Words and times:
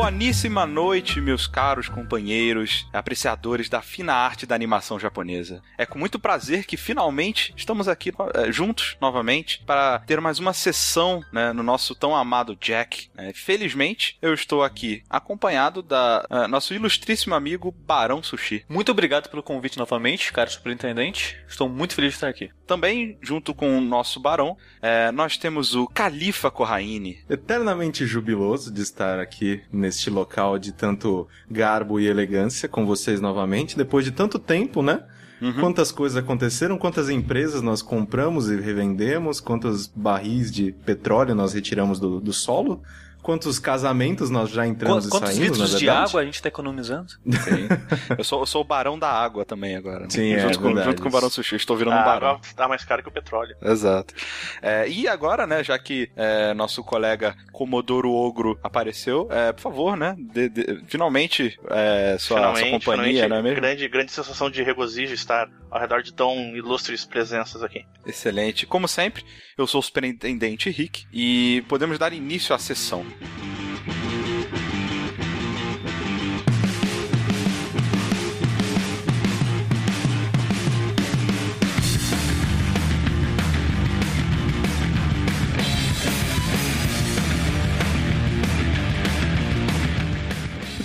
Boníssima 0.00 0.64
noite, 0.64 1.20
meus 1.20 1.46
caros 1.46 1.86
companheiros, 1.86 2.88
apreciadores 2.90 3.68
da 3.68 3.82
fina 3.82 4.14
arte 4.14 4.46
da 4.46 4.54
animação 4.54 4.98
japonesa. 4.98 5.60
É 5.76 5.84
com 5.84 5.98
muito 5.98 6.18
prazer 6.18 6.64
que 6.64 6.78
finalmente 6.78 7.52
estamos 7.54 7.86
aqui 7.86 8.10
é, 8.32 8.50
juntos 8.50 8.96
novamente 8.98 9.62
para 9.66 9.98
ter 9.98 10.18
mais 10.18 10.38
uma 10.38 10.54
sessão 10.54 11.22
né, 11.30 11.52
no 11.52 11.62
nosso 11.62 11.94
tão 11.94 12.16
amado 12.16 12.56
Jack. 12.56 13.10
Né? 13.14 13.32
Felizmente, 13.34 14.16
eu 14.22 14.32
estou 14.32 14.64
aqui 14.64 15.02
acompanhado 15.08 15.82
da 15.82 16.26
uh, 16.30 16.48
nosso 16.48 16.72
ilustríssimo 16.72 17.34
amigo 17.34 17.70
Barão 17.70 18.22
Sushi. 18.22 18.64
Muito 18.70 18.90
obrigado 18.90 19.28
pelo 19.28 19.42
convite 19.42 19.78
novamente, 19.78 20.32
caro 20.32 20.50
superintendente. 20.50 21.36
Estou 21.46 21.68
muito 21.68 21.94
feliz 21.94 22.12
de 22.12 22.16
estar 22.16 22.28
aqui. 22.28 22.50
Também, 22.66 23.18
junto 23.20 23.52
com 23.52 23.76
o 23.76 23.80
nosso 23.82 24.18
Barão, 24.18 24.56
é, 24.80 25.12
nós 25.12 25.36
temos 25.36 25.74
o 25.74 25.86
Califa 25.88 26.50
Corraine. 26.50 27.18
Eternamente 27.28 28.06
jubiloso 28.06 28.72
de 28.72 28.80
estar 28.80 29.18
aqui 29.18 29.62
neste 29.90 30.08
local 30.08 30.56
de 30.56 30.72
tanto 30.72 31.26
garbo 31.50 31.98
e 31.98 32.06
elegância 32.06 32.68
com 32.68 32.86
vocês 32.86 33.20
novamente, 33.20 33.76
depois 33.76 34.04
de 34.04 34.12
tanto 34.12 34.38
tempo, 34.38 34.82
né? 34.82 35.02
Uhum. 35.42 35.54
Quantas 35.54 35.90
coisas 35.90 36.16
aconteceram, 36.16 36.78
quantas 36.78 37.10
empresas 37.10 37.60
nós 37.60 37.82
compramos 37.82 38.48
e 38.48 38.56
revendemos, 38.60 39.40
quantos 39.40 39.88
barris 39.88 40.52
de 40.52 40.70
petróleo 40.70 41.34
nós 41.34 41.54
retiramos 41.54 41.98
do, 41.98 42.20
do 42.20 42.32
solo. 42.32 42.82
Quantos 43.22 43.58
casamentos 43.58 44.30
nós 44.30 44.50
já 44.50 44.66
entramos 44.66 45.06
Quantos 45.08 45.30
e 45.30 45.32
saímos, 45.34 45.58
litros 45.58 45.78
de 45.78 45.88
água 45.88 46.20
a 46.20 46.24
gente 46.24 46.34
está 46.34 46.48
economizando? 46.48 47.10
Sim. 47.10 47.68
eu, 48.16 48.24
sou, 48.24 48.40
eu 48.40 48.46
sou 48.46 48.62
o 48.62 48.64
barão 48.64 48.98
da 48.98 49.10
água 49.10 49.44
também 49.44 49.76
agora. 49.76 50.00
Né? 50.00 50.10
Sim, 50.10 50.38
junto, 50.38 50.58
é, 50.58 50.62
com, 50.62 50.82
junto 50.82 51.02
com 51.02 51.08
o 51.08 51.12
barão 51.12 51.30
sushi. 51.30 51.56
Estou 51.56 51.76
virando 51.76 51.96
a 51.96 52.00
um 52.00 52.04
barão. 52.04 52.28
água 52.28 52.40
tá 52.56 52.68
mais 52.68 52.84
caro 52.84 53.02
que 53.02 53.08
o 53.08 53.12
petróleo. 53.12 53.56
Exato. 53.62 54.14
É, 54.62 54.88
e 54.88 55.06
agora, 55.06 55.46
né, 55.46 55.62
já 55.62 55.78
que 55.78 56.10
é, 56.16 56.54
nosso 56.54 56.82
colega 56.82 57.36
Comodoro 57.52 58.10
Ogro 58.12 58.58
apareceu, 58.62 59.28
é, 59.30 59.52
por 59.52 59.60
favor, 59.60 59.96
né, 59.96 60.16
de, 60.18 60.48
de, 60.48 60.82
finalmente 60.86 61.58
é, 61.70 62.16
sua, 62.18 62.38
finalmente, 62.38 62.60
sua 62.60 62.70
companhia, 62.70 63.22
finalmente, 63.22 63.28
não 63.28 63.36
é 63.36 63.42
mesmo? 63.42 63.60
Grande, 63.60 63.88
grande 63.88 64.12
sensação 64.12 64.50
de 64.50 64.62
regozijo 64.62 65.14
estar 65.14 65.48
ao 65.70 65.80
redor 65.80 66.02
de 66.02 66.12
tão 66.12 66.56
ilustres 66.56 67.04
presenças 67.04 67.62
aqui. 67.62 67.84
Excelente. 68.04 68.66
Como 68.66 68.88
sempre, 68.88 69.24
eu 69.56 69.66
sou 69.66 69.80
o 69.80 69.82
superintendente 69.82 70.68
Rick 70.68 71.06
e 71.12 71.64
podemos 71.68 71.98
dar 71.98 72.12
início 72.12 72.54
à 72.54 72.58
sessão. 72.58 73.06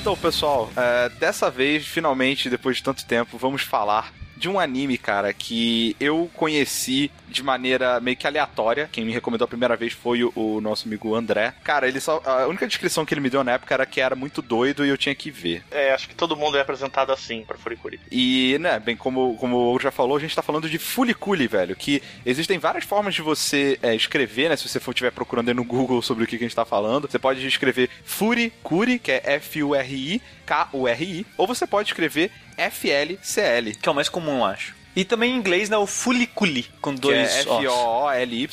Então, 0.06 0.16
pessoal, 0.16 0.72
é, 0.78 1.10
dessa 1.10 1.50
vez, 1.50 1.88
finalmente, 1.88 2.48
depois 2.48 2.78
de 2.78 2.84
tanto 2.84 3.04
tempo, 3.08 3.40
vamos 3.40 3.64
falar 3.64 4.14
de 4.36 4.50
um 4.50 4.60
anime, 4.60 4.98
cara, 4.98 5.34
que 5.34 5.96
eu 6.00 6.30
conheci 6.34 7.12
de 7.28 7.44
maneira 7.44 8.00
meio 8.00 8.18
que 8.18 8.28
aleatória. 8.28 8.90
Quem 8.92 9.06
me 9.06 9.12
recomendou 9.12 9.46
a 9.46 9.48
primeira 9.48 9.76
vez 9.76 9.94
foi 9.94 10.24
o, 10.24 10.32
o, 10.36 10.62
nosso 10.62 10.88
amigo 10.88 11.16
André. 11.16 11.54
Cara, 11.64 11.88
ele 11.88 12.00
só. 12.00 12.22
A 12.26 12.48
única 12.48 12.68
descrição 12.68 13.06
que 13.06 13.14
ele 13.14 13.22
me 13.22 13.30
deu 13.30 13.44
na 13.44 13.54
época 13.54 13.74
era 13.74 13.86
que 13.86 14.00
era 14.00 14.16
muito 14.16 14.42
doido 14.42 14.86
e 14.86 14.90
eu 14.90 14.98
tinha 14.98 15.16
que 15.16 15.32
ver. 15.32 15.64
É, 15.72 15.94
acho 15.94 16.08
que 16.08 16.16
todo 16.16 16.36
mundo 16.36 16.58
é 16.58 16.62
apresentado 16.62 17.12
assim 17.12 17.44
pra 17.44 17.58
Furikuri. 17.58 18.00
E, 18.12 18.58
né, 18.60 18.80
bem, 18.80 18.96
como, 18.96 19.36
como 19.38 19.74
o 19.74 19.80
já 19.80 19.92
falou, 19.92 20.18
a 20.18 20.20
gente 20.20 20.36
tá 20.36 20.42
falando 20.42 20.70
de 20.70 20.78
Fuliculi, 20.78 21.48
velho. 21.48 21.76
Que 21.76 22.02
existem 22.26 22.58
várias 22.58 22.86
formas 22.86 23.14
de 23.14 23.22
você 23.22 23.78
é, 23.82 23.96
escrever, 23.96 24.50
né? 24.50 24.56
Se 24.56 24.68
você 24.68 24.80
for 24.80 24.92
estiver 24.92 25.12
procurando 25.12 25.50
aí 25.50 25.54
no 25.54 25.64
Google 25.64 26.02
sobre 26.02 26.24
o 26.24 26.28
que, 26.28 26.38
que 26.38 26.44
a 26.44 26.48
gente 26.48 26.56
tá 26.56 26.66
falando. 26.66 27.10
Você 27.10 27.20
pode 27.20 27.46
escrever 27.46 27.90
Furikuri, 28.04 29.00
que 29.00 29.12
é 29.12 29.22
F-U-R-I, 29.36 30.22
K-U-R-I. 30.46 31.26
Ou 31.38 31.48
você 31.48 31.68
pode 31.68 31.90
escrever 31.90 32.32
FLCL. 32.58 33.76
Que 33.82 33.90
é 33.90 33.92
o 33.92 33.96
mais 33.96 34.10
comum, 34.10 34.38
eu 34.38 34.46
acho. 34.46 34.76
E 34.96 35.04
também 35.04 35.34
em 35.34 35.38
inglês, 35.38 35.68
né, 35.70 35.76
o 35.78 35.86
fuliculi, 35.86 36.66
com 36.80 36.96
dois 36.96 37.30
que 37.30 37.38
é 37.38 37.42
F-O-O-L-Y-C-O-O-L-Y. 37.42 38.48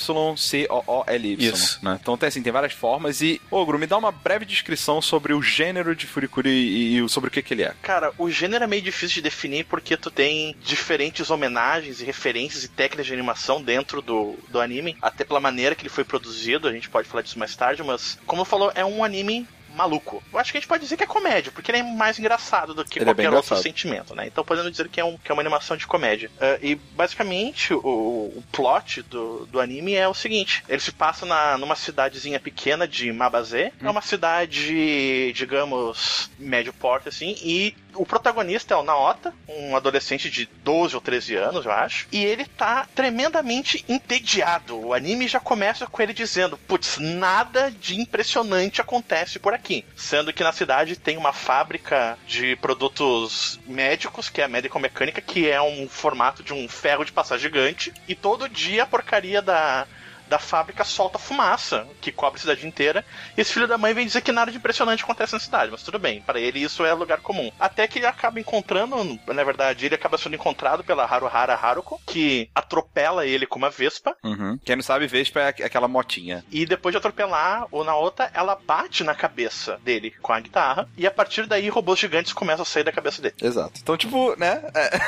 Isso. 1.38 1.78
Né? 1.82 1.96
Então 2.02 2.16
tem, 2.16 2.26
assim, 2.26 2.42
tem 2.42 2.52
várias 2.52 2.72
formas. 2.72 3.22
E, 3.22 3.40
Ogro, 3.48 3.78
me 3.78 3.86
dá 3.86 3.96
uma 3.96 4.10
breve 4.10 4.44
descrição 4.44 5.00
sobre 5.00 5.32
o 5.32 5.40
gênero 5.40 5.94
de 5.94 6.04
Furikuri 6.04 6.50
e, 6.50 6.98
e 6.98 7.08
sobre 7.08 7.28
o 7.28 7.30
que, 7.30 7.40
que 7.42 7.54
ele 7.54 7.62
é. 7.62 7.72
Cara, 7.80 8.12
o 8.18 8.28
gênero 8.28 8.64
é 8.64 8.66
meio 8.66 8.82
difícil 8.82 9.14
de 9.14 9.22
definir 9.22 9.66
porque 9.66 9.96
tu 9.96 10.10
tem 10.10 10.56
diferentes 10.60 11.30
homenagens 11.30 12.00
e 12.00 12.04
referências 12.04 12.64
e 12.64 12.68
técnicas 12.68 13.06
de 13.06 13.12
animação 13.12 13.62
dentro 13.62 14.02
do, 14.02 14.36
do 14.48 14.60
anime, 14.60 14.96
até 15.00 15.22
pela 15.22 15.38
maneira 15.38 15.76
que 15.76 15.82
ele 15.82 15.88
foi 15.90 16.02
produzido, 16.02 16.66
a 16.66 16.72
gente 16.72 16.90
pode 16.90 17.06
falar 17.06 17.22
disso 17.22 17.38
mais 17.38 17.54
tarde, 17.54 17.84
mas, 17.84 18.18
como 18.26 18.44
falou, 18.44 18.72
é 18.74 18.84
um 18.84 19.04
anime 19.04 19.46
maluco. 19.74 20.22
Eu 20.32 20.38
acho 20.38 20.52
que 20.52 20.58
a 20.58 20.60
gente 20.60 20.68
pode 20.68 20.82
dizer 20.82 20.96
que 20.96 21.02
é 21.02 21.06
comédia, 21.06 21.52
porque 21.52 21.70
ele 21.70 21.78
é 21.78 21.82
mais 21.82 22.18
engraçado 22.18 22.74
do 22.74 22.84
que 22.84 22.98
Ele 22.98 23.04
é 23.04 23.06
qualquer 23.06 23.28
bem 23.28 23.36
outro 23.36 23.56
sentimento, 23.56 24.14
né? 24.14 24.26
Então 24.26 24.44
podemos 24.44 24.70
dizer 24.70 24.88
que 24.88 25.00
é, 25.00 25.04
um, 25.04 25.16
que 25.16 25.30
é 25.30 25.34
uma 25.34 25.42
animação 25.42 25.76
de 25.76 25.86
comédia. 25.86 26.30
Uh, 26.36 26.58
e 26.62 26.74
basicamente 26.74 27.72
o, 27.74 27.78
o 27.80 28.44
plot 28.52 29.02
do, 29.02 29.46
do 29.46 29.60
anime 29.60 29.94
é 29.94 30.06
o 30.08 30.14
seguinte: 30.14 30.64
ele 30.68 30.80
se 30.80 30.92
passa 30.92 31.26
na, 31.26 31.58
numa 31.58 31.76
cidadezinha 31.76 32.40
pequena 32.40 32.86
de 32.86 33.12
Mabazé. 33.12 33.72
É 33.80 33.90
uma 33.90 34.02
cidade, 34.02 35.32
digamos, 35.32 36.30
médio 36.38 36.72
porte, 36.72 37.08
assim, 37.08 37.36
e 37.42 37.74
o 37.94 38.06
protagonista 38.06 38.74
é 38.74 38.76
o 38.76 38.82
Naota, 38.82 39.34
um 39.48 39.76
adolescente 39.76 40.30
de 40.30 40.46
12 40.46 40.94
ou 40.94 41.00
13 41.00 41.36
anos, 41.36 41.64
eu 41.64 41.72
acho, 41.72 42.06
e 42.10 42.24
ele 42.24 42.44
tá 42.44 42.86
tremendamente 42.94 43.84
entediado. 43.88 44.78
O 44.78 44.94
anime 44.94 45.28
já 45.28 45.40
começa 45.40 45.86
com 45.86 46.02
ele 46.02 46.12
dizendo: 46.12 46.56
Putz, 46.56 46.98
nada 46.98 47.70
de 47.70 48.00
impressionante 48.00 48.80
acontece 48.80 49.38
por 49.38 49.54
aqui. 49.54 49.61
Sendo 49.96 50.32
que 50.32 50.42
na 50.42 50.52
cidade 50.52 50.96
tem 50.96 51.16
uma 51.16 51.32
fábrica 51.32 52.18
de 52.26 52.56
produtos 52.56 53.60
médicos, 53.66 54.28
que 54.28 54.40
é 54.40 54.44
a 54.44 54.48
Medical 54.48 54.80
Mecânica, 54.80 55.20
que 55.20 55.48
é 55.48 55.60
um 55.62 55.88
formato 55.88 56.42
de 56.42 56.52
um 56.52 56.68
ferro 56.68 57.04
de 57.04 57.12
passar 57.12 57.38
gigante, 57.38 57.92
e 58.08 58.14
todo 58.14 58.48
dia 58.48 58.82
a 58.82 58.86
porcaria 58.86 59.40
da 59.40 59.86
da 60.32 60.38
fábrica 60.38 60.82
solta 60.82 61.18
fumaça, 61.18 61.86
que 62.00 62.10
cobre 62.10 62.38
a 62.38 62.40
cidade 62.40 62.66
inteira. 62.66 63.04
E 63.36 63.40
esse 63.42 63.52
filho 63.52 63.68
da 63.68 63.76
mãe 63.76 63.92
vem 63.92 64.06
dizer 64.06 64.22
que 64.22 64.32
nada 64.32 64.50
de 64.50 64.56
impressionante 64.56 65.04
acontece 65.04 65.34
na 65.34 65.38
cidade, 65.38 65.70
mas 65.70 65.82
tudo 65.82 65.98
bem, 65.98 66.22
para 66.22 66.40
ele 66.40 66.58
isso 66.62 66.84
é 66.86 66.92
lugar 66.94 67.18
comum. 67.20 67.50
Até 67.60 67.86
que 67.86 67.98
ele 67.98 68.06
acaba 68.06 68.40
encontrando, 68.40 68.96
na 69.26 69.44
verdade, 69.44 69.84
ele 69.84 69.94
acaba 69.94 70.16
sendo 70.16 70.34
encontrado 70.34 70.82
pela 70.82 71.04
Haruhara 71.04 71.54
Haruko, 71.54 72.00
que 72.06 72.48
atropela 72.54 73.26
ele 73.26 73.46
com 73.46 73.58
uma 73.58 73.68
vespa. 73.68 74.16
Uhum. 74.24 74.58
Quem 74.64 74.76
não 74.76 74.82
sabe, 74.82 75.06
Vespa 75.06 75.40
é 75.40 75.48
aqu- 75.48 75.62
aquela 75.64 75.86
motinha. 75.88 76.42
E 76.50 76.64
depois 76.64 76.92
de 76.94 76.96
atropelar 76.96 77.66
o 77.70 77.84
Naota, 77.84 78.30
ela 78.32 78.56
bate 78.56 79.04
na 79.04 79.14
cabeça 79.14 79.78
dele 79.84 80.10
com 80.22 80.32
a 80.32 80.40
guitarra. 80.40 80.88
E 80.96 81.06
a 81.06 81.10
partir 81.10 81.46
daí, 81.46 81.68
robôs 81.68 81.98
gigantes 81.98 82.32
começam 82.32 82.62
a 82.62 82.66
sair 82.66 82.84
da 82.84 82.92
cabeça 82.92 83.20
dele. 83.20 83.34
Exato. 83.42 83.80
Então, 83.82 83.96
tipo, 83.98 84.34
né? 84.38 84.62
É, 84.74 85.00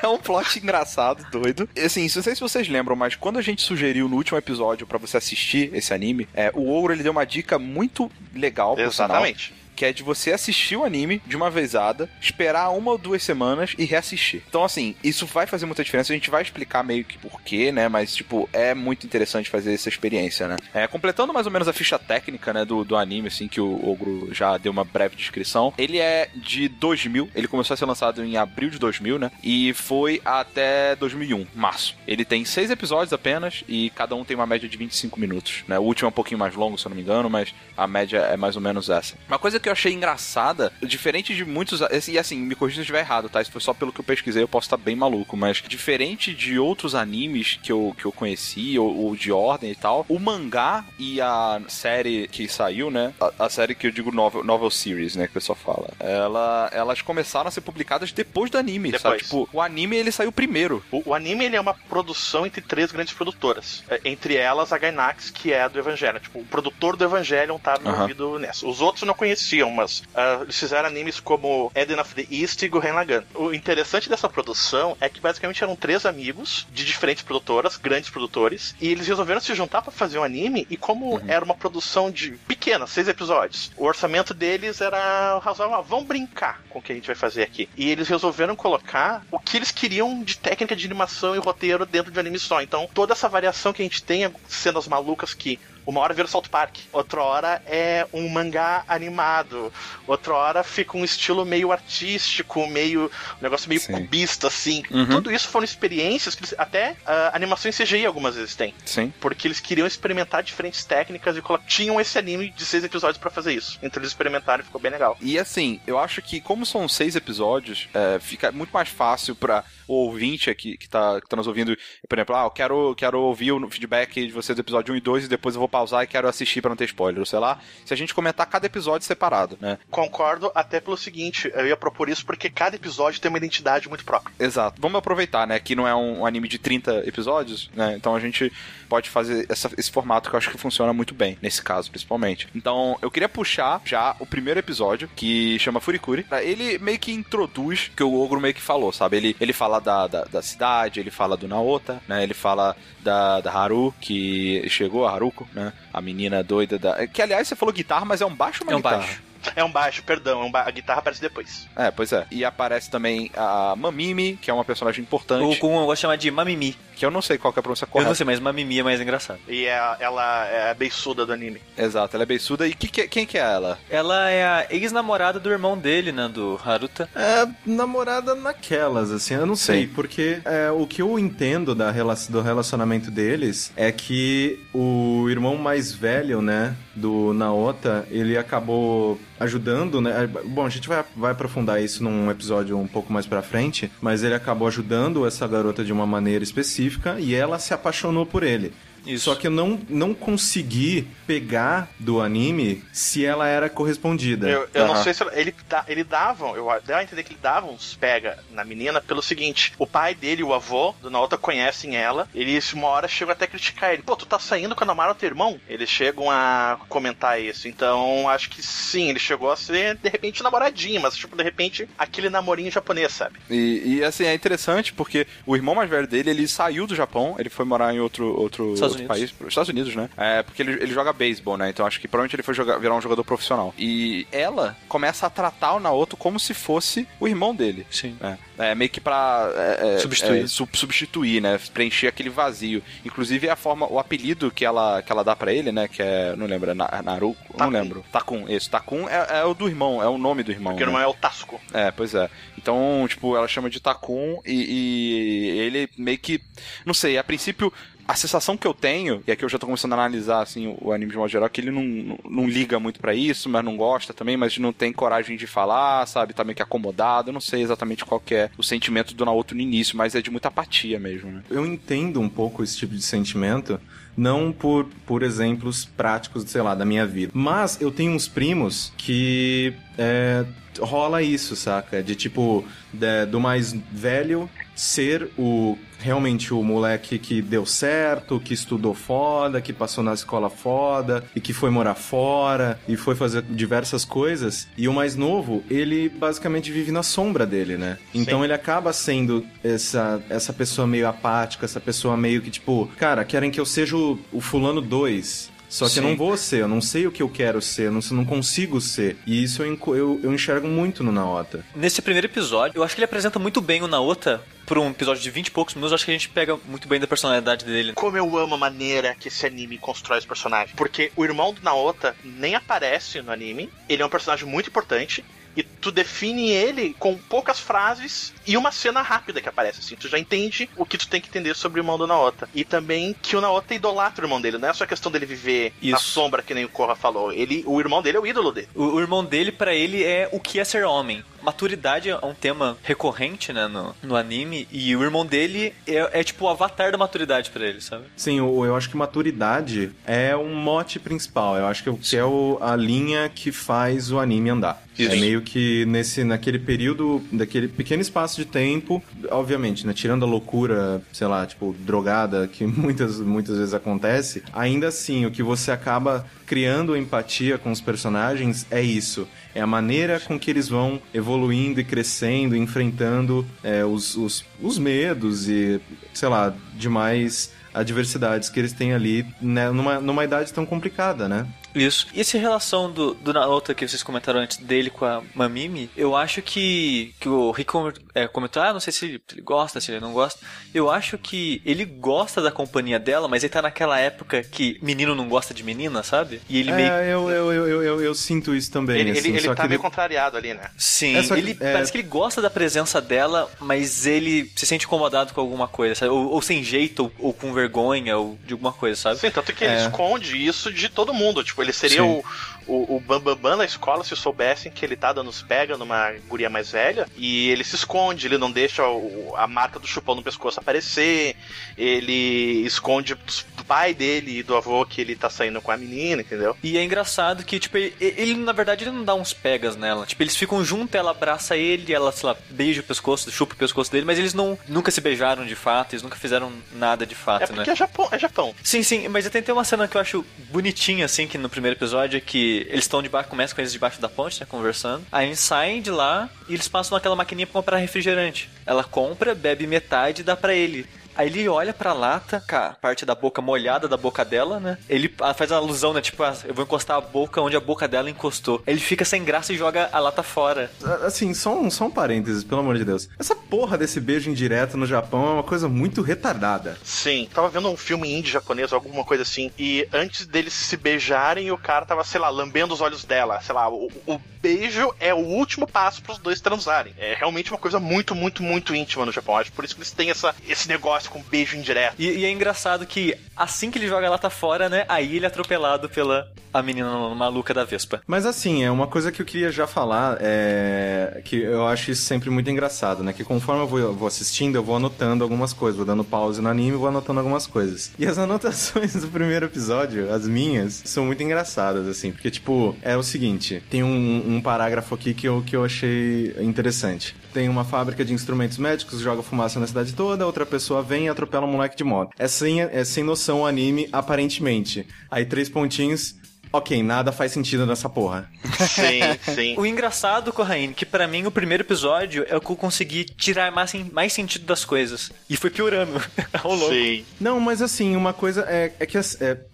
é 0.06 0.08
um 0.08 0.16
plot 0.18 0.58
engraçado, 0.58 1.26
doido. 1.30 1.68
Assim, 1.76 2.02
não 2.02 2.22
sei 2.22 2.34
se 2.34 2.40
vocês 2.40 2.68
lembram, 2.68 2.96
mas 2.96 3.14
quando 3.16 3.38
a 3.38 3.42
gente 3.42 3.62
sugeriu 3.62 4.08
no 4.08 4.16
último 4.16 4.29
episódio 4.38 4.86
pra 4.86 4.98
você 4.98 5.16
assistir 5.16 5.70
esse 5.74 5.92
anime, 5.92 6.28
é, 6.34 6.50
o 6.54 6.70
Ogro 6.70 6.92
ele 6.92 7.02
deu 7.02 7.12
uma 7.12 7.24
dica 7.24 7.58
muito 7.58 8.10
legal, 8.34 8.76
por 8.76 8.92
sinal, 8.92 9.08
Exatamente. 9.08 9.54
Que 9.80 9.86
é 9.86 9.94
de 9.94 10.02
você 10.02 10.30
assistir 10.30 10.76
o 10.76 10.84
anime 10.84 11.22
de 11.26 11.34
uma 11.34 11.48
vezada, 11.48 12.06
esperar 12.20 12.68
uma 12.68 12.90
ou 12.90 12.98
duas 12.98 13.22
semanas 13.22 13.74
e 13.78 13.86
reassistir. 13.86 14.42
Então, 14.46 14.62
assim, 14.62 14.94
isso 15.02 15.24
vai 15.24 15.46
fazer 15.46 15.64
muita 15.64 15.82
diferença. 15.82 16.12
A 16.12 16.16
gente 16.16 16.28
vai 16.28 16.42
explicar 16.42 16.84
meio 16.84 17.02
que 17.02 17.16
porquê, 17.16 17.72
né? 17.72 17.88
Mas, 17.88 18.14
tipo, 18.14 18.46
é 18.52 18.74
muito 18.74 19.06
interessante 19.06 19.48
fazer 19.48 19.72
essa 19.72 19.88
experiência, 19.88 20.46
né? 20.46 20.56
É, 20.74 20.86
completando 20.86 21.32
mais 21.32 21.46
ou 21.46 21.52
menos 21.52 21.66
a 21.66 21.72
ficha 21.72 21.98
técnica, 21.98 22.52
né, 22.52 22.62
do, 22.62 22.84
do 22.84 22.94
anime, 22.94 23.28
assim, 23.28 23.48
que 23.48 23.58
o 23.58 23.90
Ogro 23.90 24.28
já 24.34 24.58
deu 24.58 24.70
uma 24.70 24.84
breve 24.84 25.16
descrição. 25.16 25.72
Ele 25.78 25.96
é 25.96 26.28
de 26.34 26.68
2000, 26.68 27.30
ele 27.34 27.48
começou 27.48 27.72
a 27.72 27.76
ser 27.78 27.86
lançado 27.86 28.22
em 28.22 28.36
abril 28.36 28.68
de 28.68 28.78
2000, 28.78 29.18
né? 29.18 29.30
E 29.42 29.72
foi 29.72 30.20
até 30.26 30.94
2001, 30.96 31.46
março. 31.54 31.96
Ele 32.06 32.26
tem 32.26 32.44
seis 32.44 32.70
episódios 32.70 33.14
apenas 33.14 33.64
e 33.66 33.88
cada 33.96 34.14
um 34.14 34.26
tem 34.26 34.36
uma 34.36 34.46
média 34.46 34.68
de 34.68 34.76
25 34.76 35.18
minutos, 35.18 35.64
né? 35.66 35.78
O 35.78 35.84
último 35.84 36.08
é 36.08 36.10
um 36.10 36.12
pouquinho 36.12 36.38
mais 36.38 36.54
longo, 36.54 36.76
se 36.76 36.84
eu 36.84 36.90
não 36.90 36.96
me 36.96 37.02
engano, 37.02 37.30
mas 37.30 37.54
a 37.74 37.86
média 37.86 38.18
é 38.18 38.36
mais 38.36 38.56
ou 38.56 38.60
menos 38.60 38.90
essa. 38.90 39.14
Uma 39.26 39.38
coisa 39.38 39.58
que 39.58 39.69
eu 39.70 39.72
achei 39.72 39.92
engraçada, 39.92 40.72
diferente 40.82 41.34
de 41.34 41.44
muitos. 41.44 41.80
E 42.08 42.18
assim, 42.18 42.38
me 42.38 42.54
corrija 42.54 42.76
se 42.76 42.80
eu 42.80 42.82
estiver 42.82 43.00
errado, 43.00 43.28
tá? 43.28 43.40
Isso 43.40 43.52
foi 43.52 43.60
só 43.60 43.72
pelo 43.72 43.92
que 43.92 44.00
eu 44.00 44.04
pesquisei, 44.04 44.42
eu 44.42 44.48
posso 44.48 44.66
estar 44.66 44.76
bem 44.76 44.96
maluco, 44.96 45.36
mas 45.36 45.62
diferente 45.66 46.34
de 46.34 46.58
outros 46.58 46.94
animes 46.94 47.58
que 47.62 47.72
eu, 47.72 47.94
que 47.96 48.04
eu 48.04 48.12
conheci, 48.12 48.78
ou, 48.78 48.94
ou 48.96 49.16
de 49.16 49.32
ordem 49.32 49.70
e 49.70 49.74
tal, 49.74 50.04
o 50.08 50.18
mangá 50.18 50.84
e 50.98 51.20
a 51.20 51.60
série 51.68 52.28
que 52.28 52.48
saiu, 52.48 52.90
né? 52.90 53.14
A, 53.20 53.46
a 53.46 53.48
série 53.48 53.74
que 53.74 53.86
eu 53.86 53.90
digo 53.90 54.12
novel, 54.12 54.44
novel 54.44 54.70
series, 54.70 55.16
né? 55.16 55.24
Que 55.26 55.32
o 55.32 55.34
pessoal 55.34 55.56
fala. 55.56 55.90
Ela, 55.98 56.70
elas 56.72 57.02
começaram 57.02 57.48
a 57.48 57.50
ser 57.50 57.60
publicadas 57.60 58.12
depois 58.12 58.50
do 58.50 58.58
anime, 58.58 58.90
sabe? 58.98 59.18
Depois. 59.18 59.22
Tipo, 59.22 59.48
o 59.52 59.60
anime 59.60 59.96
ele 59.96 60.12
saiu 60.12 60.32
primeiro. 60.32 60.82
O, 60.90 61.10
o 61.10 61.14
anime 61.14 61.44
ele 61.44 61.56
é 61.56 61.60
uma 61.60 61.74
produção 61.74 62.46
entre 62.46 62.60
três 62.60 62.90
grandes 62.90 63.14
produtoras. 63.14 63.84
É, 63.88 64.00
entre 64.04 64.36
elas 64.36 64.72
a 64.72 64.78
Gainax, 64.78 65.30
que 65.30 65.52
é 65.52 65.62
a 65.62 65.68
do 65.68 65.78
Evangelion. 65.78 66.20
Tipo, 66.20 66.40
o 66.40 66.44
produtor 66.44 66.96
do 66.96 67.04
Evangelion 67.04 67.58
tá 67.58 67.78
envolvido 67.80 68.38
nessa. 68.38 68.66
Os 68.66 68.80
outros 68.80 69.02
eu 69.02 69.06
não 69.06 69.14
conhecia. 69.14 69.59
Existiam, 69.60 69.70
mas 69.70 70.00
uh, 70.14 70.42
eles 70.42 70.58
fizeram 70.58 70.88
animes 70.88 71.20
como 71.20 71.70
Eden 71.74 72.00
of 72.00 72.14
the 72.14 72.26
East 72.30 72.62
e 72.62 72.68
Gurren 72.68 72.92
Lagann. 72.92 73.22
O 73.34 73.52
interessante 73.52 74.08
dessa 74.08 74.28
produção 74.28 74.96
é 75.00 75.08
que 75.08 75.20
basicamente 75.20 75.62
eram 75.62 75.76
três 75.76 76.06
amigos 76.06 76.66
de 76.72 76.84
diferentes 76.84 77.22
produtoras, 77.22 77.76
grandes 77.76 78.10
produtores, 78.10 78.74
e 78.80 78.88
eles 78.88 79.06
resolveram 79.06 79.40
se 79.40 79.54
juntar 79.54 79.82
para 79.82 79.92
fazer 79.92 80.18
um 80.18 80.24
anime, 80.24 80.66
e 80.70 80.76
como 80.76 81.14
uhum. 81.14 81.24
era 81.28 81.44
uma 81.44 81.54
produção 81.54 82.10
de 82.10 82.32
pequena, 82.48 82.86
seis 82.86 83.08
episódios, 83.08 83.70
o 83.76 83.84
orçamento 83.84 84.32
deles 84.32 84.80
era 84.80 85.38
razoável, 85.38 85.76
ah, 85.76 85.80
vamos 85.80 86.06
brincar 86.06 86.62
com 86.70 86.78
o 86.78 86.82
que 86.82 86.92
a 86.92 86.94
gente 86.94 87.06
vai 87.06 87.16
fazer 87.16 87.42
aqui. 87.42 87.68
E 87.76 87.90
eles 87.90 88.08
resolveram 88.08 88.56
colocar 88.56 89.24
o 89.30 89.38
que 89.38 89.56
eles 89.56 89.70
queriam 89.70 90.22
de 90.22 90.38
técnica 90.38 90.74
de 90.74 90.86
animação 90.86 91.34
e 91.34 91.38
roteiro 91.38 91.84
dentro 91.84 92.10
de 92.10 92.18
um 92.18 92.20
anime 92.20 92.38
só. 92.38 92.62
Então, 92.62 92.88
toda 92.92 93.12
essa 93.12 93.28
variação 93.28 93.72
que 93.72 93.82
a 93.82 93.84
gente 93.84 94.02
tem, 94.02 94.32
cenas 94.48 94.86
malucas 94.86 95.34
que 95.34 95.58
uma 95.86 96.00
hora 96.00 96.14
vira 96.14 96.28
South 96.28 96.44
Park, 96.50 96.76
outra 96.92 97.22
hora 97.22 97.62
é 97.66 98.06
um 98.12 98.28
mangá 98.28 98.84
animado, 98.86 99.72
outra 100.06 100.34
hora 100.34 100.62
fica 100.62 100.96
um 100.96 101.04
estilo 101.04 101.44
meio 101.44 101.72
artístico, 101.72 102.66
meio 102.66 103.10
um 103.38 103.42
negócio 103.42 103.68
meio 103.68 103.80
Sim. 103.80 103.92
cubista, 103.92 104.46
assim. 104.46 104.82
Uhum. 104.90 105.06
Tudo 105.06 105.32
isso 105.32 105.48
foram 105.48 105.64
experiências 105.64 106.34
que 106.34 106.42
eles, 106.42 106.54
até 106.58 106.92
uh, 106.92 107.34
animações 107.34 107.76
CGI 107.76 108.06
algumas 108.06 108.36
vezes 108.36 108.54
têm. 108.54 108.74
Sim. 108.84 109.12
Porque 109.20 109.46
eles 109.46 109.60
queriam 109.60 109.86
experimentar 109.86 110.42
diferentes 110.42 110.84
técnicas 110.84 111.36
e 111.36 111.42
tinham 111.66 112.00
esse 112.00 112.18
anime 112.18 112.50
de 112.50 112.64
seis 112.64 112.84
episódios 112.84 113.18
para 113.18 113.30
fazer 113.30 113.52
isso. 113.52 113.78
Então 113.82 114.00
eles 114.00 114.10
experimentaram 114.10 114.62
e 114.62 114.66
ficou 114.66 114.80
bem 114.80 114.90
legal. 114.90 115.16
E 115.20 115.38
assim, 115.38 115.80
eu 115.86 115.98
acho 115.98 116.22
que 116.22 116.40
como 116.40 116.64
são 116.64 116.88
seis 116.88 117.16
episódios, 117.16 117.88
é, 117.94 118.18
fica 118.20 118.52
muito 118.52 118.70
mais 118.70 118.88
fácil 118.88 119.34
para 119.34 119.64
o 119.79 119.79
ouvinte 119.94 120.50
aqui 120.50 120.76
que 120.76 120.88
tá, 120.88 121.20
que 121.20 121.28
tá 121.28 121.36
nos 121.36 121.46
ouvindo, 121.46 121.76
por 122.08 122.18
exemplo, 122.18 122.36
ah, 122.36 122.44
eu 122.44 122.50
quero, 122.50 122.94
quero 122.94 123.20
ouvir 123.20 123.52
o 123.52 123.70
feedback 123.70 124.26
de 124.26 124.32
vocês 124.32 124.56
do 124.56 124.60
episódio 124.60 124.94
1 124.94 124.96
e 124.96 125.00
2 125.00 125.24
e 125.24 125.28
depois 125.28 125.54
eu 125.54 125.58
vou 125.58 125.68
pausar 125.68 126.04
e 126.04 126.06
quero 126.06 126.28
assistir 126.28 126.60
para 126.60 126.70
não 126.70 126.76
ter 126.76 126.84
spoiler, 126.84 127.24
sei 127.26 127.38
lá. 127.38 127.60
Se 127.84 127.94
a 127.94 127.96
gente 127.96 128.14
comentar 128.14 128.46
cada 128.46 128.66
episódio 128.66 129.06
separado, 129.06 129.58
né? 129.60 129.78
Concordo, 129.90 130.50
até 130.54 130.80
pelo 130.80 130.96
seguinte, 130.96 131.50
eu 131.54 131.66
ia 131.66 131.76
propor 131.76 132.08
isso 132.08 132.24
porque 132.24 132.48
cada 132.50 132.76
episódio 132.76 133.20
tem 133.20 133.28
uma 133.28 133.38
identidade 133.38 133.88
muito 133.88 134.04
própria. 134.04 134.34
Exato. 134.38 134.80
Vamos 134.80 134.98
aproveitar, 134.98 135.46
né, 135.46 135.58
que 135.58 135.74
não 135.74 135.86
é 135.86 135.94
um 135.94 136.24
anime 136.24 136.48
de 136.48 136.58
30 136.58 137.06
episódios, 137.06 137.70
né? 137.74 137.94
Então 137.96 138.14
a 138.14 138.20
gente 138.20 138.52
pode 138.88 139.08
fazer 139.08 139.46
essa, 139.48 139.70
esse 139.78 139.90
formato 139.90 140.28
que 140.28 140.34
eu 140.34 140.38
acho 140.38 140.50
que 140.50 140.58
funciona 140.58 140.92
muito 140.92 141.14
bem, 141.14 141.38
nesse 141.40 141.62
caso, 141.62 141.90
principalmente. 141.90 142.48
Então, 142.54 142.98
eu 143.00 143.10
queria 143.10 143.28
puxar 143.28 143.80
já 143.84 144.16
o 144.18 144.26
primeiro 144.26 144.58
episódio, 144.58 145.08
que 145.14 145.58
chama 145.60 145.80
Furikuri. 145.80 146.26
Ele 146.42 146.78
meio 146.78 146.98
que 146.98 147.12
introduz 147.12 147.90
que 147.96 148.02
o 148.02 148.20
Ogro 148.20 148.40
meio 148.40 148.52
que 148.52 148.60
falou, 148.60 148.92
sabe? 148.92 149.16
Ele, 149.16 149.36
ele 149.40 149.52
fala 149.52 149.79
da, 149.80 150.06
da, 150.06 150.24
da 150.24 150.42
cidade, 150.42 151.00
ele 151.00 151.10
fala 151.10 151.36
do 151.36 151.48
Naota, 151.48 152.00
né? 152.06 152.22
Ele 152.22 152.34
fala 152.34 152.76
da, 153.00 153.40
da 153.40 153.52
Haru, 153.52 153.94
que 154.00 154.64
chegou, 154.68 155.06
a 155.06 155.12
Haruko, 155.12 155.48
né? 155.52 155.72
A 155.92 156.00
menina 156.00 156.42
doida 156.42 156.78
da. 156.78 157.06
Que 157.06 157.22
aliás 157.22 157.48
você 157.48 157.56
falou 157.56 157.72
guitarra, 157.72 158.04
mas 158.04 158.20
é 158.20 158.26
um 158.26 158.34
baixo 158.34 158.62
ou 158.62 158.68
uma 158.68 158.72
é 158.72 158.76
um 158.76 158.78
guitarra? 158.78 158.98
baixo. 158.98 159.22
É 159.56 159.64
um 159.64 159.72
baixo, 159.72 160.02
perdão. 160.02 160.42
É 160.42 160.44
um 160.44 160.50
ba... 160.50 160.64
A 160.66 160.70
guitarra 160.70 160.98
aparece 160.98 161.20
depois. 161.20 161.66
É, 161.74 161.90
pois 161.90 162.12
é. 162.12 162.26
E 162.30 162.44
aparece 162.44 162.90
também 162.90 163.30
a 163.34 163.74
Mamimi, 163.76 164.36
que 164.36 164.50
é 164.50 164.54
uma 164.54 164.64
personagem 164.64 165.02
importante. 165.02 165.42
Ou 165.42 165.56
como 165.56 165.80
eu 165.80 165.86
vou 165.86 165.96
chamar 165.96 166.16
de 166.16 166.30
Mamimi. 166.30 166.76
Que 167.00 167.06
eu 167.06 167.10
não 167.10 167.22
sei 167.22 167.38
qual 167.38 167.50
é 167.56 167.58
a 167.58 167.62
pronúncia 167.62 167.86
correta. 167.86 168.08
Eu 168.08 168.10
não 168.10 168.14
sei, 168.14 168.26
mas 168.26 168.38
Mamimi 168.38 168.78
é 168.78 168.82
mais 168.82 169.00
engraçado. 169.00 169.40
E 169.48 169.64
é, 169.64 169.96
ela 170.00 170.46
é 170.46 170.70
a 170.70 170.74
beiçuda 170.74 171.24
do 171.24 171.32
anime. 171.32 171.58
Exato, 171.74 172.14
ela 172.14 172.24
é 172.24 172.26
beiçuda. 172.26 172.68
E 172.68 172.74
que, 172.74 172.88
que, 172.88 173.08
quem 173.08 173.24
que 173.24 173.38
é 173.38 173.40
ela? 173.40 173.78
Ela 173.88 174.28
é 174.28 174.44
a 174.44 174.66
ex-namorada 174.68 175.40
do 175.40 175.50
irmão 175.50 175.78
dele, 175.78 176.12
né? 176.12 176.28
Do 176.28 176.60
Haruta. 176.62 177.08
É, 177.16 177.48
namorada 177.64 178.34
naquelas, 178.34 179.10
assim. 179.10 179.32
Eu 179.32 179.46
não 179.46 179.56
sei, 179.56 179.86
Sim. 179.86 179.92
porque 179.94 180.42
é, 180.44 180.70
o 180.70 180.86
que 180.86 181.00
eu 181.00 181.18
entendo 181.18 181.74
da, 181.74 181.90
do 182.28 182.42
relacionamento 182.42 183.10
deles 183.10 183.72
é 183.76 183.90
que 183.90 184.60
o 184.74 185.26
irmão 185.30 185.56
mais 185.56 185.94
velho, 185.94 186.42
né? 186.42 186.76
Do 186.94 187.32
Naota, 187.32 188.06
ele 188.10 188.36
acabou 188.36 189.18
ajudando, 189.38 190.02
né? 190.02 190.28
Bom, 190.44 190.66
a 190.66 190.68
gente 190.68 190.86
vai, 190.86 191.02
vai 191.16 191.32
aprofundar 191.32 191.82
isso 191.82 192.04
num 192.04 192.30
episódio 192.30 192.78
um 192.78 192.86
pouco 192.86 193.10
mais 193.10 193.26
pra 193.26 193.40
frente, 193.40 193.90
mas 194.02 194.22
ele 194.22 194.34
acabou 194.34 194.68
ajudando 194.68 195.26
essa 195.26 195.48
garota 195.48 195.82
de 195.82 195.94
uma 195.94 196.06
maneira 196.06 196.44
específica 196.44 196.89
e 197.18 197.34
ela 197.34 197.58
se 197.58 197.72
apaixonou 197.74 198.26
por 198.26 198.42
ele. 198.42 198.72
Isso. 199.06 199.24
Só 199.24 199.34
que 199.34 199.46
eu 199.46 199.50
não, 199.50 199.80
não 199.88 200.14
consegui 200.14 201.06
pegar 201.26 201.88
do 201.98 202.20
anime 202.20 202.82
se 202.92 203.24
ela 203.24 203.46
era 203.46 203.68
correspondida. 203.68 204.48
Eu, 204.48 204.68
eu 204.74 204.82
uhum. 204.82 204.88
não 204.88 205.02
sei 205.02 205.14
se 205.14 205.22
ela, 205.22 205.38
ele, 205.38 205.54
ele 205.86 206.04
dava, 206.04 206.46
eu 206.48 206.68
deu 206.84 206.96
a 206.96 207.02
entender 207.02 207.22
que 207.22 207.32
ele 207.32 207.40
dava 207.40 207.66
uns 207.66 207.94
pega 207.94 208.38
na 208.50 208.64
menina 208.64 209.00
pelo 209.00 209.22
seguinte: 209.22 209.72
o 209.78 209.86
pai 209.86 210.14
dele 210.14 210.40
e 210.40 210.44
o 210.44 210.54
avô 210.54 210.94
do 211.00 211.10
Naota 211.10 211.36
conhecem 211.36 211.96
ela, 211.96 212.28
eles 212.34 212.72
uma 212.72 212.88
hora 212.88 213.08
chegam 213.08 213.32
até 213.32 213.44
a 213.44 213.48
criticar 213.48 213.92
ele. 213.92 214.02
Pô, 214.02 214.16
tu 214.16 214.26
tá 214.26 214.38
saindo 214.38 214.74
com 214.74 214.84
a 214.84 214.86
namorada 214.86 215.14
do 215.14 215.18
teu 215.18 215.28
irmão? 215.28 215.60
Eles 215.68 215.88
chegam 215.88 216.30
a 216.30 216.78
comentar 216.88 217.40
isso. 217.40 217.68
Então, 217.68 218.28
acho 218.28 218.50
que 218.50 218.62
sim, 218.62 219.10
ele 219.10 219.18
chegou 219.18 219.50
a 219.50 219.56
ser 219.56 219.96
de 219.96 220.08
repente 220.08 220.42
namoradinho, 220.42 221.00
mas 221.00 221.16
tipo, 221.16 221.36
de 221.36 221.42
repente, 221.42 221.88
aquele 221.98 222.30
namorinho 222.30 222.70
japonês, 222.70 223.12
sabe? 223.12 223.38
E, 223.48 223.96
e 223.96 224.04
assim, 224.04 224.24
é 224.24 224.34
interessante 224.34 224.92
porque 224.92 225.26
o 225.46 225.56
irmão 225.56 225.74
mais 225.74 225.88
velho 225.88 226.06
dele, 226.06 226.30
ele 226.30 226.48
saiu 226.48 226.86
do 226.86 226.94
Japão, 226.94 227.36
ele 227.38 227.50
foi 227.50 227.64
morar 227.64 227.94
em 227.94 228.00
outro. 228.00 228.38
outro 228.40 228.74
Estados 228.74 228.89
Unidos. 228.94 229.08
país, 229.08 229.34
Estados 229.48 229.68
Unidos, 229.68 229.94
né? 229.94 230.08
É, 230.16 230.42
porque 230.42 230.62
ele, 230.62 230.72
ele 230.72 230.92
joga 230.92 231.12
beisebol, 231.12 231.56
né? 231.56 231.70
Então 231.70 231.86
acho 231.86 232.00
que 232.00 232.08
provavelmente 232.08 232.36
ele 232.36 232.42
foi 232.42 232.54
jogar, 232.54 232.78
virar 232.78 232.94
um 232.94 233.00
jogador 233.00 233.24
profissional. 233.24 233.74
E 233.78 234.26
ela 234.30 234.76
começa 234.88 235.26
a 235.26 235.30
tratar 235.30 235.74
o 235.74 235.80
Naoto 235.80 236.16
como 236.16 236.38
se 236.38 236.54
fosse 236.54 237.06
o 237.18 237.26
irmão 237.26 237.54
dele. 237.54 237.86
Sim. 237.90 238.16
É, 238.20 238.70
é 238.70 238.74
meio 238.74 238.90
que 238.90 239.00
pra 239.00 239.50
é, 239.54 239.94
é 239.94 239.98
substituir. 239.98 240.44
É, 240.44 240.46
sub, 240.46 240.76
substituir, 240.76 241.40
né? 241.40 241.58
Preencher 241.72 242.08
aquele 242.08 242.30
vazio. 242.30 242.82
Inclusive 243.04 243.48
a 243.48 243.56
forma, 243.56 243.86
o 243.90 243.98
apelido 243.98 244.50
que 244.50 244.64
ela, 244.64 245.02
que 245.02 245.10
ela 245.10 245.24
dá 245.24 245.34
para 245.34 245.52
ele, 245.52 245.72
né? 245.72 245.88
Que 245.88 246.02
é, 246.02 246.34
não 246.36 246.46
lembro, 246.46 246.70
é 246.70 246.74
Naruko? 246.74 247.40
Takun. 247.52 247.58
Não 247.58 247.68
lembro. 247.68 248.04
Takun, 248.12 248.48
isso. 248.48 248.70
Takun 248.70 249.08
é, 249.08 249.40
é, 249.40 249.44
o 249.44 249.54
do 249.54 249.68
irmão, 249.68 250.02
é 250.02 250.08
o 250.08 250.18
nome 250.18 250.42
do 250.42 250.52
irmão. 250.52 250.72
Porque 250.72 250.86
né? 250.86 250.92
não 250.92 251.00
é 251.00 251.06
o 251.06 251.14
Tasco. 251.14 251.60
É, 251.72 251.90
pois 251.90 252.14
é. 252.14 252.28
Então, 252.56 253.06
tipo, 253.08 253.36
ela 253.36 253.48
chama 253.48 253.70
de 253.70 253.80
Takun 253.80 254.40
e, 254.44 254.54
e 254.54 255.58
ele 255.60 255.88
meio 255.96 256.18
que. 256.18 256.40
Não 256.84 256.94
sei, 256.94 257.18
a 257.18 257.24
princípio 257.24 257.72
a 258.10 258.14
sensação 258.16 258.56
que 258.56 258.66
eu 258.66 258.74
tenho, 258.74 259.22
e 259.24 259.30
aqui 259.30 259.44
eu 259.44 259.48
já 259.48 259.56
tô 259.56 259.66
começando 259.66 259.92
a 259.92 259.94
analisar 259.94 260.42
assim, 260.42 260.76
o 260.80 260.92
anime 260.92 261.12
de 261.12 261.16
modo 261.16 261.30
geral, 261.30 261.48
que 261.48 261.60
ele 261.60 261.70
não, 261.70 261.84
não, 261.84 262.18
não 262.28 262.48
liga 262.48 262.80
muito 262.80 262.98
para 262.98 263.14
isso, 263.14 263.48
mas 263.48 263.64
não 263.64 263.76
gosta 263.76 264.12
também, 264.12 264.36
mas 264.36 264.58
não 264.58 264.72
tem 264.72 264.92
coragem 264.92 265.36
de 265.36 265.46
falar, 265.46 266.04
sabe? 266.06 266.34
Tá 266.34 266.42
meio 266.42 266.56
que 266.56 266.62
acomodado. 266.62 267.28
Eu 267.30 267.32
não 267.32 267.40
sei 267.40 267.62
exatamente 267.62 268.04
qual 268.04 268.20
é 268.32 268.50
o 268.58 268.64
sentimento 268.64 269.14
do 269.14 269.24
Naoto 269.24 269.54
no 269.54 269.60
início, 269.60 269.96
mas 269.96 270.16
é 270.16 270.20
de 270.20 270.28
muita 270.28 270.48
apatia 270.48 270.98
mesmo, 270.98 271.30
né? 271.30 271.42
Eu 271.48 271.64
entendo 271.64 272.20
um 272.20 272.28
pouco 272.28 272.64
esse 272.64 272.76
tipo 272.76 272.96
de 272.96 273.02
sentimento, 273.02 273.80
não 274.16 274.50
por, 274.50 274.88
por 275.06 275.22
exemplos 275.22 275.84
práticos, 275.84 276.42
sei 276.50 276.62
lá, 276.62 276.74
da 276.74 276.84
minha 276.84 277.06
vida. 277.06 277.30
Mas 277.32 277.80
eu 277.80 277.92
tenho 277.92 278.10
uns 278.10 278.26
primos 278.26 278.92
que 278.96 279.72
é, 279.96 280.44
rola 280.80 281.22
isso, 281.22 281.54
saca? 281.54 282.02
De 282.02 282.16
tipo, 282.16 282.64
de, 282.92 283.26
do 283.26 283.38
mais 283.38 283.72
velho 283.92 284.50
ser 284.80 285.30
o 285.36 285.76
realmente 285.98 286.54
o 286.54 286.62
moleque 286.62 287.18
que 287.18 287.42
deu 287.42 287.66
certo, 287.66 288.40
que 288.40 288.54
estudou 288.54 288.94
foda, 288.94 289.60
que 289.60 289.74
passou 289.74 290.02
na 290.02 290.14
escola 290.14 290.48
foda 290.48 291.22
e 291.36 291.40
que 291.40 291.52
foi 291.52 291.68
morar 291.68 291.94
fora 291.94 292.80
e 292.88 292.96
foi 292.96 293.14
fazer 293.14 293.42
diversas 293.42 294.02
coisas. 294.02 294.66
E 294.78 294.88
o 294.88 294.94
mais 294.94 295.14
novo, 295.14 295.62
ele 295.68 296.08
basicamente 296.08 296.72
vive 296.72 296.90
na 296.90 297.02
sombra 297.02 297.44
dele, 297.44 297.76
né? 297.76 297.98
Então 298.14 298.38
Sim. 298.38 298.44
ele 298.44 298.54
acaba 298.54 298.90
sendo 298.94 299.46
essa, 299.62 300.22
essa 300.30 300.52
pessoa 300.54 300.86
meio 300.86 301.06
apática, 301.06 301.66
essa 301.66 301.80
pessoa 301.80 302.16
meio 302.16 302.40
que 302.40 302.50
tipo, 302.50 302.90
cara, 302.96 303.22
querem 303.22 303.50
que 303.50 303.60
eu 303.60 303.66
seja 303.66 303.96
o, 303.98 304.18
o 304.32 304.40
fulano 304.40 304.80
2. 304.80 305.59
Só 305.70 305.86
que 305.86 305.92
Sim. 305.92 306.00
eu 306.00 306.08
não 306.08 306.16
vou 306.16 306.36
ser, 306.36 306.60
eu 306.62 306.68
não 306.68 306.80
sei 306.80 307.06
o 307.06 307.12
que 307.12 307.22
eu 307.22 307.28
quero 307.28 307.62
ser, 307.62 307.86
eu 307.86 307.92
não, 307.92 308.00
não 308.10 308.24
consigo 308.24 308.80
ser. 308.80 309.16
E 309.24 309.42
isso 309.42 309.62
eu, 309.62 309.78
eu, 309.94 310.20
eu 310.22 310.34
enxergo 310.34 310.66
muito 310.66 311.04
no 311.04 311.12
Naota. 311.12 311.64
Nesse 311.76 312.02
primeiro 312.02 312.26
episódio, 312.26 312.78
eu 312.78 312.82
acho 312.82 312.96
que 312.96 313.00
ele 313.00 313.04
apresenta 313.04 313.38
muito 313.38 313.60
bem 313.60 313.80
o 313.80 313.86
Naota 313.86 314.42
por 314.66 314.78
um 314.78 314.90
episódio 314.90 315.22
de 315.22 315.30
20 315.30 315.46
e 315.46 315.50
poucos 315.50 315.74
minutos, 315.74 315.92
acho 315.92 316.04
que 316.04 316.10
a 316.10 316.14
gente 316.14 316.28
pega 316.28 316.56
muito 316.68 316.86
bem 316.86 317.00
da 317.00 317.06
personalidade 317.06 317.64
dele. 317.64 317.92
Como 317.94 318.16
eu 318.16 318.36
amo 318.36 318.54
a 318.54 318.58
maneira 318.58 319.16
que 319.18 319.28
esse 319.28 319.46
anime 319.46 319.78
constrói 319.78 320.18
os 320.18 320.24
personagens. 320.24 320.76
Porque 320.76 321.10
o 321.16 321.24
irmão 321.24 321.52
do 321.54 321.62
Naota 321.62 322.16
nem 322.24 322.54
aparece 322.54 323.22
no 323.22 323.32
anime. 323.32 323.70
Ele 323.88 324.02
é 324.02 324.06
um 324.06 324.08
personagem 324.08 324.46
muito 324.46 324.68
importante 324.68 325.24
e 325.56 325.62
tu 325.62 325.90
define 325.90 326.50
ele 326.50 326.94
com 326.98 327.16
poucas 327.16 327.58
frases 327.58 328.32
e 328.46 328.56
uma 328.56 328.70
cena 328.70 329.02
rápida 329.02 329.40
que 329.40 329.48
aparece, 329.48 329.80
assim. 329.80 329.96
Tu 329.96 330.08
já 330.08 330.18
entende 330.18 330.68
o 330.76 330.86
que 330.86 330.98
tu 330.98 331.08
tem 331.08 331.20
que 331.20 331.28
entender 331.28 331.54
sobre 331.54 331.80
o 331.80 331.82
irmão 331.82 331.98
do 331.98 332.06
Naota. 332.06 332.48
E 332.54 332.64
também 332.64 333.14
que 333.20 333.36
o 333.36 333.40
Naota 333.40 333.74
idolatra 333.74 334.22
o 334.22 334.26
irmão 334.26 334.40
dele. 334.40 334.58
Não 334.58 334.68
é 334.68 334.72
só 334.72 334.86
questão 334.86 335.10
dele 335.10 335.26
viver 335.26 335.72
Isso. 335.82 335.92
na 335.92 335.98
sombra, 335.98 336.42
que 336.42 336.54
nem 336.54 336.64
o 336.64 336.68
Korra 336.68 336.94
falou. 336.94 337.32
Ele, 337.32 337.64
o 337.66 337.80
irmão 337.80 338.02
dele 338.02 338.18
é 338.18 338.20
o 338.20 338.26
ídolo 338.26 338.52
dele. 338.52 338.68
O, 338.74 338.84
o 338.84 339.00
irmão 339.00 339.24
dele, 339.24 339.52
para 339.52 339.74
ele, 339.74 340.04
é 340.04 340.28
o 340.32 340.40
que 340.40 340.60
é 340.60 340.64
ser 340.64 340.84
homem. 340.84 341.24
Maturidade 341.42 342.10
é 342.10 342.16
um 342.16 342.34
tema 342.34 342.76
recorrente, 342.82 343.52
né, 343.52 343.66
no, 343.66 343.94
no 344.02 344.16
anime, 344.16 344.68
e 344.70 344.94
o 344.94 345.02
irmão 345.02 345.24
dele 345.24 345.72
é, 345.86 346.20
é 346.20 346.24
tipo 346.24 346.44
o 346.44 346.48
avatar 346.48 346.92
da 346.92 346.98
maturidade 346.98 347.50
para 347.50 347.66
ele, 347.66 347.80
sabe? 347.80 348.04
Sim, 348.16 348.38
eu, 348.38 348.64
eu 348.64 348.76
acho 348.76 348.88
que 348.88 348.96
maturidade 348.96 349.90
é 350.06 350.36
um 350.36 350.54
mote 350.54 350.98
principal. 350.98 351.56
Eu 351.56 351.66
acho 351.66 351.82
que, 351.82 351.92
que 351.92 352.16
é 352.16 352.24
o, 352.24 352.58
a 352.60 352.76
linha 352.76 353.28
que 353.28 353.52
faz 353.52 354.10
o 354.10 354.18
anime 354.18 354.50
andar. 354.50 354.82
Isso. 354.98 355.12
É 355.12 355.16
meio 355.16 355.40
que 355.40 355.86
nesse, 355.86 356.24
naquele 356.24 356.58
período, 356.58 357.22
daquele 357.32 357.68
pequeno 357.68 358.02
espaço 358.02 358.36
de 358.36 358.44
tempo, 358.44 359.02
obviamente, 359.30 359.86
né, 359.86 359.92
tirando 359.94 360.24
a 360.24 360.28
loucura, 360.28 361.00
sei 361.12 361.26
lá, 361.26 361.46
tipo, 361.46 361.74
drogada, 361.80 362.46
que 362.46 362.66
muitas, 362.66 363.18
muitas 363.18 363.56
vezes 363.56 363.72
acontece, 363.72 364.42
ainda 364.52 364.88
assim, 364.88 365.24
o 365.24 365.30
que 365.30 365.42
você 365.42 365.70
acaba 365.70 366.26
criando 366.50 366.96
empatia 366.96 367.56
com 367.56 367.70
os 367.70 367.80
personagens 367.80 368.66
é 368.72 368.82
isso. 368.82 369.28
É 369.54 369.60
a 369.60 369.68
maneira 369.68 370.18
com 370.18 370.36
que 370.36 370.50
eles 370.50 370.68
vão 370.68 371.00
evoluindo 371.14 371.78
e 371.78 371.84
crescendo, 371.84 372.56
enfrentando 372.56 373.46
é, 373.62 373.84
os, 373.84 374.16
os, 374.16 374.44
os 374.60 374.76
medos 374.76 375.48
e, 375.48 375.80
sei 376.12 376.28
lá, 376.28 376.52
demais 376.74 377.52
adversidades 377.72 378.48
que 378.48 378.58
eles 378.58 378.72
têm 378.72 378.92
ali 378.92 379.24
né, 379.40 379.70
numa, 379.70 380.00
numa 380.00 380.24
idade 380.24 380.52
tão 380.52 380.66
complicada, 380.66 381.28
né? 381.28 381.46
Isso. 381.74 382.06
E 382.12 382.20
essa 382.20 382.38
relação 382.38 382.90
do, 382.90 383.14
do 383.14 383.32
Naoto 383.32 383.74
que 383.74 383.86
vocês 383.86 384.02
comentaram 384.02 384.40
antes 384.40 384.56
dele 384.58 384.90
com 384.90 385.04
a 385.04 385.22
Mamimi, 385.34 385.90
eu 385.96 386.16
acho 386.16 386.42
que, 386.42 387.14
que 387.20 387.28
o 387.28 387.50
Rick 387.50 387.70
é, 388.14 388.26
comentou, 388.26 388.62
ah, 388.62 388.72
não 388.72 388.80
sei 388.80 388.92
se 388.92 389.04
ele 389.06 389.40
gosta, 389.42 389.80
se 389.80 389.92
ele 389.92 390.00
não 390.00 390.12
gosta. 390.12 390.40
Eu 390.74 390.90
acho 390.90 391.16
que 391.18 391.62
ele 391.64 391.84
gosta 391.84 392.42
da 392.42 392.50
companhia 392.50 392.98
dela, 392.98 393.28
mas 393.28 393.42
ele 393.42 393.52
tá 393.52 393.62
naquela 393.62 393.98
época 393.98 394.42
que 394.42 394.78
menino 394.82 395.14
não 395.14 395.28
gosta 395.28 395.54
de 395.54 395.62
menina, 395.62 396.02
sabe? 396.02 396.40
E 396.48 396.58
ele 396.58 396.70
é, 396.70 396.76
meio. 396.76 396.92
Eu, 396.92 397.30
eu, 397.30 397.52
eu, 397.52 397.82
eu, 397.82 398.00
eu, 398.00 398.14
sinto 398.14 398.54
isso 398.54 398.70
também. 398.70 399.00
Ele, 399.00 399.10
assim, 399.12 399.28
ele, 399.28 399.38
ele 399.38 399.54
tá 399.54 399.62
ele... 399.62 399.68
meio 399.70 399.80
contrariado 399.80 400.36
ali, 400.36 400.54
né? 400.54 400.70
Sim, 400.76 401.16
é, 401.16 401.38
ele 401.38 401.54
que, 401.54 401.64
é... 401.64 401.72
parece 401.72 401.92
que 401.92 401.98
ele 401.98 402.08
gosta 402.08 402.42
da 402.42 402.50
presença 402.50 403.00
dela, 403.00 403.50
mas 403.60 404.06
ele 404.06 404.50
se 404.56 404.66
sente 404.66 404.86
incomodado 404.86 405.32
com 405.32 405.40
alguma 405.40 405.68
coisa, 405.68 405.94
sabe? 405.94 406.10
Ou, 406.10 406.30
ou 406.30 406.42
sem 406.42 406.62
jeito, 406.62 407.04
ou, 407.04 407.12
ou, 407.18 407.32
com 407.32 407.52
vergonha, 407.52 408.16
ou 408.16 408.38
de 408.44 408.52
alguma 408.52 408.72
coisa, 408.72 409.00
sabe? 409.00 409.18
Sim, 409.18 409.30
tanto 409.30 409.52
que 409.52 409.64
ele 409.64 409.74
é. 409.74 409.86
esconde 409.86 410.36
isso 410.36 410.72
de 410.72 410.88
todo 410.88 411.14
mundo. 411.14 411.42
Tipo, 411.44 411.59
ele 411.62 411.72
seria 411.72 412.04
o, 412.04 412.24
o, 412.70 412.96
o 412.96 413.00
Bambambam 413.00 413.34
Bam 413.34 413.50
Bam 413.50 413.56
na 413.56 413.64
escola 413.64 414.04
se 414.04 414.14
soubessem 414.14 414.70
que 414.70 414.84
ele 414.84 414.96
tá 414.96 415.12
dando 415.12 415.28
os 415.28 415.42
pega 415.42 415.76
numa 415.76 416.12
guria 416.28 416.48
mais 416.48 416.70
velha 416.70 417.08
e 417.16 417.50
ele 417.50 417.64
se 417.64 417.74
esconde, 417.74 418.26
ele 418.26 418.38
não 418.38 418.50
deixa 418.50 418.86
o, 418.86 419.34
a 419.36 419.46
marca 419.46 419.78
do 419.80 419.86
chupão 419.86 420.14
no 420.14 420.22
pescoço 420.22 420.60
aparecer, 420.60 421.34
ele 421.76 422.64
esconde 422.64 423.14
do 423.14 423.64
pai 423.64 423.92
dele 423.92 424.38
e 424.38 424.42
do 424.42 424.56
avô 424.56 424.84
que 424.86 425.00
ele 425.00 425.16
tá 425.16 425.28
saindo 425.28 425.60
com 425.60 425.72
a 425.72 425.76
menina, 425.76 426.22
entendeu? 426.22 426.56
E 426.62 426.78
é 426.78 426.84
engraçado 426.84 427.44
que, 427.44 427.58
tipo, 427.58 427.76
ele, 427.76 427.94
ele 428.00 428.34
na 428.34 428.52
verdade 428.52 428.84
ele 428.84 428.92
não 428.92 429.04
dá 429.04 429.14
uns 429.14 429.32
pegas 429.32 429.76
nela. 429.76 430.06
Tipo, 430.06 430.22
eles 430.22 430.36
ficam 430.36 430.64
juntos, 430.64 430.94
ela 430.94 431.10
abraça 431.10 431.56
ele, 431.56 431.92
ela, 431.92 432.12
sei 432.12 432.28
lá, 432.28 432.36
beija 432.50 432.80
o 432.80 432.84
pescoço, 432.84 433.30
chupa 433.30 433.54
o 433.54 433.56
pescoço 433.56 433.90
dele, 433.90 434.04
mas 434.04 434.18
eles 434.18 434.34
não 434.34 434.58
nunca 434.68 434.90
se 434.90 435.00
beijaram 435.00 435.44
de 435.44 435.56
fato, 435.56 435.94
eles 435.94 436.02
nunca 436.02 436.16
fizeram 436.16 436.52
nada 436.72 437.04
de 437.04 437.14
fato, 437.14 437.44
é 437.44 437.46
né? 437.46 437.54
porque 437.54 437.70
né? 437.70 437.74
é 437.74 437.76
Japão, 437.76 438.08
é 438.10 438.18
Japão. 438.18 438.54
Sim, 438.62 438.82
sim, 438.82 439.08
mas 439.08 439.24
eu 439.24 439.30
tentei 439.30 439.52
uma 439.52 439.64
cena 439.64 439.88
que 439.88 439.96
eu 439.96 440.00
acho 440.00 440.24
bonitinha, 440.50 441.04
assim, 441.04 441.26
que 441.26 441.38
no 441.38 441.48
primeiro 441.48 441.76
episódio 441.76 442.16
é 442.16 442.20
que 442.20 442.59
eles 442.68 442.84
estão 442.84 443.02
debaixo, 443.02 443.28
começa 443.28 443.54
com 443.54 443.60
eles 443.60 443.72
debaixo 443.72 444.00
da 444.00 444.08
ponte, 444.08 444.40
né, 444.40 444.46
conversando. 444.48 445.04
Aí 445.10 445.28
eles 445.28 445.40
saem 445.40 445.80
de 445.82 445.90
lá 445.90 446.28
e 446.48 446.54
eles 446.54 446.68
passam 446.68 446.96
naquela 446.96 447.16
maquininha 447.16 447.46
pra 447.46 447.60
comprar 447.60 447.76
refrigerante. 447.78 448.50
Ela 448.66 448.84
compra, 448.84 449.34
bebe 449.34 449.66
metade 449.66 450.22
e 450.22 450.24
dá 450.24 450.36
para 450.36 450.54
ele. 450.54 450.86
Aí 451.20 451.26
ele 451.26 451.46
olha 451.50 451.74
pra 451.74 451.92
lata, 451.92 452.42
com 452.48 452.56
a 452.56 452.70
parte 452.70 453.04
da 453.04 453.14
boca 453.14 453.42
molhada 453.42 453.86
da 453.86 453.98
boca 453.98 454.24
dela, 454.24 454.58
né? 454.58 454.78
Ele 454.88 455.14
faz 455.36 455.50
uma 455.50 455.58
alusão, 455.58 455.92
né? 455.92 456.00
Tipo, 456.00 456.22
ah, 456.22 456.34
eu 456.46 456.54
vou 456.54 456.64
encostar 456.64 456.96
a 456.96 457.00
boca 457.02 457.42
onde 457.42 457.54
a 457.54 457.60
boca 457.60 457.86
dela 457.86 458.08
encostou. 458.08 458.62
Ele 458.66 458.80
fica 458.80 459.04
sem 459.04 459.22
graça 459.22 459.52
e 459.52 459.56
joga 459.58 459.90
a 459.92 459.98
lata 459.98 460.22
fora. 460.22 460.70
Assim, 461.04 461.34
só 461.34 461.54
um, 461.54 461.70
só 461.70 461.84
um 461.84 461.90
parênteses, 461.90 462.42
pelo 462.42 462.62
amor 462.62 462.78
de 462.78 462.86
Deus. 462.86 463.06
Essa 463.18 463.36
porra 463.36 463.76
desse 463.76 464.00
beijo 464.00 464.30
indireto 464.30 464.78
no 464.78 464.86
Japão 464.86 465.26
é 465.26 465.32
uma 465.34 465.42
coisa 465.42 465.68
muito 465.68 466.00
retardada. 466.00 466.78
Sim, 466.82 467.28
tava 467.34 467.50
vendo 467.50 467.68
um 467.68 467.76
filme 467.76 468.10
indie 468.10 468.30
japonês, 468.30 468.72
alguma 468.72 469.04
coisa 469.04 469.22
assim, 469.22 469.50
e 469.58 469.86
antes 469.92 470.24
deles 470.24 470.54
se 470.54 470.74
beijarem, 470.78 471.52
o 471.52 471.58
cara 471.58 471.84
tava, 471.84 472.02
sei 472.02 472.18
lá, 472.18 472.30
lambendo 472.30 472.72
os 472.72 472.80
olhos 472.80 473.04
dela. 473.04 473.42
Sei 473.42 473.54
lá, 473.54 473.68
o, 473.68 473.90
o 474.06 474.18
beijo 474.40 474.94
é 474.98 475.12
o 475.12 475.18
último 475.18 475.66
passo 475.66 476.02
pros 476.02 476.18
dois 476.18 476.40
transarem. 476.40 476.94
É 476.96 477.14
realmente 477.14 477.52
uma 477.52 477.58
coisa 477.58 477.78
muito, 477.78 478.14
muito, 478.14 478.42
muito 478.42 478.74
íntima 478.74 479.04
no 479.04 479.12
Japão. 479.12 479.36
Acho 479.36 479.52
por 479.52 479.66
isso 479.66 479.74
que 479.74 479.80
eles 479.80 479.92
têm 479.92 480.10
essa, 480.10 480.34
esse 480.48 480.66
negócio 480.66 481.09
com 481.10 481.22
beijo 481.22 481.56
indireto. 481.56 481.94
E, 481.98 482.08
e, 482.08 482.24
é 482.24 482.30
engraçado 482.30 482.86
que 482.86 483.14
assim 483.36 483.70
que 483.70 483.78
ele 483.78 483.88
joga 483.88 484.06
a 484.06 484.10
lata 484.10 484.30
fora, 484.30 484.68
né? 484.68 484.84
Aí 484.88 485.16
ele 485.16 485.24
é 485.24 485.28
atropelado 485.28 485.88
pela 485.88 486.30
a 486.52 486.62
menina 486.62 486.90
maluca 487.14 487.54
da 487.54 487.64
Vespa. 487.64 488.00
Mas 488.06 488.26
assim, 488.26 488.64
é 488.64 488.70
uma 488.70 488.86
coisa 488.86 489.12
que 489.12 489.22
eu 489.22 489.26
queria 489.26 489.52
já 489.52 489.66
falar, 489.66 490.18
é 490.20 491.20
que 491.24 491.36
eu 491.36 491.66
acho 491.66 491.90
isso 491.90 492.02
sempre 492.02 492.30
muito 492.30 492.50
engraçado, 492.50 493.02
né? 493.02 493.12
Que 493.12 493.24
conforme 493.24 493.62
eu 493.62 493.66
vou, 493.66 493.78
eu 493.78 493.94
vou 493.94 494.08
assistindo, 494.08 494.56
eu 494.56 494.62
vou 494.62 494.76
anotando 494.76 495.22
algumas 495.22 495.52
coisas, 495.52 495.76
vou 495.76 495.86
dando 495.86 496.04
pause 496.04 496.40
no 496.40 496.48
anime 496.48 496.74
e 496.74 496.78
vou 496.78 496.88
anotando 496.88 497.20
algumas 497.20 497.46
coisas. 497.46 497.92
E 497.98 498.06
as 498.06 498.18
anotações 498.18 498.94
do 498.94 499.08
primeiro 499.08 499.46
episódio, 499.46 500.12
as 500.12 500.26
minhas, 500.26 500.82
são 500.84 501.06
muito 501.06 501.22
engraçadas, 501.22 501.86
assim, 501.86 502.12
porque, 502.12 502.30
tipo, 502.30 502.76
é 502.82 502.96
o 502.96 503.02
seguinte: 503.02 503.62
tem 503.70 503.82
um, 503.82 504.36
um 504.36 504.40
parágrafo 504.40 504.94
aqui 504.94 505.14
que 505.14 505.28
eu, 505.28 505.42
que 505.42 505.54
eu 505.54 505.64
achei 505.64 506.34
interessante 506.40 507.14
tem 507.32 507.48
uma 507.48 507.64
fábrica 507.64 508.04
de 508.04 508.12
instrumentos 508.12 508.58
médicos, 508.58 509.00
joga 509.00 509.22
fumaça 509.22 509.60
na 509.60 509.66
cidade 509.66 509.94
toda, 509.94 510.26
outra 510.26 510.44
pessoa 510.44 510.82
vem 510.82 510.99
e 511.06 511.08
atropela 511.08 511.46
um 511.46 511.52
moleque 511.52 511.76
de 511.76 511.84
moto. 511.84 512.10
É 512.18 512.28
sem, 512.28 512.60
é 512.60 512.84
sem 512.84 513.04
noção 513.04 513.42
o 513.42 513.46
anime, 513.46 513.88
aparentemente. 513.92 514.86
Aí 515.10 515.24
três 515.24 515.48
pontinhos, 515.48 516.14
ok, 516.52 516.82
nada 516.82 517.12
faz 517.12 517.32
sentido 517.32 517.64
nessa 517.66 517.88
porra. 517.88 518.28
Sim, 518.68 519.00
sim. 519.34 519.54
o 519.56 519.64
engraçado, 519.64 520.32
Corraine, 520.32 520.74
que 520.74 520.84
para 520.84 521.06
mim 521.06 521.24
o 521.26 521.30
primeiro 521.30 521.62
episódio 521.62 522.24
é 522.28 522.36
o 522.36 522.40
que 522.40 522.50
eu 522.50 522.56
consegui 522.56 523.04
tirar 523.04 523.52
mais, 523.52 523.72
mais 523.92 524.12
sentido 524.12 524.44
das 524.44 524.64
coisas. 524.64 525.12
E 525.28 525.36
foi 525.36 525.50
piorando 525.50 526.00
ao 526.42 526.54
longo. 526.54 526.72
Sim. 526.72 527.04
Não, 527.20 527.38
mas 527.40 527.62
assim, 527.62 527.96
uma 527.96 528.12
coisa 528.12 528.44
é, 528.48 528.72
é 528.78 528.86
que 528.86 528.98
é, 528.98 529.02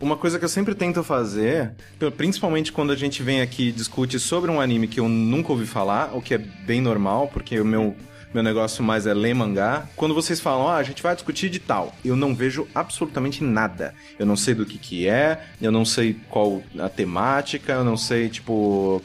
uma 0.01 0.17
coisa 0.17 0.39
que 0.39 0.45
eu 0.45 0.49
sempre 0.49 0.75
tento 0.75 1.03
fazer, 1.05 1.73
principalmente 2.17 2.73
quando 2.73 2.93
a 2.93 2.97
gente 2.97 3.23
vem 3.23 3.41
aqui 3.41 3.69
e 3.69 3.73
discute 3.73 4.19
sobre 4.19 4.51
um 4.51 4.61
anime 4.61 4.89
que 4.89 5.01
eu 5.01 5.09
nunca 5.09 5.53
ouvi 5.53 5.67
falar, 5.67 6.17
o 6.17 6.23
que 6.23 6.35
é 6.35 6.39
bem 6.39 6.81
normal, 6.81 7.29
porque 7.29 7.61
o 7.61 7.65
meu 7.65 7.95
meu 8.37 8.43
negócio 8.43 8.85
mais 8.85 9.07
é 9.07 9.15
ler 9.15 9.35
mangá. 9.35 9.89
Quando 9.97 10.15
vocês 10.15 10.39
falam, 10.41 10.69
ah, 10.69 10.77
a 10.77 10.83
gente 10.83 11.03
vai 11.03 11.15
discutir 11.15 11.49
de 11.49 11.59
tal, 11.59 11.95
eu 12.05 12.15
não 12.15 12.35
vejo 12.35 12.69
absolutamente 12.75 13.43
nada. 13.43 13.95
Eu 14.19 14.27
não 14.27 14.37
sei 14.37 14.53
do 14.53 14.67
que 14.67 14.77
que 14.77 15.09
é, 15.09 15.43
eu 15.61 15.73
não 15.73 15.87
sei 15.87 16.17
qual 16.29 16.63
a 16.79 16.89
temática, 16.91 17.73
eu 17.73 17.85
não 17.85 17.97
sei, 17.97 18.29
tipo, 18.29 19.03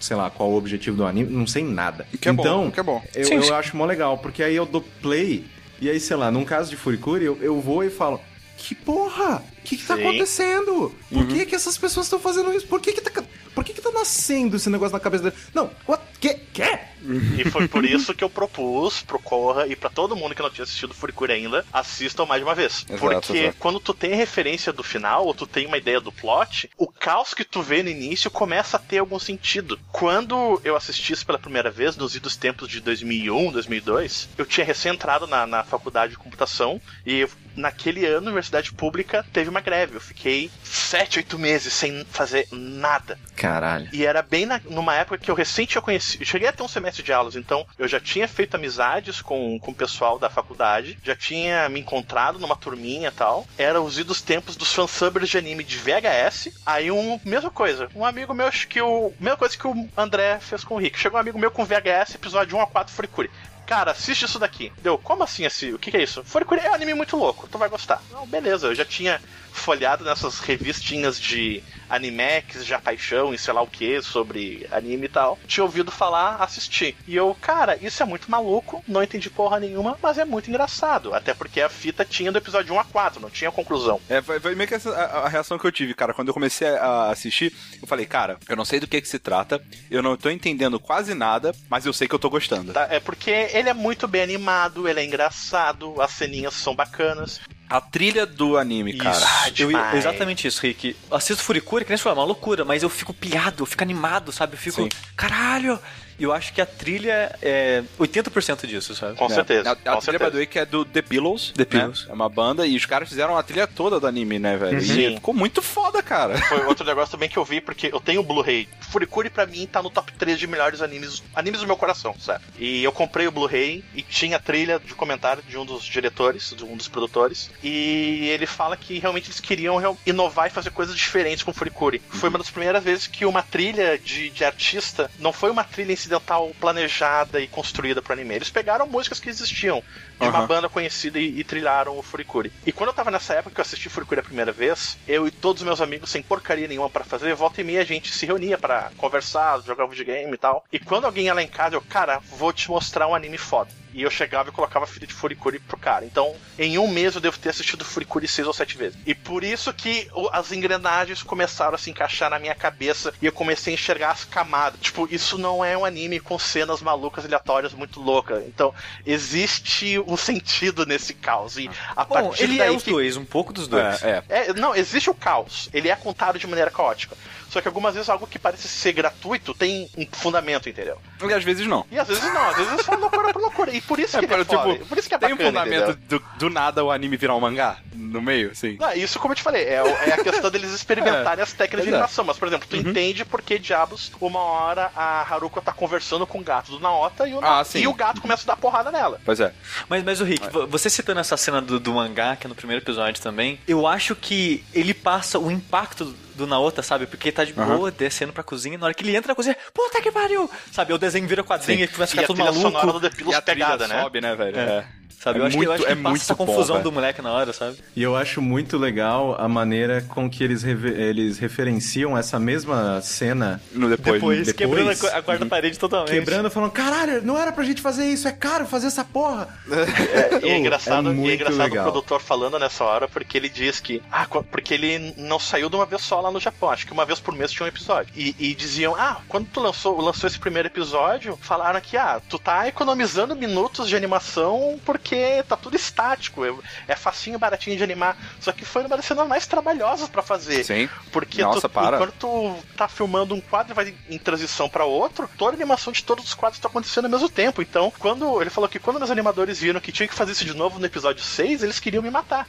sei 0.00 0.16
lá, 0.16 0.30
qual 0.30 0.50
o 0.50 0.56
objetivo 0.56 0.96
do 0.96 1.04
anime, 1.04 1.30
não 1.30 1.46
sei 1.46 1.62
nada. 1.62 2.06
Que 2.18 2.30
é 2.30 2.32
então, 2.32 2.64
bom, 2.64 2.70
que 2.70 2.80
é 2.80 2.82
bom. 2.82 3.02
Eu, 3.14 3.26
sim, 3.26 3.34
eu 3.34 3.42
sim. 3.42 3.52
acho 3.52 3.76
mó 3.76 3.84
legal, 3.84 4.16
porque 4.16 4.42
aí 4.42 4.56
eu 4.56 4.64
dou 4.64 4.80
play, 5.02 5.44
e 5.78 5.90
aí, 5.90 6.00
sei 6.00 6.16
lá, 6.16 6.30
num 6.30 6.44
caso 6.44 6.70
de 6.70 6.76
Furikuri, 6.76 7.26
eu, 7.26 7.38
eu 7.42 7.60
vou 7.60 7.84
e 7.84 7.90
falo, 7.90 8.22
que 8.56 8.74
porra? 8.74 9.42
O 9.58 9.62
que, 9.64 9.76
que 9.76 9.86
tá 9.86 9.94
acontecendo? 9.94 10.94
Por 11.10 11.18
uhum. 11.18 11.26
que, 11.28 11.44
que 11.44 11.54
essas 11.54 11.76
pessoas 11.76 12.06
estão 12.06 12.18
fazendo 12.18 12.50
isso? 12.54 12.66
Por 12.66 12.80
que, 12.80 12.92
que 12.92 13.02
tá. 13.02 13.22
Por 13.54 13.64
que, 13.64 13.74
que 13.74 13.82
tá 13.82 13.90
nascendo 13.90 14.56
esse 14.56 14.70
negócio 14.70 14.94
na 14.94 15.00
cabeça 15.00 15.24
dele? 15.24 15.36
Não, 15.52 15.70
what? 15.86 16.02
Que? 16.18 16.34
Que? 16.54 16.91
E 17.38 17.48
foi 17.50 17.68
por 17.68 17.84
isso 17.84 18.14
que 18.14 18.24
eu 18.24 18.30
propus 18.30 19.02
pro 19.02 19.18
Corra 19.18 19.66
e 19.66 19.76
para 19.76 19.90
todo 19.90 20.16
mundo 20.16 20.34
que 20.34 20.42
não 20.42 20.50
tinha 20.50 20.64
assistido 20.64 20.94
Furikuri 20.94 21.32
ainda, 21.32 21.64
assistam 21.72 22.26
mais 22.26 22.40
de 22.40 22.44
uma 22.44 22.54
vez. 22.54 22.84
Exato, 22.88 22.98
Porque 22.98 23.38
exato. 23.38 23.56
quando 23.58 23.80
tu 23.80 23.94
tem 23.94 24.14
referência 24.14 24.72
do 24.72 24.82
final, 24.82 25.26
ou 25.26 25.34
tu 25.34 25.46
tem 25.46 25.66
uma 25.66 25.78
ideia 25.78 26.00
do 26.00 26.12
plot, 26.12 26.70
o 26.76 26.86
caos 26.86 27.34
que 27.34 27.44
tu 27.44 27.62
vê 27.62 27.82
no 27.82 27.88
início 27.88 28.30
começa 28.30 28.76
a 28.76 28.80
ter 28.80 28.98
algum 28.98 29.18
sentido. 29.18 29.78
Quando 29.90 30.60
eu 30.64 30.76
assisti 30.76 31.12
isso 31.12 31.26
pela 31.26 31.38
primeira 31.38 31.70
vez, 31.70 31.96
nos 31.96 32.14
idos 32.14 32.36
tempos 32.36 32.68
de 32.68 32.80
2001, 32.80 33.52
2002, 33.52 34.28
eu 34.38 34.46
tinha 34.46 34.64
recém 34.64 34.92
entrado 34.92 35.26
na, 35.26 35.46
na 35.46 35.64
faculdade 35.64 36.12
de 36.12 36.18
computação 36.18 36.80
e 37.06 37.26
naquele 37.56 38.06
ano, 38.06 38.26
a 38.26 38.30
universidade 38.30 38.72
pública 38.72 39.24
teve 39.32 39.50
uma 39.50 39.60
greve. 39.60 39.96
Eu 39.96 40.00
fiquei 40.00 40.50
sete, 40.62 41.18
oito 41.18 41.38
meses 41.38 41.72
sem 41.72 42.04
fazer 42.10 42.46
nada. 42.50 43.18
Caralho. 43.36 43.88
E 43.92 44.04
era 44.04 44.22
bem 44.22 44.46
na, 44.46 44.60
numa 44.64 44.94
época 44.94 45.18
que 45.18 45.30
eu 45.30 45.34
recente 45.34 45.72
tinha 45.72 45.82
conhecido. 45.82 46.22
Eu 46.22 46.26
cheguei 46.26 46.48
a 46.48 46.52
ter 46.52 46.62
um 46.62 46.68
semestre 46.68 46.91
de 47.00 47.12
aulas, 47.12 47.36
então 47.36 47.64
eu 47.78 47.86
já 47.86 48.00
tinha 48.00 48.26
feito 48.26 48.56
amizades 48.56 49.22
com, 49.22 49.56
com 49.60 49.70
o 49.70 49.74
pessoal 49.74 50.18
da 50.18 50.28
faculdade, 50.28 50.98
já 51.04 51.14
tinha 51.14 51.68
me 51.68 51.78
encontrado 51.78 52.40
numa 52.40 52.56
turminha 52.56 53.08
e 53.08 53.12
tal. 53.12 53.46
Era 53.56 53.80
os 53.80 53.98
idos 53.98 54.20
tempos 54.20 54.56
dos 54.56 54.72
fansubbers 54.72 55.28
de 55.28 55.38
anime 55.38 55.62
de 55.62 55.76
VHS. 55.78 56.50
Aí 56.66 56.90
um, 56.90 57.20
mesma 57.24 57.50
coisa, 57.50 57.88
um 57.94 58.04
amigo 58.04 58.34
meu, 58.34 58.50
que 58.50 58.80
o. 58.80 59.12
Mesma 59.20 59.36
coisa 59.36 59.56
que 59.56 59.66
o 59.66 59.88
André 59.96 60.40
fez 60.40 60.64
com 60.64 60.74
o 60.74 60.78
Rick. 60.78 60.98
Chegou 60.98 61.18
um 61.18 61.20
amigo 61.20 61.38
meu 61.38 61.50
com 61.50 61.64
VHS, 61.64 62.16
episódio 62.16 62.56
1 62.56 62.62
a 62.62 62.66
4 62.66 62.92
Furikuri 62.92 63.30
cara, 63.72 63.92
assiste 63.92 64.26
isso 64.26 64.38
daqui. 64.38 64.70
Deu, 64.82 64.98
como 64.98 65.22
assim 65.22 65.46
esse? 65.46 65.72
O 65.72 65.78
que, 65.78 65.90
que 65.90 65.96
é 65.96 66.02
isso? 66.02 66.22
Furikuri 66.24 66.60
é 66.60 66.70
um 66.70 66.74
anime 66.74 66.92
muito 66.92 67.16
louco, 67.16 67.48
tu 67.50 67.56
vai 67.56 67.70
gostar. 67.70 68.02
Não, 68.10 68.26
beleza, 68.26 68.66
eu 68.66 68.74
já 68.74 68.84
tinha 68.84 69.18
folhado 69.52 70.04
nessas 70.04 70.40
revistinhas 70.40 71.20
de 71.20 71.62
animex, 71.88 72.64
já 72.64 72.80
paixão 72.80 73.34
e 73.34 73.38
sei 73.38 73.52
lá 73.52 73.60
o 73.60 73.66
que, 73.66 74.00
sobre 74.00 74.66
anime 74.70 75.06
e 75.06 75.08
tal. 75.08 75.38
Tinha 75.46 75.62
ouvido 75.62 75.90
falar, 75.90 76.36
assisti. 76.36 76.96
E 77.06 77.14
eu, 77.14 77.36
cara, 77.40 77.76
isso 77.82 78.02
é 78.02 78.06
muito 78.06 78.30
maluco, 78.30 78.82
não 78.88 79.02
entendi 79.02 79.28
porra 79.28 79.60
nenhuma, 79.60 79.98
mas 80.02 80.16
é 80.16 80.24
muito 80.24 80.48
engraçado. 80.48 81.14
Até 81.14 81.34
porque 81.34 81.60
a 81.60 81.68
fita 81.68 82.04
tinha 82.04 82.32
do 82.32 82.38
episódio 82.38 82.74
1 82.74 82.80
a 82.80 82.84
4, 82.84 83.20
não 83.20 83.30
tinha 83.30 83.52
conclusão. 83.52 84.00
É, 84.08 84.22
foi, 84.22 84.40
foi 84.40 84.54
meio 84.54 84.68
que 84.68 84.74
essa, 84.74 84.90
a, 84.90 85.26
a, 85.26 85.28
reação 85.28 85.58
que 85.58 85.66
eu 85.66 85.72
tive, 85.72 85.94
cara. 85.94 86.14
Quando 86.14 86.28
eu 86.28 86.34
comecei 86.34 86.68
a 86.68 87.10
assistir, 87.10 87.52
eu 87.80 87.86
falei, 87.86 88.06
cara, 88.06 88.38
eu 88.48 88.56
não 88.56 88.64
sei 88.64 88.80
do 88.80 88.86
que, 88.86 89.00
que 89.00 89.08
se 89.08 89.18
trata, 89.18 89.62
eu 89.90 90.02
não 90.02 90.16
tô 90.16 90.30
entendendo 90.30 90.80
quase 90.80 91.14
nada, 91.14 91.54
mas 91.68 91.84
eu 91.84 91.92
sei 91.92 92.08
que 92.08 92.14
eu 92.14 92.18
tô 92.18 92.30
gostando. 92.30 92.72
Tá, 92.72 92.88
é 92.90 93.00
porque 93.00 93.30
ele 93.52 93.68
é 93.68 93.74
muito 93.74 94.08
bem 94.08 94.22
animado, 94.22 94.88
ele 94.88 95.00
é 95.00 95.04
engraçado, 95.04 96.00
as 96.00 96.12
ceninhas 96.12 96.54
são 96.54 96.74
bacanas 96.74 97.40
A 97.72 97.80
trilha 97.80 98.26
do 98.26 98.58
anime, 98.58 98.92
cara. 98.92 99.24
Ah, 99.26 99.50
Eu, 99.58 99.70
exatamente 99.96 100.46
isso, 100.46 100.60
Rick. 100.60 100.94
Assisto 101.10 101.42
Furikuri, 101.42 101.86
que 101.86 101.90
nem 101.90 101.96
você 101.96 102.02
falou, 102.02 102.18
é 102.18 102.20
uma 102.20 102.26
loucura, 102.26 102.66
mas 102.66 102.82
eu 102.82 102.90
fico 102.90 103.14
pilhado, 103.14 103.62
eu 103.62 103.66
fico 103.66 103.82
animado, 103.82 104.30
sabe? 104.30 104.54
Eu 104.54 104.58
fico, 104.58 104.82
Sim. 104.82 104.88
caralho! 105.16 105.80
E 106.22 106.24
eu 106.24 106.32
acho 106.32 106.52
que 106.52 106.60
a 106.60 106.66
trilha 106.66 107.36
é 107.42 107.82
80% 107.98 108.64
disso, 108.64 108.94
sabe? 108.94 109.16
Com 109.16 109.28
certeza. 109.28 109.70
A, 109.70 109.72
a 109.72 109.74
com 109.74 109.82
trilha, 109.82 109.96
by 109.96 110.04
certeza. 110.04 110.30
the 110.30 110.36
way, 110.36 110.46
que 110.46 110.58
é 110.60 110.64
do 110.64 110.84
The 110.84 111.02
Pillows. 111.02 111.52
The 111.56 111.62
né? 111.62 111.68
Pillows. 111.68 112.06
É 112.08 112.12
uma 112.12 112.28
banda 112.28 112.64
e 112.64 112.76
os 112.76 112.86
caras 112.86 113.08
fizeram 113.08 113.36
a 113.36 113.42
trilha 113.42 113.66
toda 113.66 113.98
do 113.98 114.06
anime, 114.06 114.38
né, 114.38 114.56
velho? 114.56 114.78
E 114.78 114.82
Sim. 114.82 115.14
ficou 115.16 115.34
muito 115.34 115.60
foda, 115.60 116.00
cara. 116.00 116.40
Foi 116.42 116.64
outro 116.66 116.86
negócio 116.86 117.10
também 117.10 117.28
que 117.28 117.36
eu 117.36 117.44
vi, 117.44 117.60
porque 117.60 117.90
eu 117.92 117.98
tenho 117.98 118.20
o 118.20 118.22
Blu-ray. 118.22 118.68
Furikuri 118.82 119.30
pra 119.30 119.46
mim 119.46 119.66
tá 119.66 119.82
no 119.82 119.90
top 119.90 120.12
3 120.12 120.38
de 120.38 120.46
melhores 120.46 120.80
animes, 120.80 121.24
animes 121.34 121.58
do 121.58 121.66
meu 121.66 121.76
coração, 121.76 122.14
certo? 122.20 122.44
E 122.56 122.84
eu 122.84 122.92
comprei 122.92 123.26
o 123.26 123.32
Blu-ray 123.32 123.82
e 123.92 124.00
tinha 124.00 124.38
trilha 124.38 124.78
de 124.78 124.94
comentário 124.94 125.42
de 125.42 125.58
um 125.58 125.66
dos 125.66 125.82
diretores, 125.82 126.54
de 126.56 126.64
um 126.64 126.76
dos 126.76 126.86
produtores. 126.86 127.50
E 127.64 128.28
ele 128.28 128.46
fala 128.46 128.76
que 128.76 129.00
realmente 129.00 129.26
eles 129.26 129.40
queriam 129.40 129.98
inovar 130.06 130.46
e 130.46 130.50
fazer 130.50 130.70
coisas 130.70 130.94
diferentes 130.94 131.42
com 131.42 131.52
Furikuri. 131.52 132.00
Foi 132.10 132.28
uma 132.28 132.38
das 132.38 132.50
primeiras 132.50 132.84
vezes 132.84 133.08
que 133.08 133.26
uma 133.26 133.42
trilha 133.42 133.98
de, 133.98 134.30
de 134.30 134.44
artista 134.44 135.10
não 135.18 135.32
foi 135.32 135.50
uma 135.50 135.64
trilha 135.64 135.90
incidental 136.12 136.54
planejada 136.60 137.40
e 137.40 137.48
construída 137.48 138.02
pro 138.02 138.12
anime. 138.12 138.34
Eles 138.34 138.50
pegaram 138.50 138.86
músicas 138.86 139.18
que 139.18 139.30
existiam 139.30 139.82
de 140.22 140.28
uma 140.28 140.38
Aham. 140.40 140.46
banda 140.46 140.68
conhecida 140.68 141.18
e, 141.18 141.40
e 141.40 141.44
trilharam 141.44 141.98
o 141.98 142.02
Furikuri. 142.02 142.52
E 142.66 142.72
quando 142.72 142.88
eu 142.88 142.94
tava 142.94 143.10
nessa 143.10 143.34
época 143.34 143.54
que 143.54 143.60
eu 143.60 143.62
assisti 143.62 143.88
Furikuri 143.88 144.20
a 144.20 144.24
primeira 144.24 144.52
vez, 144.52 144.98
eu 145.06 145.26
e 145.26 145.30
todos 145.30 145.62
os 145.62 145.66
meus 145.66 145.80
amigos, 145.80 146.10
sem 146.10 146.22
porcaria 146.22 146.68
nenhuma 146.68 146.90
pra 146.90 147.04
fazer, 147.04 147.34
volta 147.34 147.60
e 147.60 147.64
meia 147.64 147.80
a 147.80 147.84
gente 147.84 148.12
se 148.12 148.26
reunia 148.26 148.58
pra 148.58 148.90
conversar, 148.96 149.60
jogar 149.62 149.86
videogame 149.86 150.34
e 150.34 150.38
tal. 150.38 150.64
E 150.72 150.78
quando 150.78 151.04
alguém 151.04 151.26
ia 151.26 151.34
lá 151.34 151.42
em 151.42 151.48
casa, 151.48 151.76
eu, 151.76 151.80
cara, 151.80 152.20
vou 152.30 152.52
te 152.52 152.70
mostrar 152.70 153.06
um 153.08 153.14
anime 153.14 153.38
foda. 153.38 153.70
E 153.94 154.02
eu 154.02 154.10
chegava 154.10 154.48
e 154.48 154.52
colocava 154.52 154.86
a 154.86 154.88
fita 154.88 155.06
de 155.06 155.12
Furikuri 155.12 155.58
pro 155.58 155.76
cara. 155.76 156.04
Então, 156.06 156.34
em 156.58 156.78
um 156.78 156.88
mês 156.88 157.14
eu 157.14 157.20
devo 157.20 157.38
ter 157.38 157.50
assistido 157.50 157.84
Furikuri 157.84 158.26
seis 158.26 158.46
ou 158.48 158.54
sete 158.54 158.76
vezes. 158.78 158.98
E 159.04 159.14
por 159.14 159.44
isso 159.44 159.70
que 159.72 160.08
as 160.32 160.50
engrenagens 160.50 161.22
começaram 161.22 161.74
a 161.74 161.78
se 161.78 161.90
encaixar 161.90 162.30
na 162.30 162.38
minha 162.38 162.54
cabeça 162.54 163.12
e 163.20 163.26
eu 163.26 163.32
comecei 163.32 163.72
a 163.72 163.74
enxergar 163.74 164.12
as 164.12 164.24
camadas. 164.24 164.80
Tipo, 164.80 165.06
isso 165.10 165.36
não 165.36 165.62
é 165.62 165.76
um 165.76 165.84
anime 165.84 166.20
com 166.20 166.38
cenas 166.38 166.80
malucas, 166.80 167.26
aleatórias, 167.26 167.74
muito 167.74 168.00
loucas. 168.00 168.42
Então, 168.46 168.72
existe 169.04 169.98
um 170.12 170.16
sentido 170.16 170.84
nesse 170.86 171.14
caos. 171.14 171.56
E 171.56 171.70
a 171.96 172.04
Bom, 172.04 172.14
partir 172.14 172.44
ele 172.44 172.58
daí 172.58 172.68
é 172.68 172.70
os 172.70 172.82
que... 172.82 172.90
dois, 172.90 173.16
um 173.16 173.24
pouco 173.24 173.52
dos 173.52 173.68
dois. 173.68 174.02
É, 174.02 174.22
é. 174.28 174.48
É, 174.48 174.52
não, 174.52 174.74
existe 174.74 175.10
o 175.10 175.14
caos. 175.14 175.68
Ele 175.72 175.88
é 175.88 175.96
contado 175.96 176.38
de 176.38 176.46
maneira 176.46 176.70
caótica. 176.70 177.16
Só 177.52 177.60
que 177.60 177.68
algumas 177.68 177.92
vezes 177.94 178.08
algo 178.08 178.26
que 178.26 178.38
parece 178.38 178.66
ser 178.66 178.92
gratuito 178.92 179.52
tem 179.52 179.86
um 179.96 180.06
fundamento, 180.10 180.68
entendeu? 180.70 180.98
E 181.22 181.32
às 181.34 181.44
vezes 181.44 181.66
não. 181.66 181.84
E 181.92 181.98
às 181.98 182.08
vezes 182.08 182.24
não, 182.24 182.48
às 182.48 182.56
vezes 182.56 182.72
é 182.72 182.82
só 182.82 182.94
loucura 182.94 183.30
por 183.30 183.42
loucura. 183.42 183.70
E 183.76 183.80
por 183.82 183.98
isso 183.98 184.18
que 184.18 184.24
É, 184.24 184.28
ele 184.32 184.40
é 184.40 184.44
tipo. 184.44 184.86
Por 184.86 184.96
isso 184.98 185.06
que 185.08 185.14
é 185.14 185.18
Tem 185.18 185.32
um 185.34 185.36
bacana, 185.36 185.60
fundamento 185.64 185.98
do, 186.08 186.18
do 186.38 186.48
nada 186.50 186.82
o 186.82 186.90
anime 186.90 187.16
virar 187.18 187.36
um 187.36 187.40
mangá 187.40 187.76
no 187.94 188.22
meio, 188.22 188.52
assim. 188.52 188.78
Não, 188.80 188.90
isso, 188.94 189.18
como 189.18 189.32
eu 189.32 189.36
te 189.36 189.42
falei, 189.42 189.64
é, 189.64 189.74
é 189.74 190.12
a 190.14 190.24
questão 190.24 190.50
deles 190.50 190.72
experimentarem 190.74 191.42
as 191.42 191.52
técnicas 191.52 191.84
de 191.84 191.90
é. 191.90 191.94
animação. 191.94 192.24
Mas, 192.24 192.38
por 192.38 192.48
exemplo, 192.48 192.66
tu 192.68 192.76
entende 192.76 193.22
por 193.24 193.42
que 193.42 193.58
diabos 193.58 194.10
uma 194.18 194.40
hora 194.40 194.90
a 194.96 195.20
Haruka 195.30 195.60
tá 195.60 195.72
conversando 195.74 196.26
com 196.26 196.38
o 196.38 196.42
gato 196.42 196.70
do 196.72 196.80
Naota 196.80 197.28
e 197.28 197.34
o, 197.34 197.44
Ah, 197.44 197.62
sim. 197.64 197.80
e 197.80 197.86
o 197.86 197.92
gato 197.92 198.20
começa 198.22 198.44
a 198.44 198.54
dar 198.54 198.56
porrada 198.60 198.90
nela. 198.90 199.20
Pois 199.24 199.40
é. 199.40 199.52
Mas, 199.90 200.02
mas 200.02 200.20
o 200.20 200.24
Rick, 200.24 200.48
vo- 200.48 200.66
você 200.66 200.88
citando 200.88 201.20
essa 201.20 201.36
cena 201.36 201.60
do, 201.60 201.78
do 201.78 201.92
mangá, 201.92 202.34
que 202.34 202.46
é 202.46 202.48
no 202.48 202.54
primeiro 202.54 202.82
episódio 202.82 203.20
também, 203.22 203.60
eu 203.68 203.86
acho 203.86 204.16
que 204.16 204.64
ele 204.72 204.94
passa 204.94 205.38
o 205.38 205.50
impacto 205.50 206.14
do 206.34 206.46
Naota, 206.46 206.82
sabe? 206.82 207.06
Porque 207.06 207.28
ele 207.28 207.36
tá 207.36 207.44
de 207.44 207.52
boa, 207.52 207.90
descendo 207.90 208.32
pra 208.32 208.42
cozinha, 208.42 208.78
na 208.78 208.86
hora 208.86 208.94
que 208.94 209.02
ele 209.04 209.16
entra 209.16 209.28
na 209.28 209.34
cozinha, 209.34 209.56
puta 209.72 210.00
que 210.00 210.10
pariu! 210.10 210.50
Sabe, 210.72 210.92
o 210.92 210.98
desenho 210.98 211.26
vira 211.26 211.42
quadrinho 211.44 211.78
Sim. 211.78 211.84
e 211.84 211.88
começa 211.88 212.12
a 212.12 212.22
E 212.22 212.26
ficar 212.26 212.34
trilha 212.34 212.52
sonora 212.52 212.86
maluco. 212.86 213.00
do 213.00 213.06
e 213.06 213.08
a 213.08 213.10
trilha 213.10 213.42
pegada, 213.42 213.88
né? 213.88 214.00
sobe, 214.02 214.20
né, 214.20 214.34
velho? 214.34 214.58
É. 214.58 214.86
Sabe, 215.22 215.38
É 215.38 215.42
eu 215.42 215.46
acho 215.46 215.56
que, 215.56 215.64
eu 215.64 215.68
muito- 215.68 215.72
acho 215.76 215.86
que 215.86 215.92
é 215.92 215.94
passa 215.96 216.08
muito 216.08 216.22
essa 216.22 216.34
bom, 216.34 216.46
confusão 216.46 216.76
velho. 216.76 216.84
do 216.84 216.92
moleque 216.92 217.22
na 217.22 217.30
hora, 217.32 217.52
sabe? 217.52 217.76
E 217.94 218.02
eu 218.02 218.16
acho 218.16 218.42
muito 218.42 218.76
legal 218.76 219.36
a 219.38 219.46
maneira 219.48 220.02
com 220.08 220.28
que 220.28 220.42
eles, 220.42 220.64
eles 220.64 221.38
referenciam 221.38 222.18
essa 222.18 222.40
mesma 222.40 223.00
cena. 223.02 223.60
No 223.72 223.88
depois. 223.88 224.14
Depois, 224.20 224.46
depois, 224.48 224.56
quebrando 224.56 224.90
a, 224.90 224.96
co- 224.96 225.16
a 225.18 225.22
quarta 225.22 225.46
parede 225.46 225.78
totalmente. 225.78 226.10
Quebrando, 226.10 226.50
falando, 226.50 226.72
caralho, 226.72 227.22
não 227.22 227.38
era 227.38 227.52
pra 227.52 227.62
gente 227.62 227.80
fazer 227.80 228.04
isso, 228.06 228.26
é 228.26 228.32
caro 228.32 228.66
fazer 228.66 228.88
essa 228.88 229.04
porra. 229.04 229.48
E 230.42 230.48
é 230.48 230.54
Oh, 230.54 230.56
engraçado, 230.58 231.08
é 231.08 231.12
e 231.12 231.14
é 231.14 231.16
muito 231.16 231.34
engraçado 231.34 231.60
o 231.60 231.70
legal. 231.70 231.84
produtor 231.84 232.20
falando 232.20 232.58
nessa 232.58 232.82
hora, 232.82 233.06
porque 233.06 233.36
ele 233.38 233.48
diz 233.48 233.78
que. 233.78 234.02
Ah, 234.10 234.26
qu- 234.26 234.42
porque 234.42 234.74
ele 234.74 235.14
não 235.16 235.38
saiu 235.38 235.68
de 235.70 235.76
uma 235.76 235.86
vez 235.86 236.02
só 236.02 236.20
lá 236.20 236.30
no 236.32 236.40
Japão. 236.40 236.70
Acho 236.70 236.84
que 236.86 236.92
uma 236.92 237.04
vez 237.04 237.20
por 237.20 237.32
mês 237.34 237.52
tinha 237.52 237.64
um 237.64 237.68
episódio. 237.68 238.12
E, 238.16 238.34
e 238.38 238.54
diziam, 238.54 238.96
ah, 238.96 239.18
quando 239.28 239.46
tu 239.52 239.60
lançou, 239.60 240.00
lançou 240.00 240.26
esse 240.26 240.38
primeiro 240.38 240.66
episódio, 240.68 241.38
falaram 241.40 241.80
que, 241.80 241.96
ah, 241.96 242.20
tu 242.28 242.38
tá 242.40 242.66
economizando 242.66 243.36
minutos 243.36 243.88
de 243.88 243.94
animação 243.94 244.80
porque 244.84 245.11
tá 245.46 245.56
tudo 245.56 245.76
estático. 245.76 246.44
É, 246.44 246.52
é 246.88 246.96
facinho, 246.96 247.38
baratinho 247.38 247.76
de 247.76 247.82
animar. 247.84 248.16
Só 248.40 248.52
que 248.52 248.64
foi 248.64 248.82
uma 248.82 248.96
das 248.96 249.04
cenas 249.04 249.26
mais 249.28 249.46
trabalhosas 249.46 250.08
pra 250.08 250.22
fazer. 250.22 250.64
Sim. 250.64 250.88
Porque 251.10 251.42
Nossa, 251.42 251.68
tu, 251.68 251.72
para. 251.72 251.98
quando 251.98 252.12
tu 252.12 252.56
tá 252.76 252.88
filmando 252.88 253.34
um 253.34 253.40
quadro 253.40 253.72
e 253.72 253.74
vai 253.74 253.94
em 254.08 254.18
transição 254.18 254.68
pra 254.68 254.84
outro, 254.84 255.28
toda 255.36 255.52
a 255.52 255.56
animação 255.56 255.92
de 255.92 256.02
todos 256.04 256.24
os 256.24 256.34
quadros 256.34 256.60
tá 256.60 256.68
acontecendo 256.68 257.04
ao 257.06 257.10
mesmo 257.10 257.28
tempo. 257.28 257.62
Então, 257.62 257.92
quando 257.98 258.40
ele 258.40 258.50
falou 258.50 258.68
que 258.68 258.78
quando 258.78 258.98
meus 258.98 259.10
animadores 259.10 259.58
viram 259.60 259.80
que 259.80 259.92
tinha 259.92 260.08
que 260.08 260.14
fazer 260.14 260.32
isso 260.32 260.44
de 260.44 260.54
novo 260.54 260.78
no 260.78 260.86
episódio 260.86 261.22
6, 261.22 261.62
eles 261.62 261.78
queriam 261.80 262.02
me 262.02 262.10
matar. 262.10 262.46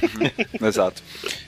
Exato. 0.60 1.02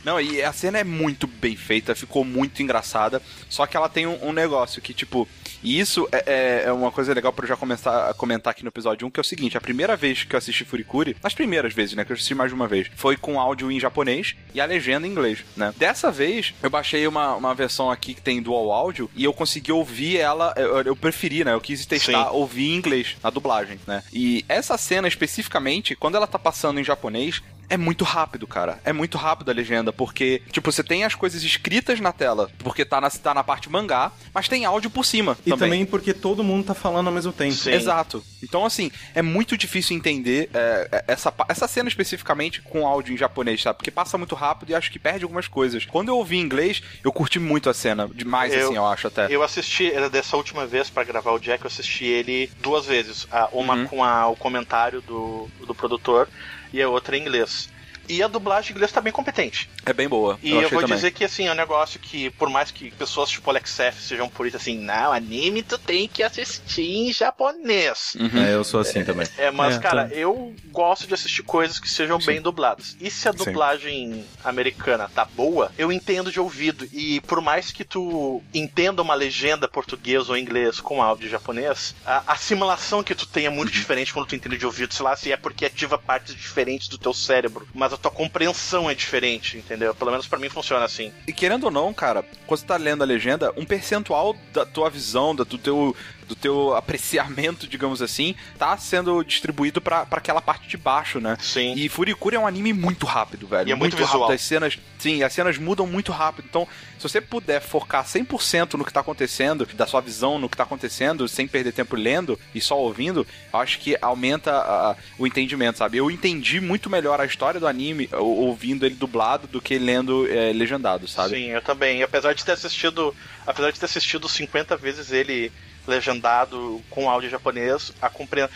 Não, 0.04 0.20
e 0.20 0.42
a 0.42 0.52
cena 0.52 0.78
é 0.78 0.84
muito 0.84 1.26
bem 1.26 1.56
feita, 1.56 1.94
ficou 1.94 2.24
muito 2.24 2.62
engraçada. 2.62 3.20
Só 3.48 3.66
que 3.66 3.76
ela 3.76 3.88
tem 3.88 4.06
um, 4.06 4.28
um 4.28 4.32
negócio 4.32 4.80
que, 4.82 4.94
tipo. 4.94 5.28
E 5.62 5.80
isso 5.80 6.06
é, 6.12 6.22
é- 6.26 6.62
é 6.68 6.72
uma 6.72 6.92
coisa 6.92 7.12
legal 7.12 7.32
pra 7.32 7.44
eu 7.44 7.48
já 7.48 7.56
começar 7.56 8.10
a 8.10 8.14
comentar 8.14 8.50
aqui 8.50 8.62
no 8.62 8.68
episódio 8.68 9.06
1, 9.06 9.10
que 9.10 9.18
é 9.18 9.22
o 9.22 9.24
seguinte: 9.24 9.56
a 9.56 9.60
primeira 9.60 9.96
vez 9.96 10.22
que 10.22 10.34
eu 10.34 10.38
assisti 10.50 10.64
Furikuri, 10.64 11.16
as 11.22 11.34
primeiras 11.34 11.74
vezes, 11.74 11.94
né? 11.94 12.04
Que 12.04 12.12
eu 12.12 12.14
assisti 12.14 12.34
mais 12.34 12.50
de 12.50 12.54
uma 12.54 12.68
vez, 12.68 12.90
foi 12.96 13.16
com 13.16 13.40
áudio 13.40 13.70
em 13.70 13.80
japonês 13.80 14.34
e 14.54 14.60
a 14.60 14.64
legenda 14.64 15.06
em 15.06 15.10
inglês, 15.10 15.44
né? 15.56 15.74
Dessa 15.76 16.10
vez, 16.10 16.54
eu 16.62 16.70
baixei 16.70 17.06
uma, 17.06 17.34
uma 17.34 17.54
versão 17.54 17.90
aqui 17.90 18.14
que 18.14 18.22
tem 18.22 18.42
dual 18.42 18.72
áudio 18.72 19.10
e 19.14 19.24
eu 19.24 19.32
consegui 19.32 19.72
ouvir 19.72 20.18
ela. 20.18 20.52
Eu, 20.56 20.82
eu 20.82 20.96
preferi, 20.96 21.44
né? 21.44 21.52
Eu 21.52 21.60
quis 21.60 21.84
testar, 21.86 22.24
Sim. 22.24 22.36
ouvir 22.36 22.70
em 22.70 22.76
inglês, 22.76 23.16
na 23.22 23.30
dublagem, 23.30 23.78
né? 23.86 24.02
E 24.12 24.44
essa 24.48 24.76
cena 24.78 25.08
especificamente, 25.08 25.94
quando 25.94 26.16
ela 26.16 26.26
tá 26.26 26.38
passando 26.38 26.80
em 26.80 26.84
japonês, 26.84 27.42
é 27.68 27.76
muito 27.76 28.04
rápido, 28.04 28.46
cara. 28.46 28.80
É 28.84 28.92
muito 28.92 29.16
rápido 29.18 29.50
a 29.50 29.54
legenda, 29.54 29.92
porque, 29.92 30.42
tipo, 30.50 30.70
você 30.70 30.82
tem 30.82 31.04
as 31.04 31.14
coisas 31.14 31.42
escritas 31.42 32.00
na 32.00 32.12
tela, 32.12 32.50
porque 32.58 32.84
tá 32.84 33.00
na, 33.00 33.10
tá 33.10 33.34
na 33.34 33.42
parte 33.44 33.70
mangá, 33.70 34.12
mas 34.34 34.48
tem 34.48 34.64
áudio 34.64 34.90
por 34.90 35.04
cima. 35.04 35.36
E 35.44 35.50
também 35.56 35.84
porque 35.86 36.12
todo 36.14 36.44
mundo 36.44 36.66
tá 36.66 36.74
falando 36.74 37.08
ao 37.08 37.12
mesmo 37.12 37.32
tempo. 37.32 37.54
Sim. 37.54 37.72
Exato. 37.72 38.22
Então, 38.42 38.64
assim, 38.64 38.90
é 39.14 39.22
muito 39.22 39.56
difícil 39.56 39.96
entender 39.96 40.48
é, 40.54 40.88
é, 40.92 41.04
essa, 41.08 41.32
essa 41.48 41.66
cena 41.68 41.88
especificamente 41.88 42.60
com 42.62 42.86
áudio 42.86 43.14
em 43.14 43.16
japonês, 43.16 43.62
sabe? 43.62 43.78
Porque 43.78 43.90
passa 43.90 44.16
muito 44.18 44.34
rápido 44.34 44.70
e 44.70 44.74
acho 44.74 44.90
que 44.90 44.98
perde 44.98 45.24
algumas 45.24 45.48
coisas. 45.48 45.84
Quando 45.84 46.08
eu 46.08 46.16
ouvi 46.16 46.36
em 46.36 46.40
inglês, 46.42 46.82
eu 47.02 47.12
curti 47.12 47.38
muito 47.38 47.68
a 47.70 47.74
cena. 47.74 48.08
Demais, 48.14 48.52
Eu- 48.52 48.66
assim, 48.66 48.76
eu 48.76 48.86
acho 48.86 49.06
até. 49.08 49.26
Eu 49.34 49.42
assisti, 49.42 49.90
era 49.92 50.08
dessa 50.08 50.36
última 50.36 50.66
vez 50.66 50.88
pra 50.90 51.04
gravar 51.04 51.32
o 51.32 51.38
Jack, 51.38 51.64
eu 51.64 51.68
assisti 51.68 52.04
ele 52.04 52.50
duas 52.62 52.86
vezes. 52.86 53.26
Uma 53.52 53.74
Uhum. 53.74 53.86
com 53.86 54.04
a- 54.04 54.28
o 54.28 54.36
comentário 54.36 55.00
do, 55.02 55.48
do 55.66 55.74
produtor 55.74 56.28
e 56.76 56.82
a 56.82 56.88
outra 56.90 57.16
em 57.16 57.22
inglês. 57.22 57.70
E 58.08 58.22
a 58.22 58.28
dublagem 58.28 58.70
em 58.70 58.74
inglês 58.74 58.92
tá 58.92 59.00
bem 59.00 59.12
competente. 59.12 59.68
É 59.84 59.92
bem 59.92 60.08
boa. 60.08 60.38
E 60.42 60.50
eu, 60.50 60.62
eu, 60.62 60.70
vou 60.70 60.80
também. 60.80 60.96
dizer 60.96 61.10
que, 61.12 61.24
assim, 61.24 61.46
é 61.48 61.52
um 61.52 61.56
negócio 61.56 61.98
que, 62.00 62.30
por 62.30 62.48
mais 62.48 62.70
que 62.70 62.90
pessoas 62.90 63.28
tipo 63.30 63.48
Alex 63.50 63.78
F 63.80 64.02
sejam 64.02 64.28
puristas 64.28 64.62
assim, 64.62 64.78
não, 64.78 65.12
anime 65.12 65.62
tu 65.62 65.78
tem 65.78 66.08
que 66.08 66.22
assistir 66.22 66.82
em 66.82 67.12
japonês. 67.12 68.16
Uhum. 68.18 68.42
É, 68.42 68.54
eu 68.54 68.64
sou 68.64 68.80
assim 68.80 69.04
também. 69.04 69.26
É, 69.36 69.50
mas, 69.50 69.76
É, 69.76 69.78
cara, 69.78 70.08
tá. 70.08 70.14
eu 70.14 70.54
gosto 70.70 71.06
de 71.06 71.14
assistir 71.14 71.42
coisas 71.42 71.78
que 71.78 71.88
sejam 71.88 72.18
bem 72.18 72.40
dubladas. 72.40 72.96
E 73.00 73.10
se 73.10 73.28
a 73.28 73.32
Sim. 73.32 73.38
dublagem 73.38 74.24
americana 74.44 75.08
tá 75.14 75.24
boa, 75.24 75.72
eu 75.78 75.90
entendo 75.92 76.30
de 76.30 76.40
ouvido. 76.40 76.88
E 76.92 77.20
por 77.22 77.40
mais 77.40 77.70
que 77.70 77.84
tu 77.84 78.42
entenda 78.54 79.02
uma 79.02 79.14
legenda 79.14 79.68
português 79.68 80.28
ou 80.28 80.36
inglês 80.36 80.80
com 80.80 81.02
áudio 81.02 81.28
japonês, 81.28 81.94
a, 82.04 82.22
a 82.32 82.36
simulação 82.36 83.02
que 83.02 83.14
tu 83.14 83.26
tem 83.26 83.46
é 83.46 83.48
Uhum. 83.48 83.54
muito 83.56 83.72
diferente 83.72 84.12
quando 84.12 84.26
tu 84.26 84.34
entende 84.36 84.58
de 84.58 84.66
ouvido. 84.66 84.92
Sei 84.92 85.02
lá, 85.04 85.16
se 85.16 85.32
é 85.32 85.36
porque 85.36 85.64
ativa 85.64 85.96
partes 85.96 86.34
diferentes 86.34 86.88
do 86.88 86.98
teu 86.98 87.14
cérebro. 87.14 87.66
Mas 87.74 87.92
a 87.96 87.98
tua 87.98 88.10
compreensão 88.10 88.88
é 88.88 88.94
diferente, 88.94 89.56
entendeu? 89.58 89.94
Pelo 89.94 90.10
menos 90.10 90.26
pra 90.26 90.38
mim 90.38 90.48
funciona 90.48 90.84
assim. 90.84 91.12
E 91.26 91.32
querendo 91.32 91.64
ou 91.64 91.70
não, 91.70 91.92
cara, 91.92 92.24
quando 92.46 92.60
você 92.60 92.66
tá 92.66 92.76
lendo 92.76 93.02
a 93.02 93.06
legenda, 93.06 93.52
um 93.56 93.64
percentual 93.64 94.36
da 94.52 94.64
tua 94.64 94.88
visão, 94.88 95.34
do 95.34 95.44
teu, 95.44 95.96
do 96.28 96.34
teu 96.34 96.74
apreciamento, 96.74 97.66
digamos 97.68 98.02
assim, 98.02 98.34
tá 98.58 98.76
sendo 98.76 99.22
distribuído 99.24 99.80
pra 99.80 100.04
pra 100.06 100.18
aquela 100.18 100.40
parte 100.40 100.68
de 100.68 100.76
baixo, 100.76 101.20
né? 101.20 101.36
Sim. 101.40 101.74
E 101.76 101.88
Furikuri 101.88 102.36
é 102.36 102.38
um 102.40 102.46
anime 102.46 102.72
muito 102.72 103.06
rápido, 103.06 103.46
velho. 103.46 103.68
E 103.68 103.72
é 103.72 103.74
muito 103.74 103.96
visual. 103.96 104.20
rápido. 104.22 104.34
As 104.34 104.40
cenas, 104.42 104.78
sim, 104.98 105.22
as 105.22 105.32
cenas 105.32 105.58
mudam 105.58 105.86
muito 105.86 106.12
rápido. 106.12 106.46
Então, 106.48 106.66
se 106.98 107.02
você 107.08 107.20
puder 107.20 107.60
focar 107.60 108.04
100% 108.04 108.74
no 108.74 108.84
que 108.84 108.92
tá 108.92 109.00
acontecendo, 109.00 109.66
da 109.74 109.86
sua 109.86 110.00
visão 110.00 110.38
no 110.38 110.48
que 110.48 110.56
tá 110.56 110.62
acontecendo, 110.64 111.28
sem 111.28 111.46
perder 111.46 111.72
tempo 111.72 111.96
lendo 111.96 112.38
e 112.54 112.60
só 112.60 112.78
ouvindo, 112.78 113.26
eu 113.52 113.58
acho 113.60 113.78
que 113.78 113.96
aumenta 114.00 114.96
o 115.18 115.26
entendimento, 115.26 115.78
sabe? 115.78 115.98
Eu 115.98 116.10
entendi 116.10 116.60
muito 116.60 116.88
melhor 116.90 117.20
a 117.20 117.24
história 117.26 117.60
do 117.60 117.66
anime 117.66 118.08
ou- 118.12 118.36
ouvindo 118.46 118.84
ele 118.86 118.94
dublado 118.94 119.46
do 119.46 119.60
que 119.60 119.78
lendo 119.78 120.26
é, 120.30 120.52
legendado, 120.52 121.06
sabe? 121.08 121.30
Sim, 121.36 121.46
eu 121.50 121.62
também. 121.62 121.98
E 122.00 122.02
apesar 122.02 122.32
de 122.34 122.44
ter 122.44 122.52
assistido. 122.52 123.14
Apesar 123.46 123.70
de 123.70 123.78
ter 123.78 123.84
assistido 123.86 124.28
50 124.28 124.76
vezes 124.76 125.12
ele 125.12 125.52
legendado 125.86 126.84
com 126.88 127.08
áudio 127.08 127.30
japonês, 127.30 127.92
a 128.00 128.10
compreensão 128.10 128.54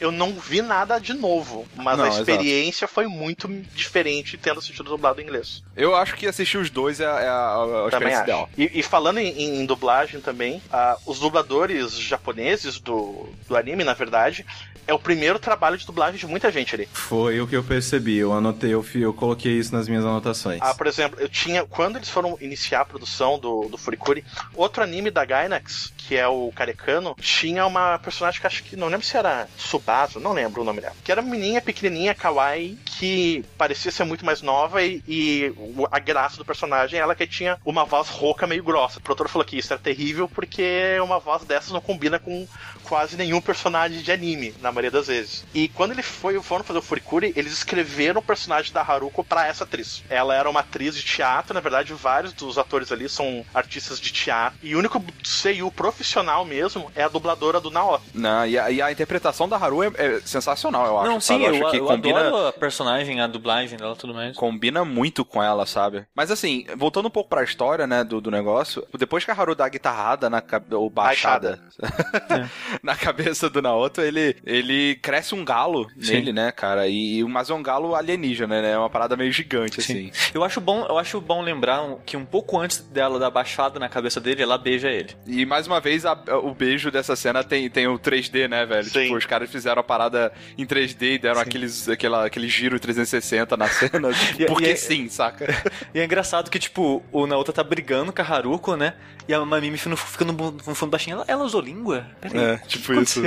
eu 0.00 0.10
não 0.10 0.32
vi 0.32 0.62
nada 0.62 0.98
de 0.98 1.12
novo, 1.12 1.66
mas 1.76 1.98
Não, 1.98 2.04
a 2.04 2.08
experiência 2.08 2.86
foi 2.88 3.06
muito 3.06 3.48
diferente 3.74 4.36
tendo 4.36 4.58
assistido 4.58 4.84
dublado 4.90 5.20
em 5.20 5.24
inglês. 5.24 5.62
Eu 5.76 5.94
acho 5.94 6.14
que 6.14 6.26
assistir 6.26 6.58
os 6.58 6.70
dois 6.70 7.00
é, 7.00 7.04
é 7.04 7.08
a, 7.08 7.54
a 7.54 7.90
Também 7.90 8.08
experiência 8.08 8.16
acho. 8.18 8.24
ideal. 8.24 8.50
E, 8.56 8.80
e 8.80 8.82
falando 8.82 9.18
em, 9.18 9.60
em 9.60 9.66
dublagem 9.66 10.20
também, 10.20 10.62
ah, 10.72 10.96
os 11.06 11.18
dubladores 11.18 11.92
japoneses 11.98 12.78
do, 12.80 13.28
do 13.48 13.56
anime, 13.56 13.84
na 13.84 13.94
verdade, 13.94 14.44
é 14.86 14.94
o 14.94 14.98
primeiro 14.98 15.38
trabalho 15.38 15.76
de 15.76 15.84
dublagem 15.84 16.18
de 16.18 16.26
muita 16.26 16.50
gente 16.50 16.74
ali. 16.74 16.88
Foi 16.92 17.40
o 17.40 17.46
que 17.46 17.56
eu 17.56 17.64
percebi. 17.64 18.16
Eu 18.18 18.32
anotei, 18.32 18.72
eu, 18.72 18.86
eu 18.94 19.12
coloquei 19.12 19.52
isso 19.58 19.74
nas 19.74 19.88
minhas 19.88 20.04
anotações. 20.04 20.60
Ah, 20.62 20.74
por 20.74 20.86
exemplo, 20.86 21.18
eu 21.20 21.28
tinha. 21.28 21.64
Quando 21.64 21.96
eles 21.96 22.08
foram 22.08 22.38
iniciar 22.40 22.82
a 22.82 22.84
produção 22.84 23.38
do, 23.38 23.68
do 23.68 23.76
Furikuri, 23.76 24.24
outro 24.54 24.82
anime 24.82 25.10
da 25.10 25.24
Gainax, 25.24 25.92
que 25.96 26.16
é 26.16 26.28
o 26.28 26.52
Carecano, 26.54 27.16
tinha 27.20 27.66
uma 27.66 27.98
personagem 27.98 28.40
que 28.40 28.46
acho 28.46 28.62
que. 28.62 28.76
Não 28.76 28.86
lembro 28.88 29.04
se 29.04 29.16
era 29.16 29.48
Subazu, 29.66 30.20
não 30.20 30.32
lembro 30.32 30.62
o 30.62 30.64
nome 30.64 30.80
dela. 30.80 30.94
Que 31.04 31.12
era 31.12 31.20
uma 31.20 31.30
menininha 31.30 31.60
pequenininha, 31.60 32.14
kawaii, 32.14 32.78
que 32.84 33.44
parecia 33.58 33.90
ser 33.90 34.04
muito 34.04 34.24
mais 34.24 34.40
nova 34.42 34.82
e, 34.82 35.02
e 35.06 35.52
a 35.90 35.98
graça 35.98 36.36
do 36.36 36.44
personagem 36.44 36.98
ela 36.98 37.14
que 37.14 37.26
tinha 37.26 37.58
uma 37.64 37.84
voz 37.84 38.08
rouca 38.08 38.46
meio 38.46 38.62
grossa. 38.62 38.98
O 38.98 39.02
produtor 39.02 39.28
falou 39.28 39.44
que 39.44 39.58
isso 39.58 39.72
era 39.72 39.82
terrível 39.82 40.28
porque 40.28 40.98
uma 41.02 41.18
voz 41.18 41.44
dessas 41.44 41.72
não 41.72 41.80
combina 41.80 42.18
com 42.18 42.46
quase 42.86 43.16
nenhum 43.16 43.40
personagem 43.40 44.00
de 44.00 44.12
anime, 44.12 44.54
na 44.60 44.70
maioria 44.70 44.90
das 44.90 45.08
vezes. 45.08 45.44
E 45.52 45.68
quando 45.68 45.90
ele 45.92 46.02
foi, 46.02 46.40
foram 46.40 46.64
fazer 46.64 46.78
o 46.78 46.82
Furikuri, 46.82 47.32
eles 47.36 47.52
escreveram 47.52 48.20
o 48.20 48.24
personagem 48.24 48.72
da 48.72 48.80
Haruko 48.80 49.24
pra 49.24 49.46
essa 49.46 49.64
atriz. 49.64 50.04
Ela 50.08 50.34
era 50.34 50.48
uma 50.48 50.60
atriz 50.60 50.94
de 50.94 51.02
teatro, 51.02 51.52
na 51.52 51.60
verdade, 51.60 51.92
vários 51.92 52.32
dos 52.32 52.58
atores 52.58 52.92
ali 52.92 53.08
são 53.08 53.44
artistas 53.52 54.00
de 54.00 54.12
teatro. 54.12 54.58
E 54.62 54.74
o 54.74 54.78
único 54.78 55.02
seiyuu 55.24 55.70
profissional 55.70 56.44
mesmo 56.44 56.90
é 56.94 57.02
a 57.02 57.08
dubladora 57.08 57.60
do 57.60 57.70
Naoto. 57.70 58.04
Não, 58.14 58.46
e, 58.46 58.58
a, 58.58 58.70
e 58.70 58.80
a 58.80 58.92
interpretação 58.92 59.48
da 59.48 59.55
Haru 59.56 59.82
é, 59.82 59.90
é 59.96 60.20
sensacional, 60.24 60.86
eu 60.86 60.98
acho. 60.98 61.10
Não, 61.10 61.20
sabe? 61.20 61.40
sim, 61.40 61.46
eu, 61.46 61.54
acho 61.66 61.70
que 61.70 61.76
eu 61.78 61.86
combina, 61.86 62.20
adoro 62.28 62.46
a 62.48 62.52
personagem, 62.52 63.20
a 63.20 63.26
dublagem 63.26 63.78
dela 63.78 63.94
tudo 63.96 64.14
mais. 64.14 64.36
combina 64.36 64.84
muito 64.84 65.24
com 65.24 65.42
ela, 65.42 65.66
sabe? 65.66 66.04
Mas 66.14 66.30
assim, 66.30 66.66
voltando 66.76 67.06
um 67.06 67.10
pouco 67.10 67.28
pra 67.30 67.42
história, 67.44 67.86
né, 67.86 68.04
do, 68.04 68.20
do 68.20 68.30
negócio, 68.30 68.86
depois 68.98 69.24
que 69.24 69.30
a 69.30 69.34
Haru 69.34 69.54
dá 69.54 69.66
a 69.66 69.68
guitarrada 69.68 70.28
na 70.30 70.42
ou 70.72 70.88
baixada 70.90 71.60
na 72.82 72.94
cabeça 72.94 73.48
do 73.48 73.60
Naoto, 73.62 74.00
ele, 74.00 74.36
ele 74.44 74.96
cresce 74.96 75.34
um 75.34 75.44
galo 75.44 75.88
Sim. 76.00 76.14
nele, 76.14 76.32
né, 76.32 76.52
cara? 76.52 76.86
E, 76.88 77.22
mas 77.24 77.50
é 77.50 77.54
um 77.54 77.62
galo 77.62 77.94
alienígena, 77.94 78.62
né? 78.62 78.72
É 78.72 78.78
uma 78.78 78.90
parada 78.90 79.16
meio 79.16 79.32
gigante, 79.32 79.80
assim. 79.80 80.10
Eu 80.34 80.44
acho 80.44 80.60
bom, 80.60 80.84
eu 80.88 80.98
acho 80.98 81.20
bom 81.20 81.42
lembrar 81.42 81.82
que 82.04 82.16
um 82.16 82.24
pouco 82.24 82.58
antes 82.58 82.78
dela 82.78 83.18
dar 83.18 83.30
baixada 83.30 83.78
na 83.78 83.88
cabeça 83.88 84.20
dele, 84.20 84.42
ela 84.42 84.58
beija 84.58 84.88
ele. 84.90 85.14
E 85.26 85.44
mais 85.44 85.66
uma 85.66 85.80
vez, 85.80 86.04
a- 86.04 86.18
o 86.42 86.54
beijo 86.54 86.90
dessa 86.90 87.16
cena 87.16 87.42
tem, 87.44 87.68
tem 87.70 87.86
o 87.86 87.98
3D, 87.98 88.48
né, 88.48 88.64
velho? 88.66 88.84
Sim. 88.84 89.04
Tipo, 89.04 89.16
os 89.16 89.26
caras 89.26 89.45
fizeram 89.48 89.80
a 89.80 89.84
parada 89.84 90.32
em 90.56 90.66
3D 90.66 91.14
e 91.14 91.18
deram 91.18 91.40
aqueles, 91.40 91.88
aquela, 91.88 92.26
aquele 92.26 92.48
giro 92.48 92.78
360 92.78 93.56
na 93.56 93.68
cena. 93.68 94.12
tipo, 94.14 94.42
E- 94.42 94.46
porque 94.46 94.66
e 94.66 94.70
é- 94.70 94.76
sim, 94.76 95.08
saca? 95.08 95.46
E 95.94 95.98
é 96.00 96.04
engraçado 96.04 96.50
que, 96.50 96.58
tipo, 96.58 97.02
o 97.12 97.26
Naoto 97.26 97.52
tá 97.52 97.62
brigando 97.64 98.12
com 98.12 98.20
a 98.20 98.24
Haruko, 98.24 98.76
né? 98.76 98.94
E 99.28 99.34
a 99.34 99.44
Mamimi 99.44 99.76
fica 99.76 99.90
no, 99.90 99.96
fica 99.96 100.24
no, 100.24 100.32
no 100.32 100.74
fundo 100.74 100.90
baixinho. 100.90 101.14
Ela, 101.16 101.24
ela 101.26 101.44
usou 101.44 101.60
língua? 101.60 102.06
Peraí. 102.20 102.38
É, 102.38 102.58
tipo 102.58 102.94
isso. 102.94 103.20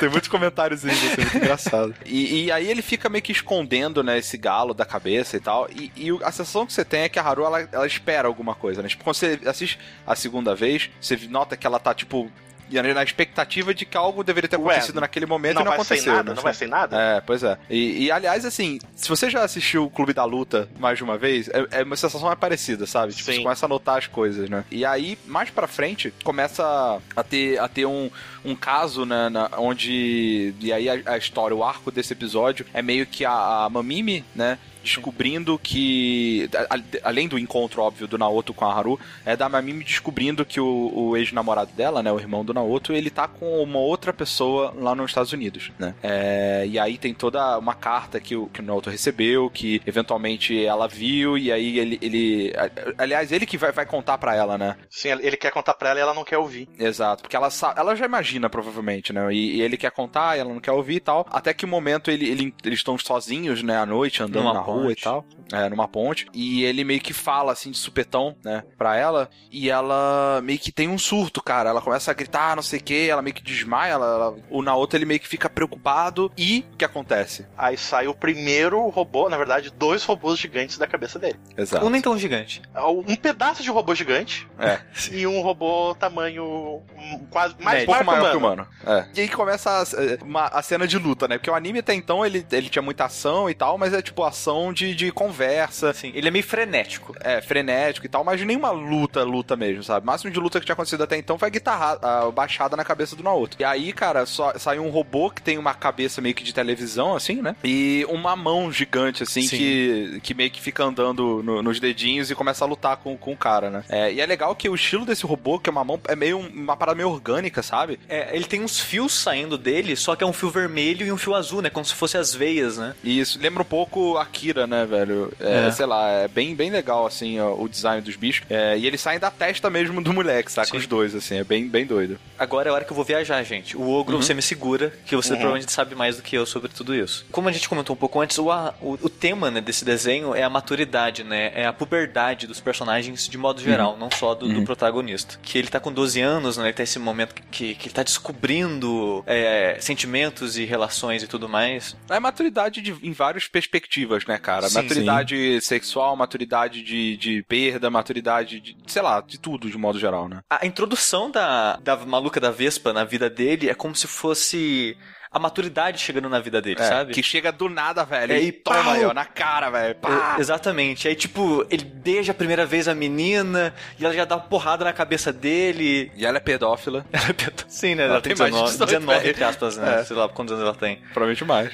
Tem 0.00 0.08
muitos 0.08 0.28
comentários 0.28 0.84
assim, 0.84 0.96
muito 1.20 1.36
engraçado. 1.36 1.94
E, 2.04 2.44
e 2.46 2.52
aí 2.52 2.68
ele 2.68 2.82
fica 2.82 3.08
meio 3.08 3.22
que 3.22 3.30
escondendo, 3.32 4.02
né, 4.02 4.18
esse 4.18 4.36
galo 4.36 4.74
da 4.74 4.84
cabeça 4.84 5.36
e 5.36 5.40
tal. 5.40 5.68
E, 5.70 5.92
e 5.96 6.10
a 6.22 6.32
sensação 6.32 6.66
que 6.66 6.72
você 6.72 6.84
tem 6.84 7.02
é 7.02 7.08
que 7.08 7.18
a 7.18 7.22
Haru, 7.22 7.44
ela, 7.44 7.68
ela 7.70 7.86
espera 7.86 8.26
alguma 8.26 8.54
coisa, 8.54 8.82
né? 8.82 8.88
Tipo, 8.88 9.04
quando 9.04 9.16
você 9.16 9.38
assiste 9.46 9.78
a 10.06 10.16
segunda 10.16 10.54
vez, 10.54 10.90
você 11.00 11.16
nota 11.28 11.56
que 11.56 11.66
ela 11.66 11.78
tá, 11.78 11.94
tipo, 11.94 12.30
na 12.70 13.02
expectativa 13.02 13.72
de 13.74 13.84
que 13.84 13.96
algo 13.96 14.22
deveria 14.24 14.48
ter 14.48 14.56
Ué, 14.56 14.72
acontecido 14.74 15.00
naquele 15.00 15.26
momento 15.26 15.54
não 15.56 15.62
e 15.62 15.64
não 15.64 15.70
vai 15.72 15.80
aconteceu. 15.80 16.12
nada, 16.12 16.30
né? 16.30 16.36
não 16.36 16.42
vai 16.42 16.54
ser 16.54 16.68
nada. 16.68 16.96
É, 17.00 17.20
pois 17.20 17.42
é. 17.42 17.58
E, 17.70 18.04
e, 18.04 18.10
aliás, 18.10 18.44
assim, 18.44 18.78
se 18.94 19.08
você 19.08 19.28
já 19.30 19.42
assistiu 19.42 19.84
o 19.84 19.90
Clube 19.90 20.12
da 20.12 20.24
Luta 20.24 20.68
mais 20.78 20.98
de 20.98 21.04
uma 21.04 21.16
vez, 21.18 21.48
é, 21.48 21.80
é 21.80 21.82
uma 21.82 21.96
sensação 21.96 22.26
mais 22.26 22.38
parecida, 22.38 22.86
sabe? 22.86 23.12
Tipo, 23.12 23.30
Sim. 23.30 23.36
você 23.38 23.42
começa 23.42 23.66
a 23.66 23.68
notar 23.68 23.98
as 23.98 24.06
coisas, 24.06 24.48
né? 24.48 24.64
E 24.70 24.84
aí, 24.84 25.18
mais 25.26 25.50
pra 25.50 25.66
frente, 25.66 26.12
começa 26.24 26.98
a 27.16 27.22
ter, 27.22 27.58
a 27.58 27.68
ter 27.68 27.86
um, 27.86 28.10
um 28.44 28.54
caso, 28.54 29.04
né, 29.04 29.28
na- 29.28 29.50
onde. 29.58 30.54
E 30.60 30.72
aí 30.72 30.88
a, 30.88 31.12
a 31.12 31.18
história, 31.18 31.56
o 31.56 31.62
arco 31.64 31.90
desse 31.90 32.12
episódio 32.12 32.66
é 32.72 32.82
meio 32.82 33.06
que 33.06 33.24
a, 33.24 33.64
a 33.64 33.70
Mamimi, 33.70 34.24
né? 34.34 34.58
Descobrindo 34.84 35.58
que. 35.58 36.48
a- 36.54 36.76
a- 36.76 37.08
Além 37.08 37.26
do 37.28 37.38
encontro 37.38 37.82
óbvio 37.82 38.06
do 38.06 38.18
Naoto 38.18 38.52
com 38.54 38.64
a 38.64 38.72
Haru, 38.72 38.98
é 39.24 39.36
da 39.36 39.48
Mamimi 39.48 39.82
descobrindo 39.84 40.44
que 40.44 40.60
o, 40.60 40.92
o 40.94 41.16
ex-namorado 41.16 41.72
dela, 41.72 42.02
né? 42.02 42.12
O 42.12 42.18
irmão 42.20 42.44
do 42.44 42.52
Naoto, 42.54 42.92
ele 42.92 43.10
tá 43.10 43.26
com 43.26 43.62
uma 43.62 43.78
outra 43.78 44.12
pessoa 44.12 44.72
lá 44.76 44.94
nos 44.94 45.10
Estados 45.10 45.32
Unidos, 45.32 45.72
né? 45.78 45.94
É, 46.02 46.64
e 46.68 46.78
aí 46.78 46.96
tem 46.98 47.12
toda 47.14 47.58
uma 47.58 47.74
carta 47.74 48.20
que 48.20 48.36
o, 48.36 48.46
que 48.46 48.60
o 48.60 48.62
Naoto 48.64 48.90
recebeu, 48.90 49.48
que 49.50 49.80
eventualmente 49.86 50.64
ela 50.64 50.86
viu, 50.86 51.36
e 51.38 51.50
aí 51.50 51.78
ele. 51.78 51.98
ele 52.02 52.52
aliás, 52.98 53.32
ele 53.32 53.46
que 53.46 53.56
vai, 53.58 53.72
vai 53.72 53.86
contar 53.86 54.18
pra 54.18 54.34
ela, 54.34 54.56
né? 54.58 54.76
Sim, 54.90 55.08
ele 55.10 55.36
quer 55.36 55.50
contar 55.50 55.74
pra 55.74 55.90
ela 55.90 55.98
e 55.98 56.02
ela 56.02 56.14
não 56.14 56.24
quer 56.24 56.38
ouvir. 56.38 56.68
Exato, 56.78 57.22
porque 57.22 57.36
ela, 57.36 57.48
ela 57.76 57.94
já 57.96 58.04
imagina, 58.04 58.48
provavelmente, 58.50 59.12
né? 59.12 59.32
E, 59.32 59.56
e 59.56 59.62
ele 59.62 59.76
quer 59.76 59.90
contar, 59.90 60.36
e 60.36 60.40
ela 60.40 60.52
não 60.52 60.60
quer 60.60 60.72
ouvir 60.72 60.96
e 60.96 61.00
tal. 61.00 61.26
Até 61.30 61.52
que 61.54 61.64
o 61.64 61.68
momento 61.68 62.10
ele, 62.10 62.28
ele- 62.28 62.54
eles 62.64 62.78
estão 62.80 62.96
sozinhos, 62.98 63.62
né, 63.62 63.76
à 63.78 63.86
noite, 63.86 64.22
andando 64.22 64.42
Numa 64.44 64.54
na 64.54 64.60
rua 64.60 64.73
ponte. 64.82 65.00
e 65.00 65.04
tal. 65.04 65.24
É, 65.52 65.68
numa 65.68 65.86
ponte. 65.86 66.26
E 66.32 66.64
ele 66.64 66.84
meio 66.84 67.00
que 67.00 67.12
fala, 67.12 67.52
assim, 67.52 67.70
de 67.70 67.76
supetão, 67.78 68.34
né, 68.44 68.64
pra 68.78 68.96
ela. 68.96 69.28
E 69.50 69.68
ela 69.70 70.40
meio 70.42 70.58
que 70.58 70.72
tem 70.72 70.88
um 70.88 70.98
surto, 70.98 71.42
cara. 71.42 71.70
Ela 71.70 71.80
começa 71.82 72.10
a 72.10 72.14
gritar, 72.14 72.56
não 72.56 72.62
sei 72.62 72.78
o 72.80 72.82
que, 72.82 73.08
ela 73.08 73.22
meio 73.22 73.34
que 73.34 73.42
desmaia. 73.42 73.92
Ela, 73.92 74.06
ela- 74.06 74.36
o 74.50 74.62
Naoto, 74.62 74.96
ele 74.96 75.04
meio 75.04 75.20
que 75.20 75.28
fica 75.28 75.48
preocupado. 75.50 76.32
E 76.36 76.64
o 76.72 76.76
que 76.76 76.84
acontece? 76.84 77.46
Aí 77.56 77.76
sai 77.76 78.06
o 78.08 78.14
primeiro 78.14 78.86
robô, 78.88 79.28
na 79.28 79.36
verdade, 79.36 79.70
dois 79.70 80.04
robôs 80.04 80.38
gigantes 80.38 80.78
da 80.78 80.86
cabeça 80.86 81.18
dele. 81.18 81.38
Exato. 81.56 81.84
Ou 81.84 81.90
nem 81.90 82.00
tão 82.00 82.18
gigante. 82.18 82.62
Um 83.06 83.14
pedaço 83.16 83.62
de 83.62 83.70
robô 83.70 83.94
gigante 83.94 84.48
É. 84.58 84.80
e 85.12 85.26
um 85.26 85.40
robô 85.42 85.94
tamanho 85.94 86.82
quase 87.30 87.54
mais 87.60 87.82
um 87.82 87.86
pouco 87.86 88.04
maior 88.04 88.30
que 88.30 88.36
o 88.36 88.38
humano. 88.38 88.66
É. 88.86 89.06
E 89.14 89.20
aí 89.20 89.28
começa 89.28 89.70
a, 89.70 90.24
uma- 90.24 90.46
a 90.46 90.62
cena 90.62 90.86
de 90.86 90.98
luta, 90.98 91.28
né? 91.28 91.36
Porque 91.38 91.50
o 91.50 91.54
anime 91.54 91.80
até 91.80 91.94
então 91.94 92.24
ele, 92.24 92.44
ele 92.50 92.68
tinha 92.68 92.82
muita 92.82 93.04
ação 93.04 93.48
e 93.50 93.54
tal, 93.54 93.76
mas 93.78 93.92
é 93.92 94.00
tipo 94.02 94.22
ação 94.24 94.63
de, 94.72 94.94
de 94.94 95.10
conversa. 95.12 95.90
Assim, 95.90 96.12
ele 96.14 96.28
é 96.28 96.30
meio 96.30 96.44
frenético. 96.44 97.14
É, 97.20 97.40
frenético 97.40 98.06
e 98.06 98.08
tal, 98.08 98.24
mas 98.24 98.40
nenhuma 98.42 98.70
luta, 98.70 99.22
luta 99.22 99.56
mesmo, 99.56 99.82
sabe? 99.82 100.04
O 100.04 100.06
máximo 100.06 100.30
de 100.30 100.38
luta 100.40 100.58
que 100.60 100.66
tinha 100.66 100.74
acontecido 100.74 101.02
até 101.02 101.16
então 101.16 101.38
foi 101.38 101.48
a 101.48 101.50
guitarra, 101.50 101.98
a 102.02 102.30
baixada 102.30 102.76
na 102.76 102.84
cabeça 102.84 103.14
do 103.16 103.22
Naoto. 103.22 103.56
E 103.60 103.64
aí, 103.64 103.92
cara, 103.92 104.26
só 104.26 104.52
sai 104.58 104.78
um 104.78 104.90
robô 104.90 105.30
que 105.30 105.42
tem 105.42 105.58
uma 105.58 105.74
cabeça 105.74 106.20
meio 106.20 106.34
que 106.34 106.44
de 106.44 106.52
televisão, 106.54 107.14
assim, 107.14 107.40
né? 107.42 107.56
E 107.64 108.06
uma 108.08 108.36
mão 108.36 108.70
gigante, 108.72 109.22
assim, 109.22 109.42
Sim. 109.42 109.56
que, 109.56 110.20
que 110.22 110.34
meio 110.34 110.50
que 110.50 110.60
fica 110.60 110.84
andando 110.84 111.42
no- 111.42 111.62
nos 111.62 111.80
dedinhos 111.80 112.30
e 112.30 112.34
começa 112.34 112.64
a 112.64 112.68
lutar 112.68 112.96
com, 112.98 113.16
com 113.16 113.32
o 113.32 113.36
cara, 113.36 113.70
né? 113.70 113.84
É, 113.88 114.12
e 114.12 114.20
é 114.20 114.26
legal 114.26 114.54
que 114.54 114.68
o 114.68 114.74
estilo 114.74 115.04
desse 115.04 115.26
robô, 115.26 115.58
que 115.58 115.68
é 115.68 115.72
uma 115.72 115.84
mão, 115.84 116.00
é 116.08 116.14
meio 116.16 116.38
um- 116.38 116.48
uma 116.48 116.76
parada 116.76 116.96
meio 116.96 117.08
orgânica, 117.10 117.62
sabe? 117.62 117.98
É, 118.08 118.34
ele 118.34 118.44
tem 118.44 118.60
uns 118.62 118.78
fios 118.80 119.12
saindo 119.14 119.56
dele, 119.58 119.96
só 119.96 120.14
que 120.16 120.22
é 120.24 120.26
um 120.26 120.32
fio 120.32 120.50
vermelho 120.50 121.06
e 121.06 121.12
um 121.12 121.16
fio 121.16 121.34
azul, 121.34 121.60
né? 121.62 121.70
Como 121.70 121.84
se 121.84 121.94
fossem 121.94 122.20
as 122.20 122.34
veias, 122.34 122.78
né? 122.78 122.94
Isso 123.02 123.38
lembra 123.40 123.62
um 123.62 123.66
pouco 123.66 124.16
Akira, 124.18 124.53
né, 124.66 124.84
velho? 124.86 125.32
É, 125.40 125.66
É. 125.66 125.70
Sei 125.70 125.86
lá, 125.86 126.08
é 126.10 126.28
bem, 126.28 126.54
bem 126.54 126.70
legal, 126.70 127.06
assim, 127.06 127.38
ó, 127.40 127.54
o 127.54 127.68
design 127.68 128.00
dos 128.02 128.16
bichos. 128.16 128.46
É, 128.50 128.76
e 128.78 128.86
eles 128.86 129.00
saem 129.00 129.18
da 129.18 129.30
testa 129.30 129.68
mesmo 129.70 130.02
do 130.02 130.12
moleque, 130.12 130.50
saca? 130.52 130.68
Sim. 130.68 130.76
Os 130.76 130.86
dois, 130.86 131.14
assim, 131.14 131.36
é 131.38 131.44
bem, 131.44 131.68
bem 131.68 131.84
doido. 131.86 132.18
Agora 132.38 132.68
é 132.68 132.70
a 132.70 132.74
hora 132.74 132.84
que 132.84 132.92
eu 132.92 132.96
vou 132.96 133.04
viajar, 133.04 133.42
gente. 133.42 133.76
O 133.76 133.88
ogro, 133.90 134.16
você 134.22 134.34
me 134.34 134.42
segura, 134.42 134.92
que 135.06 135.16
você 135.16 135.30
provavelmente 135.34 135.70
sabe 135.72 135.94
mais 135.94 136.16
do 136.16 136.22
que 136.22 136.36
eu 136.36 136.44
sobre 136.46 136.68
tudo 136.70 136.94
isso. 136.94 137.24
Como 137.30 137.48
a 137.48 137.52
gente 137.52 137.68
comentou 137.68 137.94
um 137.94 137.98
pouco 137.98 138.20
antes, 138.20 138.38
o, 138.38 138.48
o, 138.80 138.98
o 139.02 139.08
tema 139.08 139.50
né, 139.50 139.60
desse 139.60 139.84
desenho 139.84 140.34
é 140.34 140.42
a 140.42 140.50
maturidade, 140.50 141.24
né? 141.24 141.52
É 141.54 141.66
a 141.66 141.72
puberdade 141.72 142.46
dos 142.46 142.60
personagens 142.60 143.28
de 143.28 143.38
modo 143.38 143.60
geral, 143.60 143.96
não 143.98 144.10
só 144.10 144.34
do, 144.34 144.48
do 144.48 144.62
protagonista. 144.64 145.38
Que 145.42 145.58
ele 145.58 145.68
tá 145.68 145.80
com 145.80 145.92
12 145.92 146.20
anos, 146.20 146.56
né? 146.56 146.64
Ele 146.66 146.72
tá 146.72 146.82
nesse 146.82 146.98
momento 146.98 147.34
que, 147.50 147.74
que 147.74 147.86
ele 147.88 147.94
tá 147.94 148.02
descobrindo 148.02 149.22
é, 149.26 149.76
sentimentos 149.80 150.56
e 150.58 150.64
relações 150.64 151.22
e 151.22 151.26
tudo 151.26 151.48
mais. 151.48 151.96
É 152.08 152.20
maturidade 152.20 152.80
de- 152.80 152.94
em 153.02 153.12
várias 153.12 153.46
perspectivas, 153.48 154.24
né, 154.26 154.38
cara? 154.44 154.68
Sim, 154.68 154.82
maturidade 154.82 155.60
sexual, 155.62 156.14
maturidade 156.14 156.82
de, 156.82 157.16
de 157.16 157.42
perda, 157.48 157.90
maturidade 157.90 158.60
de, 158.60 158.76
sei 158.86 159.02
lá, 159.02 159.20
de 159.20 159.38
tudo, 159.38 159.70
de 159.70 159.78
modo 159.78 159.98
geral, 159.98 160.28
né? 160.28 160.40
A 160.50 160.66
introdução 160.66 161.30
da, 161.30 161.76
da 161.76 161.96
maluca 161.96 162.38
da 162.38 162.50
Vespa 162.50 162.92
na 162.92 163.04
vida 163.04 163.30
dele 163.30 163.70
é 163.70 163.74
como 163.74 163.96
se 163.96 164.06
fosse 164.06 164.96
a 165.34 165.38
maturidade 165.38 165.98
chegando 166.00 166.28
na 166.28 166.38
vida 166.40 166.62
dele, 166.62 166.80
É, 166.80 166.84
sabe? 166.88 167.12
Que 167.12 167.22
chega 167.22 167.50
do 167.52 167.68
nada, 167.68 168.04
velho. 168.04 168.32
É, 168.32 168.40
e 168.40 168.46
e 168.48 168.52
toma 168.52 168.82
pau! 168.84 168.92
aí, 168.92 169.04
ó, 169.04 169.12
na 169.12 169.24
cara, 169.24 169.68
velho. 169.70 169.94
Pá! 169.96 170.36
É, 170.38 170.40
Exatamente. 170.40 171.08
Aí, 171.08 171.14
tipo, 171.14 171.66
ele 171.70 171.84
beija 171.84 172.32
a 172.32 172.34
primeira 172.34 172.64
vez 172.64 172.86
a 172.88 172.94
menina 172.94 173.74
e 173.98 174.04
ela 174.04 174.14
já 174.14 174.24
dá 174.24 174.36
uma 174.36 174.42
porrada 174.44 174.84
na 174.84 174.92
cabeça 174.92 175.32
dele. 175.32 176.10
E 176.16 176.24
ela 176.24 176.36
é 176.36 176.40
pedófila. 176.40 177.04
Ela 177.12 177.30
é 177.30 177.32
pedó- 177.32 177.64
Sim, 177.68 177.94
né? 177.96 178.04
Ela, 178.04 178.12
Ela 178.14 178.20
tem 178.22 178.34
tem 178.34 178.50
mais 178.50 178.54
de 178.54 178.60
19, 178.60 178.72
18, 178.86 179.00
19 179.00 179.28
entre 179.28 179.44
aspas, 179.44 179.76
né? 179.76 180.00
É. 180.00 180.04
Sei 180.04 180.16
lá 180.16 180.28
quantos 180.28 180.52
anos 180.54 180.64
ela 180.64 180.74
tem. 180.74 180.96
Provavelmente 181.12 181.44
mais. 181.44 181.72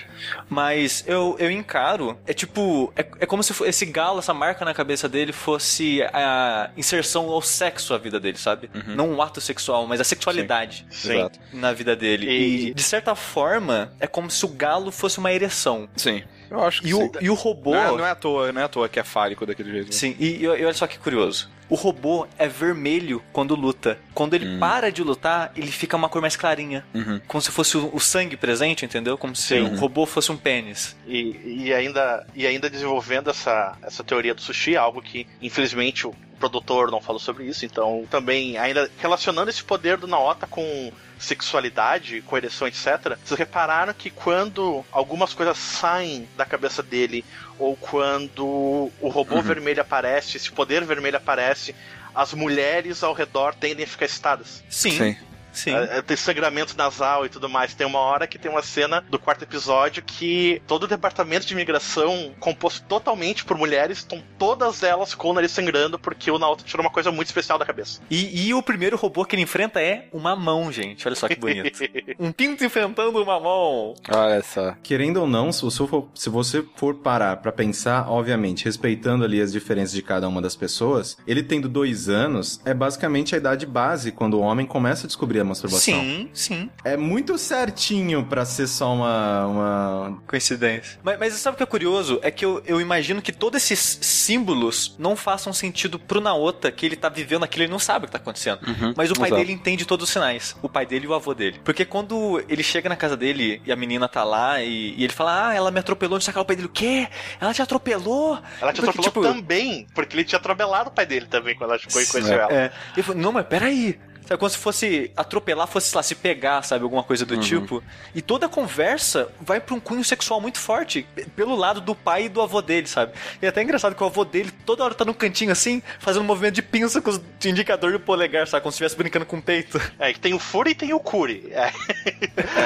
Mas 0.48 1.04
eu, 1.06 1.36
eu 1.38 1.50
encaro, 1.50 2.18
é 2.26 2.32
tipo, 2.32 2.92
é, 2.96 3.00
é 3.20 3.26
como 3.26 3.42
se 3.42 3.52
esse 3.64 3.84
galo, 3.86 4.18
essa 4.20 4.32
marca 4.32 4.64
na 4.64 4.72
cabeça 4.72 5.08
dele 5.08 5.32
fosse 5.32 6.02
a 6.12 6.70
inserção 6.76 7.28
ao 7.28 7.42
sexo 7.42 7.92
à 7.94 7.98
vida 7.98 8.18
dele, 8.18 8.38
sabe? 8.38 8.70
Não 8.86 9.10
um 9.10 9.20
ato 9.22 9.40
sexual, 9.40 9.86
mas 9.86 10.00
a 10.00 10.04
sexualidade 10.04 10.86
Sim. 10.90 11.18
Exato. 11.18 11.38
na 11.52 11.72
vida 11.72 11.94
dele. 11.96 12.26
E- 12.28 12.50
E, 12.70 12.74
de 12.74 12.82
certa 12.82 13.14
forma, 13.14 13.49
é 13.98 14.06
como 14.06 14.30
se 14.30 14.44
o 14.44 14.48
galo 14.48 14.90
fosse 14.90 15.18
uma 15.18 15.32
ereção. 15.32 15.88
Sim. 15.96 16.22
Eu 16.50 16.62
acho 16.64 16.82
que 16.82 16.88
E 16.88 16.94
o, 16.94 16.98
sim. 16.98 17.10
e 17.20 17.30
o 17.30 17.34
robô. 17.34 17.72
Não, 17.72 17.94
é, 17.94 17.98
não 17.98 18.06
é 18.06 18.10
à 18.10 18.14
toa, 18.14 18.52
não 18.52 18.60
é 18.60 18.64
à 18.64 18.68
toa 18.68 18.88
que 18.88 18.98
é 18.98 19.04
fálico 19.04 19.46
daquele 19.46 19.70
jeito. 19.70 19.86
né? 19.86 19.92
Sim, 19.92 20.16
e, 20.18 20.42
e 20.42 20.48
olha 20.48 20.72
só 20.74 20.86
que 20.86 20.98
curioso. 20.98 21.48
O 21.68 21.76
robô 21.76 22.26
é 22.36 22.48
vermelho 22.48 23.22
quando 23.32 23.54
luta. 23.54 23.96
Quando 24.12 24.34
ele 24.34 24.58
para 24.58 24.90
de 24.90 25.04
lutar, 25.04 25.52
ele 25.54 25.70
fica 25.70 25.96
uma 25.96 26.08
cor 26.08 26.20
mais 26.20 26.34
clarinha. 26.34 26.84
Uhum. 26.92 27.20
Como 27.28 27.40
se 27.40 27.52
fosse 27.52 27.76
o, 27.76 27.94
o 27.94 28.00
sangue 28.00 28.36
presente, 28.36 28.84
entendeu? 28.84 29.16
Como 29.16 29.36
se 29.36 29.54
Sim. 29.54 29.60
o 29.60 29.76
robô 29.76 30.04
fosse 30.04 30.32
um 30.32 30.36
pênis. 30.36 30.96
E, 31.06 31.66
e 31.66 31.72
ainda, 31.72 32.26
e 32.34 32.44
ainda 32.44 32.68
desenvolvendo 32.68 33.30
essa, 33.30 33.76
essa 33.82 34.02
teoria 34.02 34.34
do 34.34 34.40
sushi, 34.40 34.76
algo 34.76 35.00
que 35.00 35.28
infelizmente 35.40 36.08
o 36.08 36.14
produtor 36.40 36.90
não 36.90 37.00
falou 37.00 37.20
sobre 37.20 37.44
isso, 37.44 37.64
então 37.64 38.04
também 38.10 38.58
ainda 38.58 38.90
relacionando 38.98 39.48
esse 39.50 39.62
poder 39.62 39.96
do 39.98 40.08
Naota 40.08 40.48
com 40.48 40.90
sexualidade, 41.20 42.22
com 42.22 42.36
ereção, 42.36 42.66
etc. 42.66 43.16
Vocês 43.22 43.38
repararam 43.38 43.92
que 43.92 44.10
quando 44.10 44.84
algumas 44.90 45.34
coisas 45.34 45.56
saem 45.58 46.28
da 46.36 46.44
cabeça 46.44 46.82
dele, 46.82 47.24
ou 47.58 47.76
quando 47.76 48.90
o 49.00 49.08
robô 49.08 49.40
vermelho 49.42 49.82
aparece, 49.82 50.36
esse 50.36 50.50
poder 50.50 50.84
vermelho 50.84 51.18
aparece, 51.18 51.74
as 52.14 52.32
mulheres 52.32 53.02
ao 53.02 53.12
redor 53.12 53.54
tendem 53.54 53.84
a 53.84 53.88
ficar 53.88 54.06
excitadas. 54.06 54.64
Sim. 54.68 54.90
Sim. 54.90 55.16
Sim. 55.52 55.74
É, 55.74 55.98
é, 55.98 56.02
tem 56.02 56.16
sangramento 56.16 56.76
nasal 56.76 57.26
e 57.26 57.28
tudo 57.28 57.48
mais. 57.48 57.74
Tem 57.74 57.86
uma 57.86 57.98
hora 57.98 58.26
que 58.26 58.38
tem 58.38 58.50
uma 58.50 58.62
cena 58.62 59.00
do 59.08 59.18
quarto 59.18 59.42
episódio 59.42 60.02
que 60.02 60.62
todo 60.66 60.84
o 60.84 60.88
departamento 60.88 61.46
de 61.46 61.52
imigração, 61.52 62.32
composto 62.38 62.82
totalmente 62.86 63.44
por 63.44 63.56
mulheres, 63.56 63.98
estão 63.98 64.22
todas 64.38 64.82
elas 64.82 65.14
com 65.14 65.30
o 65.30 65.32
nariz 65.32 65.50
sangrando 65.50 65.98
porque 65.98 66.30
o 66.30 66.38
Naoto 66.38 66.64
tirou 66.64 66.84
uma 66.84 66.92
coisa 66.92 67.10
muito 67.10 67.28
especial 67.28 67.58
da 67.58 67.64
cabeça. 67.64 68.00
E, 68.10 68.48
e 68.48 68.54
o 68.54 68.62
primeiro 68.62 68.96
robô 68.96 69.24
que 69.24 69.34
ele 69.34 69.42
enfrenta 69.42 69.80
é 69.80 70.08
uma 70.12 70.36
mão, 70.36 70.70
gente. 70.72 71.06
Olha 71.06 71.16
só 71.16 71.28
que 71.28 71.36
bonito. 71.36 71.80
um 72.18 72.32
pinto 72.32 72.64
enfrentando 72.64 73.22
uma 73.22 73.40
mão. 73.40 73.94
Olha 74.10 74.42
só. 74.42 74.74
Querendo 74.82 75.18
ou 75.18 75.26
não, 75.26 75.52
se 75.52 75.62
você 75.62 75.86
for, 75.86 76.08
se 76.14 76.30
você 76.30 76.64
for 76.76 76.96
parar 76.96 77.36
pra 77.38 77.52
pensar, 77.52 78.08
obviamente, 78.08 78.64
respeitando 78.64 79.24
ali 79.24 79.40
as 79.40 79.52
diferenças 79.52 79.92
de 79.92 80.02
cada 80.02 80.28
uma 80.28 80.40
das 80.40 80.56
pessoas, 80.56 81.16
ele 81.26 81.42
tendo 81.42 81.68
dois 81.68 82.08
anos 82.08 82.60
é 82.64 82.72
basicamente 82.72 83.34
a 83.34 83.38
idade 83.38 83.66
base 83.66 84.12
quando 84.12 84.34
o 84.34 84.40
homem 84.40 84.66
começa 84.66 85.06
a 85.06 85.08
descobrir 85.08 85.39
a 85.42 85.44
masturbação. 85.44 86.00
Sim, 86.00 86.30
sim. 86.32 86.70
É 86.84 86.96
muito 86.96 87.36
certinho 87.38 88.24
pra 88.24 88.44
ser 88.44 88.66
só 88.66 88.92
uma, 88.92 89.46
uma 89.46 90.22
Coincidência. 90.26 90.98
Mas, 91.02 91.18
mas 91.18 91.32
sabe 91.34 91.54
o 91.54 91.56
que 91.56 91.62
é 91.62 91.66
curioso? 91.66 92.18
É 92.22 92.30
que 92.30 92.44
eu, 92.44 92.62
eu 92.66 92.80
imagino 92.80 93.20
que 93.20 93.32
todos 93.32 93.62
esses 93.62 93.98
símbolos 94.00 94.94
não 94.98 95.16
façam 95.16 95.52
sentido 95.52 95.98
pro 95.98 96.20
Naota, 96.20 96.70
que 96.70 96.86
ele 96.86 96.96
tá 96.96 97.08
vivendo 97.08 97.44
aquilo, 97.44 97.64
ele 97.64 97.72
não 97.72 97.78
sabe 97.78 98.04
o 98.04 98.08
que 98.08 98.12
tá 98.12 98.18
acontecendo. 98.18 98.60
Mas 98.96 99.10
o 99.10 99.14
pai 99.14 99.28
exato. 99.28 99.40
dele 99.40 99.52
entende 99.52 99.84
todos 99.84 100.04
os 100.04 100.12
sinais. 100.12 100.56
O 100.62 100.68
pai 100.68 100.86
dele 100.86 101.04
e 101.04 101.08
o 101.08 101.14
avô 101.14 101.34
dele. 101.34 101.60
Porque 101.64 101.84
quando 101.84 102.42
ele 102.48 102.62
chega 102.62 102.88
na 102.88 102.96
casa 102.96 103.16
dele 103.16 103.60
e 103.64 103.72
a 103.72 103.76
menina 103.76 104.08
tá 104.08 104.24
lá 104.24 104.62
e, 104.62 104.94
e 104.96 105.04
ele 105.04 105.12
fala, 105.12 105.48
ah, 105.48 105.54
ela 105.54 105.70
me 105.70 105.80
atropelou, 105.80 106.16
não 106.16 106.20
sei 106.20 106.30
o 106.30 106.34
que, 106.34 106.40
o 106.40 106.44
pai 106.44 106.56
dele, 106.56 106.66
o 106.66 106.70
quê? 106.70 107.08
Ela 107.40 107.52
te 107.52 107.62
atropelou? 107.62 108.38
Ela 108.60 108.72
te 108.72 108.80
Porque, 108.80 108.98
atropelou 108.98 109.04
tipo, 109.04 109.22
também, 109.22 109.86
porque 109.94 110.16
ele 110.16 110.24
tinha 110.24 110.38
atropelado 110.38 110.90
o 110.90 110.92
pai 110.92 111.06
dele 111.06 111.26
também 111.26 111.54
quando 111.56 111.70
ela 111.70 111.78
chegou 111.78 112.00
e 112.00 112.06
conheceu 112.06 112.40
ela. 112.40 112.52
É. 112.52 112.72
Ele 112.94 113.02
falou, 113.02 113.20
não, 113.20 113.32
mas 113.32 113.46
peraí. 113.46 113.98
Sabe, 114.30 114.38
como 114.38 114.48
se 114.48 114.58
fosse 114.58 115.10
atropelar, 115.16 115.66
fosse, 115.66 115.88
sei 115.88 115.96
lá, 115.96 116.02
se 116.04 116.14
pegar, 116.14 116.62
sabe, 116.62 116.84
alguma 116.84 117.02
coisa 117.02 117.26
do 117.26 117.36
tipo. 117.36 117.82
E 118.14 118.22
toda 118.22 118.46
a 118.46 118.48
conversa 118.48 119.28
vai 119.40 119.58
pra 119.58 119.74
um 119.74 119.80
cunho 119.80 120.04
sexual 120.04 120.40
muito 120.40 120.56
forte, 120.60 121.04
pelo 121.34 121.56
lado 121.56 121.80
do 121.80 121.96
pai 121.96 122.26
e 122.26 122.28
do 122.28 122.40
avô 122.40 122.62
dele, 122.62 122.86
sabe? 122.86 123.12
E 123.42 123.46
é 123.46 123.48
até 123.48 123.60
engraçado 123.60 123.92
que 123.96 124.02
o 124.04 124.06
avô 124.06 124.24
dele 124.24 124.52
toda 124.64 124.84
hora 124.84 124.94
tá 124.94 125.04
no 125.04 125.12
cantinho 125.12 125.50
assim, 125.50 125.82
fazendo 125.98 126.22
um 126.22 126.26
movimento 126.26 126.54
de 126.54 126.62
pinça 126.62 127.00
com 127.02 127.10
os 127.10 127.20
de 127.40 127.50
indicador 127.50 127.90
e 127.92 127.96
o 127.96 128.00
polegar, 128.00 128.46
sabe? 128.46 128.62
Como 128.62 128.70
se 128.70 128.76
estivesse 128.76 128.94
brincando 128.96 129.26
com 129.26 129.36
o 129.38 129.42
peito. 129.42 129.80
É, 129.98 130.12
que 130.12 130.20
tem 130.20 130.32
o 130.32 130.38
Fury 130.38 130.70
e 130.70 130.74
tem 130.76 130.94
o 130.94 131.00
Curi. 131.00 131.48
É. 131.50 131.72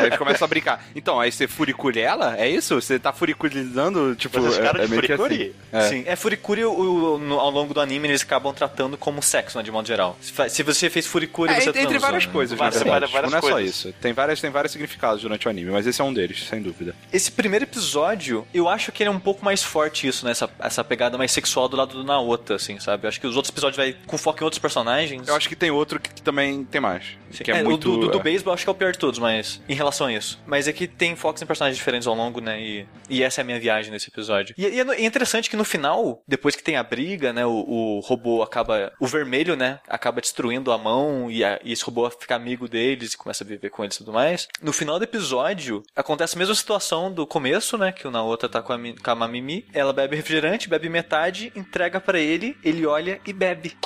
É, 0.02 0.06
ele 0.06 0.18
começa 0.18 0.44
a 0.44 0.48
brincar. 0.48 0.84
Então, 0.94 1.18
aí 1.18 1.32
você 1.32 1.48
furicule 1.48 1.98
ela? 1.98 2.36
É 2.38 2.46
isso? 2.46 2.74
Você 2.74 2.98
tá 2.98 3.10
furiculizando, 3.12 4.14
tipo... 4.16 4.38
Vocês 4.40 4.56
ficaram 4.56 4.80
é, 4.80 4.84
é 4.84 4.86
de 4.86 4.92
que 4.92 5.00
furicuri? 5.00 5.54
assim. 5.72 5.86
É. 5.86 5.88
Sim, 5.88 6.04
é 6.06 6.16
Furikuri, 6.16 6.64
o- 6.64 6.72
o- 7.14 7.18
no- 7.18 7.40
ao 7.40 7.50
longo 7.50 7.72
do 7.72 7.80
anime, 7.80 8.08
eles 8.08 8.22
acabam 8.22 8.52
tratando 8.52 8.96
como 8.98 9.22
sexo, 9.22 9.56
né, 9.58 9.64
de 9.64 9.70
modo 9.70 9.86
geral. 9.86 10.16
Se, 10.20 10.32
se 10.50 10.62
você 10.62 10.90
fez 10.90 11.06
Furikuri, 11.06 11.53
É, 11.56 11.60
você 11.60 11.68
entre, 11.70 11.82
entre 11.82 11.98
várias 11.98 12.26
né? 12.26 12.32
coisas, 12.32 12.58
Várias- 12.58 12.80
na 12.80 12.84
verdade. 12.84 13.12
várias- 13.12 13.30
várias 13.30 13.42
não 13.42 13.50
é 13.50 13.52
só 13.52 13.60
isso. 13.60 13.92
Tem, 14.00 14.12
várias, 14.12 14.40
tem 14.40 14.50
vários 14.50 14.72
significados 14.72 15.22
durante 15.22 15.46
o 15.46 15.50
anime, 15.50 15.70
mas 15.70 15.86
esse 15.86 16.00
é 16.00 16.04
um 16.04 16.12
deles, 16.12 16.44
sem 16.48 16.60
dúvida. 16.62 16.94
Esse 17.12 17.30
primeiro 17.30 17.64
episódio, 17.64 18.46
eu 18.52 18.68
acho 18.68 18.90
que 18.92 19.02
ele 19.02 19.08
é 19.08 19.12
um 19.12 19.20
pouco 19.20 19.44
mais 19.44 19.62
forte 19.62 20.06
isso, 20.06 20.24
né? 20.24 20.30
Essa, 20.32 20.48
essa 20.58 20.82
pegada 20.84 21.16
mais 21.18 21.30
sexual 21.32 21.68
do 21.68 21.76
lado 21.76 21.94
do 21.94 22.04
Naota, 22.04 22.54
assim, 22.56 22.78
sabe? 22.78 23.04
Eu 23.04 23.08
acho 23.08 23.20
que 23.20 23.26
os 23.26 23.36
outros 23.36 23.52
episódios 23.52 23.76
vai 23.76 23.94
com 24.06 24.18
foco 24.18 24.40
em 24.42 24.44
outros 24.44 24.58
personagens. 24.58 25.26
Eu 25.28 25.34
acho 25.36 25.48
que 25.48 25.56
tem 25.56 25.70
outro 25.70 26.00
que 26.00 26.20
também 26.22 26.64
tem 26.64 26.80
mais. 26.80 27.04
Que 27.32 27.50
é, 27.50 27.58
É, 27.58 27.62
o 27.62 27.64
muito... 27.64 27.90
do, 27.90 27.98
do, 27.98 28.08
do 28.12 28.18
é. 28.18 28.22
beisebol 28.22 28.54
acho 28.54 28.64
que 28.64 28.68
é 28.70 28.72
o 28.72 28.74
pior 28.74 28.92
de 28.92 28.98
todos, 28.98 29.18
mas 29.18 29.60
em 29.68 29.74
relação 29.74 30.06
a 30.06 30.12
isso. 30.12 30.38
Mas 30.46 30.68
é 30.68 30.72
que 30.72 30.86
tem 30.86 31.16
focos 31.16 31.42
em 31.42 31.46
personagens 31.46 31.76
diferentes 31.76 32.06
ao 32.06 32.14
longo, 32.14 32.40
né? 32.40 32.60
E, 32.60 32.86
e 33.10 33.22
essa 33.22 33.40
é 33.40 33.42
a 33.42 33.44
minha 33.44 33.58
viagem 33.60 33.90
nesse 33.90 34.08
episódio. 34.08 34.54
E, 34.56 34.62
e 34.66 34.80
é 34.80 34.84
é 34.84 35.04
interessante 35.04 35.50
que 35.50 35.56
no 35.56 35.64
final, 35.64 36.22
depois 36.28 36.54
que 36.54 36.62
tem 36.62 36.76
a 36.76 36.82
briga, 36.82 37.32
né? 37.32 37.44
O, 37.44 37.50
o 37.98 38.00
robô 38.00 38.42
acaba. 38.42 38.92
O 39.00 39.06
vermelho, 39.06 39.56
né? 39.56 39.80
Acaba 39.88 40.20
destruindo 40.20 40.70
a 40.70 40.78
mão 40.78 41.30
e, 41.38 41.44
a- 41.44 41.58
e 41.64 41.72
esse 41.72 41.84
robô 41.84 42.08
fica 42.10 42.34
amigo 42.34 42.68
deles 42.68 43.12
e 43.12 43.16
começa 43.16 43.44
a 43.44 43.46
viver 43.46 43.70
com 43.70 43.82
eles 43.84 43.96
e 43.96 43.98
tudo 43.98 44.12
mais. 44.12 44.48
No 44.62 44.72
final 44.72 44.98
do 44.98 45.04
episódio, 45.04 45.82
acontece 45.96 46.36
a 46.36 46.38
mesma 46.38 46.54
situação 46.54 47.12
do 47.12 47.26
começo, 47.26 47.76
né? 47.78 47.92
Que 47.92 48.06
o 48.06 48.10
Naota 48.10 48.48
tá 48.48 48.62
com 48.62 48.72
a, 48.72 48.78
com 48.78 49.10
a 49.10 49.14
Mamimi. 49.14 49.66
Ela 49.72 49.92
bebe 49.92 50.16
refrigerante, 50.16 50.68
bebe 50.68 50.88
metade, 50.88 51.52
entrega 51.56 52.00
pra 52.00 52.18
ele, 52.18 52.56
ele 52.62 52.86
olha 52.86 53.20
e 53.26 53.32
bebe. 53.32 53.76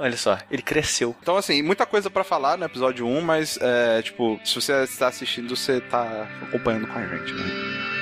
Olha 0.00 0.16
só, 0.16 0.38
ele 0.50 0.62
cresceu. 0.62 1.16
Então, 1.20 1.36
assim, 1.36 1.60
muita 1.60 1.84
coisa 1.84 2.08
pra 2.08 2.22
falar 2.22 2.56
no 2.56 2.64
episódio 2.64 3.04
1, 3.04 3.20
mas, 3.20 3.58
é, 3.60 4.00
tipo, 4.00 4.40
se 4.44 4.54
você 4.54 4.84
está 4.84 5.08
assistindo, 5.08 5.56
você 5.56 5.80
tá 5.80 6.22
acompanhando 6.42 6.86
com 6.86 6.98
a 6.98 7.04
gente, 7.04 7.32
né? 7.32 7.97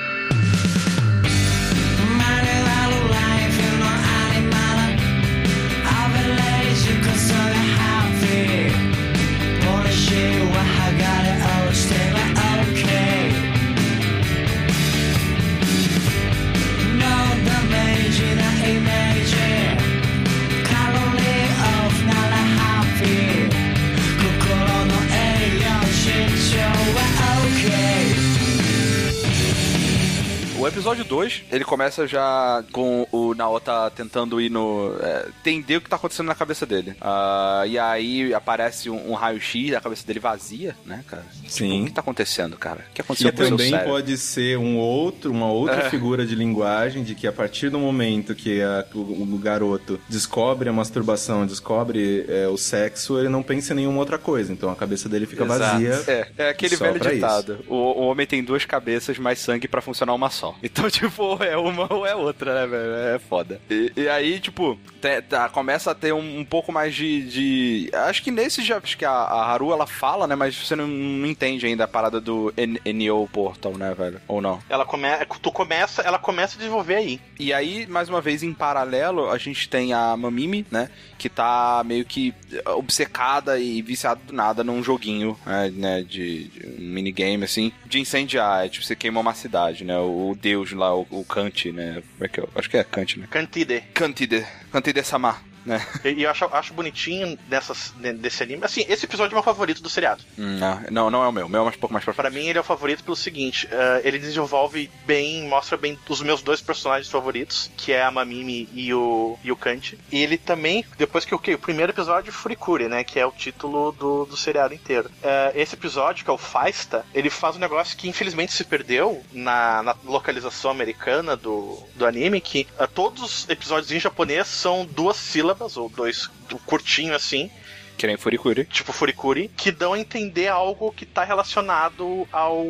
2, 31.17 31.45
ele 31.51 31.63
começa 31.63 32.05
já 32.05 32.63
com 32.71 33.07
o 33.11 33.26
Naota 33.37 33.91
tentando 33.95 34.41
ir 34.41 34.49
no. 34.49 34.95
é, 35.01 35.27
entender 35.39 35.77
o 35.77 35.81
que 35.81 35.89
tá 35.89 35.95
acontecendo 35.95 36.27
na 36.27 36.35
cabeça 36.35 36.65
dele. 36.65 36.95
Ah, 36.99 37.63
e 37.67 37.77
aí 37.79 38.33
aparece 38.33 38.89
um, 38.89 39.11
um 39.11 39.13
raio-x 39.13 39.71
da 39.71 39.79
cabeça 39.81 40.05
dele 40.05 40.19
vazia, 40.19 40.75
né, 40.85 41.03
cara? 41.07 41.23
Tipo, 41.35 41.49
Sim. 41.51 41.83
o 41.83 41.85
que 41.85 41.91
tá 41.93 42.01
acontecendo, 42.01 42.57
cara? 42.57 42.85
O 42.89 42.93
que 42.93 43.01
aconteceu 43.01 43.29
E 43.29 43.31
com 43.31 43.37
também 43.57 43.77
pode 43.83 44.17
ser 44.17 44.57
um 44.57 44.77
outro, 44.77 45.31
uma 45.31 45.47
outra 45.51 45.89
figura 45.89 46.25
de 46.25 46.35
linguagem 46.35 47.03
de 47.03 47.15
que 47.15 47.27
a 47.27 47.31
partir 47.31 47.69
do 47.69 47.79
momento 47.79 48.33
que 48.35 48.61
a- 48.61 48.85
o, 48.93 48.99
o 49.33 49.37
garoto 49.37 49.99
descobre 50.09 50.67
a 50.69 50.73
masturbação, 50.73 51.45
descobre 51.45 52.25
é, 52.27 52.47
o 52.47 52.57
sexo, 52.57 53.19
ele 53.19 53.29
não 53.29 53.43
pensa 53.43 53.73
em 53.73 53.77
nenhuma 53.77 53.99
outra 53.99 54.17
coisa. 54.17 54.51
Então 54.51 54.69
a 54.69 54.75
cabeça 54.75 55.07
dele 55.07 55.25
fica 55.25 55.43
Exato. 55.43 55.59
vazia. 55.73 56.03
É, 56.07 56.27
é 56.37 56.49
aquele 56.49 56.75
Só 56.75 56.85
velho 56.85 56.99
ditado. 56.99 57.59
O, 57.67 57.75
o 57.75 58.07
homem 58.07 58.25
tem 58.25 58.43
duas 58.43 58.65
cabeças, 58.65 59.17
mas 59.19 59.39
sangue 59.39 59.67
pra 59.67 59.81
funcionar 59.81 60.13
uma 60.13 60.29
só. 60.29 60.55
Então, 60.63 60.89
tipo, 60.91 61.41
é 61.43 61.55
uma 61.57 61.91
ou 61.93 62.05
é 62.05 62.15
outra, 62.15 62.61
né, 62.61 62.67
velho? 62.67 62.93
É 63.15 63.19
foda. 63.27 63.59
E, 63.69 63.91
e 63.95 64.09
aí, 64.09 64.39
tipo, 64.39 64.77
te- 65.01 65.21
tá, 65.21 65.49
começa 65.49 65.91
a 65.91 65.95
ter 65.95 66.13
um, 66.13 66.39
um 66.39 66.45
pouco 66.45 66.71
mais 66.71 66.93
de, 66.95 67.21
de- 67.27 67.89
Acho 67.93 68.23
que 68.23 68.31
nesse 68.31 68.63
já. 68.63 68.77
Acho 68.77 68.97
que 68.97 69.05
a, 69.05 69.11
a 69.11 69.51
Haru 69.51 69.71
ela 69.71 69.85
fala, 69.87 70.27
né? 70.27 70.35
Mas 70.35 70.55
você 70.55 70.75
não, 70.75 70.87
não 70.87 71.27
entende 71.27 71.65
ainda 71.65 71.83
a 71.83 71.87
parada 71.87 72.19
do 72.21 72.53
NO 72.93 73.27
Portal, 73.31 73.77
né, 73.77 73.93
velho? 73.93 74.21
Ou 74.27 74.41
não? 74.41 74.59
Ela 74.69 74.85
come... 74.85 75.07
tu 75.41 75.51
começa, 75.51 76.01
ela 76.01 76.19
começa 76.19 76.55
a 76.55 76.57
desenvolver 76.57 76.95
aí. 76.95 77.19
E 77.39 77.53
aí, 77.53 77.85
mais 77.87 78.09
uma 78.09 78.21
vez, 78.21 78.43
em 78.43 78.53
paralelo, 78.53 79.29
a 79.29 79.37
gente 79.37 79.67
tem 79.69 79.93
a 79.93 80.15
Mamimi, 80.15 80.65
né? 80.71 80.89
Que 81.17 81.29
tá 81.29 81.81
meio 81.85 82.05
que 82.05 82.33
obcecada 82.77 83.59
e 83.59 83.81
viciada 83.81 84.21
do 84.25 84.33
nada 84.33 84.63
num 84.63 84.83
joguinho, 84.83 85.37
né? 85.45 85.71
né, 85.73 86.01
de, 86.07 86.45
de 86.45 86.67
um 86.79 86.85
minigame, 86.93 87.43
assim, 87.43 87.71
de 87.85 87.99
incendiar. 87.99 88.65
É, 88.65 88.69
tipo, 88.69 88.85
você 88.85 88.95
queima 88.95 89.19
uma 89.19 89.33
cidade, 89.33 89.83
né? 89.83 89.97
O, 89.97 90.31
o 90.31 90.35
deus 90.35 90.71
lá, 90.71 90.95
o, 90.95 91.05
o 91.09 91.25
Kant, 91.25 91.71
né? 91.71 92.01
Como 92.17 92.25
é 92.25 92.27
que 92.27 92.39
eu, 92.39 92.49
acho 92.55 92.69
que 92.69 92.77
é 92.77 92.83
Kant, 92.83 93.16
né? 93.17 93.27
Cantide. 93.29 93.83
Cantide. 93.93 94.45
Cantide-sama, 94.71 95.37
né? 95.67 95.85
E 96.05 96.23
eu 96.23 96.29
acho, 96.29 96.45
acho 96.45 96.73
bonitinho 96.73 97.37
dessas, 97.47 97.93
de- 97.97 98.13
desse 98.13 98.41
anime. 98.43 98.63
Assim, 98.63 98.85
esse 98.87 99.05
episódio 99.05 99.33
é 99.33 99.35
meu 99.35 99.43
favorito 99.43 99.81
do 99.83 99.89
seriado. 99.89 100.23
Hum, 100.37 100.59
não, 100.89 101.09
não 101.11 101.23
é 101.23 101.27
o 101.27 101.31
meu. 101.31 101.45
O 101.45 101.49
meu 101.49 101.61
é 101.61 101.69
um 101.69 101.71
pouco 101.71 101.93
mais 101.93 102.03
pra 102.05 102.13
Pra 102.13 102.29
mim, 102.31 102.47
ele 102.47 102.57
é 102.57 102.61
o 102.61 102.63
favorito 102.63 103.03
pelo 103.03 103.15
seguinte: 103.15 103.67
eh, 103.71 104.01
ele 104.03 104.17
desenvolve 104.19 104.89
bem, 105.05 105.47
mostra 105.47 105.77
bem 105.77 105.97
os 106.09 106.21
meus 106.21 106.41
dois 106.41 106.61
personagens 106.61 107.09
favoritos, 107.11 107.69
que 107.77 107.91
é 107.93 108.01
a 108.03 108.09
Mamimi 108.11 108.67
e 108.73 108.93
o, 108.93 109.37
e 109.43 109.51
o 109.51 109.55
Kanji. 109.55 109.99
E 110.11 110.21
ele 110.23 110.37
também, 110.37 110.83
depois 110.97 111.25
que 111.25 111.35
okay, 111.35 111.53
o 111.53 111.59
primeiro 111.59 111.91
episódio, 111.91 112.31
Furikuri, 112.33 112.87
né? 112.87 113.03
Que 113.03 113.19
é 113.19 113.25
o 113.25 113.31
título 113.31 113.91
do, 113.91 114.25
do 114.25 114.35
seriado 114.37 114.73
inteiro. 114.73 115.09
Eh, 115.21 115.51
esse 115.55 115.75
episódio, 115.75 116.23
que 116.23 116.29
é 116.29 116.33
o 116.33 116.37
Faista, 116.37 117.05
ele 117.13 117.29
faz 117.29 117.55
um 117.55 117.59
negócio 117.59 117.97
que 117.97 118.07
infelizmente 118.09 118.51
se 118.53 118.63
perdeu 118.63 119.21
na, 119.31 119.83
na 119.83 119.95
localização 120.05 120.71
americana 120.71 121.35
do, 121.35 121.77
do 121.95 122.05
anime, 122.05 122.41
que 122.41 122.67
eh, 122.79 122.87
todos 122.87 123.21
os 123.23 123.49
episódios 123.49 123.91
em 123.91 123.99
japonês 123.99 124.47
são 124.47 124.85
duas 124.85 125.17
sílabas, 125.17 125.56
ou 125.59 125.89
dois 125.89 126.29
curtinho 126.65 127.15
assim, 127.15 127.49
Que 127.97 128.07
nem 128.07 128.15
Furikuri. 128.15 128.65
tipo 128.65 128.93
Furikuri, 128.93 129.49
que 129.57 129.71
dão 129.71 129.93
a 129.93 129.99
entender 129.99 130.47
algo 130.47 130.91
que 130.91 131.05
tá 131.05 131.23
relacionado 131.23 132.27
ao 132.31 132.63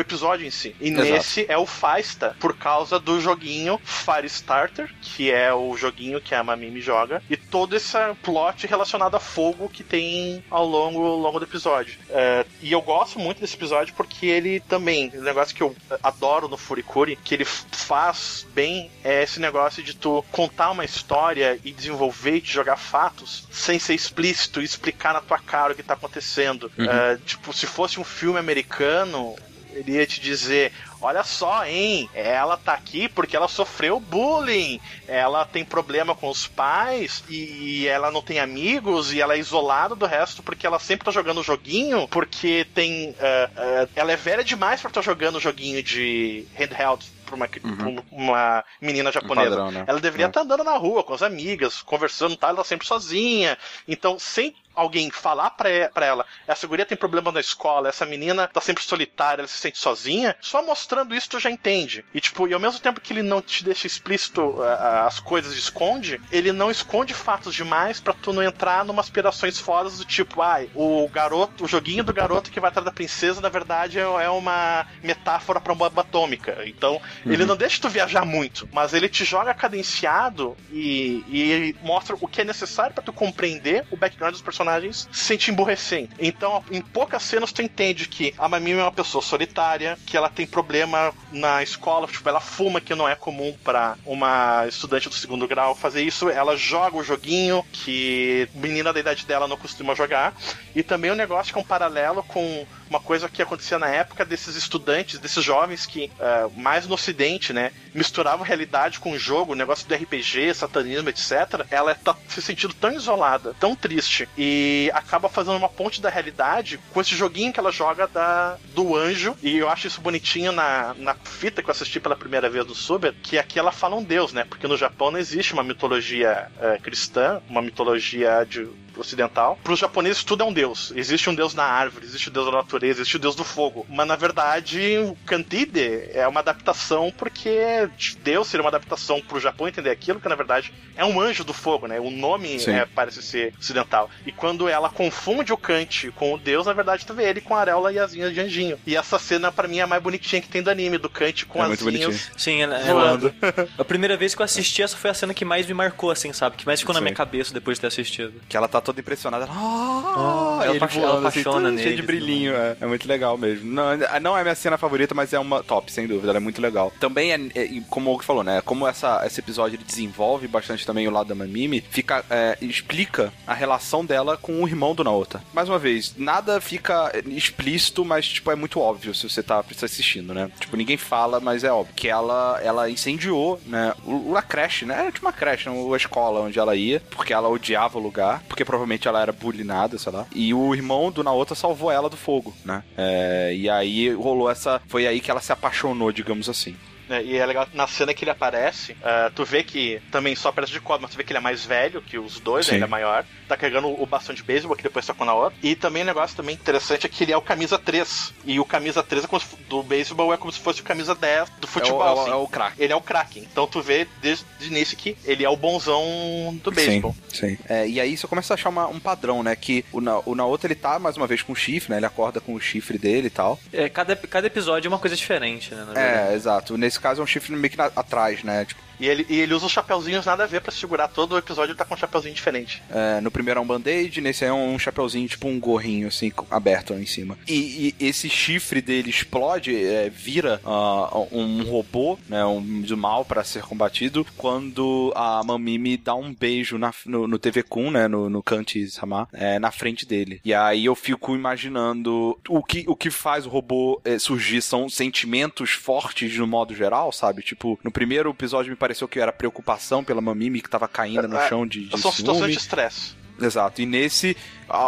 episódio 0.00 0.46
em 0.46 0.50
si. 0.50 0.74
E 0.80 0.88
Exato. 0.88 1.10
nesse 1.10 1.46
é 1.48 1.58
o 1.58 1.66
Faista, 1.66 2.36
por 2.38 2.56
causa 2.56 2.98
do 2.98 3.20
joguinho 3.20 3.80
Firestarter, 3.82 4.94
que 5.00 5.30
é 5.30 5.52
o 5.52 5.76
joguinho 5.76 6.20
que 6.20 6.34
a 6.34 6.44
Mamimi 6.44 6.80
joga, 6.80 7.22
e 7.28 7.36
todo 7.36 7.74
esse 7.74 7.98
plot 8.22 8.66
relacionado 8.66 9.16
a 9.16 9.20
fogo 9.20 9.68
que 9.68 9.82
tem 9.82 10.44
ao 10.50 10.64
longo, 10.64 11.04
ao 11.04 11.16
longo 11.16 11.40
do 11.40 11.44
episódio. 11.44 11.98
É, 12.10 12.46
e 12.62 12.70
eu 12.70 12.80
gosto 12.80 13.18
muito 13.18 13.40
desse 13.40 13.56
episódio 13.56 13.94
porque 13.94 14.26
ele 14.26 14.60
também, 14.60 15.10
o 15.14 15.22
negócio 15.22 15.54
que 15.54 15.62
eu 15.62 15.74
adoro 16.02 16.48
no 16.48 16.56
Furikuri, 16.56 17.16
que 17.16 17.34
ele 17.34 17.44
faz 17.44 18.46
bem, 18.54 18.90
é 19.02 19.22
esse 19.22 19.40
negócio 19.40 19.82
de 19.82 19.96
tu 19.96 20.24
contar 20.30 20.70
uma 20.70 20.84
história 20.84 21.58
e 21.64 21.72
desenvolver 21.72 22.36
e 22.36 22.40
te 22.40 22.52
jogar 22.52 22.76
fatos 22.76 23.46
sem 23.50 23.78
ser 23.78 23.94
explícito 23.94 24.60
explicar 24.68 25.12
na 25.14 25.20
tua 25.20 25.38
cara 25.38 25.72
o 25.72 25.76
que 25.76 25.82
tá 25.82 25.94
acontecendo. 25.94 26.70
É, 26.78 27.16
tipo, 27.24 27.52
se 27.52 27.66
fosse 27.66 27.98
um 27.98 28.04
filme 28.04 28.38
americano, 28.38 29.34
ele 29.72 29.92
ia 29.92 30.06
te 30.06 30.20
dizer: 30.20 30.72
Olha 31.00 31.22
só, 31.22 31.64
hein? 31.64 32.10
Ela 32.14 32.56
tá 32.56 32.72
aqui 32.72 33.08
porque 33.08 33.36
ela 33.36 33.46
sofreu 33.48 34.00
bullying. 34.00 34.80
Ela 35.06 35.44
tem 35.44 35.64
problema 35.64 36.14
com 36.14 36.28
os 36.28 36.46
pais 36.46 37.22
e 37.28 37.86
ela 37.86 38.10
não 38.10 38.20
tem 38.20 38.40
amigos 38.40 39.12
e 39.12 39.20
ela 39.20 39.34
é 39.34 39.38
isolada 39.38 39.94
do 39.94 40.06
resto 40.06 40.42
porque 40.42 40.66
ela 40.66 40.78
sempre 40.78 41.04
tá 41.04 41.10
jogando 41.10 41.42
joguinho. 41.42 42.08
Porque 42.08 42.66
tem. 42.74 43.14
eh, 43.18 43.50
eh, 43.56 43.88
ela 43.94 44.12
é 44.12 44.16
velha 44.16 44.42
demais 44.42 44.80
pra 44.80 44.88
estar 44.88 45.02
jogando 45.02 45.40
joguinho 45.40 45.82
de 45.82 46.46
handheld 46.58 47.06
pra 47.28 47.36
uma, 47.36 47.48
pra 47.48 48.02
uma 48.10 48.64
menina 48.80 49.12
japonesa. 49.12 49.50
padrão, 49.50 49.70
né? 49.70 49.84
Ela 49.86 50.00
deveria 50.00 50.26
É. 50.26 50.28
estar 50.28 50.40
andando 50.40 50.64
na 50.64 50.76
rua 50.76 51.04
com 51.04 51.14
as 51.14 51.22
amigas, 51.22 51.82
conversando, 51.82 52.36
tá? 52.36 52.48
Ela 52.48 52.64
sempre 52.64 52.86
sozinha. 52.86 53.56
Então, 53.86 54.18
sem 54.18 54.54
alguém 54.78 55.10
falar 55.10 55.50
pra, 55.50 55.68
ela, 55.68 56.26
essa 56.46 56.66
guria 56.66 56.86
tem 56.86 56.96
problema 56.96 57.32
na 57.32 57.40
escola, 57.40 57.88
essa 57.88 58.06
menina 58.06 58.46
tá 58.46 58.60
sempre 58.60 58.82
solitária, 58.84 59.42
ela 59.42 59.48
se 59.48 59.58
sente 59.58 59.78
sozinha, 59.78 60.36
só 60.40 60.62
mostrando 60.62 61.14
isso 61.14 61.30
tu 61.30 61.40
já 61.40 61.50
entende. 61.50 62.04
E 62.14 62.20
tipo, 62.20 62.46
e 62.46 62.54
ao 62.54 62.60
mesmo 62.60 62.80
tempo 62.80 63.00
que 63.00 63.12
ele 63.12 63.22
não 63.22 63.42
te 63.42 63.64
deixa 63.64 63.86
explícito 63.86 64.62
ah, 64.62 64.74
ah, 64.74 65.06
as 65.06 65.18
coisas 65.18 65.54
e 65.54 65.58
esconde, 65.58 66.20
ele 66.30 66.52
não 66.52 66.70
esconde 66.70 67.14
fatos 67.14 67.54
demais 67.54 68.00
pra 68.00 68.12
tu 68.12 68.32
não 68.32 68.42
entrar 68.42 68.84
numa 68.84 69.00
aspirações 69.00 69.58
fodas 69.58 69.98
do 69.98 70.04
tipo, 70.04 70.42
ai, 70.42 70.70
o 70.74 71.08
garoto, 71.08 71.64
o 71.64 71.68
joguinho 71.68 72.04
do 72.04 72.12
garoto 72.12 72.50
que 72.50 72.60
vai 72.60 72.68
atrás 72.68 72.84
da 72.84 72.92
princesa, 72.92 73.40
na 73.40 73.48
verdade, 73.48 73.98
é 73.98 74.08
é 74.18 74.30
uma 74.30 74.86
metáfora 75.02 75.60
pra 75.60 75.74
bomba 75.74 76.00
atômica. 76.00 76.58
Então, 76.66 77.00
ele 77.24 77.44
não 77.44 77.56
deixa 77.56 77.80
tu 77.80 77.88
viajar 77.88 78.24
muito, 78.24 78.68
mas 78.72 78.92
ele 78.92 79.08
te 79.08 79.24
joga 79.24 79.54
cadenciado 79.54 80.56
e, 80.70 81.24
e 81.28 81.50
ele 81.50 81.76
mostra 81.82 82.16
o 82.18 82.28
que 82.28 82.40
é 82.40 82.44
necessário 82.44 82.94
pra 82.94 83.02
tu 83.02 83.12
compreender 83.12 83.84
o 83.90 83.96
background 83.96 84.32
dos 84.32 84.42
personagens 84.42 84.67
sem 85.12 85.36
te 85.36 85.50
emborrecer. 85.50 86.08
Então, 86.18 86.62
em 86.70 86.80
poucas 86.80 87.22
cenas 87.22 87.52
tu 87.52 87.62
entende 87.62 88.08
que 88.08 88.34
a 88.38 88.48
Mamimi 88.48 88.78
é 88.78 88.82
uma 88.82 88.92
pessoa 88.92 89.22
solitária, 89.22 89.98
que 90.06 90.16
ela 90.16 90.28
tem 90.28 90.46
problema 90.46 91.12
na 91.32 91.62
escola, 91.62 92.06
tipo, 92.06 92.28
ela 92.28 92.40
fuma, 92.40 92.80
que 92.80 92.94
não 92.94 93.08
é 93.08 93.14
comum 93.14 93.54
pra 93.64 93.96
uma 94.04 94.66
estudante 94.66 95.08
do 95.08 95.14
segundo 95.14 95.46
grau 95.46 95.74
fazer 95.74 96.02
isso. 96.02 96.28
Ela 96.28 96.56
joga 96.56 96.96
o 96.96 97.04
joguinho 97.04 97.64
que 97.72 98.48
menina 98.54 98.92
da 98.92 99.00
idade 99.00 99.26
dela 99.26 99.48
não 99.48 99.56
costuma 99.56 99.94
jogar. 99.94 100.34
E 100.74 100.82
também 100.82 101.10
um 101.10 101.16
negócio 101.16 101.52
que 101.52 101.58
é 101.58 101.62
um 101.62 101.64
paralelo 101.64 102.22
com 102.22 102.66
uma 102.88 103.00
coisa 103.00 103.28
que 103.28 103.42
acontecia 103.42 103.78
na 103.78 103.88
época 103.88 104.24
desses 104.24 104.56
estudantes, 104.56 105.18
desses 105.18 105.42
jovens 105.44 105.86
que, 105.86 106.10
eh, 106.18 106.48
mais 106.56 106.86
no 106.86 106.94
ocidente, 106.94 107.52
né, 107.52 107.72
misturavam 107.94 108.44
realidade 108.44 108.98
com 108.98 109.12
o 109.12 109.18
jogo, 109.18 109.52
o 109.52 109.56
negócio 109.56 109.86
do 109.86 109.94
RPG, 109.94 110.54
satanismo, 110.54 111.08
etc. 111.08 111.66
Ela 111.70 111.94
tá 111.94 112.16
se 112.28 112.40
sentindo 112.40 112.74
tão 112.74 112.92
isolada, 112.92 113.54
tão 113.58 113.74
triste, 113.74 114.28
e 114.36 114.90
acaba 114.94 115.28
fazendo 115.28 115.56
uma 115.56 115.68
ponte 115.68 116.00
da 116.00 116.08
realidade 116.08 116.78
com 116.92 117.00
esse 117.00 117.14
joguinho 117.14 117.52
que 117.52 117.60
ela 117.60 117.72
joga 117.72 118.06
da, 118.06 118.56
do 118.74 118.96
anjo. 118.96 119.36
E 119.42 119.56
eu 119.56 119.68
acho 119.68 119.86
isso 119.86 120.00
bonitinho 120.00 120.52
na, 120.52 120.94
na 120.94 121.14
fita 121.14 121.62
que 121.62 121.68
eu 121.68 121.72
assisti 121.72 122.00
pela 122.00 122.16
primeira 122.16 122.48
vez 122.48 122.64
do 122.64 122.74
Super, 122.74 123.14
que 123.14 123.38
aqui 123.38 123.58
ela 123.58 123.72
fala 123.72 123.96
um 123.96 124.02
deus, 124.02 124.32
né? 124.32 124.44
Porque 124.44 124.66
no 124.66 124.76
Japão 124.76 125.10
não 125.10 125.18
existe 125.18 125.52
uma 125.52 125.62
mitologia 125.62 126.50
eh, 126.60 126.78
cristã, 126.82 127.40
uma 127.48 127.62
mitologia 127.62 128.44
de 128.48 128.68
ocidental. 128.96 129.58
Para 129.62 129.72
os 129.72 129.78
japoneses 129.78 130.24
tudo 130.24 130.42
é 130.42 130.46
um 130.46 130.52
deus. 130.52 130.92
Existe 130.94 131.30
um 131.30 131.34
deus 131.34 131.54
na 131.54 131.64
árvore, 131.64 132.04
existe 132.04 132.28
o 132.28 132.30
deus 132.30 132.46
da 132.46 132.52
natureza, 132.52 132.77
existe 132.86 133.16
o 133.16 133.18
deus 133.18 133.34
do 133.34 133.44
fogo. 133.44 133.86
Mas 133.88 134.06
na 134.06 134.16
verdade, 134.16 134.98
o 134.98 135.16
Cantide 135.26 136.08
é 136.12 136.26
uma 136.28 136.40
adaptação 136.40 137.12
porque 137.16 137.88
Deus 138.22 138.48
seria 138.48 138.62
uma 138.62 138.68
adaptação 138.70 139.20
para 139.20 139.36
o 139.36 139.40
Japão 139.40 139.68
entender 139.68 139.90
aquilo, 139.90 140.20
que 140.20 140.28
na 140.28 140.34
verdade 140.34 140.72
é 140.96 141.04
um 141.04 141.20
anjo 141.20 141.44
do 141.44 141.52
fogo, 141.54 141.86
né? 141.86 141.98
O 142.00 142.10
nome 142.10 142.56
é, 142.66 142.84
parece 142.86 143.22
ser 143.22 143.52
ocidental. 143.58 144.10
E 144.26 144.32
quando 144.32 144.68
ela 144.68 144.88
confunde 144.90 145.52
o 145.52 145.56
Kant 145.56 146.10
com 146.12 146.34
o 146.34 146.38
deus, 146.38 146.66
na 146.66 146.72
verdade 146.72 147.06
tu 147.06 147.14
vê 147.14 147.24
ele 147.28 147.40
com 147.40 147.54
a 147.54 147.58
auréola 147.60 147.92
e 147.92 147.98
asinhas 147.98 148.32
de 148.32 148.40
anjinho. 148.40 148.78
E 148.86 148.96
essa 148.96 149.18
cena 149.18 149.50
para 149.52 149.68
mim 149.68 149.78
é 149.78 149.82
a 149.82 149.86
mais 149.86 150.02
bonitinha 150.02 150.40
que 150.42 150.48
tem 150.48 150.62
do 150.62 150.70
anime, 150.70 150.98
do 150.98 151.08
Kant 151.08 151.46
com 151.46 151.62
É 151.62 151.66
as 151.66 151.72
asinhas 151.82 152.30
Sim, 152.36 152.62
ela, 152.62 152.78
voando. 152.80 153.34
ela- 153.42 153.68
A 153.78 153.84
primeira 153.84 154.16
vez 154.16 154.34
que 154.34 154.40
eu 154.42 154.44
assisti, 154.44 154.82
essa 154.82 154.96
foi 154.96 155.10
a 155.10 155.14
cena 155.14 155.32
que 155.34 155.44
mais 155.44 155.66
me 155.66 155.74
marcou, 155.74 156.10
assim, 156.10 156.32
sabe? 156.32 156.56
Que 156.56 156.66
mais 156.66 156.80
ficou 156.80 156.92
na 156.92 157.00
Sim. 157.00 157.04
minha 157.04 157.14
cabeça 157.14 157.52
depois 157.54 157.76
de 157.76 157.82
ter 157.82 157.86
assistido. 157.88 158.34
Que 158.48 158.56
ela 158.56 158.68
tá 158.68 158.80
toda 158.80 159.00
impressionada. 159.00 159.44
Ela, 159.44 159.54
ah, 159.54 160.60
ela 160.62 160.66
ele 160.68 160.76
apaixo- 160.78 161.00
voando, 161.00 161.16
ela 161.18 161.28
assim, 161.28 161.40
apaixona 161.40 161.68
tudo 161.70 161.78
cheio 161.80 161.90
de 161.96 162.02
nele, 162.02 162.06
brilhinho. 162.06 162.54
É, 162.54 162.67
é 162.80 162.86
muito 162.86 163.08
legal 163.08 163.36
mesmo. 163.36 163.70
Não, 163.70 163.96
não 164.20 164.36
é 164.36 164.42
minha 164.42 164.54
cena 164.54 164.78
favorita, 164.78 165.14
mas 165.14 165.32
é 165.32 165.38
uma 165.38 165.62
top, 165.62 165.90
sem 165.92 166.06
dúvida. 166.06 166.28
Ela 166.28 166.38
é 166.38 166.40
muito 166.40 166.60
legal. 166.60 166.92
Também 167.00 167.32
é, 167.32 167.40
é, 167.54 167.80
como 167.88 168.10
o 168.10 168.14
Hugo 168.14 168.24
falou, 168.24 168.44
né? 168.44 168.60
Como 168.62 168.86
essa, 168.86 169.24
esse 169.26 169.40
episódio 169.40 169.78
desenvolve 169.78 170.48
bastante 170.48 170.86
também 170.86 171.06
o 171.06 171.10
lado 171.10 171.28
da 171.28 171.34
Mamimi, 171.34 171.84
fica, 171.90 172.24
é, 172.30 172.56
explica 172.60 173.32
a 173.46 173.54
relação 173.54 174.04
dela 174.04 174.36
com 174.36 174.62
o 174.62 174.68
irmão 174.68 174.94
do 174.94 175.04
Naota. 175.04 175.42
Mais 175.52 175.68
uma 175.68 175.78
vez, 175.78 176.14
nada 176.16 176.60
fica 176.60 177.12
explícito, 177.26 178.04
mas 178.04 178.26
tipo, 178.26 178.50
é 178.50 178.54
muito 178.54 178.80
óbvio 178.80 179.14
se 179.14 179.28
você 179.28 179.42
tá 179.42 179.64
assistindo, 179.82 180.34
né? 180.34 180.50
Tipo, 180.58 180.76
ninguém 180.76 180.96
fala, 180.96 181.40
mas 181.40 181.64
é 181.64 181.72
óbvio. 181.72 181.94
Que 181.94 182.08
ela, 182.08 182.60
ela 182.62 182.90
incendiou, 182.90 183.60
né? 183.66 183.94
O, 184.04 184.36
a 184.36 184.42
creche, 184.42 184.84
né? 184.84 185.00
Era 185.00 185.12
tipo 185.12 185.26
uma 185.26 185.32
creche, 185.32 185.68
a 185.68 185.96
escola 185.96 186.40
onde 186.40 186.58
ela 186.58 186.74
ia, 186.76 187.00
porque 187.10 187.32
ela 187.32 187.48
odiava 187.48 187.98
o 187.98 188.02
lugar, 188.02 188.42
porque 188.48 188.64
provavelmente 188.64 189.06
ela 189.08 189.20
era 189.20 189.32
bullyingada, 189.32 189.98
sei 189.98 190.12
lá. 190.12 190.26
E 190.34 190.52
o 190.54 190.74
irmão 190.74 191.10
do 191.10 191.22
Naota 191.22 191.54
salvou 191.54 191.90
ela 191.90 192.08
do 192.08 192.16
fogo, 192.16 192.54
né? 192.64 192.82
É, 192.96 193.54
e 193.54 193.68
aí 193.68 194.12
rolou 194.12 194.50
essa. 194.50 194.80
Foi 194.88 195.06
aí 195.06 195.20
que 195.20 195.30
ela 195.30 195.40
se 195.40 195.52
apaixonou, 195.52 196.12
digamos 196.12 196.48
assim. 196.48 196.76
Né? 197.08 197.22
E 197.24 197.36
é 197.36 197.44
legal, 197.46 197.66
na 197.72 197.86
cena 197.86 198.12
que 198.14 198.24
ele 198.24 198.30
aparece, 198.30 198.96
ah, 199.02 199.30
tu 199.34 199.44
vê 199.44 199.62
que 199.62 200.00
também 200.10 200.34
só 200.36 200.48
aparece 200.48 200.72
de 200.72 200.80
costas, 200.80 201.02
mas 201.02 201.10
tu 201.12 201.16
vê 201.16 201.24
que 201.24 201.32
ele 201.32 201.38
é 201.38 201.42
mais 201.42 201.64
velho 201.64 202.02
que 202.02 202.18
os 202.18 202.38
dois, 202.40 202.66
Sim. 202.66 202.72
né? 202.72 202.78
ele 202.78 202.84
é 202.84 202.88
maior. 202.88 203.24
Tá 203.48 203.56
carregando 203.56 203.88
o 203.88 204.04
bastão 204.06 204.34
de 204.34 204.42
beisebol, 204.42 204.76
que 204.76 204.82
depois 204.82 205.06
tocou 205.06 205.26
na 205.26 205.32
outra. 205.34 205.58
E 205.62 205.74
também 205.74 206.02
um 206.02 206.06
negócio 206.06 206.36
também 206.36 206.54
interessante 206.54 207.06
é 207.06 207.08
que 207.08 207.24
ele 207.24 207.32
é 207.32 207.36
o 207.36 207.40
camisa 207.42 207.78
3. 207.78 208.34
E 208.44 208.60
o 208.60 208.64
camisa 208.64 209.02
3 209.02 209.24
é 209.24 209.26
como 209.26 209.40
se 209.40 209.56
do 209.68 209.82
beisebol 209.82 210.32
é 210.32 210.36
como 210.36 210.52
se 210.52 210.60
fosse 210.60 210.80
o 210.80 210.84
camisa 210.84 211.14
10 211.14 211.48
do 211.60 211.66
futebol. 211.66 212.06
é 212.06 212.10
o, 212.12 212.20
assim. 212.20 212.30
é 212.30 212.34
o 212.34 212.46
craque. 212.48 212.82
Ele 212.82 212.92
é 212.92 212.96
o 212.96 213.00
Kraken. 213.00 213.42
Então 213.50 213.66
tu 213.66 213.80
vê 213.80 214.06
desde 214.20 214.44
o 214.60 214.64
início 214.64 214.96
que 214.96 215.16
ele 215.24 215.44
é 215.44 215.48
o 215.48 215.56
bonzão 215.56 216.58
do 216.62 216.70
beisebol. 216.70 217.14
Sim, 217.32 217.48
Sim. 217.56 217.58
É, 217.68 217.88
e 217.88 218.00
aí 218.00 218.16
você 218.16 218.26
começa 218.26 218.52
a 218.52 218.56
achar 218.56 218.68
uma- 218.68 218.88
um 218.88 219.00
padrão, 219.00 219.42
né? 219.42 219.54
Que 219.56 219.84
o, 219.92 220.00
Na, 220.00 220.18
o 220.26 220.34
Naoto, 220.34 220.66
ele 220.66 220.74
tá 220.74 220.98
mais 220.98 221.16
uma 221.16 221.26
vez 221.26 221.42
com 221.42 221.52
o 221.52 221.56
chifre, 221.56 221.90
né? 221.90 221.98
Ele 221.98 222.06
acorda 222.06 222.40
com 222.40 222.54
o 222.54 222.60
chifre 222.60 222.98
dele 222.98 223.28
e 223.28 223.30
tal. 223.30 223.58
É, 223.72 223.88
cada, 223.88 224.14
cada 224.16 224.46
episódio 224.46 224.88
é 224.88 224.90
uma 224.90 224.98
coisa 224.98 225.16
diferente, 225.16 225.74
né? 225.74 225.86
É, 226.30 226.34
exato. 226.34 226.76
Nesse 226.76 226.97
caso 227.00 227.20
é 227.20 227.24
um 227.24 227.26
chifre 227.26 227.54
meio 227.54 227.70
que 227.70 227.76
na- 227.76 227.90
atrás, 227.96 228.42
né? 228.42 228.64
Tipo, 228.64 228.80
E 229.00 229.06
ele, 229.06 229.26
e 229.28 229.36
ele 229.40 229.54
usa 229.54 229.66
os 229.66 229.72
chapeuzinhos 229.72 230.26
nada 230.26 230.44
a 230.44 230.46
ver 230.46 230.60
pra 230.60 230.72
segurar 230.72 231.08
todo 231.08 231.32
o 231.32 231.38
episódio, 231.38 231.74
tá 231.74 231.84
com 231.84 231.94
um 231.94 231.96
chapeuzinho 231.96 232.34
diferente. 232.34 232.82
é, 232.90 233.20
no 233.20 233.30
primeiro 233.30 233.58
é 233.58 233.62
um 233.62 233.66
band-aid, 233.66 234.20
nesse 234.20 234.44
é 234.44 234.52
um 234.52 234.78
chapeuzinho, 234.78 235.28
tipo 235.28 235.48
um 235.48 235.58
gorrinho, 235.60 236.08
assim, 236.08 236.32
aberto 236.50 236.92
em 236.94 237.06
cima. 237.06 237.38
E, 237.46 237.94
e 238.00 238.06
esse 238.06 238.28
chifre 238.28 238.80
dele 238.80 239.10
explode, 239.10 239.74
é, 239.76 240.08
vira 240.10 240.60
ah, 240.64 241.18
um 241.32 241.62
robô, 241.64 242.18
né? 242.28 242.44
Um 242.44 242.80
do 242.82 242.96
mal 242.96 243.24
pra 243.24 243.44
ser 243.44 243.62
combatido, 243.62 244.26
quando 244.36 245.12
a 245.14 245.42
Mamimi 245.44 245.96
dá 245.96 246.14
um 246.14 246.32
beijo 246.34 246.78
na- 246.78 246.92
no, 247.06 247.26
no 247.28 247.38
TV 247.38 247.62
Kun, 247.62 247.90
né? 247.90 248.08
No, 248.08 248.28
no 248.30 248.42
Kanti 248.42 248.86
é, 249.32 249.58
na 249.58 249.70
frente 249.70 250.06
dele. 250.06 250.40
E 250.44 250.52
aí 250.54 250.84
eu 250.86 250.94
fico 250.94 251.34
imaginando 251.34 252.38
o 252.48 252.62
que, 252.62 252.84
o 252.86 252.96
que 252.96 253.10
faz 253.10 253.46
o 253.46 253.48
robô 253.48 254.00
é, 254.04 254.18
surgir 254.18 254.62
são 254.62 254.88
sentimentos 254.88 255.70
fortes 255.70 256.36
no 256.36 256.46
modo 256.46 256.74
geral, 256.74 257.12
sabe? 257.12 257.42
Tipo, 257.42 257.78
no 257.82 257.90
primeiro 257.90 258.30
episódio 258.30 258.70
me 258.70 258.76
pareceu 258.88 259.06
que 259.06 259.20
era 259.20 259.30
preocupação 259.30 260.02
pela 260.02 260.20
Mamimi 260.22 260.62
que 260.62 260.70
tava 260.70 260.88
caindo 260.88 261.28
no 261.28 261.36
É, 261.36 261.48
chão 261.48 261.66
de, 261.66 261.84
de 261.88 262.00
São 262.00 262.10
situações 262.10 262.52
de 262.52 262.58
estresse. 262.58 263.14
Exato. 263.40 263.82
E 263.82 263.86
nesse 263.86 264.34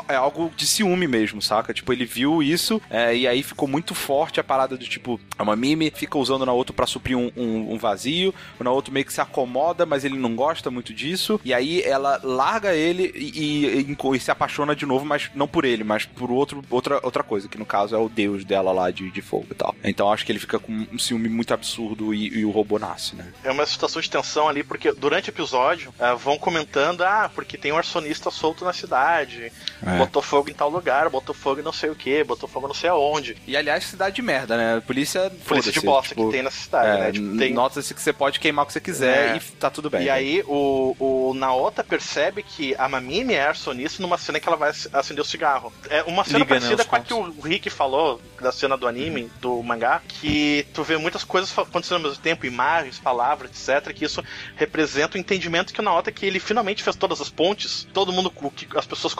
é 0.08 0.14
algo 0.16 0.50
de 0.56 0.66
ciúme 0.66 1.06
mesmo, 1.06 1.40
saca? 1.40 1.72
Tipo, 1.72 1.92
ele 1.92 2.04
viu 2.04 2.42
isso 2.42 2.80
é, 2.90 3.14
e 3.16 3.26
aí 3.26 3.42
ficou 3.42 3.68
muito 3.68 3.94
forte 3.94 4.38
a 4.40 4.44
parada 4.44 4.76
do 4.76 4.84
tipo, 4.84 5.20
a 5.38 5.44
Mamimi 5.44 5.92
fica 5.94 6.18
usando 6.18 6.42
o 6.42 6.46
Naoto 6.46 6.72
pra 6.72 6.86
suprir 6.86 7.16
um, 7.16 7.30
um- 7.36 7.72
um 7.74 7.78
vazio, 7.78 8.34
o 8.58 8.64
Naoto 8.64 8.92
meio 8.92 9.04
que 9.06 9.12
se 9.12 9.20
acomoda, 9.20 9.84
mas 9.86 10.04
ele 10.04 10.18
não 10.18 10.34
gosta 10.34 10.70
muito 10.70 10.92
disso, 10.92 11.40
e 11.44 11.52
aí 11.54 11.82
ela 11.82 12.20
larga 12.22 12.74
ele 12.74 13.12
e, 13.14 13.40
e- 13.40 13.80
e- 13.92 14.16
e 14.16 14.20
se 14.20 14.30
apaixona 14.30 14.74
de 14.76 14.84
novo, 14.86 15.04
mas 15.04 15.30
não 15.34 15.46
por 15.48 15.64
ele, 15.64 15.84
mas 15.84 16.04
por 16.04 16.30
outro, 16.30 16.62
outra, 16.70 17.00
outra 17.02 17.22
coisa, 17.22 17.48
que 17.48 17.58
no 17.58 17.66
caso 17.66 17.94
é 17.94 17.98
o 17.98 18.08
deus 18.08 18.44
dela 18.44 18.72
lá 18.72 18.90
de, 18.90 19.10
de 19.10 19.22
fogo 19.22 19.46
e 19.50 19.54
tal. 19.54 19.74
Então 19.84 20.12
acho 20.12 20.24
que 20.26 20.32
ele 20.32 20.38
fica 20.38 20.58
com 20.58 20.72
um 20.92 20.98
ciúme 20.98 21.28
muito 21.28 21.54
absurdo 21.54 22.12
e, 22.14 22.44
o 22.44 22.50
robô 22.50 22.78
nasce, 22.78 23.14
né? 23.16 23.32
É 23.44 23.50
uma 23.50 23.66
situação 23.66 24.00
de 24.02 24.10
tensão 24.10 24.48
ali, 24.48 24.62
porque 24.62 24.92
durante 24.92 25.28
o 25.28 25.32
episódio 25.32 25.92
ah, 25.98 26.14
vão 26.14 26.38
comentando, 26.38 27.02
ah, 27.02 27.30
porque 27.34 27.56
tem 27.56 27.72
um 27.72 27.76
arsonista 27.76 28.30
solto 28.30 28.64
na 28.64 28.72
cidade, 28.72 29.52
É. 29.84 29.96
botou 29.98 30.20
fogo 30.22 30.50
em 30.50 30.54
tal 30.54 30.68
lugar, 30.68 31.08
botou 31.08 31.34
fogo 31.34 31.60
em 31.60 31.62
não 31.62 31.72
sei 31.72 31.90
o 31.90 31.94
que, 31.94 32.22
botou 32.24 32.48
fogo 32.48 32.66
não 32.68 32.74
sei 32.74 32.90
aonde. 32.90 33.36
E 33.46 33.56
aliás, 33.56 33.84
cidade 33.84 34.16
de 34.16 34.22
merda, 34.22 34.56
né? 34.56 34.82
Polícia. 34.86 35.30
Polícia 35.46 35.72
de 35.72 35.80
bosta 35.80 36.10
tipo, 36.14 36.26
que 36.26 36.32
tem 36.32 36.42
nessa 36.42 36.58
cidade, 36.58 36.88
É, 36.88 37.00
né? 37.00 37.12
Tipo, 37.12 37.38
tem... 37.38 37.52
Nota-se 37.54 37.94
que 37.94 38.00
você 38.00 38.12
pode 38.12 38.38
queimar 38.40 38.64
o 38.64 38.66
que 38.66 38.72
você 38.72 38.80
quiser 38.80 39.34
É. 39.34 39.36
e 39.36 39.40
tá 39.40 39.70
tudo 39.70 39.88
bem. 39.90 40.02
E 40.04 40.10
aí 40.10 40.42
o, 40.46 40.94
o 40.98 41.34
Naota 41.34 41.82
percebe 41.82 42.42
que 42.42 42.74
a 42.76 42.88
Mamimi 42.88 43.34
é 43.34 43.42
arsonista 43.46 44.02
numa 44.02 44.18
cena 44.18 44.38
que 44.40 44.48
ela 44.48 44.56
vai 44.56 44.70
ac- 44.70 44.88
acender 44.92 45.22
o 45.22 45.26
cigarro. 45.26 45.72
É 45.88 46.02
uma 46.04 46.24
cena 46.24 46.38
Liga, 46.40 46.54
né, 46.54 46.60
parecida 46.60 46.82
os 46.82 46.88
com 46.88 46.96
a 46.96 47.00
que 47.00 47.14
o 47.14 47.40
Rick 47.40 47.70
falou 47.70 48.20
da 48.40 48.52
cena 48.52 48.76
do 48.76 48.86
anime, 48.86 49.30
do 49.40 49.62
mangá, 49.62 50.02
que 50.08 50.66
tu 50.74 50.82
vê 50.82 50.96
muitas 50.96 51.24
coisas 51.24 51.56
acontecendo 51.58 51.96
ao 51.96 52.02
mesmo 52.10 52.22
tempo, 52.22 52.46
imagens, 52.46 52.98
palavras, 52.98 53.50
etc, 53.50 53.92
que 53.92 54.04
isso 54.04 54.22
representa 54.56 55.16
o 55.16 55.20
entendimento 55.20 55.72
que 55.72 55.80
o 55.80 55.82
Naota 55.82 56.10
que 56.12 56.24
ele 56.26 56.40
finalmente 56.40 56.82
fez 56.82 56.96
todas 56.96 57.20
as 57.20 57.28
pontes, 57.28 57.86
todo 57.92 58.12
mundo, 58.12 58.32
o 58.36 58.50
que 58.50 58.66
as 58.76 58.86
pessoas 58.86 59.14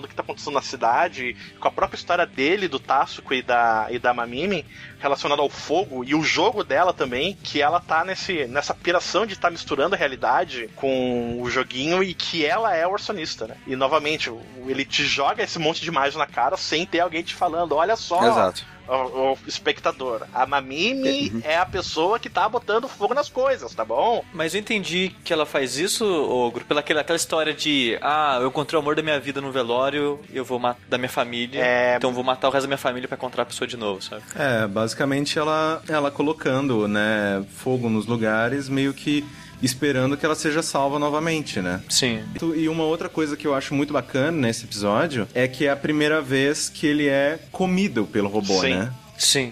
do 0.00 0.08
que 0.08 0.14
tá 0.14 0.22
acontecendo 0.22 0.54
na 0.54 0.62
cidade, 0.62 1.36
com 1.60 1.68
a 1.68 1.70
própria 1.70 1.96
história 1.96 2.26
dele, 2.26 2.68
do 2.68 2.78
Tatsuko 2.78 3.32
e 3.32 3.42
da, 3.42 3.86
e 3.90 3.98
da 3.98 4.12
Mamimi, 4.12 4.64
relacionada 4.98 5.40
ao 5.40 5.48
fogo, 5.48 6.04
e 6.04 6.14
o 6.14 6.22
jogo 6.22 6.64
dela 6.64 6.92
também, 6.92 7.38
que 7.42 7.62
ela 7.62 7.80
tá 7.80 8.04
nesse, 8.04 8.46
nessa 8.46 8.74
piração 8.74 9.24
de 9.24 9.34
estar 9.34 9.50
misturando 9.50 9.94
a 9.94 9.98
realidade 9.98 10.68
com 10.74 11.40
o 11.40 11.48
joguinho 11.48 12.02
e 12.02 12.12
que 12.12 12.44
ela 12.44 12.74
é 12.74 12.86
o 12.86 12.92
arsonista, 12.92 13.46
né? 13.46 13.56
E 13.66 13.76
novamente, 13.76 14.32
ele 14.66 14.84
te 14.84 15.04
joga 15.04 15.42
esse 15.42 15.58
monte 15.58 15.80
de 15.80 15.88
imagem 15.88 16.18
na 16.18 16.26
cara 16.26 16.56
sem 16.56 16.84
ter 16.84 17.00
alguém 17.00 17.22
te 17.22 17.34
falando, 17.34 17.76
olha 17.76 17.96
só, 17.96 18.26
Exato. 18.26 18.77
O, 18.88 19.32
o 19.34 19.38
espectador, 19.46 20.22
a 20.34 20.46
Mamimi 20.46 21.40
é 21.44 21.56
a 21.58 21.66
pessoa 21.66 22.18
que 22.18 22.30
tá 22.30 22.48
botando 22.48 22.88
fogo 22.88 23.14
nas 23.14 23.28
coisas, 23.28 23.74
tá 23.74 23.84
bom? 23.84 24.24
Mas 24.32 24.54
eu 24.54 24.60
entendi 24.60 25.14
que 25.24 25.32
ela 25.32 25.44
faz 25.46 25.76
isso, 25.78 26.04
Ogro, 26.04 26.64
pela 26.64 26.80
aquela, 26.80 27.00
aquela 27.00 27.16
história 27.16 27.52
de 27.52 27.98
ah, 28.00 28.38
eu 28.40 28.48
encontrei 28.48 28.78
o 28.78 28.82
amor 28.82 28.96
da 28.96 29.02
minha 29.02 29.18
vida 29.20 29.40
no 29.40 29.52
velório, 29.52 30.18
eu 30.32 30.44
vou 30.44 30.58
matar 30.58 30.80
da 30.88 30.96
minha 30.98 31.08
família, 31.08 31.60
É. 31.64 31.96
então 31.96 32.10
eu 32.10 32.14
vou 32.14 32.24
matar 32.24 32.48
o 32.48 32.50
resto 32.50 32.62
da 32.64 32.68
minha 32.68 32.78
família 32.78 33.08
pra 33.08 33.16
encontrar 33.16 33.42
a 33.42 33.46
pessoa 33.46 33.66
de 33.68 33.76
novo, 33.76 34.00
sabe? 34.02 34.22
É, 34.34 34.66
basicamente 34.66 35.38
ela, 35.38 35.82
ela 35.88 36.10
colocando, 36.10 36.86
né, 36.88 37.44
fogo 37.56 37.88
nos 37.88 38.06
lugares, 38.06 38.68
meio 38.68 38.94
que 38.94 39.24
esperando 39.62 40.16
que 40.16 40.24
ela 40.24 40.34
seja 40.34 40.62
salva 40.62 40.98
novamente, 40.98 41.60
né? 41.60 41.80
Sim. 41.88 42.20
E 42.56 42.68
uma 42.68 42.84
outra 42.84 43.08
coisa 43.08 43.36
que 43.36 43.46
eu 43.46 43.54
acho 43.54 43.74
muito 43.74 43.92
bacana 43.92 44.32
nesse 44.32 44.64
episódio 44.64 45.26
é 45.34 45.48
que 45.48 45.66
é 45.66 45.70
a 45.70 45.76
primeira 45.76 46.20
vez 46.20 46.68
que 46.68 46.86
ele 46.86 47.08
é 47.08 47.38
comido 47.50 48.04
pelo 48.06 48.28
robô, 48.28 48.60
Sim. 48.60 48.70
né? 48.70 48.92
Sim. 49.16 49.50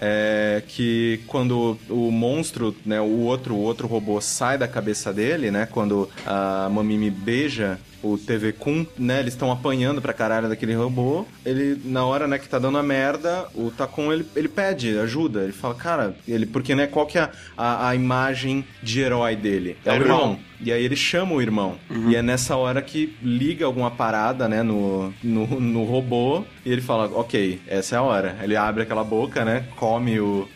É 0.00 0.62
que 0.68 1.20
quando 1.26 1.76
o 1.88 2.10
monstro, 2.12 2.76
né, 2.86 3.00
o 3.00 3.20
outro, 3.22 3.54
o 3.54 3.60
outro 3.60 3.88
robô 3.88 4.20
sai 4.20 4.56
da 4.56 4.68
cabeça 4.68 5.12
dele, 5.12 5.50
né, 5.50 5.66
quando 5.66 6.08
a 6.24 6.68
Mamimi 6.70 7.10
beija 7.10 7.80
o 8.02 8.16
TV 8.16 8.52
Kun, 8.52 8.86
né, 8.98 9.20
eles 9.20 9.34
estão 9.34 9.50
apanhando 9.50 10.00
pra 10.00 10.12
caralho 10.12 10.48
daquele 10.48 10.74
robô, 10.74 11.26
ele, 11.44 11.80
na 11.84 12.04
hora, 12.04 12.26
né, 12.26 12.38
que 12.38 12.48
tá 12.48 12.58
dando 12.58 12.78
a 12.78 12.82
merda, 12.82 13.46
o 13.54 13.70
Takon, 13.70 14.12
ele, 14.12 14.26
ele 14.36 14.48
pede 14.48 14.98
ajuda, 14.98 15.42
ele 15.42 15.52
fala, 15.52 15.74
cara, 15.74 16.16
ele, 16.26 16.46
porque, 16.46 16.74
né, 16.74 16.86
qual 16.86 17.06
que 17.06 17.18
é 17.18 17.22
a, 17.22 17.30
a, 17.56 17.88
a 17.90 17.94
imagem 17.94 18.64
de 18.82 19.00
herói 19.00 19.36
dele? 19.36 19.76
É, 19.84 19.92
o 19.92 19.96
irmão. 19.96 20.38
E 20.60 20.72
aí 20.72 20.84
ele 20.84 20.96
chama 20.96 21.34
o 21.34 21.42
irmão. 21.42 21.76
E 22.08 22.16
é 22.16 22.22
nessa 22.22 22.56
hora 22.56 22.82
que 22.82 23.16
liga 23.22 23.64
alguma 23.64 23.90
parada, 23.90 24.48
né, 24.48 24.62
no, 24.62 25.12
no, 25.22 25.46
no 25.60 25.84
robô, 25.84 26.44
e 26.64 26.72
ele 26.72 26.80
fala, 26.80 27.06
ok, 27.14 27.60
essa 27.66 27.94
é 27.94 27.98
a 27.98 28.02
hora. 28.02 28.36
Ele 28.42 28.56
abre 28.56 28.82
aquela 28.82 29.04
boca, 29.04 29.44
né, 29.44 29.64
come 29.76 30.18
o... 30.20 30.48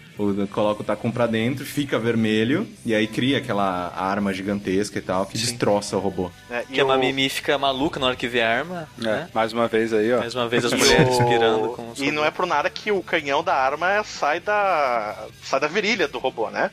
coloca 0.50 0.82
o 0.82 0.84
tacum 0.84 1.10
pra 1.10 1.26
dentro, 1.26 1.64
fica 1.64 1.98
vermelho, 1.98 2.66
e 2.84 2.94
aí 2.94 3.06
cria 3.06 3.38
aquela 3.38 3.92
arma 3.96 4.32
gigantesca 4.32 4.98
e 4.98 5.02
tal, 5.02 5.26
que 5.26 5.36
destroça 5.38 5.96
o 5.96 6.00
robô. 6.00 6.30
É, 6.50 6.62
e 6.68 6.74
Que 6.74 6.80
a 6.80 6.84
o- 6.84 6.88
Mamimi 6.88 7.28
fica 7.28 7.56
maluca 7.58 7.98
na 7.98 8.06
hora 8.06 8.16
que 8.16 8.28
vê 8.28 8.42
a 8.42 8.58
arma, 8.58 8.88
É, 8.98 9.02
né? 9.04 9.28
Mais 9.34 9.52
uma 9.52 9.66
vez 9.68 9.92
aí, 9.92 10.12
ó. 10.12 10.18
Mais 10.18 10.34
uma 10.34 10.48
vez 10.48 10.64
as 10.64 10.72
mulheres 10.72 11.16
o- 11.18 11.24
pirando 11.26 11.68
com 11.70 11.90
os 11.90 12.00
E 12.00 12.10
não 12.10 12.24
é 12.24 12.30
por 12.30 12.46
nada 12.46 12.68
que 12.70 12.92
o 12.92 13.02
canhão 13.02 13.42
da 13.42 13.54
arma 13.54 14.02
sai 14.04 14.40
da. 14.40 15.26
sai 15.42 15.60
da 15.60 15.66
virilha 15.68 16.06
do 16.08 16.18
robô, 16.18 16.50
né? 16.50 16.70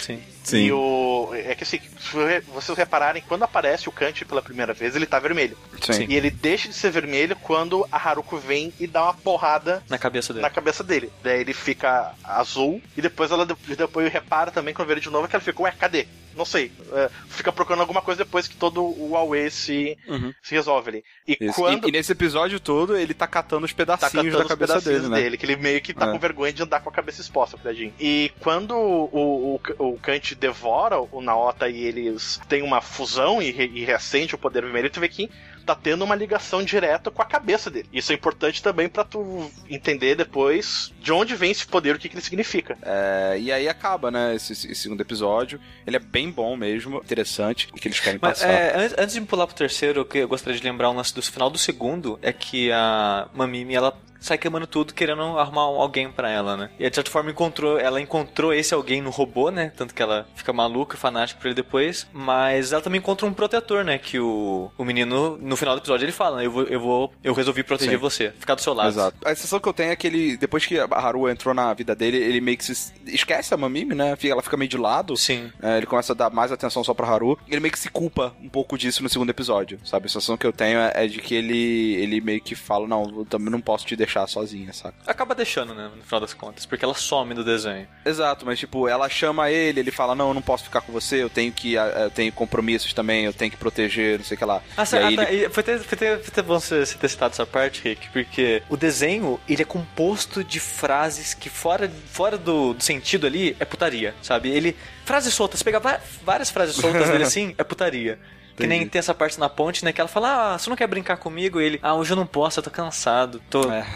Sim. 0.00 0.20
E 0.54 0.72
o. 0.72 1.30
É 1.34 1.54
que 1.54 1.64
assim, 1.64 1.80
se 1.80 2.40
vocês 2.52 2.76
repararem, 2.78 3.22
quando 3.26 3.42
aparece 3.42 3.88
o 3.88 3.92
Kant 3.92 4.24
pela 4.24 4.42
primeira 4.42 4.72
vez, 4.72 4.94
ele 4.94 5.06
tá 5.06 5.18
vermelho. 5.18 5.56
Sim. 5.80 6.06
E 6.08 6.14
ele 6.14 6.30
deixa 6.30 6.68
de 6.68 6.74
ser 6.74 6.90
vermelho 6.90 7.34
quando 7.36 7.86
a 7.90 7.96
Haruko 7.96 8.36
vem 8.38 8.72
e 8.78 8.86
dá 8.86 9.02
uma 9.04 9.14
porrada 9.14 9.82
Na 9.88 9.98
cabeça 9.98 10.32
dele. 10.32 10.42
na 10.42 10.50
cabeça 10.50 10.84
dele. 10.84 11.10
Daí 11.22 11.40
ele 11.40 11.52
fica 11.54 12.12
azul 12.22 12.80
e 12.96 13.02
depois 13.02 13.30
ela 13.30 13.46
depois 13.46 14.12
repara 14.12 14.50
também 14.50 14.72
quando 14.74 14.88
vê 14.88 14.94
ele 14.94 15.00
de 15.00 15.10
novo 15.10 15.26
que 15.28 15.34
ela 15.34 15.42
fica, 15.44 15.62
ué, 15.62 15.72
cadê? 15.78 16.06
Não 16.36 16.44
sei. 16.44 16.70
É, 16.92 17.08
fica 17.30 17.50
procurando 17.50 17.80
alguma 17.80 18.02
coisa 18.02 18.22
depois 18.22 18.46
que 18.46 18.56
todo 18.56 18.82
o 18.84 19.16
Aue 19.16 19.50
se, 19.50 19.96
Uhum. 20.06 20.34
se 20.42 20.54
resolve 20.54 20.90
ali. 20.90 21.04
E 21.26 21.38
Isso. 21.40 21.54
quando 21.54 21.86
E, 21.86 21.88
e 21.88 21.92
nesse 21.92 22.12
episódio 22.12 22.60
todo, 22.60 22.94
ele 22.94 23.14
tá 23.14 23.26
catando 23.26 23.64
os 23.64 23.72
tá 23.72 23.76
pedacinhos 23.78 24.12
catando 24.12 24.30
da 24.36 24.42
os 24.42 24.48
cabeça 24.48 24.72
pedacinhos 24.74 25.10
dele, 25.10 25.30
né? 25.30 25.36
que 25.38 25.46
ele 25.46 25.56
meio 25.56 25.80
que 25.80 25.94
tá 25.94 26.08
É. 26.08 26.12
com 26.12 26.18
vergonha 26.18 26.52
de 26.52 26.62
andar 26.62 26.80
com 26.80 26.90
a 26.90 26.92
cabeça 26.92 27.22
exposta, 27.22 27.56
tadinho. 27.56 27.90
E 27.98 28.30
quando 28.40 28.72
o, 28.76 29.58
o, 29.78 29.92
o 29.94 29.98
Kant 29.98 30.34
devora 30.38 30.98
o 31.00 31.20
Naota 31.20 31.68
e 31.68 31.82
eles 31.82 32.40
têm 32.48 32.62
uma 32.62 32.80
fusão 32.80 33.40
e, 33.42 33.50
re- 33.50 33.70
e 33.74 33.84
reacende 33.84 34.34
o 34.34 34.38
poder 34.38 34.62
vermelho, 34.62 34.90
tu 34.90 35.00
vê 35.00 35.08
que 35.08 35.30
tá 35.64 35.74
tendo 35.74 36.04
uma 36.04 36.14
ligação 36.14 36.62
direta 36.62 37.10
com 37.10 37.20
a 37.20 37.24
cabeça 37.24 37.68
dele. 37.68 37.88
Isso 37.92 38.12
é 38.12 38.14
importante 38.14 38.62
também 38.62 38.88
pra 38.88 39.02
tu 39.02 39.50
entender 39.68 40.14
depois 40.14 40.92
de 41.00 41.12
onde 41.12 41.34
vem 41.34 41.50
esse 41.50 41.66
poder, 41.66 41.96
o 41.96 41.98
que, 41.98 42.08
que 42.08 42.14
ele 42.14 42.22
significa. 42.22 42.78
É, 42.82 43.36
e 43.40 43.50
aí 43.50 43.68
acaba, 43.68 44.10
né, 44.10 44.36
esse, 44.36 44.52
esse 44.52 44.74
segundo 44.76 45.00
episódio. 45.00 45.60
Ele 45.84 45.96
é 45.96 45.98
bem 46.00 46.30
bom 46.30 46.56
mesmo, 46.56 46.98
interessante, 46.98 47.68
o 47.72 47.74
que 47.80 47.88
eles 47.88 47.98
querem 47.98 48.20
Mas 48.22 48.38
passar. 48.38 48.48
é, 48.52 48.76
antes, 48.76 48.96
antes 48.98 49.14
de 49.16 49.20
pular 49.22 49.46
pro 49.48 49.56
terceiro, 49.56 50.02
o 50.02 50.04
que 50.04 50.18
eu 50.18 50.28
gostaria 50.28 50.56
de 50.58 50.64
lembrar 50.64 50.88
um 50.90 50.94
lance 50.94 51.12
do 51.12 51.20
final 51.20 51.50
do 51.50 51.58
segundo 51.58 52.16
é 52.22 52.32
que 52.32 52.70
a 52.70 53.28
Mamimi, 53.34 53.74
ela 53.74 53.98
sai 54.20 54.38
queimando 54.38 54.66
tudo 54.66 54.94
querendo 54.94 55.22
arrumar 55.38 55.70
um- 55.70 55.80
alguém 55.80 56.10
pra 56.10 56.30
ela, 56.30 56.56
né? 56.56 56.70
E 56.78 56.88
de 56.88 56.94
certa 56.94 57.10
forma 57.10 57.30
encontrou, 57.30 57.78
ela 57.78 58.00
encontrou 58.00 58.52
esse 58.52 58.74
alguém 58.74 59.00
no 59.00 59.10
robô, 59.10 59.50
né? 59.50 59.72
Tanto 59.76 59.94
que 59.94 60.02
ela 60.02 60.26
fica 60.34 60.52
maluca, 60.52 60.96
fanática 60.96 61.40
por 61.40 61.46
ele 61.48 61.54
depois. 61.54 62.06
Mas 62.12 62.72
ela 62.72 62.82
também 62.82 62.98
encontra 62.98 63.26
um 63.26 63.32
protetor, 63.32 63.84
né? 63.84 63.98
Que 63.98 64.18
o, 64.18 64.70
o 64.76 64.84
menino, 64.84 65.36
no 65.40 65.56
final 65.56 65.74
do 65.74 65.80
episódio, 65.80 66.04
ele 66.04 66.12
fala? 66.12 66.42
Eu 66.42 66.50
vou, 66.50 66.62
eu 66.64 66.80
vou, 66.80 67.12
eu 67.22 67.34
resolvi 67.34 67.62
proteger 67.62 67.94
Sim. 67.94 68.00
você, 68.00 68.32
ficar 68.38 68.54
do 68.54 68.60
seu 68.60 68.72
lado. 68.74 68.88
Exato. 68.88 69.16
A 69.24 69.34
sensação 69.34 69.60
que 69.60 69.68
eu 69.68 69.72
tenho 69.72 69.90
é 69.92 69.96
que 69.96 70.06
ele, 70.06 70.36
depois 70.36 70.64
que 70.66 70.78
a 70.78 70.84
Haru 70.92 71.28
entrou 71.28 71.54
na 71.54 71.72
vida 71.74 71.94
dele, 71.94 72.16
ele 72.16 72.40
meio 72.40 72.56
que 72.56 72.64
se 72.64 72.92
esquece 73.06 73.52
a 73.52 73.56
Mamimi, 73.56 73.94
né? 73.94 74.16
Ela 74.24 74.42
fica 74.42 74.56
meio 74.56 74.68
de 74.68 74.76
lado. 74.76 75.16
Sim. 75.16 75.50
É, 75.62 75.76
ele 75.76 75.86
começa 75.86 76.12
a 76.12 76.16
dar 76.16 76.30
mais 76.30 76.50
atenção 76.50 76.82
só 76.82 76.92
pra 76.94 77.06
Haru. 77.06 77.38
Ele 77.48 77.60
meio 77.60 77.72
que 77.72 77.78
se 77.78 77.88
culpa 77.90 78.34
um 78.42 78.48
pouco 78.48 78.76
disso 78.78 79.02
no 79.02 79.08
segundo 79.08 79.30
episódio, 79.30 79.78
sabe? 79.84 80.06
A 80.06 80.08
sensação 80.08 80.36
que 80.36 80.46
eu 80.46 80.52
tenho 80.52 80.78
é, 80.78 80.92
é 80.94 81.06
de 81.06 81.20
que 81.20 81.34
ele, 81.34 81.94
ele 81.96 82.20
meio 82.20 82.40
que 82.40 82.54
fala, 82.54 82.86
não, 82.88 83.04
eu 83.18 83.24
também 83.24 83.50
não 83.50 83.60
posso 83.60 83.86
te 83.86 83.94
deixar 83.96 84.05
sozinha, 84.26 84.72
saca? 84.72 84.94
Acaba 85.06 85.34
deixando, 85.34 85.74
né, 85.74 85.90
no 85.94 86.02
final 86.02 86.20
das 86.20 86.34
contas, 86.34 86.66
porque 86.66 86.84
ela 86.84 86.94
some 86.94 87.34
do 87.34 87.44
desenho. 87.44 87.86
Exato, 88.04 88.44
mas 88.46 88.58
tipo, 88.58 88.88
ela 88.88 89.08
chama 89.08 89.50
ele, 89.50 89.80
ele 89.80 89.90
fala, 89.90 90.14
não, 90.14 90.28
eu 90.28 90.34
não 90.34 90.42
posso 90.42 90.64
ficar 90.64 90.80
com 90.80 90.92
você, 90.92 91.22
eu 91.22 91.30
tenho 91.30 91.52
que, 91.52 91.74
eu 91.74 92.10
tenho 92.10 92.32
compromissos 92.32 92.92
também, 92.92 93.24
eu 93.24 93.32
tenho 93.32 93.50
que 93.50 93.56
proteger, 93.56 94.18
não 94.18 94.24
sei 94.24 94.34
o 94.34 94.38
que 94.38 94.44
lá. 94.44 94.62
Ah, 94.76 94.82
e 94.82 95.14
ah, 95.14 95.24
tá, 95.24 95.32
e 95.32 95.48
foi, 95.48 95.62
ter, 95.62 95.78
foi, 95.80 95.98
ter, 95.98 96.18
foi 96.20 96.30
ter 96.30 96.42
bom 96.42 96.58
você 96.58 96.84
ter 96.84 97.08
citado 97.08 97.32
essa 97.32 97.46
parte, 97.46 97.82
Rick, 97.82 98.08
porque 98.10 98.62
o 98.68 98.76
desenho, 98.76 99.40
ele 99.48 99.62
é 99.62 99.64
composto 99.64 100.42
de 100.42 100.60
frases 100.60 101.34
que 101.34 101.48
fora, 101.48 101.90
fora 102.06 102.36
do, 102.36 102.74
do 102.74 102.82
sentido 102.82 103.26
ali, 103.26 103.56
é 103.58 103.64
putaria, 103.64 104.14
sabe? 104.22 104.50
Ele, 104.50 104.76
frases 105.04 105.34
soltas, 105.34 105.62
pegar 105.62 105.80
várias 106.22 106.50
frases 106.50 106.76
soltas 106.76 107.08
dele 107.08 107.24
assim, 107.24 107.54
é 107.58 107.64
putaria. 107.64 108.18
Que 108.56 108.66
nem 108.66 108.88
tem 108.88 108.98
essa 108.98 109.14
parte 109.14 109.38
na 109.38 109.48
ponte, 109.48 109.84
né? 109.84 109.92
Que 109.92 110.00
ela 110.00 110.08
fala, 110.08 110.54
ah, 110.54 110.58
você 110.58 110.70
não 110.70 110.76
quer 110.76 110.86
brincar 110.86 111.16
comigo? 111.16 111.60
E 111.60 111.64
ele, 111.64 111.80
ah, 111.82 111.94
hoje 111.94 112.12
eu 112.12 112.16
não 112.16 112.26
posso, 112.26 112.58
eu 112.58 112.64
tô 112.64 112.70
cansado, 112.70 113.40
tô... 113.50 113.70
É. 113.70 113.86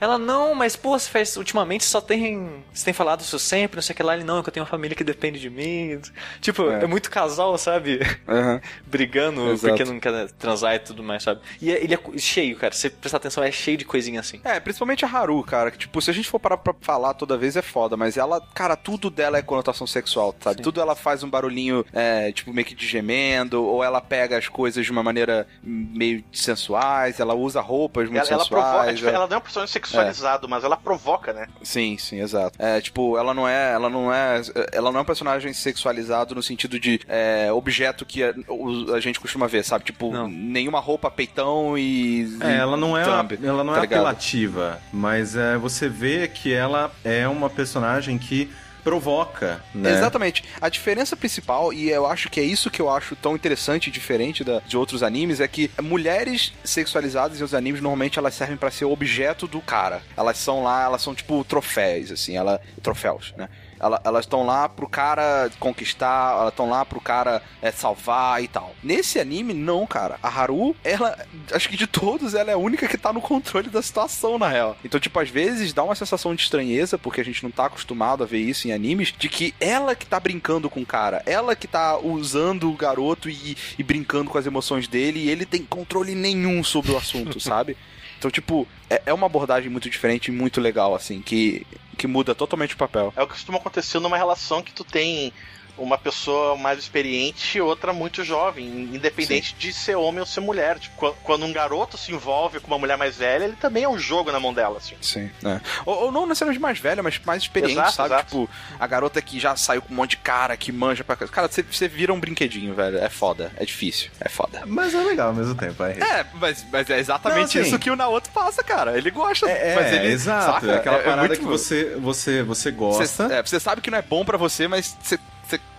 Ela, 0.00 0.18
não, 0.18 0.54
mas 0.54 0.76
pô, 0.76 0.98
você 0.98 1.08
faz, 1.08 1.36
ultimamente 1.36 1.84
só 1.84 2.00
tem. 2.00 2.64
Você 2.72 2.84
tem 2.84 2.94
falado 2.94 3.20
isso 3.20 3.38
sempre, 3.38 3.76
não 3.76 3.82
sei 3.82 3.92
o 3.94 3.96
que 3.96 4.02
lá. 4.02 4.14
Ele, 4.14 4.24
não, 4.24 4.38
é 4.38 4.42
que 4.42 4.48
eu 4.48 4.52
tenho 4.52 4.64
uma 4.64 4.70
família 4.70 4.96
que 4.96 5.04
depende 5.04 5.38
de 5.40 5.50
mim. 5.50 6.00
Tipo, 6.40 6.70
é, 6.70 6.84
É. 6.84 6.86
muito 6.86 7.10
casal, 7.10 7.56
sabe? 7.58 8.00
Aham. 8.28 8.60
Brigando 8.86 9.50
Exato. 9.50 9.68
porque 9.74 9.84
não 9.84 10.00
quer 10.00 10.30
transar 10.32 10.74
e 10.74 10.78
tudo 10.78 11.02
mais, 11.02 11.22
sabe? 11.22 11.40
E 11.60 11.70
é- 11.72 11.82
ele 11.82 11.94
é 11.94 12.18
cheio, 12.18 12.56
cara. 12.56 12.72
Se 12.74 12.82
você 12.82 12.90
prestar 12.90 13.18
atenção, 13.18 13.42
é 13.42 13.50
cheio 13.50 13.76
de 13.76 13.84
coisinha 13.84 14.20
assim. 14.20 14.40
É, 14.44 14.58
principalmente 14.60 15.04
a 15.04 15.08
Haru, 15.08 15.42
cara, 15.42 15.70
que 15.70 15.78
tipo, 15.78 16.00
se 16.00 16.10
a 16.10 16.14
gente 16.14 16.28
for 16.28 16.38
parar 16.38 16.56
pra 16.56 16.74
falar 16.80 17.14
toda 17.14 17.36
vez 17.36 17.56
é 17.56 17.62
foda, 17.62 17.96
mas 17.96 18.16
ela, 18.16 18.40
cara, 18.54 18.76
tudo 18.76 19.10
dela 19.10 19.38
é 19.38 19.42
conotação 19.42 19.86
sexual, 19.86 20.34
sabe? 20.40 20.56
Sim. 20.58 20.62
Tudo 20.62 20.80
ela 20.80 20.94
faz 20.94 21.22
um 21.22 21.30
barulhinho, 21.30 21.84
é, 21.92 22.32
tipo, 22.32 22.52
meio 22.52 22.66
que 22.66 22.74
de 22.74 22.86
gemendo, 22.86 23.62
ou 23.64 23.82
ela 23.82 24.00
pega 24.00 24.36
as 24.38 24.48
coisas 24.48 24.84
de 24.84 24.90
uma 24.92 25.02
maneira 25.02 25.46
meio 25.62 26.22
sensuais, 26.32 27.20
ela 27.20 27.34
usa 27.34 27.60
roupas 27.60 28.08
muito 28.08 28.18
Ela, 28.26 28.34
ela 28.40 28.46
provoca, 28.46 28.70
sensuais. 28.78 28.98
tipo, 28.98 29.10
ela 29.10 29.26
não 29.26 29.34
é 29.34 29.38
um 29.38 29.42
personagem 29.42 29.72
sexualizado, 29.86 30.48
mas 30.48 30.64
ela 30.64 30.76
provoca, 30.76 31.32
né? 31.32 31.46
Sim, 31.62 31.96
sim, 31.98 32.20
exato. 32.20 32.56
É, 32.60 32.80
tipo, 32.80 33.16
ela 33.16 33.32
não 33.32 33.46
é, 33.48 33.72
ela 33.72 33.88
não 33.88 34.12
é, 34.12 34.42
ela 34.72 34.90
não 34.92 34.98
é 35.00 35.02
um 35.02 35.06
personagem 35.06 35.52
sexualizado 35.52 36.34
no 36.34 36.42
sentido 36.42 36.78
de 36.78 37.00
é, 37.08 37.50
objeto 37.52 38.04
que 38.04 38.22
a, 38.22 38.34
o- 38.48 38.94
a 38.94 39.00
gente 39.00 39.20
costuma 39.20 39.46
ver, 39.46 39.64
sabe? 39.64 39.84
Tipo, 39.84 40.10
Não. 40.12 40.28
nenhuma 40.28 40.80
roupa 40.80 41.10
peitão 41.10 41.76
e 41.78 42.36
É, 42.40 42.56
ela 42.56 42.76
não 42.76 42.96
é, 42.96 43.04
thumb, 43.04 43.38
ela 43.42 43.64
não 43.64 43.72
tá 43.72 43.78
é 43.78 43.82
ligado? 43.82 44.00
apelativa, 44.00 44.80
mas 44.92 45.36
é, 45.36 45.56
você 45.56 45.88
vê 45.88 46.28
que 46.28 46.52
ela 46.52 46.90
é 47.04 47.26
uma 47.28 47.48
personagem 47.50 48.18
que 48.18 48.50
provoca, 48.90 49.60
né? 49.74 49.90
Exatamente. 49.90 50.44
A 50.60 50.68
diferença 50.68 51.16
principal, 51.16 51.72
e 51.72 51.90
eu 51.90 52.06
acho 52.06 52.30
que 52.30 52.38
é 52.38 52.44
isso 52.44 52.70
que 52.70 52.80
eu 52.80 52.88
acho 52.88 53.16
tão 53.16 53.34
interessante 53.34 53.88
e 53.88 53.90
diferente 53.90 54.44
da- 54.44 54.60
de 54.64 54.76
outros 54.76 55.02
animes, 55.02 55.40
é 55.40 55.48
que 55.48 55.68
mulheres 55.82 56.52
sexualizadas 56.62 57.40
em 57.40 57.42
os 57.44 57.52
animes, 57.52 57.80
normalmente 57.80 58.16
elas 58.16 58.34
servem 58.34 58.56
pra 58.56 58.70
ser 58.70 58.84
objeto 58.84 59.48
do 59.48 59.60
cara. 59.60 60.02
Elas 60.16 60.38
são 60.38 60.62
lá, 60.62 60.84
elas 60.84 61.02
são 61.02 61.14
tipo 61.16 61.42
troféus, 61.44 62.12
assim, 62.12 62.36
ela, 62.36 62.60
troféus, 62.80 63.34
né? 63.36 63.48
Ela- 63.78 64.00
elas 64.04 64.24
estão 64.24 64.44
lá 64.46 64.68
pro 64.68 64.88
cara 64.88 65.50
conquistar, 65.58 66.32
elas 66.38 66.48
estão 66.50 66.68
lá 66.70 66.84
pro 66.84 67.00
cara 67.00 67.42
é, 67.60 67.70
salvar 67.70 68.42
e 68.42 68.48
tal. 68.48 68.74
Nesse 68.82 69.18
anime, 69.18 69.52
não, 69.52 69.86
cara. 69.86 70.18
A 70.22 70.28
Haru, 70.28 70.74
ela, 70.82 71.16
acho 71.52 71.68
que 71.68 71.76
de 71.76 71.86
todos, 71.86 72.34
ela 72.34 72.50
é 72.50 72.54
a 72.54 72.58
única 72.58 72.88
que 72.88 72.96
tá 72.98 73.12
no 73.12 73.20
controle 73.20 73.68
da 73.68 73.82
situação, 73.82 74.38
na 74.38 74.48
real. 74.48 74.76
Então, 74.84 74.98
tipo, 74.98 75.18
às 75.20 75.28
vezes 75.28 75.72
dá 75.72 75.82
uma 75.82 75.94
sensação 75.94 76.34
de 76.34 76.42
estranheza, 76.42 76.96
porque 76.98 77.20
a 77.20 77.24
gente 77.24 77.42
não 77.42 77.50
tá 77.50 77.66
acostumado 77.66 78.22
a 78.22 78.26
ver 78.26 78.38
isso 78.38 78.66
em 78.68 78.72
animes, 78.72 79.12
de 79.16 79.28
que 79.28 79.54
ela 79.60 79.94
que 79.94 80.06
tá 80.06 80.18
brincando 80.18 80.70
com 80.70 80.80
o 80.80 80.86
cara, 80.86 81.22
ela 81.26 81.54
que 81.54 81.66
tá 81.66 81.98
usando 81.98 82.70
o 82.70 82.76
garoto 82.76 83.28
e, 83.28 83.56
e 83.78 83.82
brincando 83.82 84.30
com 84.30 84.38
as 84.38 84.46
emoções 84.46 84.88
dele, 84.88 85.20
e 85.20 85.28
ele 85.30 85.44
tem 85.44 85.62
controle 85.64 86.14
nenhum 86.14 86.62
sobre 86.64 86.92
o 86.92 86.96
assunto, 86.96 87.38
sabe? 87.40 87.76
Então, 88.18 88.30
tipo, 88.30 88.66
é, 88.88 89.02
é 89.06 89.12
uma 89.12 89.26
abordagem 89.26 89.68
muito 89.70 89.90
diferente 89.90 90.28
e 90.28 90.32
muito 90.32 90.60
legal, 90.60 90.94
assim, 90.94 91.20
que, 91.20 91.66
que 91.96 92.06
muda 92.06 92.34
totalmente 92.34 92.74
o 92.74 92.78
papel. 92.78 93.12
É 93.16 93.22
o 93.22 93.26
que 93.26 93.32
costuma 93.32 93.58
acontecer 93.58 93.98
numa 93.98 94.16
relação 94.16 94.62
que 94.62 94.72
tu 94.72 94.84
tem 94.84 95.32
uma 95.78 95.98
pessoa 95.98 96.56
mais 96.56 96.78
experiente 96.78 97.58
e 97.58 97.60
outra 97.60 97.92
muito 97.92 98.24
jovem, 98.24 98.66
independente 98.66 99.54
de 99.58 99.72
ser 99.72 99.94
homem 99.96 100.20
ou 100.20 100.26
ser 100.26 100.40
mulher. 100.40 100.78
Tipo, 100.78 100.96
quan- 100.96 101.12
quando 101.22 101.44
um 101.44 101.52
garoto 101.52 101.96
se 101.98 102.12
envolve 102.12 102.60
com 102.60 102.66
uma 102.68 102.78
mulher 102.78 102.96
mais 102.96 103.16
velha, 103.16 103.44
ele 103.44 103.56
também 103.56 103.84
é 103.84 103.88
um 103.88 103.98
jogo 103.98 104.30
na 104.32 104.40
mão 104.40 104.52
dela, 104.54 104.78
assim. 104.78 104.94
Sim. 105.00 105.30
É. 105.44 105.60
Ou, 105.84 106.04
ou 106.04 106.12
não 106.12 106.26
necessariamente 106.26 106.60
mais 106.62 106.78
velha, 106.78 107.02
mas 107.02 107.18
mais 107.24 107.42
experiente, 107.42 107.72
Exato, 107.72 107.92
sabe? 107.92 108.14
exato. 108.14 108.24
Tipo, 108.26 108.50
a 108.78 108.86
garota 108.86 109.20
que 109.22 109.38
já 109.38 109.54
saiu 109.56 109.82
com 109.82 109.92
um 109.92 109.96
monte 109.96 110.10
de 110.10 110.16
cara, 110.18 110.56
que 110.56 110.70
manja 110.72 111.02
pra 111.04 111.16
casa. 111.16 111.30
Cara, 111.30 111.48
você, 111.48 111.62
você 111.62 111.88
vira 111.88 112.12
um 112.12 112.20
brinquedinho, 112.20 112.74
velho. 112.74 112.98
É 112.98 113.08
foda. 113.08 113.52
É 113.56 113.64
difícil. 113.64 114.10
É 114.20 114.28
foda. 114.28 114.62
Mas 114.66 114.94
é 114.94 115.02
legal 115.02 115.28
ao 115.28 115.34
mesmo 115.34 115.54
tempo, 115.54 115.82
é. 115.84 115.92
É, 115.92 116.26
mas, 116.34 116.64
mas 116.70 116.88
é 116.90 116.98
exatamente 116.98 117.36
Não, 117.56 117.62
assim- 117.62 117.68
isso 117.70 117.78
que 117.78 117.90
o 117.90 117.96
Naoto 117.96 118.30
passa, 118.30 118.62
cara. 118.62 118.96
Ele 118.98 119.10
gosta, 119.10 119.48
É, 119.48 119.74
mas 119.74 119.92
ele. 119.92 120.06
exato. 120.08 120.52
saca? 120.66 120.72
É 120.72 120.76
aquela 120.76 120.98
parada 120.98 121.28
muito- 121.28 121.40
que 121.40 121.46
você, 121.46 121.96
você, 122.00 122.42
você 122.42 122.56
Você, 122.66 122.70
gosta. 122.70 123.24
é, 123.32 123.42
você 123.42 123.60
sabe 123.60 123.80
que 123.80 123.90
não 123.90 123.98
é 123.98 124.02
bom 124.02 124.24
pra 124.24 124.36
você, 124.38 124.66
mas 124.66 124.96
você, 125.02 125.16
você 125.16 125.20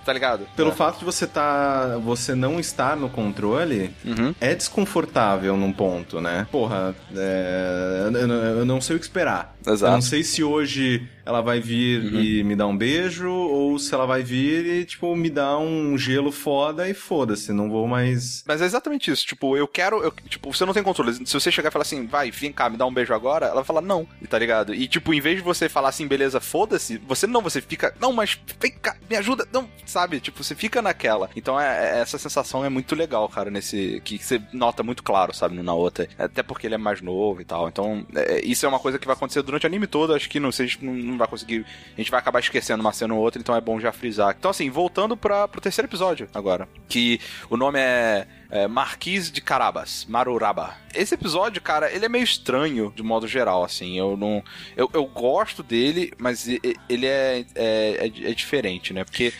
tá 0.07 0.13
ligado? 0.13 0.47
Pelo 0.55 0.69
é. 0.69 0.73
fato 0.73 0.99
de 0.99 1.05
você 1.05 1.27
tá, 1.27 1.97
você 2.01 2.33
não 2.33 2.61
estar 2.61 2.95
no 2.95 3.09
controle, 3.09 3.91
Uhum. 4.05 4.33
é 4.39 4.55
desconfortável 4.55 5.57
num 5.57 5.73
ponto, 5.73 6.21
né? 6.21 6.47
Porra, 6.49 6.95
é, 7.13 8.03
eu, 8.09 8.29
eu- 8.29 8.65
não 8.65 8.79
sei 8.79 8.95
o 8.95 8.99
que 8.99 9.03
esperar. 9.05 9.53
Exato. 9.67 9.91
Eu 9.91 9.95
não 9.95 10.01
sei 10.01 10.23
se 10.23 10.41
hoje 10.45 11.05
ela 11.27 11.41
vai 11.41 11.59
vir 11.59 12.01
Uhum. 12.05 12.19
e 12.21 12.43
me 12.43 12.55
dar 12.55 12.67
um 12.67 12.77
beijo, 12.77 13.29
ou 13.29 13.77
se 13.77 13.93
ela 13.93 14.05
vai 14.05 14.23
vir 14.23 14.65
e, 14.65 14.85
tipo, 14.85 15.15
me 15.15 15.29
dar 15.29 15.57
um 15.59 15.97
gelo 15.97 16.31
foda 16.31 16.87
e 16.89 16.93
foda-se, 16.93 17.51
não 17.51 17.69
vou 17.69 17.87
mais. 17.87 18.43
Mas 18.47 18.61
é 18.61 18.65
exatamente 18.65 19.11
isso. 19.11 19.25
Tipo, 19.25 19.57
eu 19.57 19.67
quero. 19.67 20.01
eu- 20.03 20.11
tipo, 20.29 20.53
você 20.53 20.65
não 20.65 20.73
tem 20.73 20.81
controle. 20.83 21.13
Se 21.25 21.33
você 21.33 21.51
chegar 21.51 21.69
e 21.69 21.71
falar 21.71 21.81
assim, 21.83 22.05
vai, 22.05 22.31
vem 22.31 22.51
cá, 22.51 22.69
me 22.69 22.77
dá 22.77 22.85
um 22.85 22.93
beijo 22.93 23.13
agora, 23.13 23.45
ela 23.47 23.55
vai 23.55 23.63
falar 23.65 23.81
não, 23.81 24.07
tá 24.29 24.39
ligado? 24.39 24.73
E, 24.73 24.87
tipo, 24.87 25.13
em 25.13 25.19
vez 25.19 25.37
de 25.37 25.43
você 25.43 25.67
falar 25.67 25.89
assim, 25.89 26.07
beleza, 26.07 26.39
foda-se, 26.39 26.97
você 26.99 27.27
não, 27.27 27.41
você 27.41 27.59
fica, 27.61 27.93
não, 27.99 28.13
mas 28.13 28.37
vem 28.59 28.71
cá, 28.71 28.95
me 29.09 29.15
ajuda, 29.17 29.47
não, 29.51 29.67
sabe? 29.85 30.19
Tipo, 30.19 30.43
você 30.43 30.55
fica 30.55 30.81
naquela. 30.81 31.29
Então, 31.35 31.59
é, 31.59 31.97
é- 31.97 31.99
essa 31.99 32.17
sensação 32.17 32.63
é 32.63 32.69
muito 32.69 32.95
legal, 32.95 33.27
cara, 33.27 33.49
nesse. 33.51 34.01
Que 34.05 34.17
você 34.17 34.41
nota 34.53 34.81
muito 34.83 35.03
claro, 35.03 35.33
sabe, 35.35 35.55
no 35.55 35.63
Naota. 35.63 36.07
Até 36.17 36.41
porque 36.43 36.67
ele 36.67 36.75
é 36.75 36.77
mais 36.77 37.01
novo 37.01 37.41
e 37.41 37.45
tal. 37.45 37.67
Então, 37.67 38.05
é, 38.15 38.39
isso 38.45 38.65
é 38.65 38.69
uma 38.69 38.79
coisa 38.79 38.97
que 38.99 39.05
vai 39.07 39.15
acontecer 39.15 39.41
durante 39.41 39.65
o 39.65 39.67
anime 39.67 39.87
todo. 39.87 40.13
Acho 40.13 40.29
que 40.29 40.39
não, 40.39 40.51
sei, 40.51 40.69
não, 40.81 41.16
não 41.17 41.25
vai 41.25 41.27
conseguir. 41.27 41.65
A 41.95 41.99
gente 41.99 42.11
vai 42.11 42.19
acabar 42.19 42.39
esquecendo 42.39 42.81
uma 42.81 42.93
cena 42.93 43.13
ou 43.13 43.19
outra, 43.19 43.41
então 43.41 43.55
é 43.55 43.61
bom 43.61 43.79
já 43.79 43.91
frisar. 43.91 44.35
Então, 44.37 44.51
assim, 44.51 44.69
voltando 44.69 45.17
pra, 45.17 45.47
pro 45.47 45.59
terceiro 45.61 45.87
episódio 45.87 46.29
agora. 46.33 46.67
Que 46.87 47.19
o 47.49 47.57
nome 47.57 47.79
é 47.79 48.27
é, 48.49 48.67
Marquise 48.67 49.31
de 49.31 49.41
Carabas, 49.41 50.05
Maruraba. 50.07 50.73
Esse 50.95 51.15
episódio, 51.15 51.61
cara, 51.61 51.91
ele 51.91 52.05
é 52.05 52.09
meio 52.09 52.23
estranho 52.23 52.93
de 52.95 53.03
modo 53.03 53.27
geral, 53.27 53.63
assim. 53.63 53.97
Eu 53.97 54.15
não. 54.15 54.43
Eu, 54.75 54.89
eu 54.93 55.05
gosto 55.05 55.61
dele, 55.61 56.13
mas 56.17 56.47
ele 56.47 57.05
é, 57.05 57.39
é, 57.39 57.45
é, 57.55 58.05
é 58.31 58.33
diferente, 58.33 58.93
né? 58.93 59.03
Porque. 59.03 59.33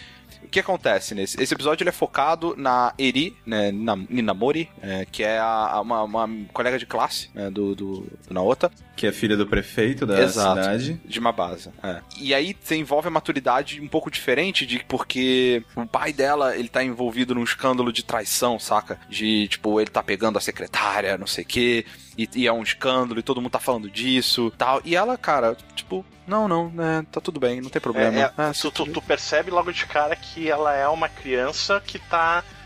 O 0.44 0.50
que 0.50 0.62
acontece 0.62 1.14
nesse? 1.14 1.42
Esse 1.44 1.54
episódio 1.54 1.84
ele 1.84 1.90
é 1.90 1.92
focado 1.94 2.56
na 2.58 2.94
Eri, 2.98 3.36
né, 3.46 3.70
na 3.70 3.98
Ninamori, 3.98 4.70
é, 4.82 5.06
que 5.12 5.22
é 5.22 5.38
a, 5.40 5.46
a- 5.74 5.82
uma, 5.82 6.04
uma 6.04 6.30
colega 6.54 6.80
de 6.80 6.86
classe 6.86 7.30
né, 7.34 7.50
do, 7.52 7.76
do, 7.76 8.08
do 8.28 8.34
Naota, 8.34 8.72
Que 8.98 9.08
é 9.08 9.12
filha 9.14 9.38
do 9.38 9.48
prefeito 9.48 10.06
da 10.06 10.20
Exato. 10.22 10.60
cidade. 10.60 11.00
de 11.06 11.20
Mabasa. 11.22 11.72
É. 11.82 12.02
E 12.20 12.34
aí 12.34 12.58
você 12.60 12.76
envolve 12.76 13.08
a 13.08 13.12
maturidade 13.12 13.80
um 13.80 13.88
pouco 13.88 14.12
diferente 14.12 14.66
de 14.66 14.84
porque 14.86 15.64
o 15.76 15.86
pai 15.86 16.12
dela, 16.12 16.58
ele 16.58 16.68
tá 16.68 16.84
envolvido 16.84 17.34
num 17.36 17.44
escândalo 17.44 17.94
de 17.94 18.04
traição, 18.04 18.60
saca? 18.60 19.00
De, 19.08 19.48
tipo, 19.48 19.80
ele 19.80 19.90
tá 19.90 20.02
pegando 20.04 20.38
a 20.38 20.42
secretária, 20.42 21.18
não 21.18 21.28
sei 21.28 21.44
o 21.44 21.48
quê, 21.48 21.86
e, 22.18 22.28
e 22.36 22.48
é 22.48 22.52
um 22.52 22.64
escândalo 22.64 23.20
e 23.20 23.24
todo 23.24 23.40
mundo 23.40 23.52
tá 23.52 23.60
falando 23.60 23.90
disso, 23.90 24.52
tal. 24.58 24.82
E 24.84 24.96
ela, 24.96 25.16
cara, 25.18 25.56
tipo, 25.76 26.04
não, 26.26 26.48
não, 26.48 26.70
né, 26.72 27.06
tá 27.12 27.22
tudo 27.22 27.40
bem, 27.40 27.62
não 27.62 27.70
tem 27.70 27.82
problema. 27.82 28.18
É, 28.18 28.22
é, 28.24 28.32
Ah, 28.36 28.52
tu, 28.60 28.72
tu- 28.72 28.86
tu 28.92 29.02
percebe 29.02 29.52
logo 29.52 29.72
de 29.72 29.86
cara 29.86 30.16
que 30.16 30.50
ela 30.50 30.74
é 30.76 30.88
uma 30.88 31.08
criança 31.08 31.80
que 31.86 32.00
tá 32.00 32.44
é, 32.44 32.57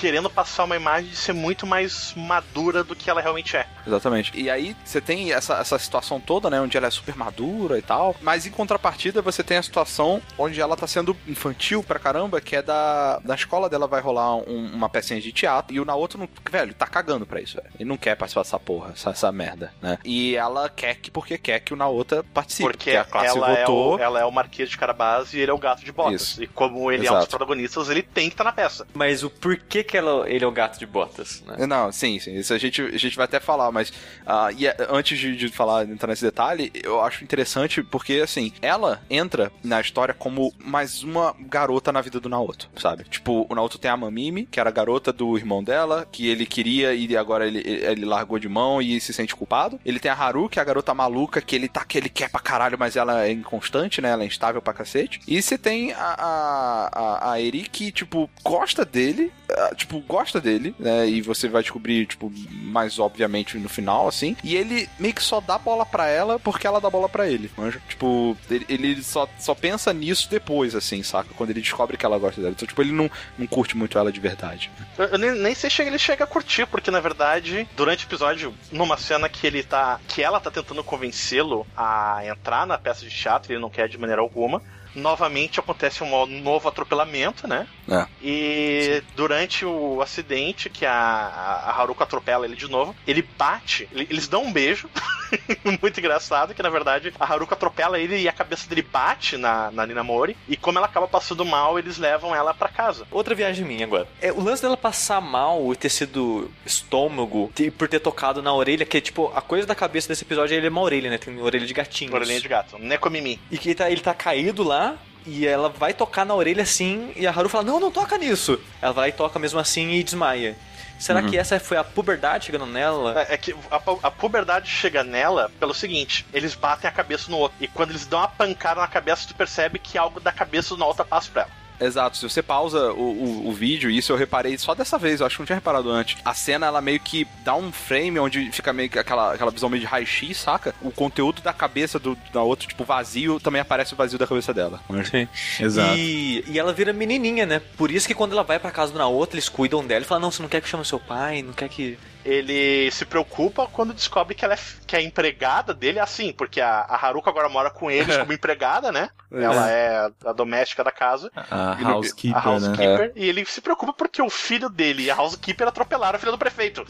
querendo 0.00 0.30
passar 0.30 0.64
uma 0.64 0.76
imagem 0.76 1.10
de 1.10 1.16
ser 1.16 1.34
muito 1.34 1.66
mais 1.66 2.14
madura 2.16 2.82
do 2.82 2.96
que 2.96 3.10
ela 3.10 3.20
realmente 3.20 3.56
é. 3.56 3.66
Exatamente. 3.86 4.32
E 4.34 4.48
aí 4.48 4.74
você 4.84 5.00
tem 5.00 5.32
essa, 5.32 5.58
essa 5.58 5.78
situação 5.78 6.18
toda, 6.18 6.48
né? 6.48 6.60
Onde 6.60 6.76
ela 6.76 6.86
é 6.86 6.90
super 6.90 7.14
madura 7.16 7.78
e 7.78 7.82
tal. 7.82 8.16
Mas 8.22 8.46
em 8.46 8.50
contrapartida, 8.50 9.20
você 9.20 9.42
tem 9.42 9.58
a 9.58 9.62
situação 9.62 10.22
onde 10.38 10.60
ela 10.60 10.76
tá 10.76 10.86
sendo 10.86 11.14
infantil 11.28 11.82
pra 11.82 11.98
caramba, 11.98 12.40
que 12.40 12.56
é 12.56 12.62
da, 12.62 13.18
da 13.18 13.34
escola 13.34 13.68
dela 13.68 13.86
vai 13.86 14.00
rolar 14.00 14.36
um- 14.36 14.70
uma 14.72 14.88
pecinha 14.88 15.20
de 15.20 15.32
teatro. 15.32 15.74
E 15.74 15.80
o 15.80 15.84
Naoto, 15.84 16.16
não, 16.16 16.28
velho, 16.50 16.72
tá 16.72 16.86
cagando 16.86 17.26
pra 17.26 17.40
isso, 17.40 17.56
velho. 17.56 17.68
Ele 17.78 17.88
não 17.88 17.96
quer 17.98 18.16
participar 18.16 18.42
dessa 18.42 18.58
porra, 18.58 18.92
essa, 18.94 19.10
essa 19.10 19.30
merda, 19.30 19.72
né? 19.82 19.98
E 20.04 20.34
ela 20.34 20.68
quer 20.70 20.94
que, 20.96 21.10
porque 21.10 21.36
quer 21.36 21.60
que 21.60 21.74
o 21.74 21.76
Naota 21.76 22.24
participe. 22.32 22.70
Porque 22.70 22.92
a 22.92 23.04
classe 23.04 23.36
ela 23.36 23.50
é, 23.52 23.60
votou. 23.60 23.96
o, 23.96 23.98
ela 23.98 24.20
é 24.20 24.24
o 24.24 24.30
Marquês 24.32 24.70
de 24.70 24.78
Carabaz 24.78 25.34
e 25.34 25.40
ele 25.40 25.50
é 25.50 25.54
o 25.54 25.58
gato 25.58 25.84
de 25.84 25.92
botas. 25.92 26.22
Isso. 26.22 26.42
E 26.42 26.46
como 26.46 26.90
ele 26.90 27.06
é 27.06 27.10
um 27.10 27.14
dos 27.14 27.22
Exato. 27.24 27.30
protagonistas, 27.36 27.88
ele 27.90 28.02
tem 28.02 28.28
que 28.28 28.34
estar 28.34 28.44
na 28.44 28.52
peça. 28.52 28.86
Mas 28.94 29.22
o 29.22 29.28
porquê 29.30 29.82
que 29.84 29.89
ela, 29.96 30.28
ele 30.28 30.44
é 30.44 30.46
o 30.46 30.52
gato 30.52 30.78
de 30.78 30.86
botas, 30.86 31.42
né? 31.46 31.66
Não, 31.66 31.90
sim, 31.92 32.18
sim. 32.18 32.34
Isso 32.36 32.52
a 32.52 32.58
gente, 32.58 32.82
a 32.82 32.98
gente 32.98 33.16
vai 33.16 33.24
até 33.24 33.40
falar 33.40 33.70
mas 33.70 33.90
uh, 33.90 34.50
e, 34.56 34.66
antes 34.88 35.18
de, 35.18 35.36
de 35.36 35.48
falar, 35.48 35.88
entrar 35.88 36.08
nesse 36.08 36.24
detalhe, 36.24 36.70
eu 36.82 37.00
acho 37.00 37.24
interessante 37.24 37.82
porque, 37.82 38.14
assim, 38.14 38.52
ela 38.62 39.02
entra 39.08 39.52
na 39.62 39.80
história 39.80 40.14
como 40.14 40.52
mais 40.58 41.02
uma 41.02 41.34
garota 41.38 41.92
na 41.92 42.00
vida 42.00 42.20
do 42.20 42.28
Naoto, 42.28 42.68
sabe? 42.76 43.04
Tipo, 43.04 43.46
o 43.48 43.54
Naoto 43.54 43.78
tem 43.78 43.90
a 43.90 43.96
Mamimi, 43.96 44.46
que 44.46 44.60
era 44.60 44.70
a 44.70 44.72
garota 44.72 45.12
do 45.12 45.36
irmão 45.36 45.62
dela, 45.62 46.06
que 46.10 46.28
ele 46.28 46.46
queria 46.46 46.94
e 46.94 47.16
agora 47.16 47.46
ele, 47.46 47.62
ele 47.64 48.04
largou 48.04 48.38
de 48.38 48.48
mão 48.48 48.80
e 48.80 49.00
se 49.00 49.12
sente 49.12 49.34
culpado. 49.34 49.80
Ele 49.84 49.98
tem 49.98 50.10
a 50.10 50.14
Haru, 50.14 50.48
que 50.48 50.58
é 50.58 50.62
a 50.62 50.64
garota 50.64 50.94
maluca, 50.94 51.40
que 51.40 51.54
ele 51.56 51.68
tá 51.68 51.84
que 51.84 51.98
ele 51.98 52.08
quer 52.08 52.30
pra 52.30 52.40
caralho, 52.40 52.78
mas 52.78 52.96
ela 52.96 53.26
é 53.26 53.30
inconstante, 53.30 54.00
né? 54.00 54.10
Ela 54.10 54.22
é 54.22 54.26
instável 54.26 54.62
pra 54.62 54.72
cacete. 54.72 55.20
E 55.26 55.40
você 55.40 55.58
tem 55.58 55.92
a, 55.92 55.98
a, 55.98 56.88
a, 56.92 57.32
a 57.32 57.40
Eri, 57.40 57.62
que, 57.62 57.90
tipo, 57.90 58.30
gosta 58.44 58.84
dele, 58.84 59.32
uh, 59.50 59.74
tipo, 59.80 60.00
gosta 60.00 60.40
dele, 60.40 60.74
né? 60.78 61.08
E 61.08 61.20
você 61.22 61.48
vai 61.48 61.62
descobrir, 61.62 62.06
tipo, 62.06 62.32
mais 62.50 62.98
obviamente 62.98 63.58
no 63.58 63.68
final, 63.68 64.06
assim. 64.06 64.36
E 64.44 64.54
ele 64.54 64.88
meio 64.98 65.14
que 65.14 65.22
só 65.22 65.40
dá 65.40 65.58
bola 65.58 65.84
pra 65.84 66.06
ela 66.06 66.38
porque 66.38 66.66
ela 66.66 66.80
dá 66.80 66.88
bola 66.88 67.08
pra 67.08 67.28
ele, 67.28 67.50
manja? 67.56 67.80
Tipo, 67.88 68.36
ele, 68.50 68.66
ele 68.68 69.02
só, 69.02 69.28
só 69.38 69.54
pensa 69.54 69.92
nisso 69.92 70.28
depois, 70.30 70.74
assim, 70.74 71.02
saca? 71.02 71.30
Quando 71.34 71.50
ele 71.50 71.60
descobre 71.60 71.96
que 71.96 72.06
ela 72.06 72.18
gosta 72.18 72.40
dela. 72.40 72.52
Então, 72.52 72.68
tipo, 72.68 72.80
ele 72.82 72.92
não, 72.92 73.10
não 73.38 73.46
curte 73.46 73.76
muito 73.76 73.98
ela 73.98 74.12
de 74.12 74.20
verdade. 74.20 74.70
Eu, 74.98 75.06
eu 75.06 75.18
nem, 75.18 75.32
nem 75.32 75.54
sei 75.54 75.70
se 75.70 75.82
ele 75.82 75.98
chega 75.98 76.24
a 76.24 76.26
curtir, 76.26 76.66
porque 76.66 76.90
na 76.90 77.00
verdade, 77.00 77.66
durante 77.76 78.04
o 78.04 78.08
episódio, 78.08 78.54
numa 78.70 78.96
cena 78.96 79.28
que 79.28 79.46
ele 79.46 79.62
tá. 79.62 79.98
que 80.06 80.22
ela 80.22 80.40
tá 80.40 80.50
tentando 80.50 80.84
convencê-lo 80.84 81.66
a 81.76 82.20
entrar 82.26 82.66
na 82.66 82.78
peça 82.78 83.04
de 83.04 83.10
teatro, 83.10 83.52
ele 83.52 83.60
não 83.60 83.70
quer 83.70 83.88
de 83.88 83.98
maneira 83.98 84.20
alguma 84.20 84.62
novamente 84.94 85.60
acontece 85.60 86.02
um 86.02 86.26
novo 86.40 86.68
atropelamento, 86.68 87.46
né? 87.46 87.66
É. 87.88 88.06
E 88.22 89.00
Sim. 89.00 89.06
durante 89.16 89.64
o 89.64 90.00
acidente 90.00 90.68
que 90.70 90.86
a, 90.86 90.92
a, 90.92 91.80
Haruko 91.80 92.02
atropela 92.02 92.44
ele 92.44 92.56
de 92.56 92.68
novo, 92.68 92.94
ele 93.06 93.22
bate, 93.22 93.88
eles 93.92 94.28
dão 94.28 94.44
um 94.44 94.52
beijo, 94.52 94.88
muito 95.80 95.98
engraçado, 95.98 96.54
que 96.54 96.62
na 96.62 96.70
verdade 96.70 97.12
a 97.18 97.24
Haruko 97.24 97.54
atropela 97.54 97.98
ele 97.98 98.18
e 98.18 98.28
a 98.28 98.32
cabeça 98.32 98.68
dele 98.68 98.82
bate 98.82 99.36
na, 99.36 99.70
na 99.70 99.86
Nina 99.86 100.04
Mori, 100.04 100.36
e 100.48 100.56
como 100.56 100.78
ela 100.78 100.86
acaba 100.86 101.08
passando 101.08 101.44
mal, 101.44 101.78
eles 101.78 101.98
levam 101.98 102.34
ela 102.34 102.54
para 102.54 102.68
casa. 102.68 103.06
Outra 103.10 103.34
viagem 103.34 103.64
minha 103.64 103.84
agora. 103.84 104.06
É, 104.20 104.32
o 104.32 104.40
lance 104.40 104.62
dela 104.62 104.76
passar 104.76 105.20
mal 105.20 105.72
e 105.72 105.76
ter 105.76 105.88
sido 105.88 106.50
estômago, 106.64 107.52
por 107.76 107.88
ter 107.88 108.00
tocado 108.00 108.42
na 108.42 108.52
orelha, 108.54 108.84
que 108.84 109.00
tipo, 109.00 109.32
a 109.34 109.40
coisa 109.40 109.66
da 109.66 109.74
cabeça 109.74 110.08
desse 110.08 110.24
episódio 110.24 110.58
é 110.58 110.68
uma 110.68 110.80
orelha, 110.80 111.10
né? 111.10 111.18
Tem 111.18 111.40
orelha 111.40 111.66
de 111.66 111.74
gatinho. 111.74 112.14
Orelhinha 112.14 112.40
de 112.40 112.48
gato, 112.48 112.78
Nekomimi. 112.78 113.40
E 113.50 113.58
que 113.58 113.68
ele 113.68 113.74
tá, 113.74 113.90
ele 113.90 114.00
tá 114.00 114.14
caído 114.14 114.62
lá, 114.62 114.79
e 115.26 115.46
ela 115.46 115.68
vai 115.68 115.92
tocar 115.92 116.24
na 116.24 116.34
orelha 116.34 116.62
assim, 116.62 117.12
e 117.16 117.26
a 117.26 117.30
Haru 117.30 117.48
fala: 117.48 117.64
Não, 117.64 117.80
não 117.80 117.90
toca 117.90 118.16
nisso. 118.16 118.58
Ela 118.80 118.92
vai 118.92 119.08
e 119.10 119.12
toca 119.12 119.38
mesmo 119.38 119.58
assim 119.58 119.90
e 119.90 120.02
desmaia. 120.02 120.56
Será 120.98 121.20
uhum. 121.22 121.30
que 121.30 121.38
essa 121.38 121.58
foi 121.58 121.78
a 121.78 121.84
puberdade 121.84 122.44
chegando 122.44 122.66
nela? 122.66 123.22
É, 123.22 123.34
é 123.34 123.36
que 123.38 123.56
a, 123.70 123.80
a, 124.02 124.10
puberdade 124.10 124.68
chega 124.68 125.02
nela 125.02 125.50
pelo 125.58 125.72
seguinte: 125.72 126.26
eles 126.32 126.54
batem 126.54 126.88
a 126.88 126.92
cabeça 126.92 127.30
no 127.30 127.38
outro. 127.38 127.56
E 127.58 127.66
quando 127.66 127.90
eles 127.90 128.04
dão 128.04 128.18
uma 128.18 128.28
pancada 128.28 128.82
na 128.82 128.86
cabeça, 128.86 129.26
tu 129.26 129.34
percebe 129.34 129.78
que 129.78 129.96
algo 129.96 130.20
da 130.20 130.30
cabeça 130.30 130.76
do 130.76 130.84
outro 130.84 131.04
passa 131.04 131.30
pra 131.32 131.42
ela. 131.42 131.59
Exato, 131.80 132.16
se 132.16 132.28
você 132.28 132.42
pausa 132.42 132.92
o, 132.92 133.00
o, 133.00 133.48
o, 133.48 133.52
vídeo, 133.52 133.90
isso 133.90 134.12
eu 134.12 134.16
reparei 134.16 134.56
só 134.58 134.74
dessa 134.74 134.98
vez, 134.98 135.20
eu 135.20 135.26
acho 135.26 135.36
que 135.36 135.42
não 135.42 135.46
tinha 135.46 135.56
reparado 135.56 135.90
antes. 135.90 136.16
A 136.24 136.34
cena, 136.34 136.66
ela 136.66 136.80
meio 136.80 137.00
que 137.00 137.26
dá 137.42 137.54
um 137.54 137.72
frame 137.72 138.18
onde 138.18 138.52
fica 138.52 138.72
meio 138.72 138.90
que 138.90 138.98
aquela, 138.98 139.32
aquela 139.32 139.50
visão 139.50 139.68
meio 139.68 139.80
de 139.80 139.86
raio-x, 139.86 140.36
saca? 140.36 140.74
O 140.82 140.90
conteúdo 140.90 141.40
da 141.40 141.52
cabeça 141.52 141.98
do, 141.98 142.16
da 142.32 142.42
outra, 142.42 142.68
tipo, 142.68 142.84
vazio, 142.84 143.40
também 143.40 143.60
aparece 143.60 143.94
o 143.94 143.96
vazio 143.96 144.18
da 144.18 144.26
cabeça 144.26 144.52
dela. 144.52 144.80
Sim. 145.10 145.26
Exato. 145.58 145.96
E, 145.96 146.44
e 146.46 146.58
ela 146.58 146.72
vira 146.72 146.92
menininha, 146.92 147.46
né? 147.46 147.60
Por 147.76 147.90
isso 147.90 148.06
que 148.06 148.14
quando 148.14 148.32
ela 148.32 148.42
vai 148.42 148.58
pra 148.58 148.70
casa 148.70 148.92
da 148.92 149.06
outra, 149.06 149.36
eles 149.36 149.48
cuidam 149.48 149.84
dela 149.84 150.04
e 150.04 150.06
falam, 150.06 150.22
não, 150.22 150.30
você 150.30 150.42
não 150.42 150.48
quer 150.48 150.60
que 150.60 150.68
chame 150.68 150.84
seu 150.84 151.00
pai, 151.00 151.42
não 151.42 151.52
quer 151.52 151.68
que 151.68 151.98
ele 152.24 152.90
se 152.90 153.04
preocupa 153.04 153.66
quando 153.66 153.94
descobre 153.94 154.34
que 154.34 154.44
ela 154.44 154.54
é, 154.54 154.58
que 154.86 154.96
a 154.96 155.02
empregada 155.02 155.72
dele 155.72 155.98
é 155.98 156.02
assim, 156.02 156.32
porque 156.32 156.60
a, 156.60 156.80
a 156.80 157.06
Haruka 157.06 157.30
agora 157.30 157.48
mora 157.48 157.70
com 157.70 157.90
eles 157.90 158.16
como 158.18 158.32
empregada, 158.32 158.92
né? 158.92 159.10
É. 159.32 159.42
Ela 159.42 159.70
é 159.70 160.10
a 160.24 160.32
doméstica 160.32 160.82
da 160.82 160.90
casa. 160.90 161.30
A 161.34 161.78
housekeeper, 161.82 162.36
a 162.36 162.50
housekeeper 162.50 162.98
né? 163.08 163.12
E 163.16 163.28
ele 163.28 163.44
se 163.44 163.60
preocupa 163.60 163.92
porque 163.92 164.20
o 164.20 164.28
filho 164.28 164.68
dele 164.68 165.04
e 165.04 165.10
a 165.10 165.16
housekeeper 165.16 165.68
atropelaram 165.68 166.16
a 166.16 166.18
filha 166.18 166.32
do 166.32 166.38
prefeito. 166.38 166.84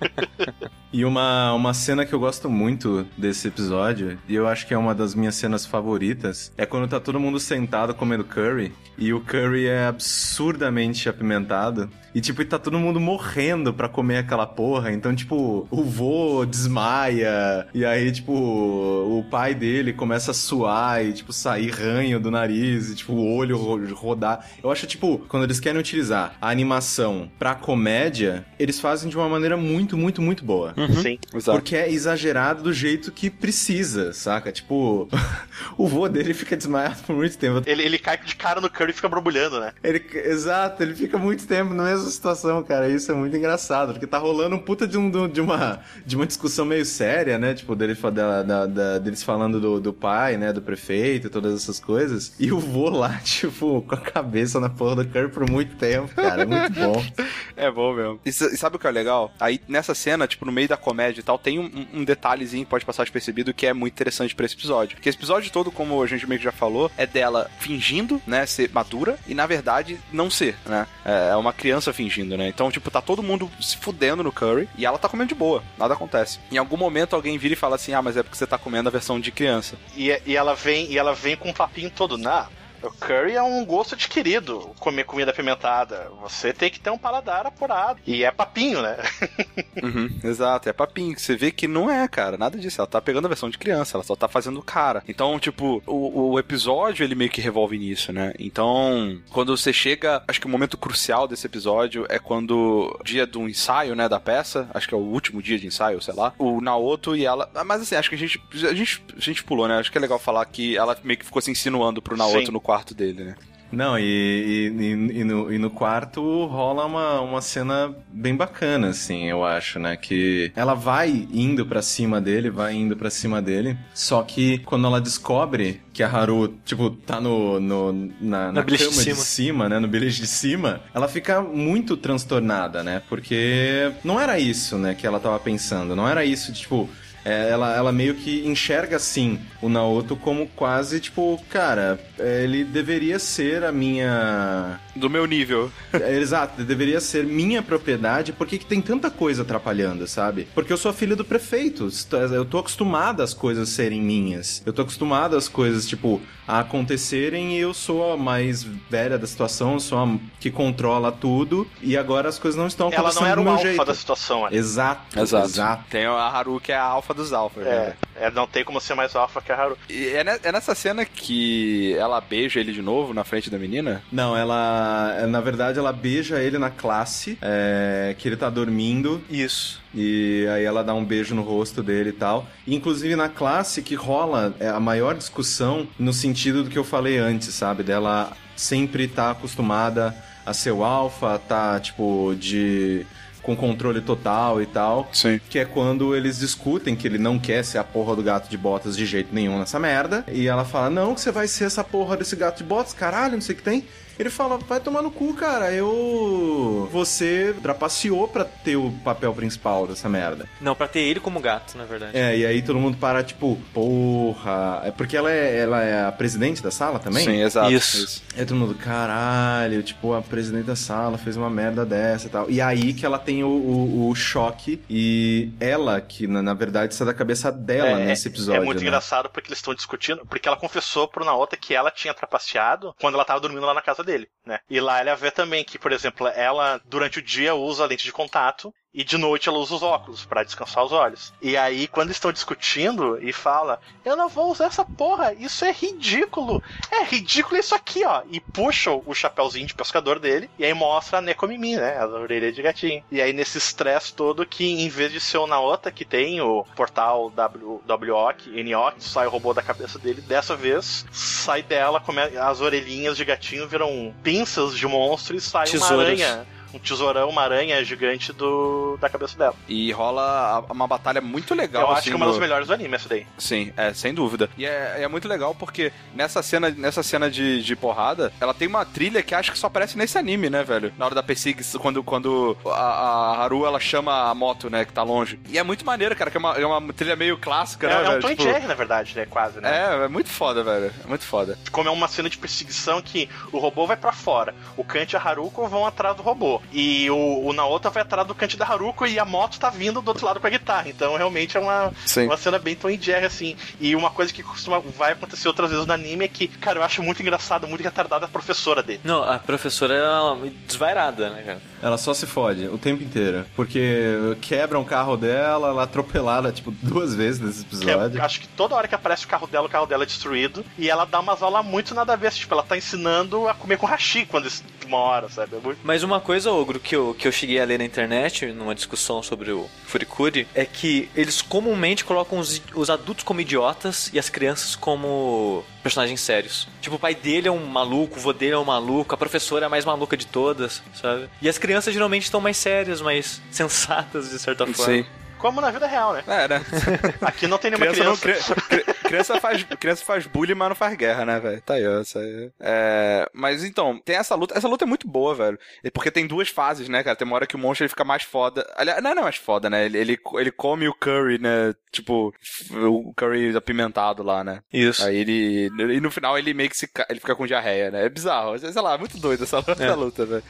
e 0.92 1.04
uma, 1.04 1.52
uma 1.52 1.72
cena 1.72 2.04
que 2.04 2.12
eu 2.12 2.20
gosto 2.20 2.50
muito 2.50 3.06
desse 3.16 3.48
episódio, 3.48 4.18
e 4.28 4.34
eu 4.34 4.46
acho 4.46 4.66
que 4.66 4.74
é 4.74 4.78
uma 4.78 4.94
das 4.94 5.14
minhas 5.14 5.36
cenas 5.36 5.64
favoritas, 5.64 6.52
é 6.56 6.66
quando 6.66 6.88
tá 6.88 7.00
todo 7.00 7.20
mundo 7.20 7.38
sentado 7.38 7.94
comendo 7.94 8.24
curry, 8.24 8.74
e 8.98 9.12
o 9.12 9.20
curry 9.20 9.66
é 9.66 9.86
absurdamente 9.86 11.08
apimentado. 11.08 11.90
E, 12.14 12.20
tipo, 12.20 12.44
tá 12.44 12.58
todo 12.58 12.78
mundo 12.78 13.00
morrendo 13.00 13.74
pra 13.74 13.88
comer 13.88 14.18
aquela 14.18 14.46
porra. 14.46 14.92
Então, 14.92 15.14
tipo, 15.14 15.66
o 15.70 15.82
vô 15.82 16.44
desmaia. 16.44 17.66
E 17.74 17.84
aí, 17.84 18.12
tipo, 18.12 18.32
o 18.32 19.24
pai 19.30 19.54
dele 19.54 19.92
começa 19.92 20.30
a 20.30 20.34
suar 20.34 21.04
e, 21.04 21.12
tipo, 21.12 21.32
sair 21.32 21.70
ranho 21.70 22.20
do 22.20 22.30
nariz. 22.30 22.90
E, 22.90 22.94
tipo, 22.94 23.12
o 23.12 23.34
olho 23.34 23.58
rodar. 23.94 24.48
Eu 24.62 24.70
acho, 24.70 24.86
tipo, 24.86 25.18
quando 25.28 25.44
eles 25.44 25.58
querem 25.58 25.80
utilizar 25.80 26.36
a 26.40 26.50
animação 26.50 27.30
pra 27.38 27.54
comédia, 27.54 28.44
eles 28.58 28.78
fazem 28.78 29.10
de 29.10 29.16
uma 29.16 29.28
maneira 29.28 29.56
muito, 29.56 29.96
muito, 29.96 30.22
muito 30.22 30.44
boa. 30.44 30.74
Uhum. 30.76 31.02
Sim, 31.02 31.18
exato. 31.34 31.58
Porque 31.58 31.74
é 31.74 31.90
exagerado 31.90 32.62
do 32.62 32.72
jeito 32.72 33.10
que 33.10 33.28
precisa, 33.28 34.12
saca? 34.12 34.52
Tipo, 34.52 35.08
o 35.76 35.88
vô 35.88 36.08
dele 36.08 36.32
fica 36.32 36.56
desmaiado 36.56 37.02
por 37.02 37.16
muito 37.16 37.36
tempo. 37.36 37.62
Ele, 37.66 37.82
ele 37.82 37.98
cai 37.98 38.18
de 38.18 38.36
cara 38.36 38.60
no 38.60 38.70
curry 38.70 38.90
e 38.90 38.94
fica 38.94 39.08
borbulhando, 39.08 39.58
né? 39.58 39.72
Ele, 39.82 40.04
exato, 40.14 40.82
ele 40.82 40.94
fica 40.94 41.18
muito 41.18 41.46
tempo 41.46 41.74
no 41.74 41.82
mesmo 41.82 42.03
situação, 42.10 42.62
cara. 42.62 42.88
Isso 42.88 43.10
é 43.10 43.14
muito 43.14 43.36
engraçado, 43.36 43.92
porque 43.92 44.06
tá 44.06 44.18
rolando 44.18 44.56
um 44.56 44.58
puta 44.58 44.86
de, 44.86 44.96
um, 44.98 45.28
de, 45.28 45.40
uma, 45.40 45.80
de 46.04 46.16
uma 46.16 46.26
discussão 46.26 46.64
meio 46.64 46.84
séria, 46.84 47.38
né? 47.38 47.54
Tipo, 47.54 47.74
dele, 47.74 47.94
da, 47.94 48.42
da, 48.42 48.66
da, 48.66 48.98
deles 48.98 49.22
falando 49.22 49.60
do, 49.60 49.80
do 49.80 49.92
pai, 49.92 50.36
né? 50.36 50.52
Do 50.52 50.62
prefeito 50.62 51.30
todas 51.30 51.54
essas 51.54 51.80
coisas. 51.80 52.34
E 52.38 52.52
o 52.52 52.58
vô 52.58 52.88
lá, 52.90 53.18
tipo, 53.24 53.82
com 53.82 53.94
a 53.94 53.98
cabeça 53.98 54.60
na 54.60 54.68
porra 54.68 54.96
do 54.96 55.04
Kirby 55.06 55.32
por 55.32 55.48
muito 55.48 55.76
tempo, 55.76 56.14
cara. 56.14 56.42
É 56.42 56.46
muito 56.46 56.72
bom. 56.72 57.04
é 57.56 57.70
bom 57.70 57.94
mesmo. 57.94 58.20
E, 58.24 58.32
sabe 58.32 58.76
o 58.76 58.78
que 58.78 58.86
é 58.86 58.90
legal? 58.90 59.32
Aí, 59.38 59.60
nessa 59.68 59.94
cena, 59.94 60.26
tipo, 60.26 60.44
no 60.44 60.52
meio 60.52 60.68
da 60.68 60.76
comédia 60.76 61.20
e 61.20 61.24
tal, 61.24 61.38
tem 61.38 61.58
um, 61.58 61.86
um 61.92 62.04
detalhezinho 62.04 62.64
que 62.64 62.70
pode 62.70 62.84
passar 62.84 63.02
despercebido 63.02 63.54
que 63.54 63.66
é 63.66 63.72
muito 63.72 63.92
interessante 63.92 64.34
para 64.34 64.46
esse 64.46 64.54
episódio. 64.54 64.96
Porque 64.96 65.08
esse 65.08 65.18
episódio 65.18 65.50
todo, 65.50 65.70
como 65.70 66.02
a 66.02 66.06
gente 66.06 66.26
meio 66.26 66.38
que 66.38 66.44
já 66.44 66.52
falou, 66.52 66.90
é 66.96 67.06
dela 67.06 67.50
fingindo, 67.58 68.20
né, 68.26 68.46
ser 68.46 68.70
madura 68.72 69.18
e, 69.26 69.34
na 69.34 69.46
verdade, 69.46 69.98
não 70.12 70.30
ser, 70.30 70.56
né? 70.66 70.86
É, 71.04 71.30
é 71.30 71.36
uma 71.36 71.52
criança 71.52 71.92
fingindo, 71.94 72.36
né? 72.36 72.48
Então, 72.48 72.70
tipo, 72.70 72.90
tá 72.90 73.00
todo 73.00 73.22
mundo 73.22 73.50
se 73.60 73.76
fudendo 73.76 74.22
no 74.22 74.32
curry 74.32 74.68
e 74.76 74.84
ela 74.84 74.98
tá 74.98 75.08
comendo 75.08 75.28
de 75.28 75.34
boa. 75.34 75.62
Nada 75.78 75.94
acontece. 75.94 76.38
Em 76.50 76.58
algum 76.58 76.76
momento 76.76 77.14
alguém 77.14 77.38
vira 77.38 77.54
e 77.54 77.56
fala 77.56 77.76
assim: 77.76 77.94
ah, 77.94 78.02
mas 78.02 78.16
é 78.16 78.22
porque 78.22 78.36
você 78.36 78.46
tá 78.46 78.58
comendo 78.58 78.88
a 78.88 78.92
versão 78.92 79.18
de 79.18 79.30
criança. 79.30 79.76
E, 79.96 80.10
e 80.26 80.36
ela 80.36 80.54
vem 80.54 80.90
e 80.90 80.98
ela 80.98 81.14
vem 81.14 81.36
com 81.36 81.48
um 81.48 81.54
papinho 81.54 81.90
todo, 81.90 82.18
na 82.18 82.48
o 82.86 82.92
curry 82.92 83.32
é 83.32 83.42
um 83.42 83.64
gosto 83.64 83.94
adquirido, 83.94 84.70
comer 84.78 85.04
comida 85.04 85.30
apimentada. 85.30 86.10
Você 86.22 86.52
tem 86.52 86.70
que 86.70 86.80
ter 86.80 86.90
um 86.90 86.98
paladar 86.98 87.46
apurado. 87.46 88.00
E 88.06 88.24
é 88.24 88.30
papinho, 88.30 88.82
né? 88.82 88.96
uhum, 89.82 90.20
exato, 90.22 90.68
é 90.68 90.72
papinho. 90.72 91.18
Você 91.18 91.36
vê 91.36 91.50
que 91.50 91.66
não 91.66 91.90
é, 91.90 92.06
cara, 92.08 92.36
nada 92.36 92.58
disso. 92.58 92.80
Ela 92.80 92.86
tá 92.86 93.00
pegando 93.00 93.26
a 93.26 93.28
versão 93.28 93.50
de 93.50 93.58
criança, 93.58 93.96
ela 93.96 94.04
só 94.04 94.14
tá 94.14 94.28
fazendo 94.28 94.62
cara. 94.62 95.02
Então, 95.08 95.38
tipo, 95.38 95.82
o, 95.86 96.32
o 96.32 96.38
episódio 96.38 97.04
ele 97.04 97.14
meio 97.14 97.30
que 97.30 97.40
revolve 97.40 97.78
nisso, 97.78 98.12
né? 98.12 98.32
Então, 98.38 99.20
quando 99.30 99.56
você 99.56 99.72
chega, 99.72 100.22
acho 100.28 100.40
que 100.40 100.46
o 100.46 100.50
momento 100.50 100.76
crucial 100.76 101.26
desse 101.26 101.46
episódio 101.46 102.06
é 102.08 102.18
quando, 102.18 102.98
dia 103.04 103.26
do 103.26 103.48
ensaio, 103.48 103.94
né, 103.94 104.08
da 104.08 104.20
peça, 104.20 104.68
acho 104.74 104.88
que 104.88 104.94
é 104.94 104.96
o 104.96 105.00
último 105.00 105.42
dia 105.42 105.58
de 105.58 105.66
ensaio, 105.66 106.00
sei 106.00 106.14
lá, 106.14 106.32
o 106.38 106.60
Naoto 106.60 107.16
e 107.16 107.24
ela. 107.24 107.50
Mas 107.64 107.82
assim, 107.82 107.94
acho 107.94 108.08
que 108.08 108.14
a 108.14 108.18
gente, 108.18 108.42
a 108.52 108.74
gente, 108.74 109.04
a 109.16 109.20
gente 109.20 109.44
pulou, 109.44 109.68
né? 109.68 109.78
Acho 109.78 109.90
que 109.90 109.98
é 109.98 110.00
legal 110.00 110.18
falar 110.18 110.44
que 110.46 110.76
ela 110.76 110.96
meio 111.02 111.18
que 111.18 111.24
ficou 111.24 111.40
se 111.40 111.50
insinuando 111.50 112.02
pro 112.02 112.16
Naoto 112.16 112.46
Sim. 112.46 112.52
no 112.52 112.60
quarto 112.60 112.73
quarto 112.74 112.92
dele, 112.92 113.22
né? 113.22 113.34
Não, 113.70 113.98
e, 113.98 114.02
e, 114.04 114.90
e, 114.90 115.24
no, 115.24 115.52
e, 115.52 115.58
no, 115.58 115.70
quarto 115.70 116.46
rola 116.46 116.84
uma, 116.86 117.20
uma 117.20 117.40
cena 117.40 117.92
bem 118.12 118.36
bacana, 118.36 118.88
assim, 118.88 119.24
eu 119.24 119.44
acho, 119.44 119.80
né? 119.80 119.96
Que 119.96 120.52
ela 120.54 120.74
vai 120.74 121.26
indo 121.32 121.66
para 121.66 121.82
cima 121.82 122.20
dele, 122.20 122.50
vai 122.50 122.74
indo 122.74 122.96
para 122.96 123.10
cima 123.10 123.42
dele, 123.42 123.76
só 123.92 124.22
que 124.22 124.58
quando 124.58 124.86
ela 124.86 125.00
descobre 125.00 125.80
que 125.92 126.02
a 126.02 126.08
Haru, 126.08 126.56
tipo, 126.64 126.90
tá 126.90 127.20
no, 127.20 127.58
no 127.58 127.92
na, 127.92 128.12
na, 128.20 128.52
na 128.52 128.62
cama 128.62 128.76
de 128.76 128.92
cima. 128.92 129.16
de 129.16 129.20
cima, 129.20 129.68
né? 129.68 129.78
No 129.78 129.88
bilhete 129.88 130.20
de 130.20 130.26
cima, 130.26 130.80
ela 130.92 131.08
fica 131.08 131.40
muito 131.40 131.96
transtornada, 131.96 132.82
né? 132.84 133.02
Porque 133.08 133.92
não 134.04 134.20
era 134.20 134.38
isso, 134.38 134.76
né, 134.78 134.94
que 134.94 135.06
ela 135.06 135.18
tava 135.18 135.38
pensando, 135.40 135.96
não 135.96 136.08
era 136.08 136.24
isso, 136.24 136.52
tipo 136.52 136.88
É, 137.24 137.50
ela, 137.50 137.74
ela 137.74 137.92
meio 137.92 138.14
que 138.14 138.46
enxerga, 138.46 138.96
assim, 138.96 139.38
o 139.62 139.68
Naoto 139.68 140.14
como 140.16 140.46
quase, 140.48 141.00
tipo, 141.00 141.40
cara, 141.48 141.98
é, 142.18 142.44
ele 142.44 142.64
deveria 142.64 143.18
ser 143.18 143.64
a 143.64 143.72
minha... 143.72 144.78
Do 144.94 145.08
meu 145.08 145.26
nível. 145.26 145.70
É, 145.92 146.16
exato, 146.16 146.62
deveria 146.62 147.00
ser 147.00 147.24
minha 147.24 147.62
propriedade, 147.62 148.32
porque 148.32 148.58
que 148.58 148.66
tem 148.66 148.80
tanta 148.80 149.10
coisa 149.10 149.42
atrapalhando, 149.42 150.06
sabe? 150.06 150.46
Porque 150.54 150.72
eu 150.72 150.76
sou 150.76 150.90
a 150.90 150.94
filha 150.94 151.16
do 151.16 151.24
prefeito, 151.24 151.88
eu 152.32 152.44
tô 152.44 152.58
acostumado 152.58 153.22
às 153.22 153.32
coisas 153.34 153.68
serem 153.70 154.00
minhas. 154.02 154.62
Eu 154.66 154.72
tô 154.72 154.82
acostumado 154.82 155.36
às 155.36 155.48
coisas, 155.48 155.86
tipo, 155.88 156.20
a 156.46 156.60
acontecerem 156.60 157.56
e 157.56 157.58
eu 157.60 157.72
sou 157.72 158.12
a 158.12 158.16
mais 158.16 158.62
velha 158.62 159.18
da 159.18 159.26
situação, 159.26 159.80
sou 159.80 159.98
a 159.98 160.16
que 160.38 160.50
controla 160.50 161.10
tudo, 161.10 161.66
e 161.80 161.96
agora 161.96 162.28
as 162.28 162.38
coisas 162.38 162.58
não 162.58 162.66
estão 162.66 162.88
acontecendo 162.88 163.10
Ela 163.16 163.20
não 163.20 163.32
era 163.32 163.40
do 163.40 163.46
o 163.46 163.50
alfa 163.50 163.62
jeito. 163.66 163.84
da 163.84 163.94
situação, 163.94 164.42
né? 164.44 164.48
Exato, 164.52 165.18
Exato. 165.18 165.46
exato. 165.48 165.84
Tem 165.90 166.04
a 166.04 166.12
Haru 166.12 166.60
que 166.60 166.70
é 166.70 166.76
a 166.76 166.82
alfa 166.84 167.13
dos 167.14 167.32
alfas. 167.32 167.64
né? 167.64 167.94
É, 168.16 168.26
é, 168.26 168.30
não 168.30 168.46
tem 168.46 168.64
como 168.64 168.80
ser 168.80 168.94
mais 168.94 169.14
alfa 169.16 169.40
que 169.40 169.50
a 169.52 169.56
Haru. 169.60 169.78
E 169.88 170.08
é, 170.08 170.22
ne- 170.24 170.38
é 170.42 170.52
nessa 170.52 170.74
cena 170.74 171.04
que 171.04 171.94
ela 171.98 172.20
beija 172.20 172.60
ele 172.60 172.72
de 172.72 172.82
novo 172.82 173.14
na 173.14 173.24
frente 173.24 173.48
da 173.50 173.58
menina? 173.58 174.02
Não, 174.12 174.36
ela. 174.36 175.26
Na 175.28 175.40
verdade, 175.40 175.78
ela 175.78 175.92
beija 175.92 176.40
ele 176.40 176.58
na 176.58 176.70
classe, 176.70 177.38
é, 177.40 178.14
que 178.18 178.28
ele 178.28 178.36
tá 178.36 178.50
dormindo. 178.50 179.22
Isso. 179.30 179.82
E 179.94 180.46
aí 180.52 180.64
ela 180.64 180.82
dá 180.82 180.92
um 180.92 181.04
beijo 181.04 181.34
no 181.34 181.42
rosto 181.42 181.82
dele 181.82 182.10
e 182.10 182.12
tal. 182.12 182.46
E, 182.66 182.74
inclusive 182.74 183.14
na 183.16 183.28
classe 183.28 183.80
que 183.82 183.94
rola 183.94 184.54
é, 184.58 184.68
a 184.68 184.80
maior 184.80 185.14
discussão 185.14 185.86
no 185.98 186.12
sentido 186.12 186.64
do 186.64 186.70
que 186.70 186.78
eu 186.78 186.84
falei 186.84 187.16
antes, 187.18 187.48
sabe? 187.54 187.82
Dela 187.82 188.32
sempre 188.56 189.06
tá 189.08 189.30
acostumada 189.30 190.14
a 190.46 190.52
ser 190.52 190.72
o 190.72 190.84
alfa, 190.84 191.38
tá, 191.38 191.78
tipo, 191.80 192.34
de. 192.38 193.06
Com 193.44 193.54
controle 193.54 194.00
total 194.00 194.60
e 194.60 194.66
tal. 194.66 195.08
Sim. 195.12 195.40
Que 195.48 195.60
é 195.60 195.64
quando 195.64 196.16
eles 196.16 196.38
discutem 196.38 196.96
que 196.96 197.06
ele 197.06 197.18
não 197.18 197.38
quer 197.38 197.64
ser 197.64 197.78
a 197.78 197.84
porra 197.84 198.16
do 198.16 198.22
gato 198.22 198.48
de 198.48 198.56
botas 198.56 198.96
de 198.96 199.06
jeito 199.06 199.32
nenhum 199.32 199.58
nessa 199.58 199.78
merda. 199.78 200.24
E 200.32 200.48
ela 200.48 200.64
fala: 200.64 200.90
Não, 200.90 201.14
que 201.14 201.20
você 201.20 201.30
vai 201.30 201.46
ser 201.46 201.64
essa 201.64 201.84
porra 201.84 202.16
desse 202.16 202.34
gato 202.34 202.58
de 202.58 202.64
botas, 202.64 202.92
caralho, 202.92 203.34
não 203.34 203.40
sei 203.40 203.54
o 203.54 203.58
que 203.58 203.64
tem. 203.64 203.84
Ele 204.18 204.30
fala: 204.30 204.58
Vai 204.58 204.80
tomar 204.80 205.02
no 205.02 205.10
cu, 205.10 205.34
cara. 205.34 205.72
Eu. 205.72 206.88
Você 206.92 207.54
trapaceou 207.62 208.28
pra 208.28 208.44
ter 208.44 208.76
o 208.76 208.90
papel 209.04 209.32
principal 209.34 209.86
dessa 209.86 210.08
merda. 210.08 210.48
Não, 210.60 210.74
pra 210.74 210.86
ter 210.86 211.00
ele 211.00 211.20
como 211.20 211.40
gato, 211.40 211.76
na 211.76 211.84
verdade. 211.84 212.16
É, 212.16 212.36
e 212.36 212.46
aí 212.46 212.62
todo 212.62 212.78
mundo 212.78 212.96
para, 212.96 213.22
tipo, 213.22 213.58
porra. 213.72 214.82
É 214.84 214.90
porque 214.90 215.16
ela 215.16 215.30
é, 215.30 215.58
ela 215.58 215.82
é 215.82 216.06
a 216.06 216.12
presidente 216.12 216.62
da 216.62 216.70
sala 216.70 216.98
também? 216.98 217.24
Sim, 217.24 217.42
exato. 217.42 217.72
Isso. 217.72 218.22
Aí 218.36 218.44
todo 218.44 218.56
mundo, 218.56 218.74
caralho, 218.74 219.82
tipo, 219.82 220.14
a 220.14 220.22
presidente 220.22 220.66
da 220.66 220.76
sala 220.76 221.18
fez 221.18 221.36
uma 221.36 221.50
merda 221.50 221.84
dessa 221.84 222.26
e 222.26 222.30
tal. 222.30 222.50
E 222.50 222.60
aí 222.60 222.92
que 222.92 223.04
ela 223.04 223.18
tem 223.18 223.33
o, 223.42 223.48
o, 223.48 224.10
o 224.10 224.14
choque 224.14 224.82
e 224.88 225.52
ela, 225.58 226.00
que 226.00 226.26
na, 226.26 226.42
na 226.42 226.54
verdade 226.54 226.94
sai 226.94 227.06
da 227.06 227.14
cabeça 227.14 227.50
dela 227.50 228.00
é, 228.00 228.04
nesse 228.04 228.28
episódio. 228.28 228.62
É 228.62 228.64
muito 228.64 228.80
né? 228.80 228.86
engraçado 228.86 229.28
porque 229.30 229.48
eles 229.48 229.58
estão 229.58 229.74
discutindo, 229.74 230.24
porque 230.26 230.46
ela 230.46 230.56
confessou 230.56 231.08
pro 231.08 231.24
Naota 231.24 231.56
que 231.56 231.74
ela 231.74 231.90
tinha 231.90 232.14
trapaceado 232.14 232.94
quando 233.00 233.14
ela 233.14 233.24
tava 233.24 233.40
dormindo 233.40 233.66
lá 233.66 233.74
na 233.74 233.82
casa 233.82 234.04
dele, 234.04 234.28
né? 234.46 234.60
E 234.68 234.80
lá 234.80 235.00
ela 235.00 235.16
vê 235.16 235.30
também 235.30 235.64
que, 235.64 235.78
por 235.78 235.92
exemplo, 235.92 236.28
ela 236.28 236.80
durante 236.84 237.18
o 237.18 237.22
dia 237.22 237.54
usa 237.54 237.84
a 237.84 237.86
lente 237.86 238.04
de 238.04 238.12
contato 238.12 238.72
e 238.94 239.02
de 239.02 239.18
noite 239.18 239.48
ela 239.48 239.58
usa 239.58 239.74
os 239.74 239.82
óculos 239.82 240.24
pra 240.24 240.44
descansar 240.44 240.84
os 240.84 240.92
olhos. 240.92 241.32
E 241.42 241.56
aí, 241.56 241.88
quando 241.88 242.12
estão 242.12 242.32
discutindo 242.32 243.18
e 243.20 243.32
fala, 243.32 243.80
eu 244.04 244.16
não 244.16 244.28
vou 244.28 244.52
usar 244.52 244.66
essa 244.66 244.84
porra, 244.84 245.34
isso 245.34 245.64
é 245.64 245.72
ridículo. 245.72 246.62
É 246.92 247.02
ridículo 247.02 247.58
isso 247.58 247.74
aqui, 247.74 248.04
ó. 248.04 248.22
E 248.30 248.38
puxa 248.38 248.92
o 248.92 249.12
chapéuzinho 249.12 249.66
de 249.66 249.74
pescador 249.74 250.20
dele 250.20 250.48
e 250.58 250.64
aí 250.64 250.72
mostra 250.72 251.18
a 251.18 251.20
Nekomimi, 251.20 251.76
né? 251.76 251.98
A 251.98 252.06
orelha 252.06 252.52
de 252.52 252.62
gatinho. 252.62 253.02
E 253.10 253.20
aí, 253.20 253.32
nesse 253.32 253.58
estresse 253.58 254.14
todo, 254.14 254.46
que 254.46 254.64
em 254.64 254.88
vez 254.88 255.10
de 255.10 255.20
ser 255.20 255.38
o 255.38 255.46
Naota, 255.46 255.90
que 255.90 256.04
tem 256.04 256.40
o 256.40 256.64
portal 256.76 257.30
w, 257.30 257.80
WOC, 257.88 258.62
NOC, 258.62 259.02
sai 259.02 259.26
o 259.26 259.30
robô 259.30 259.52
da 259.52 259.62
cabeça 259.62 259.98
dele, 259.98 260.20
dessa 260.20 260.54
vez 260.54 261.04
sai 261.10 261.62
dela, 261.62 262.00
come, 262.00 262.20
as 262.20 262.60
orelhinhas 262.60 263.16
de 263.16 263.24
gatinho 263.24 263.66
viram 263.66 264.14
pinças 264.22 264.76
de 264.76 264.86
monstro 264.86 265.34
e 265.34 265.40
sai 265.40 265.66
uma 265.66 265.72
Tesouras. 265.72 266.20
aranha 266.20 266.46
um 266.74 266.78
tesourão, 266.78 267.28
uma 267.28 267.42
aranha 267.42 267.82
gigante 267.84 268.32
do, 268.32 268.98
da 269.00 269.08
cabeça 269.08 269.38
dela. 269.38 269.54
E 269.68 269.92
rola 269.92 270.64
uma 270.70 270.86
batalha 270.86 271.20
muito 271.20 271.54
legal. 271.54 271.82
Eu 271.82 271.88
acho 271.90 272.00
assim, 272.00 272.08
que 272.10 272.14
é 272.14 272.16
uma 272.16 272.26
no- 272.26 272.32
das 272.32 272.40
melhores 272.40 272.66
do 272.66 272.74
anime, 272.74 272.94
essa 272.96 273.08
daí. 273.08 273.26
Sim, 273.38 273.72
é, 273.76 273.92
sem 273.94 274.12
dúvida. 274.12 274.50
E 274.58 274.66
é, 274.66 274.96
é 275.02 275.08
muito 275.08 275.28
legal 275.28 275.54
porque 275.54 275.92
nessa 276.14 276.42
cena, 276.42 276.70
nessa 276.70 277.02
cena 277.02 277.30
de, 277.30 277.62
de 277.62 277.76
porrada, 277.76 278.32
ela 278.40 278.52
tem 278.54 278.68
uma 278.68 278.84
trilha 278.84 279.22
que 279.22 279.34
acho 279.34 279.52
que 279.52 279.58
só 279.58 279.68
aparece 279.68 279.96
nesse 279.96 280.18
anime, 280.18 280.50
né, 280.50 280.62
velho? 280.64 280.92
Na 280.98 281.06
hora 281.06 281.14
da 281.14 281.22
perseguição, 281.22 281.80
quando, 281.80 282.02
quando 282.02 282.56
a, 282.66 282.70
a 282.70 283.42
Haru 283.44 283.64
ela 283.66 283.78
chama 283.80 284.28
a 284.30 284.34
moto, 284.34 284.68
né, 284.68 284.84
que 284.84 284.92
tá 284.92 285.02
longe. 285.02 285.38
E 285.48 285.58
é 285.58 285.62
muito 285.62 285.84
maneiro, 285.86 286.14
cara, 286.16 286.30
que 286.30 286.36
é 286.36 286.40
uma, 286.40 286.52
é 286.58 286.66
uma 286.66 286.92
trilha 286.92 287.16
meio 287.16 287.38
clássica, 287.38 287.86
É, 287.86 287.90
né, 287.90 287.96
é 287.96 288.00
um 288.00 288.10
velho? 288.10 288.22
Tom 288.22 288.28
Tipo, 288.30 288.42
Jerry, 288.42 288.66
na 288.66 288.74
verdade, 288.74 289.14
né? 289.16 289.26
Quase, 289.26 289.60
né? 289.60 289.70
é, 290.00 290.04
é 290.04 290.08
muito 290.08 290.28
foda, 290.28 290.62
velho. 290.64 290.92
É 291.04 291.06
muito 291.08 291.24
foda. 291.24 291.56
Como 291.70 291.88
é 291.88 291.92
uma 291.92 292.08
cena 292.08 292.28
de 292.28 292.36
perseguição 292.38 293.00
que 293.00 293.28
o 293.52 293.58
robô 293.58 293.86
vai 293.86 293.96
pra 293.96 294.12
fora, 294.12 294.54
o 294.76 294.82
Kant 294.84 295.12
e 295.12 295.16
a 295.16 295.20
Haruko 295.20 295.66
vão 295.68 295.86
atrás 295.86 296.16
do 296.16 296.22
robô. 296.22 296.60
E 296.72 297.10
o, 297.10 297.46
o 297.46 297.52
Naota 297.52 297.90
vai 297.90 298.02
atrás 298.02 298.26
do 298.26 298.34
Kant 298.34 298.56
da 298.56 298.66
Haruko 298.66 299.06
e 299.06 299.18
a 299.18 299.24
moto 299.24 299.58
tá 299.58 299.70
vindo 299.70 300.00
do 300.00 300.08
outro 300.08 300.26
lado 300.26 300.40
com 300.40 300.46
a 300.46 300.50
guitarra. 300.50 300.88
Então 300.88 301.16
realmente 301.16 301.56
é 301.56 301.60
uma, 301.60 301.92
Sim. 302.06 302.26
uma 302.26 302.36
cena 302.36 302.58
bem 302.58 302.74
Tom 302.74 302.90
e 302.90 303.00
Jerry, 303.00 303.26
assim. 303.26 303.56
E 303.80 303.94
uma 303.94 304.10
coisa 304.10 304.32
que 304.32 304.42
costuma, 304.42 304.80
vai 304.80 305.12
acontecer 305.12 305.48
outras 305.48 305.70
vezes 305.70 305.86
no 305.86 305.92
anime 305.92 306.24
é 306.24 306.28
que, 306.28 306.48
cara, 306.48 306.78
eu 306.78 306.82
acho 306.82 307.02
muito 307.02 307.22
engraçado, 307.22 307.66
muito 307.66 307.82
retardada 307.82 308.26
a 308.26 308.28
professora 308.28 308.82
dele. 308.82 309.00
Não, 309.04 309.22
a 309.22 309.38
professora 309.38 309.94
é 309.94 310.20
uma 310.20 310.48
desvairada, 310.66 311.30
né, 311.30 311.42
cara? 311.42 311.73
Ela 311.84 311.98
só 311.98 312.14
se 312.14 312.24
fode 312.26 312.66
o 312.68 312.78
tempo 312.78 313.02
inteiro. 313.02 313.44
Porque 313.54 314.36
quebra 314.40 314.78
um 314.78 314.84
carro 314.84 315.18
dela, 315.18 315.68
ela 315.68 315.82
é 315.82 315.84
atropelada, 315.84 316.50
tipo, 316.50 316.70
duas 316.82 317.14
vezes 317.14 317.40
nesse 317.42 317.64
Que 317.66 317.76
é- 317.90 317.92
episódio. 317.92 318.22
acho 318.24 318.40
que 318.40 318.48
toda 318.48 318.74
hora 318.74 318.88
que 318.88 318.94
aparece 318.94 319.26
o 319.26 319.28
carro 319.28 319.46
dela, 319.46 319.66
o 319.66 319.70
carro 319.70 319.84
dela 319.84 320.04
é 320.04 320.06
destruído. 320.06 320.64
E 320.78 320.88
ela 320.88 321.04
dá 321.04 321.20
umas 321.20 321.42
aulas 321.42 321.62
muito 321.64 321.94
nada 321.94 322.14
a 322.14 322.16
ver. 322.16 322.32
Tipo, 322.32 322.54
ela 322.54 322.62
tá 322.62 322.74
ensinando 322.76 323.46
a 323.48 323.52
comer 323.52 323.76
com 323.76 323.86
hashi 323.86 324.24
quando 324.24 324.48
isso- 324.48 324.64
uma 324.86 324.96
hora, 324.96 325.28
sabe? 325.28 325.56
É 325.56 325.60
muito- 325.60 325.78
Mas 325.84 326.02
uma 326.02 326.20
coisa, 326.20 326.50
Ogro, 326.50 326.80
que 326.80 326.96
eu, 326.96 327.14
que 327.18 327.28
eu 327.28 327.32
cheguei 327.32 327.60
a 327.60 327.64
ler 327.66 327.78
na 327.78 327.84
internet, 327.84 328.46
numa 328.46 328.74
discussão 328.74 329.22
sobre 329.22 329.50
o 329.52 329.68
Furikuri, 329.86 330.48
é 330.54 330.64
que 330.64 331.10
eles 331.14 331.42
comumente 331.42 332.02
colocam 332.04 332.38
os, 332.38 332.62
os 332.74 332.88
adultos 332.88 333.24
como 333.24 333.40
idiotas 333.42 334.10
e 334.12 334.18
as 334.18 334.28
crianças 334.30 334.74
como 334.74 335.64
personagens 335.84 336.18
sérios. 336.22 336.66
Tipo, 336.80 336.96
o 336.96 336.98
pai 336.98 337.14
dele 337.14 337.46
é 337.46 337.52
um 337.52 337.66
maluco, 337.66 338.16
o 338.16 338.20
vô 338.20 338.32
dele 338.32 338.54
é 338.54 338.58
um 338.58 338.64
maluco, 338.64 339.14
a 339.14 339.18
professora 339.18 339.66
é 339.66 339.66
a 339.66 339.68
mais 339.68 339.84
maluca 339.84 340.16
de 340.16 340.26
todas, 340.26 340.82
sabe? 340.94 341.28
E 341.42 341.48
as 341.48 341.58
crianças 341.58 341.92
geralmente 341.92 342.22
estão 342.22 342.40
mais 342.40 342.56
sérias, 342.56 343.02
mais 343.02 343.40
sensatas, 343.52 344.30
de 344.30 344.38
certa 344.38 344.66
forma. 344.66 345.02
Sim. 345.02 345.06
Como 345.44 345.60
na 345.60 345.70
vida 345.70 345.86
real, 345.86 346.14
né? 346.14 346.24
É, 346.26 346.48
né? 346.48 346.62
Aqui 347.20 347.46
não 347.46 347.58
tem 347.58 347.70
nenhuma 347.70 347.92
criança, 347.92 348.18
criança. 348.22 348.54
não, 348.56 348.66
cri- 348.66 348.82
cri- 348.82 348.94
criança, 348.94 349.38
faz, 349.38 349.62
criança 349.62 350.02
faz 350.02 350.26
bullying, 350.26 350.54
mas 350.54 350.70
não 350.70 350.74
faz 350.74 350.96
guerra, 350.96 351.26
né, 351.26 351.38
velho? 351.38 351.60
Tá 351.60 351.74
aí, 351.74 351.86
ó, 351.86 352.00
essa 352.00 352.18
aí. 352.18 352.50
É, 352.58 353.28
mas 353.34 353.62
então, 353.62 354.00
tem 354.02 354.16
essa 354.16 354.34
luta. 354.34 354.56
Essa 354.56 354.66
luta 354.68 354.84
é 354.84 354.88
muito 354.88 355.06
boa, 355.06 355.34
velho. 355.34 355.58
É 355.84 355.90
Porque 355.90 356.10
tem 356.10 356.26
duas 356.26 356.48
fases, 356.48 356.88
né, 356.88 357.02
cara? 357.02 357.14
Tem 357.14 357.26
uma 357.26 357.36
hora 357.36 357.46
que 357.46 357.56
o 357.56 357.58
monstro 357.58 357.84
ele 357.84 357.90
fica 357.90 358.04
mais 358.04 358.22
foda. 358.22 358.66
Aliás, 358.74 359.02
não, 359.02 359.10
não 359.14 359.20
é 359.20 359.24
mais 359.24 359.36
foda, 359.36 359.68
né? 359.68 359.84
Ele, 359.84 359.98
ele, 359.98 360.18
ele 360.38 360.50
come 360.50 360.88
o 360.88 360.94
curry, 360.94 361.38
né? 361.38 361.74
Tipo, 361.92 362.32
o 362.70 363.12
curry 363.14 363.54
apimentado 363.54 364.22
lá, 364.22 364.42
né? 364.42 364.60
Isso. 364.72 365.04
Aí 365.04 365.16
ele. 365.16 365.70
E 365.94 366.00
no 366.00 366.10
final 366.10 366.38
ele 366.38 366.54
meio 366.54 366.70
que 366.70 366.76
se. 366.78 366.88
Ele 367.10 367.20
fica 367.20 367.36
com 367.36 367.46
diarreia, 367.46 367.90
né? 367.90 368.06
É 368.06 368.08
bizarro. 368.08 368.58
Sei 368.58 368.72
lá, 368.82 368.94
é 368.94 368.98
muito 368.98 369.18
doido 369.18 369.44
essa, 369.44 369.58
essa 369.58 369.94
luta, 369.94 370.24
velho. 370.24 370.42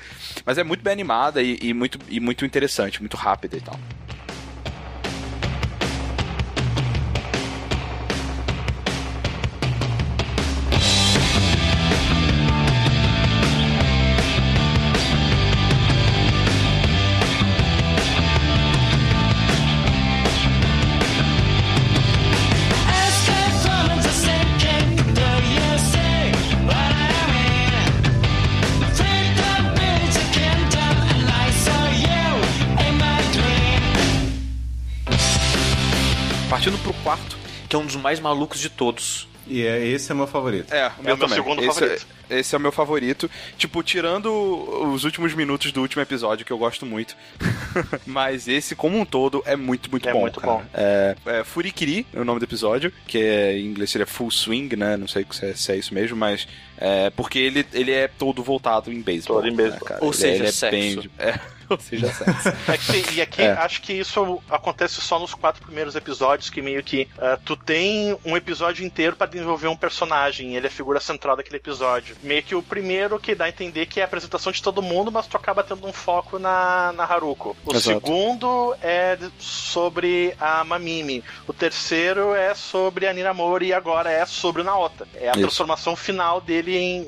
Mas 0.47 0.57
é 0.57 0.63
muito 0.63 0.85
bem 0.85 0.93
animada 0.93 1.43
e, 1.43 1.59
e 1.61 1.75
muito, 1.75 1.99
e 2.09 2.21
muito 2.21 2.45
interessante, 2.45 3.01
muito 3.01 3.17
rápida 3.17 3.57
e 3.57 3.61
tal. 3.61 3.79
Que 37.75 37.77
é 37.77 37.79
um 37.81 37.87
dos 37.87 37.97
mais 37.97 38.21
malucos 38.21 38.61
de 38.61 38.69
todos. 38.69 39.27
E 39.47 39.63
é, 39.67 39.87
esse 39.87 40.11
é 40.11 40.15
o 40.15 40.17
meu 40.17 40.27
favorito. 40.27 40.73
É, 40.73 40.87
o 40.87 40.91
meu 40.91 41.01
o 41.03 41.05
meu 41.05 41.17
também. 41.19 41.35
segundo 41.37 41.63
esse, 41.63 41.79
favorito. 41.81 42.07
esse 42.31 42.55
é 42.55 42.59
o 42.59 42.61
meu 42.61 42.73
favorito. 42.73 43.31
Tipo, 43.59 43.83
tirando 43.83 44.29
os 44.91 45.05
últimos 45.05 45.35
minutos 45.35 45.71
do 45.71 45.83
último 45.83 46.01
episódio, 46.01 46.47
que 46.47 46.53
eu 46.53 46.57
gosto 46.57 46.87
muito. 46.87 47.15
Mas 48.07 48.49
esse, 48.49 48.75
como 48.75 48.99
um 48.99 49.05
todo, 49.05 49.43
é 49.45 49.55
muito, 49.55 49.91
muito 49.91 50.09
É 50.09 50.13
bom. 50.13 50.23
muito 50.23 50.41
cara. 50.41 50.53
bom. 50.55 50.63
É, 50.73 51.15
é 51.27 51.45
Furikiri 51.45 52.07
é 52.15 52.21
o 52.21 52.25
nome 52.25 52.39
do 52.41 52.45
episódio, 52.45 52.91
que 53.07 53.19
é, 53.19 53.59
em 53.59 53.67
inglês 53.67 53.91
seria 53.91 54.07
Full 54.07 54.31
Swing, 54.31 54.77
né? 54.77 54.97
Não 54.97 55.07
sei 55.09 55.27
se 55.31 55.45
é, 55.45 55.55
se 55.55 55.73
é 55.73 55.77
isso 55.77 55.93
mesmo, 55.93 56.17
mas. 56.17 56.49
É, 56.79 57.11
porque 57.11 57.39
ele, 57.39 57.67
ele 57.75 57.93
é 57.93 58.09
todo 58.09 58.43
voltado 58.43 58.91
em 58.91 59.01
beisebol. 59.03 59.37
Todo 59.37 59.49
em 59.49 59.55
beisebol. 59.55 59.81
né, 59.83 59.89
cara? 59.89 60.01
Ou 60.05 60.09
Ele- 60.11 60.17
seja, 60.17 60.35
ele 60.37 60.47
é 60.49 60.53
sexo. 60.53 60.71
bem- 61.03 61.11
é, 61.19 61.39
seja, 61.83 62.13
sexo. 62.13 62.49
É 62.71 62.77
que- 62.79 63.15
e 63.15 63.21
aqui 63.21 63.43
É. 63.43 63.53
acho 63.53 63.81
que 63.83 63.93
isso 63.93 64.43
acontece 64.51 65.01
só 65.01 65.19
nos 65.19 65.35
quatro 65.35 65.63
primeiros 65.65 65.95
episódios, 65.97 66.51
que 66.51 66.61
meio 66.63 66.83
que 66.83 67.09
ah, 67.19 67.39
tu 67.45 67.57
tem 67.57 68.17
um 68.25 68.37
episódio 68.37 68.85
inteiro 68.85 69.17
pra 69.17 69.27
desenvolver 69.27 69.69
um 69.69 69.77
personagem, 69.77 70.53
e 70.53 70.57
ele 70.57 70.67
é 70.67 70.69
a 70.69 70.73
figura 70.73 71.01
central 71.01 71.37
daquele 71.37 71.57
episódio. 71.57 72.17
Meio 72.23 72.43
que 72.43 72.55
o 72.55 72.63
primeiro 72.63 73.19
que 73.19 73.35
dá 73.35 73.45
a 73.45 73.49
entender 73.49 73.87
que 73.87 74.01
é 74.01 74.03
a 74.03 74.07
apresentação 74.07 74.53
de 74.53 74.63
todo 74.63 74.83
mundo, 74.83 75.11
mas 75.13 75.27
tu 75.27 75.37
acaba 75.37 75.63
tendo 75.63 75.87
um 75.87 75.93
foco 75.93 76.39
na, 76.39 76.93
na 76.93 77.05
Haruko. 77.05 77.57
O 77.65 77.71
Exato. 77.75 77.81
segundo 78.01 78.75
é 78.83 79.19
sobre 79.39 80.35
a 80.41 80.65
Mamimi. 80.65 81.23
O 81.47 81.53
terceiro 81.53 82.35
é 82.35 82.55
sobre 82.55 83.07
a 83.07 83.13
Ninamori 83.13 83.67
e 83.67 83.73
agora 83.73 84.11
é 84.11 84.25
sobre 84.27 84.63
o 84.63 84.65
Naota. 84.65 85.07
É 85.15 85.29
a 85.29 85.33
Isso. 85.33 85.41
transformação 85.41 85.95
final 85.97 86.41
dele 86.41 86.77
em, 86.77 87.07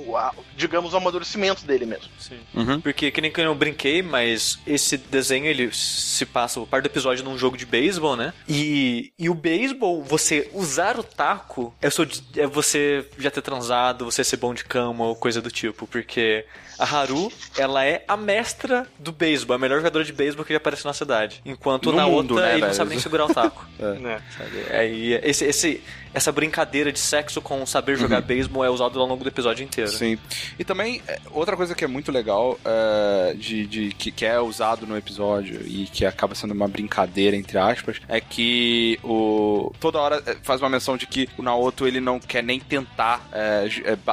digamos, 0.57 0.95
o 0.95 0.97
amadurecimento 0.97 1.65
dele 1.67 1.87
mesmo. 1.87 2.09
Sim. 2.19 2.39
Uhum. 2.55 2.81
Porque, 2.81 3.11
que 3.11 3.21
nem 3.21 3.31
que 3.31 3.41
eu 3.41 3.55
brinquei, 3.55 4.03
mas 4.03 4.56
esse 4.67 4.97
desenho 4.97 5.47
ele 5.47 5.71
se 5.73 6.25
passa 6.27 6.61
o 6.61 6.67
par 6.67 6.83
do 6.83 6.87
episódio 6.87 7.25
num 7.25 7.37
jogo 7.39 7.57
de 7.57 7.67
beisebol, 7.67 8.17
né? 8.17 8.33
E, 8.49 9.13
e 9.19 9.29
o 9.29 9.35
beisebol, 9.35 10.03
você 10.03 10.51
usar 10.53 10.99
o 10.99 11.03
taco 11.03 11.75
é, 11.83 11.91
seu- 11.91 12.07
é 12.37 12.47
você 12.47 13.05
já 13.19 13.31
ter 13.31 13.43
transado, 13.43 14.05
você 14.05 14.23
ser 14.23 14.37
bom 14.37 14.55
de 14.55 14.65
cama 14.65 15.05
ou 15.05 15.17
coisa 15.17 15.41
do 15.43 15.51
tipo. 15.51 15.87
Porque 15.87 16.45
a 16.79 16.85
Haru, 16.85 17.33
ela 17.57 17.85
é 17.85 18.05
a 18.07 18.17
mestra 18.17 18.87
do 18.99 19.13
beisebol, 19.13 19.57
a 19.57 19.59
melhor 19.59 19.79
jogadora 19.79 20.05
de 20.05 20.13
beisebol 20.13 20.45
que 20.45 20.53
já 20.53 20.59
apareceu 20.59 20.89
na 20.89 20.95
cidade. 20.95 21.41
Enquanto 21.45 21.91
No 21.91 21.97
na 21.97 22.07
mundo, 22.07 22.35
outra 22.35 22.47
né, 22.49 22.55
ele 22.55 22.67
não 22.67 22.75
sabe 22.75 22.91
nem 22.91 22.99
segurar 22.99 23.27
o 23.27 23.33
taco. 23.35 23.67
Né? 24.01 24.21
sabe? 24.37 24.75
Aí, 24.77 25.13
esse, 25.23 25.45
esse, 25.45 25.83
essa 26.13 26.33
brincadeira 26.33 26.91
de 26.91 26.99
sexo 26.99 27.41
com 27.41 27.65
saber 27.67 27.97
jogar 27.97 28.21
beisebol 28.21 28.65
é 28.65 28.71
usado 28.71 28.99
ao 29.01 29.07
longo 29.07 29.23
do 29.23 29.29
episódio 29.29 29.63
inteiro. 29.65 29.91
Sim. 29.91 30.19
E 30.59 30.65
também, 30.65 31.03
é, 31.07 31.19
outra 31.31 31.57
coisa 31.57 31.75
que 31.75 31.85
é 31.85 31.87
muito 31.87 32.11
legal, 32.11 32.59
é, 32.65 33.35
de, 33.35 33.67
de- 33.67 33.89
que, 33.95 34.11
que 34.11 34.25
é 34.25 34.41
usado 34.41 34.87
no 34.87 34.97
episódio 34.97 35.61
e 35.67 35.87
que 35.87 36.05
acaba 36.05 36.35
sendo 36.35 36.53
uma 36.53 36.67
brincadeira, 36.69 37.37
entre 37.37 37.59
aspas, 37.59 38.01
é 38.09 38.21
que 38.21 38.99
o 39.05 39.73
toda 39.79 39.99
hora 39.99 40.23
é, 40.27 40.37
faz 40.43 40.61
uma 40.61 40.69
menção 40.71 40.97
de 40.97 41.07
que 41.07 41.29
o 41.37 41.43
Naoto 41.43 41.87
ele 41.87 42.01
não 42.01 42.19
quer 42.19 42.43
nem 42.43 42.59
tentar 42.59 43.27
é, 43.33 43.69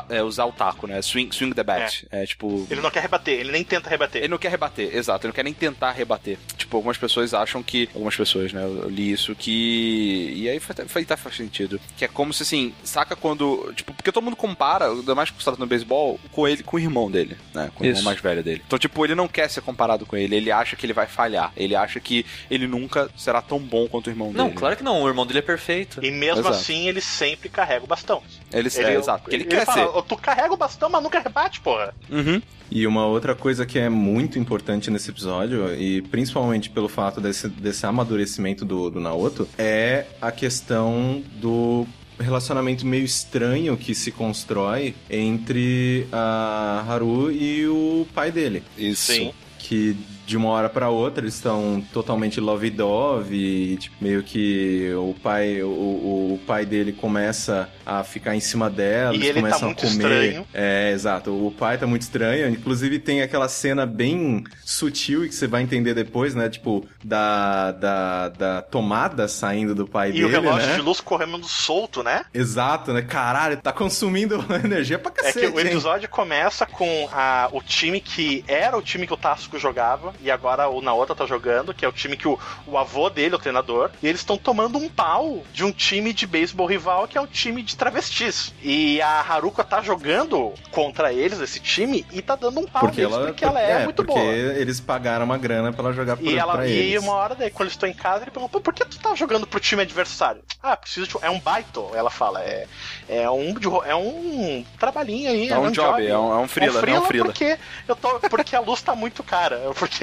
é, 0.09 0.17
é, 0.17 0.23
usar 0.23 0.45
o 0.45 0.51
taco, 0.51 0.87
né? 0.87 1.01
Swing, 1.01 1.33
swing 1.33 1.53
the 1.53 1.63
bat. 1.63 2.05
É, 2.11 2.25
tipo. 2.25 2.52
Ele 2.69 2.81
não 2.81 2.91
quer 2.91 3.01
rebater, 3.01 3.39
ele 3.39 3.51
nem 3.51 3.63
tenta 3.63 3.89
rebater. 3.89 4.21
Ele 4.21 4.31
não 4.31 4.37
quer 4.37 4.49
rebater, 4.49 4.95
exato, 4.95 5.25
ele 5.25 5.29
não 5.31 5.35
quer 5.35 5.43
nem 5.43 5.53
tentar 5.53 5.91
rebater. 5.91 6.37
Tipo, 6.57 6.77
algumas 6.77 6.97
pessoas 6.97 7.33
acham 7.33 7.63
que. 7.63 7.89
Algumas 7.93 8.15
pessoas, 8.15 8.51
né? 8.51 8.63
Eu 8.63 8.89
li 8.89 9.11
isso 9.11 9.35
que. 9.35 10.33
E 10.35 10.49
aí 10.49 10.59
foi, 10.59 10.75
foi, 10.87 11.05
tá, 11.05 11.15
faz 11.17 11.35
sentido. 11.35 11.79
Que 11.97 12.05
é 12.05 12.07
como 12.07 12.33
se 12.33 12.43
assim, 12.43 12.73
saca 12.83 13.15
quando. 13.15 13.71
Tipo, 13.75 13.93
porque 13.93 14.11
todo 14.11 14.23
mundo 14.23 14.35
compara, 14.35 14.87
ainda 14.87 15.15
mais 15.15 15.29
que 15.29 15.41
você 15.41 15.53
no 15.57 15.67
beisebol, 15.67 16.19
com 16.31 16.47
ele, 16.47 16.63
com 16.63 16.77
o 16.77 16.79
irmão 16.79 17.09
dele, 17.09 17.37
né? 17.53 17.71
Com 17.75 17.83
o 17.83 17.85
irmão 17.85 17.99
Isso. 17.99 18.05
mais 18.05 18.19
velho 18.19 18.43
dele. 18.43 18.61
Então, 18.65 18.79
tipo, 18.79 19.05
ele 19.05 19.15
não 19.15 19.27
quer 19.27 19.49
ser 19.49 19.61
comparado 19.61 20.05
com 20.05 20.15
ele, 20.15 20.35
ele 20.35 20.51
acha 20.51 20.75
que 20.75 20.85
ele 20.85 20.93
vai 20.93 21.07
falhar. 21.07 21.51
Ele 21.55 21.75
acha 21.75 21.99
que 21.99 22.25
ele 22.49 22.67
nunca 22.67 23.09
será 23.17 23.41
tão 23.41 23.59
bom 23.59 23.87
quanto 23.87 24.07
o 24.07 24.09
irmão 24.09 24.31
Não, 24.33 24.45
dele. 24.45 24.57
claro 24.57 24.75
que 24.75 24.83
não, 24.83 25.03
o 25.03 25.07
irmão 25.07 25.25
dele 25.25 25.39
é 25.39 25.43
perfeito. 25.43 26.03
E 26.03 26.11
mesmo 26.11 26.41
Exato. 26.41 26.55
assim, 26.55 26.87
ele 26.87 27.01
sempre 27.01 27.49
carrega 27.49 27.83
o 27.83 27.87
bastão. 27.87 28.21
Ele, 28.51 28.69
é, 28.69 28.93
exato, 28.95 29.23
porque 29.23 29.35
ele, 29.35 29.45
quer 29.45 29.65
fala, 29.65 29.93
ser. 29.93 30.01
Tu 30.03 30.17
carrega 30.17 30.53
o 30.53 30.57
bastão, 30.57 30.89
mas 30.89 31.01
nunca 31.01 31.19
rebate, 31.19 31.59
porra. 31.59 31.93
Uhum. 32.09 32.41
E 32.71 32.87
uma 32.87 33.05
outra 33.05 33.35
coisa 33.35 33.65
que 33.65 33.77
é 33.77 33.87
muito 33.87 34.39
importante 34.39 34.89
nesse 34.89 35.11
episódio, 35.11 35.75
e 35.75 36.01
principalmente 36.01 36.69
pelo 36.69 36.89
fato 36.89 37.21
desse, 37.21 37.47
desse 37.47 37.85
amadurecimento 37.85 38.65
do, 38.65 38.89
do 38.89 38.99
Naoto, 38.99 39.47
é 39.57 40.05
a 40.19 40.31
questão 40.31 41.21
do 41.39 41.85
relacionamento 42.19 42.85
meio 42.85 43.03
estranho 43.03 43.77
que 43.77 43.93
se 43.93 44.11
constrói 44.11 44.95
entre 45.09 46.07
a 46.11 46.83
Haru 46.87 47.31
e 47.31 47.67
o 47.67 48.07
pai 48.13 48.31
dele. 48.31 48.63
Isso. 48.77 49.11
Sim. 49.11 49.33
Que 49.59 49.95
de 50.25 50.37
uma 50.37 50.49
hora 50.49 50.69
pra 50.69 50.89
outra 50.89 51.23
eles 51.23 51.35
estão 51.35 51.83
totalmente 51.91 52.39
love-dove 52.39 53.35
e 53.35 53.77
tipo, 53.77 53.95
meio 54.01 54.23
que 54.23 54.91
o 54.95 55.13
pai, 55.21 55.61
o, 55.61 55.67
o, 55.67 56.39
pai 56.45 56.65
dele 56.65 56.93
começa 56.93 57.69
a 57.85 58.03
ficar 58.03 58.35
em 58.35 58.39
cima 58.39 58.69
dela, 58.69 59.13
E 59.13 59.17
eles 59.17 59.29
ele 59.29 59.41
tá 59.41 59.47
começam 59.47 59.67
muito 59.69 59.85
a 59.85 59.89
comer. 59.89 60.03
estranho. 60.03 60.47
É, 60.53 60.91
exato. 60.91 61.31
O 61.47 61.51
pai 61.51 61.77
tá 61.77 61.85
muito 61.85 62.01
estranho. 62.03 62.49
Inclusive 62.49 62.99
tem 62.99 63.21
aquela 63.21 63.47
cena 63.47 63.85
bem 63.85 64.43
sutil 64.63 65.25
e 65.25 65.29
que 65.29 65.35
você 65.35 65.47
vai 65.47 65.61
entender 65.61 65.93
depois, 65.93 66.33
né? 66.35 66.49
Tipo, 66.49 66.85
da, 67.03 67.71
da, 67.71 68.29
da 68.29 68.61
tomada 68.61 69.27
saindo 69.27 69.75
do 69.75 69.87
pai 69.87 70.09
E 70.09 70.13
dele, 70.13 70.25
o 70.25 70.29
relógio 70.29 70.67
né? 70.69 70.75
de 70.75 70.81
luz 70.81 70.99
correndo 71.01 71.43
solto, 71.47 72.01
né? 72.03 72.25
Exato, 72.33 72.93
né? 72.93 73.01
Caralho, 73.01 73.57
tá 73.57 73.71
consumindo 73.71 74.43
energia 74.63 74.97
pra 74.99 75.11
É 75.11 75.15
cacete, 75.15 75.39
que 75.39 75.45
o 75.47 75.59
hein? 75.59 75.67
episódio 75.67 76.07
começa 76.09 76.65
com 76.65 77.09
a, 77.11 77.49
o 77.51 77.61
time 77.61 77.99
que 77.99 78.43
era 78.47 78.77
o 78.77 78.81
time 78.81 79.05
que 79.07 79.13
o 79.13 79.17
Tasco 79.17 79.57
jogava, 79.59 80.12
e 80.21 80.29
agora 80.31 80.67
o 80.69 80.81
Naota 80.81 81.15
tá 81.15 81.25
jogando, 81.25 81.73
que 81.73 81.85
é 81.85 81.87
o 81.87 81.91
time 81.91 82.15
que 82.17 82.27
o, 82.27 82.37
o 82.67 82.77
avô 82.77 83.09
dele, 83.09 83.35
o 83.35 83.39
treinador, 83.39 83.89
e 84.01 84.07
eles 84.07 84.21
estão 84.21 84.37
tomando 84.37 84.77
um 84.77 84.89
pau 84.89 85.43
de 85.53 85.63
um 85.63 85.71
time 85.71 86.13
de 86.13 86.25
beisebol 86.27 86.67
rival, 86.67 87.07
que 87.07 87.17
é 87.17 87.21
um 87.21 87.27
time 87.27 87.61
de 87.61 87.75
travestis. 87.75 88.53
E 88.61 89.01
a 89.01 89.21
Haruka 89.21 89.63
tá 89.63 89.81
jogando 89.81 90.53
contra 90.71 91.11
eles, 91.13 91.39
esse 91.39 91.59
time, 91.59 92.05
e 92.11 92.21
tá 92.21 92.35
dando 92.35 92.59
um 92.59 92.65
pau 92.65 92.81
Porque 92.83 93.01
neles, 93.01 93.15
ela, 93.15 93.25
porque 93.27 93.45
ela 93.45 93.59
é, 93.61 93.83
muito 93.83 94.03
porque 94.03 94.13
boa. 94.19 94.23
eles 94.33 94.79
pagaram 94.79 95.25
uma 95.25 95.37
grana 95.37 95.71
pra 95.71 95.85
ela 95.85 95.93
jogar 95.93 96.17
por, 96.17 96.25
E, 96.25 96.37
ela, 96.37 96.53
pra 96.53 96.67
e 96.67 96.71
eles. 96.71 97.03
uma 97.03 97.13
hora 97.13 97.35
daí, 97.35 97.49
quando 97.49 97.63
eles 97.67 97.73
estão 97.73 97.87
em 97.89 97.93
casa, 97.93 98.23
ele 98.23 98.31
pergunta, 98.31 98.51
"Pô, 98.51 98.61
por 98.61 98.73
que 98.73 98.85
tu 98.85 98.99
tá 98.99 99.15
jogando 99.15 99.45
pro 99.47 99.59
time 99.59 99.81
adversário? 99.81 100.41
Ah, 100.61 100.75
preciso 100.77 101.07
de. 101.07 101.13
É 101.25 101.29
um 101.29 101.39
baito, 101.39 101.89
ela 101.93 102.09
fala. 102.09 102.41
É, 102.41 102.67
é, 103.09 103.29
um, 103.29 103.53
é 103.85 103.95
um 103.95 104.65
trabalhinho 104.79 105.29
aí. 105.29 105.49
É 105.49 105.57
um 105.57 105.71
job, 105.71 106.05
é 106.05 106.17
um, 106.17 106.33
é 106.33 106.37
um 106.37 106.47
freela, 106.47 106.71
é 106.71 106.75
um 106.75 106.77
é 106.77 106.81
freela 106.81 106.99
um 107.01 107.05
freela. 107.07 107.25
porque, 107.25 107.57
eu 107.87 107.95
tô, 107.95 108.19
porque 108.29 108.55
a 108.55 108.59
luz 108.59 108.81
tá 108.81 108.95
muito 108.95 109.23
cara. 109.23 109.59
Porque. 109.77 110.02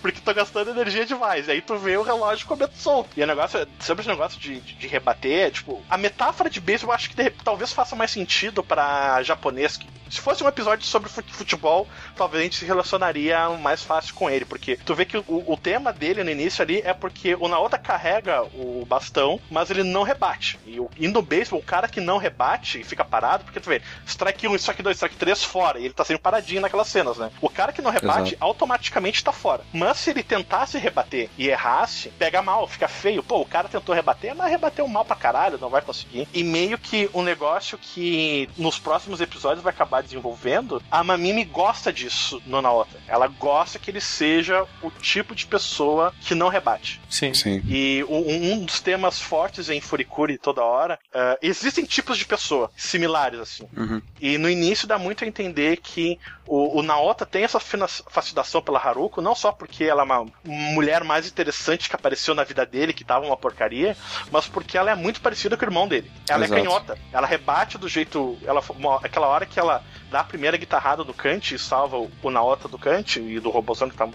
porque 0.00 0.20
tô 0.20 0.32
gastando 0.34 0.70
energia 0.70 1.04
demais. 1.06 1.48
E 1.48 1.52
aí 1.52 1.60
tu 1.60 1.76
vê 1.76 1.96
o 1.96 2.02
relógio 2.02 2.46
comendo 2.46 2.72
solto. 2.74 3.10
E 3.16 3.22
o 3.22 3.26
negócio, 3.26 3.66
sobre 3.80 4.02
esse 4.02 4.08
negócio 4.10 4.38
de, 4.40 4.60
de, 4.60 4.74
de 4.74 4.86
rebater, 4.86 5.46
é, 5.46 5.50
tipo, 5.50 5.82
a 5.88 5.96
metáfora 5.96 6.48
de 6.50 6.60
beisebol 6.60 6.92
eu 6.92 6.96
acho 6.96 7.10
que 7.10 7.30
talvez 7.44 7.72
faça 7.72 7.94
mais 7.94 8.10
sentido 8.10 8.62
pra 8.62 9.22
japonês. 9.22 9.76
que- 9.76 9.86
Se 10.10 10.20
fosse 10.20 10.42
um 10.42 10.48
episódio 10.48 10.84
sobre 10.84 11.08
fut- 11.08 11.30
futebol, 11.32 11.86
talvez 12.16 12.40
a 12.40 12.44
gente 12.44 12.56
se 12.56 12.64
relacionaria 12.64 13.48
mais 13.50 13.82
fácil 13.82 14.12
com 14.14 14.28
ele. 14.28 14.44
Porque 14.44 14.76
tu 14.84 14.94
vê 14.94 15.04
que 15.04 15.16
o, 15.16 15.24
o 15.28 15.56
tema 15.56 15.92
dele 15.92 16.24
no 16.24 16.30
início 16.30 16.62
ali 16.62 16.80
é 16.84 16.92
porque 16.92 17.36
o 17.38 17.46
Naota 17.46 17.78
carrega 17.78 18.42
o 18.42 18.84
bastão, 18.86 19.40
mas 19.50 19.70
ele 19.70 19.82
não 19.84 20.02
rebate. 20.02 20.58
E, 20.66 20.80
o, 20.80 20.90
e 20.98 21.06
no 21.06 21.22
beisebol, 21.22 21.60
o 21.60 21.62
cara 21.62 21.86
que 21.86 22.00
não 22.00 22.18
rebate 22.18 22.80
e 22.80 22.84
fica 22.84 23.04
parado, 23.04 23.44
porque 23.44 23.60
tu 23.60 23.68
vê, 23.68 23.80
strike 24.06 24.48
1, 24.48 24.54
strike 24.56 24.82
2, 24.82 24.96
strike 24.96 25.16
3 25.16 25.44
fora. 25.44 25.78
E 25.78 25.84
ele 25.84 25.94
tá 25.94 26.04
sempre 26.04 26.22
paradinho 26.22 26.60
naquelas 26.60 26.88
cenas, 26.88 27.16
né? 27.16 27.30
O 27.40 27.48
cara 27.48 27.72
que 27.72 27.80
não 27.82 27.90
rebate 27.92 28.30
Exato. 28.34 28.36
automaticamente 28.44 29.22
tá 29.22 29.32
fora. 29.32 29.62
Mas 29.72 29.89
se 29.94 30.10
ele 30.10 30.22
tentasse 30.22 30.78
rebater 30.78 31.28
e 31.38 31.48
errasse, 31.48 32.10
pega 32.18 32.42
mal, 32.42 32.66
fica 32.66 32.88
feio. 32.88 33.22
Pô, 33.22 33.40
o 33.40 33.46
cara 33.46 33.68
tentou 33.68 33.94
rebater, 33.94 34.34
mas 34.34 34.50
rebateu 34.50 34.86
mal 34.88 35.04
pra 35.04 35.16
caralho, 35.16 35.58
não 35.58 35.68
vai 35.68 35.82
conseguir. 35.82 36.28
E 36.32 36.42
meio 36.42 36.78
que 36.78 37.08
um 37.14 37.22
negócio 37.22 37.78
que 37.78 38.48
nos 38.56 38.78
próximos 38.78 39.20
episódios 39.20 39.62
vai 39.62 39.72
acabar 39.72 40.02
desenvolvendo, 40.02 40.82
a 40.90 41.02
Mamimi 41.02 41.44
gosta 41.44 41.92
disso 41.92 42.42
no 42.46 42.60
Naota. 42.60 42.98
Ela 43.06 43.26
gosta 43.26 43.78
que 43.78 43.90
ele 43.90 44.00
seja 44.00 44.66
o 44.82 44.90
tipo 44.90 45.34
de 45.34 45.46
pessoa 45.46 46.12
que 46.20 46.34
não 46.34 46.48
rebate. 46.48 47.00
Sim. 47.08 47.34
Sim. 47.34 47.62
E 47.66 48.04
um 48.08 48.40
um 48.40 48.64
dos 48.64 48.80
temas 48.80 49.20
fortes 49.20 49.68
em 49.68 49.80
Furikuri 49.80 50.38
toda 50.38 50.62
hora, 50.62 50.98
eh, 51.12 51.38
existem 51.42 51.84
tipos 51.84 52.18
de 52.18 52.24
pessoa 52.24 52.70
similares, 52.76 53.40
assim. 53.40 53.68
Uhum. 53.76 54.00
E 54.20 54.38
no 54.38 54.48
início 54.48 54.86
dá 54.86 54.98
muito 54.98 55.24
a 55.24 55.26
entender 55.26 55.78
que 55.78 56.18
o, 56.52 56.80
o 56.80 56.82
Naota 56.82 57.24
tem 57.24 57.44
essa 57.44 57.60
fascinação 57.60 58.60
pela 58.60 58.80
Haruko, 58.80 59.22
não 59.22 59.36
só 59.36 59.52
porque 59.52 59.84
ela 59.84 60.02
é 60.02 60.04
uma 60.04 60.26
mulher 60.44 61.04
mais 61.04 61.28
interessante 61.28 61.88
que 61.88 61.94
apareceu 61.94 62.34
na 62.34 62.42
vida 62.42 62.66
dele, 62.66 62.92
que 62.92 63.04
tava 63.04 63.24
uma 63.24 63.36
porcaria, 63.36 63.96
mas 64.32 64.48
porque 64.48 64.76
ela 64.76 64.90
é 64.90 64.96
muito 64.96 65.20
parecida 65.20 65.56
com 65.56 65.64
o 65.64 65.68
irmão 65.68 65.86
dele. 65.86 66.10
Ela 66.28 66.44
Exato. 66.44 66.60
é 66.60 66.62
canhota. 66.64 66.98
Ela 67.12 67.26
rebate 67.26 67.78
do 67.78 67.88
jeito. 67.88 68.36
Ela, 68.44 68.60
uma- 68.70 68.96
aquela 68.96 69.28
hora 69.28 69.46
que 69.46 69.60
ela 69.60 69.84
dá 70.10 70.20
a 70.20 70.24
primeira 70.24 70.56
guitarrada 70.56 71.04
do 71.04 71.14
Kant 71.14 71.54
e 71.54 71.58
salva 71.58 71.96
o, 71.98 72.10
o 72.20 72.30
Naota 72.30 72.66
do 72.66 72.76
Kant 72.78 73.20
e 73.20 73.38
do 73.38 73.48
robôzão 73.50 73.88
que 73.88 73.96
tá. 73.96 74.08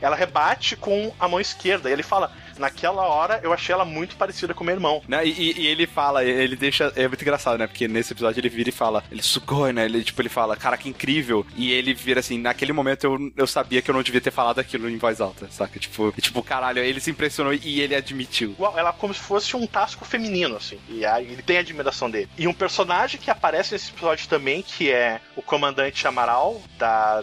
Ela 0.00 0.14
rebate 0.14 0.76
com 0.76 1.12
a 1.18 1.26
mão 1.26 1.40
esquerda. 1.40 1.90
E 1.90 1.92
ele 1.92 2.04
fala: 2.04 2.30
naquela 2.60 3.02
hora 3.02 3.40
eu 3.42 3.52
achei 3.52 3.72
ela 3.72 3.84
muito 3.84 4.16
parecida 4.16 4.54
com 4.54 4.62
meu 4.64 4.74
irmão. 4.74 5.02
Né, 5.08 5.26
E, 5.26 5.52
e- 5.60 5.66
ele 5.66 5.86
fala, 5.86 6.24
ele 6.24 6.56
deixa. 6.56 6.92
É 6.96 7.06
muito 7.08 7.22
engraçado, 7.22 7.58
né? 7.58 7.66
Porque 7.66 7.88
nesse 7.88 8.12
episódio 8.12 8.40
ele 8.40 8.48
vira 8.48 8.68
e 8.68 8.72
fala, 8.72 9.02
ele 9.10 9.22
sugoi, 9.22 9.72
né? 9.72 9.84
Ele, 9.84 10.02
tipo, 10.04 10.20
ele 10.20 10.28
fala, 10.28 10.56
cara, 10.56 10.76
que 10.76 10.88
incrível. 10.88 11.46
E 11.56 11.72
ele 11.72 11.94
vira 11.94 12.20
assim, 12.20 12.38
naquele 12.38 12.72
momento 12.72 13.04
eu, 13.04 13.32
eu 13.36 13.46
sabia 13.46 13.80
que 13.82 13.90
eu 13.90 13.94
não 13.94 14.02
devia 14.02 14.20
ter 14.20 14.30
falado 14.30 14.58
aquilo 14.58 14.88
em 14.88 14.98
voz 14.98 15.20
alta, 15.20 15.48
saca? 15.50 15.78
Tipo, 15.78 16.12
e, 16.16 16.20
tipo, 16.20 16.42
caralho, 16.42 16.82
ele 16.82 17.00
se 17.00 17.10
impressionou 17.10 17.52
e 17.54 17.80
ele 17.80 17.94
admitiu. 17.94 18.50
Igual, 18.50 18.78
ela 18.78 18.90
é 18.90 18.92
como 18.92 19.14
se 19.14 19.20
fosse 19.20 19.56
um 19.56 19.66
tasco 19.66 20.04
feminino, 20.04 20.56
assim. 20.56 20.78
E 20.88 21.04
aí 21.06 21.26
ele 21.32 21.42
tem 21.42 21.56
a 21.56 21.60
admiração 21.60 22.10
dele. 22.10 22.28
E 22.36 22.46
um 22.46 22.52
personagem 22.52 23.20
que 23.20 23.30
aparece 23.30 23.72
nesse 23.72 23.90
episódio 23.90 24.28
também, 24.28 24.62
que 24.62 24.90
é 24.90 25.20
o 25.36 25.42
comandante 25.42 26.06
Amaral, 26.06 26.60
da 26.78 27.22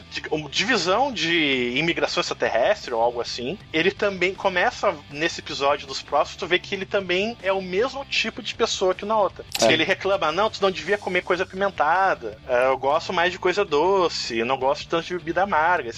divisão 0.49 1.11
de 1.11 1.73
imigração 1.75 2.21
extraterrestre 2.21 2.93
ou 2.93 3.01
algo 3.01 3.21
assim. 3.21 3.57
Ele 3.73 3.91
também 3.91 4.33
começa, 4.33 4.95
nesse 5.11 5.26
nesse 5.27 5.41
episódio 5.41 5.85
dos 5.85 6.01
próximos, 6.01 6.37
tu 6.37 6.47
vê 6.47 6.57
que 6.57 6.73
ele 6.73 6.85
também 6.85 7.37
é 7.43 7.51
o 7.51 7.61
mesmo 7.61 8.05
tipo 8.05 8.41
de 8.41 8.55
pessoa 8.55 8.95
que 8.95 9.03
o 9.03 9.07
Naota. 9.07 9.45
É. 9.61 9.73
Ele 9.73 9.83
reclama, 9.83 10.31
não, 10.31 10.49
tu 10.49 10.61
não 10.61 10.71
devia 10.71 10.97
comer 10.97 11.21
coisa 11.21 11.43
apimentada, 11.43 12.37
é, 12.47 12.67
eu 12.67 12.77
gosto 12.77 13.11
mais 13.11 13.33
de 13.33 13.37
coisa 13.37 13.65
doce, 13.65 14.37
eu 14.37 14.45
não 14.45 14.57
gosto 14.57 14.87
tanto 14.87 15.05
de 15.05 15.17
bebida 15.17 15.43
amarga, 15.43 15.91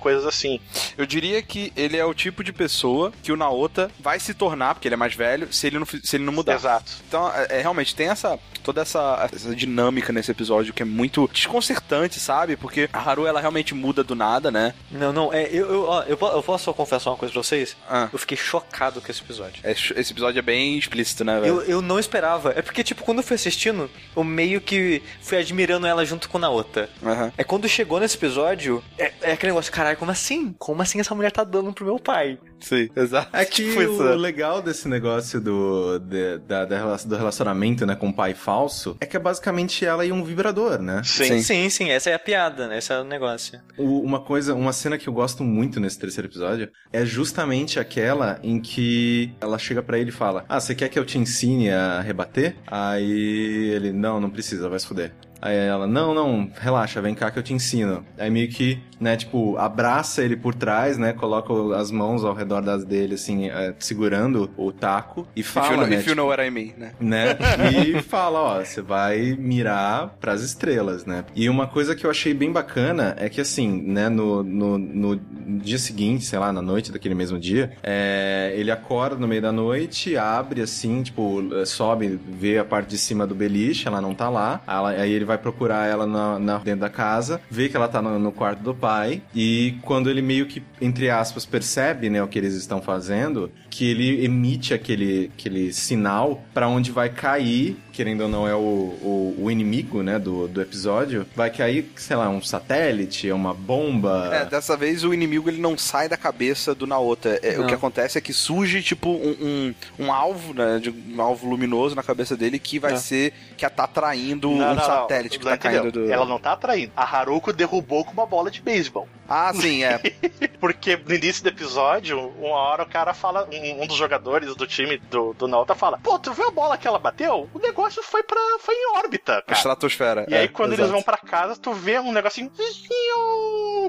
coisas 0.00 0.26
assim. 0.26 0.60
Eu 0.98 1.06
diria 1.06 1.40
que 1.42 1.72
ele 1.76 1.96
é 1.96 2.04
o 2.04 2.12
tipo 2.12 2.42
de 2.42 2.52
pessoa 2.52 3.12
que 3.22 3.30
o 3.30 3.36
Naota 3.36 3.88
vai 4.00 4.18
se 4.18 4.34
tornar, 4.34 4.74
porque 4.74 4.88
ele 4.88 4.94
é 4.94 4.98
mais 4.98 5.14
velho, 5.14 5.52
se 5.52 5.68
ele 5.68 5.78
não, 5.78 5.86
se 5.86 6.16
ele 6.16 6.24
não 6.24 6.32
mudar. 6.32 6.54
Exato. 6.54 6.92
Então, 7.06 7.30
é, 7.32 7.58
é, 7.58 7.60
realmente, 7.60 7.94
tem 7.94 8.08
essa 8.08 8.38
toda 8.62 8.80
essa, 8.80 9.28
essa 9.32 9.54
dinâmica 9.54 10.12
nesse 10.12 10.30
episódio 10.30 10.72
que 10.72 10.82
é 10.82 10.86
muito 10.86 11.28
desconcertante, 11.32 12.20
sabe? 12.20 12.56
Porque 12.56 12.88
a 12.92 12.98
Haru, 12.98 13.26
ela 13.26 13.40
realmente 13.40 13.74
muda 13.74 14.04
do 14.04 14.14
nada, 14.14 14.50
né? 14.52 14.72
Não, 14.90 15.12
não, 15.12 15.32
é, 15.32 15.48
eu, 15.50 15.68
eu, 15.68 15.84
ó, 15.84 16.02
eu, 16.02 16.16
eu 16.16 16.42
posso 16.42 16.64
só 16.64 16.72
confessar 16.72 17.10
uma 17.10 17.16
coisa 17.16 17.32
pra 17.32 17.42
vocês? 17.42 17.76
Ah. 17.90 18.08
Eu 18.12 18.18
fiquei 18.18 18.36
chocado 18.36 18.71
com 18.72 19.10
esse 19.10 19.20
episódio. 19.22 19.60
É, 19.62 19.72
Esse 19.72 20.12
episódio 20.12 20.38
é 20.38 20.42
bem 20.42 20.78
explícito, 20.78 21.24
né, 21.24 21.40
velho? 21.40 21.46
Eu, 21.60 21.62
eu 21.62 21.82
não 21.82 21.98
esperava. 21.98 22.52
É 22.56 22.62
porque, 22.62 22.82
tipo, 22.82 23.02
quando 23.02 23.18
eu 23.18 23.24
fui 23.24 23.34
assistindo, 23.36 23.90
eu 24.16 24.24
meio 24.24 24.60
que 24.60 25.02
fui 25.20 25.38
admirando 25.38 25.86
ela 25.86 26.04
junto 26.04 26.28
com 26.28 26.38
a 26.38 26.40
Naota. 26.40 26.88
Aham. 27.04 27.32
É 27.36 27.44
quando 27.44 27.68
chegou 27.68 28.00
nesse 28.00 28.16
episódio, 28.16 28.82
é, 28.98 29.12
é 29.22 29.32
aquele 29.32 29.52
negócio, 29.52 29.70
caralho, 29.72 29.96
como 29.96 30.10
assim? 30.10 30.54
Como 30.58 30.80
assim 30.82 31.00
essa 31.00 31.14
mulher 31.14 31.30
tá 31.32 31.44
dando 31.44 31.72
pro 31.72 31.84
meu 31.84 31.98
pai? 31.98 32.38
Sim, 32.60 32.88
exato. 32.96 33.28
É 33.36 33.44
que 33.44 33.68
Tipo 33.70 33.80
o 33.80 34.02
né? 34.04 34.14
legal 34.14 34.62
desse 34.62 34.86
negócio 34.88 35.40
do, 35.40 35.98
de- 35.98 36.38
da, 36.38 36.64
da 36.64 36.96
do 36.96 37.16
relacionamento, 37.16 37.84
né, 37.84 37.96
com 37.96 38.08
o 38.10 38.12
pai 38.14 38.34
falso, 38.34 38.96
é 39.00 39.06
que 39.06 39.16
é 39.16 39.20
basicamente 39.20 39.84
ela 39.84 40.04
e 40.06 40.12
um 40.12 40.22
vibrador, 40.22 40.80
né? 40.80 41.02
Sim. 41.04 41.24
Sim. 41.24 41.42
Sim, 41.42 41.70
sim, 41.70 41.90
essa 41.90 42.10
é 42.10 42.14
a 42.14 42.18
piada, 42.18 42.68
né? 42.68 42.78
Esse 42.78 42.92
é 42.92 43.00
o 43.00 43.04
negócio. 43.04 43.60
O- 43.76 44.00
uma 44.00 44.20
coisa, 44.20 44.54
uma 44.54 44.72
cena 44.72 44.96
que 44.96 45.08
eu 45.08 45.12
gosto 45.12 45.42
muito 45.42 45.80
nesse 45.80 45.98
terceiro 45.98 46.28
episódio 46.28 46.70
é 46.92 47.04
justamente 47.04 47.80
aquela 47.80 48.38
em 48.42 48.51
que 48.60 49.32
ela 49.40 49.58
chega 49.58 49.82
pra 49.82 49.98
ele 49.98 50.10
e 50.10 50.12
fala: 50.12 50.44
Ah, 50.48 50.60
você 50.60 50.74
quer 50.74 50.88
que 50.88 50.98
eu 50.98 51.04
te 51.04 51.18
ensine 51.18 51.70
a 51.70 52.00
rebater? 52.00 52.56
Aí 52.66 53.70
ele, 53.74 53.92
não, 53.92 54.20
não 54.20 54.30
precisa, 54.30 54.68
vai 54.68 54.78
se 54.78 54.86
fuder. 54.86 55.12
Aí 55.42 55.56
ela, 55.56 55.86
não, 55.86 56.14
não, 56.14 56.48
relaxa, 56.60 57.02
vem 57.02 57.14
cá 57.14 57.30
que 57.30 57.38
eu 57.38 57.42
te 57.42 57.52
ensino. 57.52 58.04
Aí 58.16 58.30
meio 58.30 58.48
que, 58.48 58.78
né, 59.00 59.16
tipo, 59.16 59.56
abraça 59.58 60.22
ele 60.22 60.36
por 60.36 60.54
trás, 60.54 60.96
né, 60.96 61.12
coloca 61.12 61.52
as 61.76 61.90
mãos 61.90 62.24
ao 62.24 62.32
redor 62.32 62.62
das 62.62 62.84
dele, 62.84 63.14
assim, 63.14 63.48
eh, 63.48 63.74
segurando 63.80 64.50
o 64.56 64.70
taco 64.72 65.26
e 65.34 65.40
If 65.40 65.48
you, 65.48 65.52
fala, 65.62 65.76
know, 65.78 65.86
né, 65.88 65.96
if 65.96 66.00
you 66.00 66.02
tipo, 66.04 66.14
know 66.16 66.28
what 66.28 66.40
I 66.42 66.50
mean, 66.50 66.72
né? 66.78 66.92
né? 67.00 67.36
E 67.76 68.00
fala, 68.02 68.38
ó, 68.40 68.64
você 68.64 68.80
vai 68.80 69.36
mirar 69.38 70.16
pras 70.20 70.42
estrelas, 70.42 71.04
né? 71.04 71.24
E 71.34 71.48
uma 71.48 71.66
coisa 71.66 71.96
que 71.96 72.06
eu 72.06 72.10
achei 72.10 72.32
bem 72.32 72.52
bacana 72.52 73.14
é 73.18 73.28
que, 73.28 73.40
assim, 73.40 73.82
né, 73.82 74.08
no, 74.08 74.42
no, 74.44 74.78
no 74.78 75.20
dia 75.60 75.78
seguinte, 75.78 76.24
sei 76.24 76.38
lá, 76.38 76.52
na 76.52 76.62
noite 76.62 76.92
daquele 76.92 77.14
mesmo 77.16 77.38
dia, 77.38 77.72
é, 77.82 78.52
ele 78.56 78.70
acorda 78.70 79.16
no 79.16 79.26
meio 79.26 79.42
da 79.42 79.50
noite, 79.50 80.16
abre 80.16 80.62
assim, 80.62 81.02
tipo, 81.02 81.42
sobe, 81.66 82.18
vê 82.28 82.58
a 82.58 82.64
parte 82.64 82.90
de 82.90 82.98
cima 82.98 83.26
do 83.26 83.34
beliche, 83.34 83.88
ela 83.88 84.00
não 84.00 84.14
tá 84.14 84.28
lá, 84.28 84.60
ela- 84.68 84.90
aí 84.90 85.10
ele 85.12 85.24
vai 85.24 85.31
procurar 85.38 85.86
ela 85.88 86.06
na, 86.06 86.38
na- 86.38 86.58
dentro 86.58 86.80
da 86.80 86.90
casa, 86.90 87.40
vê 87.50 87.68
que 87.68 87.76
ela 87.76 87.88
tá 87.88 88.00
no, 88.02 88.18
no 88.18 88.32
quarto 88.32 88.60
do 88.60 88.74
pai, 88.74 89.22
e 89.34 89.76
quando 89.82 90.08
ele 90.10 90.22
meio 90.22 90.46
que, 90.46 90.62
entre 90.80 91.10
aspas, 91.10 91.44
percebe, 91.46 92.08
né, 92.10 92.22
o 92.22 92.28
que 92.28 92.38
eles 92.38 92.54
estão 92.54 92.80
fazendo, 92.82 93.50
que 93.72 93.90
ele 93.90 94.22
emite 94.22 94.74
aquele, 94.74 95.30
aquele 95.34 95.72
sinal 95.72 96.42
pra 96.52 96.68
onde 96.68 96.92
vai 96.92 97.08
cair, 97.08 97.74
querendo 97.90 98.20
ou 98.24 98.28
não 98.28 98.46
é 98.46 98.54
o, 98.54 98.58
o, 98.58 99.36
o 99.44 99.50
inimigo, 99.50 100.02
né, 100.02 100.18
do, 100.18 100.46
do 100.46 100.60
episódio, 100.60 101.26
vai 101.34 101.48
cair, 101.50 101.90
sei 101.96 102.14
lá, 102.16 102.28
um 102.28 102.42
satélite, 102.42 103.32
uma 103.32 103.54
bomba... 103.54 104.28
É, 104.30 104.44
dessa 104.44 104.76
vez 104.76 105.04
o 105.04 105.14
inimigo 105.14 105.48
ele 105.48 105.58
não 105.58 105.78
sai 105.78 106.06
da 106.06 106.18
cabeça 106.18 106.74
do 106.74 106.86
Naota. 106.86 107.40
É, 107.42 107.56
o 107.56 107.62
Não. 107.62 107.66
que 107.66 107.72
acontece 107.72 108.18
é 108.18 108.20
que 108.20 108.34
surge, 108.34 108.82
tipo, 108.82 109.08
um, 109.08 109.74
um, 109.98 110.04
um 110.04 110.12
alvo, 110.12 110.52
né? 110.52 110.78
De 110.78 110.90
um 110.90 111.22
alvo 111.22 111.48
luminoso 111.48 111.94
na 111.96 112.02
cabeça 112.02 112.36
dele 112.36 112.58
que 112.58 112.78
vai 112.78 112.92
É. 112.92 112.96
ser 112.96 113.32
que 113.56 113.68
tá 113.70 113.84
atraindo 113.84 114.48
Não, 114.50 114.56
um 114.56 114.58
não, 114.58 114.74
não. 114.74 114.84
satélite 114.84 115.38
que 115.38 115.44
Não 115.46 115.52
tá 115.52 115.56
caindo 115.56 115.90
do. 115.90 116.12
Ela 116.12 116.26
não 116.26 116.38
tá 116.38 116.52
atraindo. 116.52 116.92
A 116.94 117.04
Haruko 117.04 117.52
derrubou 117.54 118.04
com 118.04 118.12
uma 118.12 118.26
bola 118.26 118.50
de 118.50 118.60
beisebol. 118.60 119.08
Ah, 119.28 119.52
sim, 119.54 119.82
é. 119.84 119.98
Porque 120.60 120.96
no 120.96 121.14
início 121.14 121.42
do 121.42 121.48
episódio, 121.48 122.18
uma 122.38 122.56
hora 122.56 122.82
o 122.82 122.86
cara 122.86 123.14
fala, 123.14 123.48
um, 123.50 123.61
um 123.62 123.86
dos 123.86 123.96
jogadores 123.96 124.54
do 124.54 124.66
time 124.66 124.98
do, 124.98 125.32
do 125.34 125.46
Naota 125.48 125.74
fala: 125.74 125.98
Pô, 125.98 126.18
tu 126.18 126.32
viu 126.32 126.48
a 126.48 126.50
bola 126.50 126.76
que 126.76 126.86
ela 126.88 126.98
bateu? 126.98 127.48
O 127.54 127.58
negócio 127.58 128.02
foi 128.02 128.22
pra. 128.22 128.38
foi 128.60 128.74
em 128.74 128.96
órbita, 128.96 129.42
cara. 129.42 129.52
estratosfera. 129.56 130.26
E 130.28 130.34
aí, 130.34 130.44
é, 130.44 130.48
quando 130.48 130.70
eles 130.70 130.80
exato. 130.80 130.92
vão 130.92 131.02
pra 131.02 131.16
casa, 131.18 131.56
tu 131.60 131.72
vê 131.72 131.98
um 131.98 132.12
negocinho 132.12 132.50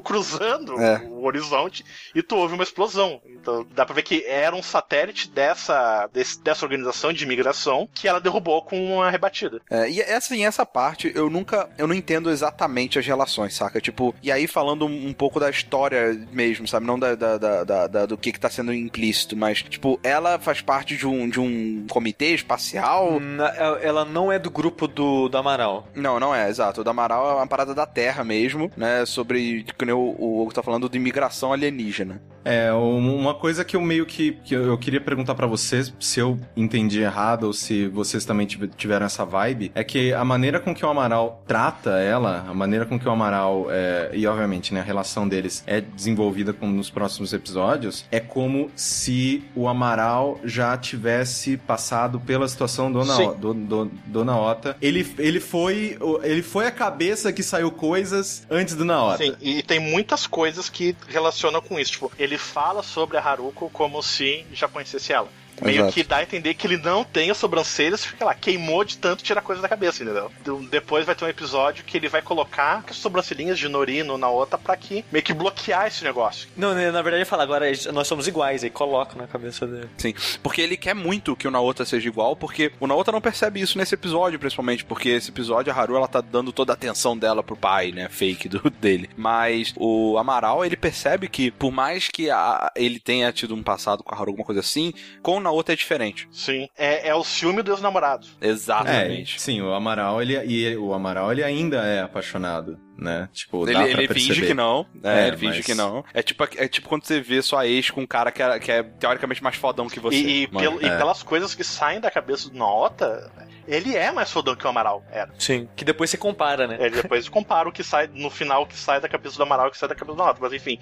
cruzando 0.03 0.79
É. 0.81 0.97
o 1.09 1.23
horizonte 1.25 1.83
e 2.13 2.21
tu 2.21 2.35
ouve 2.35 2.53
uma 2.53 2.63
explosão. 2.63 3.21
Então 3.25 3.65
dá 3.73 3.85
pra 3.85 3.95
ver 3.95 4.03
que 4.03 4.23
era 4.25 4.55
um 4.55 4.63
satélite 4.63 5.29
dessa, 5.29 6.07
desse- 6.11 6.41
dessa 6.41 6.65
organização 6.65 7.11
de 7.13 7.23
imigração 7.23 7.87
que 7.93 8.07
ela 8.07 8.19
derrubou 8.19 8.61
com 8.63 8.95
uma 8.95 9.09
rebatida. 9.09 9.61
É, 9.69 9.89
e 9.89 10.01
assim, 10.01 10.45
essa 10.45 10.65
parte 10.65 11.11
eu 11.15 11.29
nunca. 11.29 11.69
Eu 11.77 11.87
não 11.87 11.95
entendo 11.95 12.29
exatamente 12.29 12.97
as 12.99 13.05
relações, 13.05 13.55
saca? 13.55 13.79
Tipo, 13.81 14.13
e 14.21 14.31
aí 14.31 14.47
falando 14.47 14.85
um, 14.85 15.07
um 15.07 15.13
pouco 15.13 15.39
da 15.39 15.49
história 15.49 16.13
mesmo, 16.31 16.67
sabe? 16.67 16.85
Não 16.85 16.97
da- 16.97 17.15
da- 17.15 17.37
da- 17.37 17.87
da- 17.87 18.05
do 18.05 18.17
que, 18.17 18.31
que 18.31 18.39
tá 18.39 18.49
sendo 18.49 18.73
implícito, 18.73 19.35
mas, 19.35 19.62
tipo, 19.69 19.99
ela 20.03 20.39
faz 20.39 20.61
parte 20.61 20.95
de 20.97 21.07
um, 21.07 21.29
de 21.29 21.39
um 21.39 21.85
comitê 21.89 22.33
espacial. 22.33 23.19
Na- 23.19 23.53
ela 23.81 24.05
não 24.05 24.31
é 24.31 24.37
do 24.39 24.49
grupo 24.49 24.87
do, 24.87 25.27
do 25.29 25.37
Amaral. 25.37 25.87
Não, 25.95 26.19
não 26.19 26.33
é, 26.33 26.49
exato. 26.49 26.81
O 26.81 26.83
da 26.83 26.91
Amaral 26.91 27.31
é 27.31 27.35
uma 27.35 27.47
parada 27.47 27.73
da 27.73 27.85
Terra 27.85 28.23
mesmo, 28.23 28.71
né? 28.77 29.05
Sobre, 29.05 29.63
que 29.77 29.85
nem 29.85 29.93
o, 29.95 30.15
o 30.17 30.41
Hugo 30.41 30.53
tá 30.53 30.63
falando, 30.63 30.89
de 30.89 30.97
imigração 30.97 31.51
alienígena. 31.53 32.21
É, 32.45 32.73
um- 32.73 33.17
uma 33.17 33.33
coisa 33.33 33.63
que 33.63 33.75
eu 33.75 33.81
meio 33.81 34.05
que, 34.05 34.33
que 34.43 34.53
eu 34.53 34.77
queria 34.77 34.99
perguntar 34.99 35.33
pra 35.35 35.47
vocês, 35.47 35.93
se 35.99 36.19
eu 36.19 36.37
entendi 36.57 37.01
errado 37.01 37.45
ou 37.45 37.53
se 37.53 37.87
vocês 37.87 38.25
também 38.25 38.45
tive- 38.45 38.67
tiveram 38.67 39.05
essa 39.05 39.23
vibe, 39.25 39.71
é 39.73 39.83
que 39.83 40.11
a 40.13 40.25
maneira 40.25 40.59
com 40.59 40.75
que 40.75 40.85
o 40.85 40.89
Amaral 40.89 41.41
trata 41.47 41.91
ela, 42.01 42.45
a 42.47 42.53
maneira 42.53 42.85
com 42.85 42.99
que 42.99 43.07
o 43.07 43.11
Amaral, 43.11 43.67
é, 43.69 44.09
e 44.13 44.27
obviamente, 44.27 44.73
né, 44.73 44.81
a 44.81 44.83
relação 44.83 45.27
deles 45.27 45.63
é 45.65 45.79
desenvolvida 45.79 46.51
com- 46.51 46.67
nos 46.67 46.89
próximos 46.89 47.31
episódios, 47.31 48.05
é 48.11 48.19
como 48.19 48.69
se 48.75 49.43
o 49.55 49.67
Amaral 49.67 50.39
já 50.43 50.75
tivesse 50.77 51.57
passado 51.57 52.19
pela 52.19 52.47
situação 52.47 52.91
do, 52.91 53.03
Sim. 53.03 53.07
Nao- 53.25 53.35
do, 53.35 53.53
do, 53.53 53.85
do 54.05 54.25
Naota. 54.25 54.75
Ele, 54.81 55.13
ele, 55.19 55.39
foi, 55.39 55.97
ele 56.23 56.41
foi 56.41 56.65
a 56.67 56.71
cabeça 56.71 57.31
que 57.31 57.43
saiu 57.43 57.71
coisas 57.71 58.45
antes 58.49 58.75
do 58.75 58.83
Naota. 58.85 59.23
Sim, 59.23 59.35
e 59.41 59.61
tem 59.61 59.79
muitas 59.79 60.25
coisas 60.25 60.69
que 60.69 60.95
relacionam 61.07 61.61
com 61.61 61.79
isso. 61.79 61.91
Tipo, 61.93 62.11
ele 62.17 62.37
fala 62.37 62.81
sobre 62.83 63.17
a 63.17 63.21
Haruko 63.21 63.69
como 63.71 64.01
se 64.01 64.45
já 64.53 64.67
conhecesse 64.67 65.13
ela. 65.13 65.27
Meio 65.61 65.81
Exato. 65.81 65.93
que 65.93 66.03
dá 66.03 66.17
a 66.17 66.23
entender 66.23 66.53
que 66.53 66.65
ele 66.67 66.77
não 66.77 67.03
tem 67.03 67.29
as 67.29 67.37
sobrancelhas, 67.37 68.05
fica 68.05 68.25
lá, 68.25 68.33
queimou 68.33 68.83
de 68.83 68.97
tanto 68.97 69.23
tirar 69.23 69.41
coisa 69.41 69.61
da 69.61 69.69
cabeça, 69.69 70.03
entendeu? 70.03 70.31
Então, 70.41 70.63
Depois 70.65 71.05
vai 71.05 71.15
ter 71.15 71.25
um 71.25 71.27
episódio 71.27 71.83
que 71.85 71.95
ele 71.97 72.09
vai 72.09 72.21
colocar 72.21 72.83
as 72.89 72.95
sobrancelhinhas 72.97 73.57
de 73.59 73.67
Norino 73.67 74.17
na 74.17 74.29
outra 74.29 74.57
pra 74.57 74.75
que 74.75 75.05
meio 75.11 75.23
que 75.23 75.33
bloquear 75.33 75.87
esse 75.87 76.03
negócio. 76.03 76.47
Não, 76.57 76.73
né, 76.73 76.91
na 76.91 77.01
verdade 77.01 77.19
ele 77.21 77.25
fala, 77.25 77.43
agora 77.43 77.65
nós 77.93 78.07
somos 78.07 78.27
iguais, 78.27 78.63
aí 78.63 78.69
coloca 78.69 79.15
na 79.15 79.27
cabeça 79.27 79.65
dele. 79.67 79.89
Sim, 79.97 80.13
porque 80.41 80.61
ele 80.61 80.75
quer 80.75 80.93
muito 80.95 81.35
que 81.35 81.47
o 81.47 81.51
Naota 81.51 81.85
seja 81.85 82.07
igual, 82.07 82.35
porque 82.35 82.71
o 82.79 82.87
Naota 82.87 83.11
não 83.11 83.21
percebe 83.21 83.61
isso 83.61 83.77
nesse 83.77 83.93
episódio, 83.95 84.39
principalmente, 84.39 84.83
porque 84.83 85.09
esse 85.09 85.29
episódio 85.29 85.71
a 85.71 85.75
Haru 85.75 85.95
ela 85.95 86.07
tá 86.07 86.21
dando 86.21 86.51
toda 86.51 86.73
a 86.73 86.75
atenção 86.75 87.17
dela 87.17 87.43
pro 87.43 87.55
pai, 87.55 87.91
né, 87.91 88.09
fake 88.09 88.49
do 88.49 88.69
dele. 88.81 89.09
Mas 89.15 89.73
o 89.77 90.17
Amaral, 90.17 90.65
ele 90.65 90.75
percebe 90.75 91.27
que 91.27 91.51
por 91.51 91.71
mais 91.71 92.07
que 92.07 92.29
a- 92.29 92.71
ele 92.75 92.99
tenha 92.99 93.31
tido 93.31 93.53
um 93.55 93.63
passado 93.63 94.03
com 94.03 94.13
a 94.13 94.17
Haru, 94.17 94.31
alguma 94.31 94.45
coisa 94.45 94.61
assim, 94.61 94.93
com 95.21 95.39
o 95.43 95.51
Naota 95.51 95.73
é 95.73 95.75
diferente. 95.75 96.27
Sim. 96.31 96.67
É, 96.77 97.09
é 97.09 97.15
o 97.15 97.23
ciúme 97.23 97.61
dos 97.61 97.81
namorados. 97.81 98.35
É, 98.41 98.47
Exatamente. 98.47 99.39
sim, 99.39 99.61
o 99.61 99.73
Amaral, 99.73 100.21
ele, 100.21 100.37
e 100.45 100.75
o 100.77 100.93
Amaral, 100.93 101.31
ele 101.31 101.43
ainda 101.43 101.77
é 101.85 102.01
apaixonado, 102.01 102.79
né? 102.97 103.27
Tipo, 103.33 103.63
Ele, 103.65 103.73
dá 103.73 103.79
pra 103.81 103.89
ele 103.89 104.07
perceber. 104.07 104.33
finge 104.35 104.45
que 104.47 104.53
não, 104.53 104.85
né? 104.95 105.25
É, 105.25 105.27
ele 105.27 105.37
finge 105.37 105.57
mas- 105.57 105.65
que 105.65 105.75
não. 105.75 106.03
É 106.13 106.21
tipo, 106.21 106.43
é 106.57 106.67
tipo 106.67 106.87
quando 106.89 107.03
você 107.05 107.19
vê 107.21 107.41
sua 107.41 107.67
ex 107.67 107.89
com 107.91 108.01
um 108.01 108.07
cara 108.07 108.31
que 108.31 108.41
é, 108.41 108.59
que 108.59 108.71
é 108.71 108.81
teoricamente 108.83 109.43
mais 109.43 109.55
fodão 109.55 109.87
que 109.87 109.99
você. 109.99 110.15
E, 110.17 110.43
e 110.43 110.47
mano, 110.51 110.59
pelo- 110.77 110.81
e 110.81 110.85
é. 110.89 110.97
pelas 110.97 111.21
coisas 111.23 111.53
que 111.53 111.63
saem 111.63 111.99
da 111.99 112.09
cabeça 112.09 112.49
do 112.49 112.57
Naota, 112.57 113.31
ele 113.67 113.95
é 113.95 114.11
mais 114.11 114.31
fodão 114.31 114.55
que 114.55 114.65
o 114.65 114.69
Amaral 114.69 115.03
era. 115.11 115.31
Sim. 115.37 115.67
Que 115.75 115.83
depois 115.83 116.09
você 116.09 116.17
compara, 116.17 116.67
né? 116.67 116.77
Ele 116.79 117.01
depois 117.01 117.27
compara 117.29 117.67
o 117.67 117.71
que 117.71 117.83
sai 117.83 118.09
no 118.13 118.29
final, 118.29 118.63
o 118.63 118.67
que 118.67 118.75
sai 118.77 118.99
da 119.01 119.09
cabeça 119.09 119.37
do 119.37 119.43
Amaral 119.43 119.65
e 119.65 119.69
o 119.69 119.71
que 119.71 119.77
sai 119.77 119.89
da 119.89 119.95
cabeça 119.95 120.15
do 120.15 120.23
Naota. 120.23 120.39
Mas 120.41 120.53
enfim. 120.53 120.77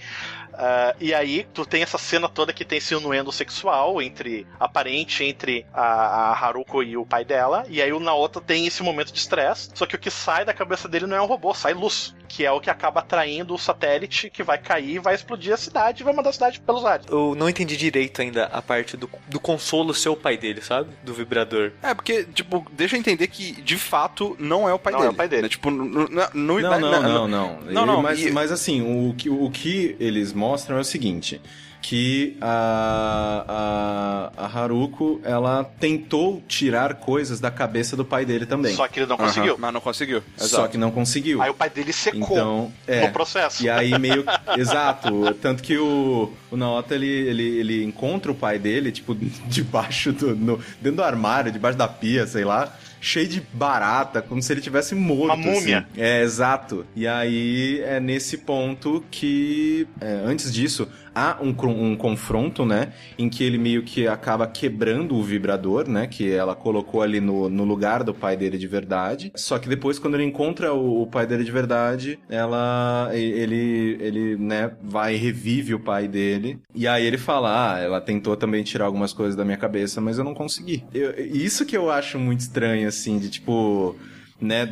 Ah, 0.54 0.96
e 1.00 1.14
aí, 1.14 1.46
tu 1.54 1.66
tem 1.66 1.82
essa 1.84 1.98
cena 1.98 2.28
toda 2.30 2.54
que 2.54 2.66
tem 2.66 2.78
esse 2.78 2.94
inuendo 2.94 3.32
sexual 3.32 4.02
entre. 4.02 4.46
aparente 4.60 5.24
entre 5.24 5.66
a, 5.74 5.82
a 5.82 6.32
Haruko 6.34 6.84
e 6.84 6.96
o 6.98 7.06
pai 7.06 7.24
dela. 7.26 7.64
E 7.70 7.82
aí 7.82 7.92
o 7.92 8.00
Naota 8.00 8.40
tem 8.42 8.66
esse 8.68 8.82
momento 8.84 9.12
de 9.12 9.20
estresse. 9.20 9.70
Só 9.74 9.86
que 9.86 9.96
o 9.96 10.00
que 10.00 10.10
sai 10.12 10.46
da 10.46 10.54
cabeça 10.54 10.88
dele 10.88 11.06
não 11.08 11.16
é 11.18 11.22
um 11.22 11.26
robô, 11.26 11.54
sai 11.54 11.74
luz. 11.74 12.16
Que 12.28 12.46
é 12.46 12.52
o 12.52 12.62
que 12.62 12.70
acaba 12.70 13.02
atraindo 13.02 13.54
o 13.54 13.58
satélite 13.58 14.30
que 14.30 14.42
vai 14.42 14.58
cair, 14.58 15.00
vai 15.00 15.14
explodir 15.14 15.54
a 15.54 15.58
cidade 15.58 16.02
e 16.02 16.06
vai 16.06 16.14
mandar 16.14 16.30
a 16.30 16.34
cidade 16.34 16.62
pelos 16.62 16.86
ares. 16.86 17.06
Eu 17.10 17.36
não 17.36 17.50
entendi 17.50 17.76
direito 17.76 18.22
ainda 18.22 18.46
a 18.46 18.62
parte 18.62 18.96
do, 18.96 19.10
do 19.28 19.38
consolo 19.38 19.94
ser 19.94 20.08
o 20.08 20.16
pai 20.16 20.38
dele, 20.38 20.62
sabe? 20.62 20.90
Do 21.04 21.14
vibrador. 21.14 21.74
É, 21.84 21.94
porque, 21.94 22.24
tipo, 22.24 22.66
deixa 22.72 22.96
eu 22.96 23.00
entender 23.02 23.28
que, 23.28 23.62
de 23.62 23.76
fato, 23.78 24.38
não 24.40 24.68
é 24.70 24.74
o 24.74 24.80
pai 24.80 24.94
Não 24.94 25.00
é 25.00 25.04
dele. 25.04 25.14
o 25.14 25.18
pai 25.18 25.28
dele. 25.28 25.42
né? 25.42 25.50
Tipo, 25.50 25.70
Não, 25.72 26.08
na- 26.08 26.30
não, 26.34 26.60
na- 26.62 26.80
não, 26.80 27.28
não. 27.28 27.60
Não, 27.64 27.86
não, 27.86 28.02
Mas, 28.02 28.22
e- 28.24 28.32
mas 28.32 28.50
assim, 28.50 28.82
o 28.82 29.14
que, 29.14 29.30
o 29.30 29.50
que 29.52 29.98
eles 30.00 30.32
mostram 30.52 30.78
é 30.78 30.82
o 30.82 30.84
seguinte. 30.84 31.40
que 31.84 32.38
a, 32.40 34.32
a, 34.38 34.46
a 34.46 34.60
Haruko, 34.60 35.20
ela 35.24 35.64
tentou 35.80 36.42
tirar 36.48 36.94
coisas 36.96 37.40
da 37.40 37.50
cabeça 37.50 37.96
do 37.98 38.06
pai 38.06 38.24
dele 38.24 38.46
também. 38.46 38.76
Só 38.76 38.88
que 38.88 39.00
ele 39.00 39.08
não 39.08 39.16
Aham, 39.16 39.26
conseguiu. 39.26 39.56
Mas 39.58 39.74
não 39.74 39.82
conseguiu. 39.82 40.24
Só 40.38 40.46
Exato. 40.46 40.70
que 40.70 40.78
não 40.78 40.92
conseguiu. 40.92 41.42
Aí 41.42 41.50
o 41.50 41.54
pai 41.56 41.70
dele 41.72 41.92
secou 41.92 42.20
Então, 42.22 42.72
é. 42.88 43.08
no 43.08 43.12
processo. 43.14 43.64
E 43.64 43.70
aí 43.70 43.98
meio. 43.98 44.24
Exato. 44.58 45.34
Tanto 45.42 45.64
que 45.64 45.76
o, 45.78 46.32
o 46.52 46.56
Naota 46.58 46.94
ele, 46.94 47.08
ele, 47.08 47.44
ele 47.60 47.84
encontra 47.84 48.32
o 48.32 48.36
pai 48.36 48.60
dele, 48.60 48.92
tipo, 48.92 49.16
debaixo 49.50 50.12
do. 50.14 50.36
no- 50.36 50.58
dentro 50.80 50.98
do 50.98 51.04
armário, 51.04 51.52
debaixo 51.52 51.78
da 51.78 51.88
pia, 51.88 52.28
sei 52.28 52.46
lá. 52.46 52.72
Cheio 53.02 53.28
de 53.28 53.42
barata, 53.54 54.22
como 54.22 54.42
se 54.42 54.54
ele 54.54 54.62
tivesse 54.62 54.94
morto. 54.96 55.34
Uma 55.34 55.36
múmia. 55.36 55.80
assim. 55.92 56.02
É, 56.02 56.22
exato. 56.22 56.86
E 56.96 57.08
aí 57.08 57.82
é 57.82 58.00
nesse 58.00 58.38
ponto 58.38 59.04
que. 59.12 59.88
é, 60.00 60.22
antes 60.24 60.54
disso, 60.54 60.88
há 61.14 61.38
um, 61.42 61.50
um 61.68 61.96
confronto, 61.96 62.64
né? 62.66 62.94
Em 63.18 63.28
que 63.28 63.44
ele 63.44 63.58
meio 63.58 63.82
que 63.84 64.08
acaba 64.08 64.46
quebrando 64.48 65.16
o 65.16 65.24
vibrador, 65.24 65.90
né? 65.90 66.06
Que 66.08 66.32
ela 66.32 66.56
colocou 66.56 67.02
ali 67.02 67.20
no, 67.20 67.50
no 67.50 67.64
lugar 67.64 68.04
do 68.04 68.14
pai 68.14 68.38
dele 68.38 68.58
de 68.58 68.68
verdade. 68.68 69.32
Só 69.36 69.58
que 69.58 69.68
depois, 69.68 69.98
quando 69.98 70.14
ele 70.14 70.24
encontra 70.26 70.72
o, 70.74 71.02
o 71.02 71.08
pai 71.08 71.26
dele 71.26 71.44
de 71.44 71.52
verdade, 71.52 72.20
ela. 72.30 73.10
Ele, 73.14 73.98
ele, 74.00 74.38
né, 74.38 74.72
vai 74.82 75.16
e 75.16 75.18
revive 75.18 75.74
o 75.74 75.80
pai 75.80 76.08
dele. 76.08 76.60
E 76.76 76.88
aí 76.88 77.06
ele 77.06 77.18
fala: 77.18 77.74
Ah, 77.76 77.80
ela 77.80 78.00
tentou 78.00 78.36
também 78.38 78.64
tirar 78.64 78.86
algumas 78.86 79.12
coisas 79.14 79.36
da 79.36 79.44
minha 79.44 79.58
cabeça, 79.58 80.00
mas 80.00 80.18
eu 80.18 80.24
não 80.24 80.34
consegui. 80.34 80.84
Eu- 80.94 81.14
isso 81.18 81.66
que 81.66 81.76
eu 81.76 81.90
acho 81.90 82.20
muito 82.20 82.42
estranho, 82.42 82.88
assim, 82.92 83.18
de 83.18 83.30
tipo 83.30 83.96
né, 84.40 84.66
de, 84.66 84.72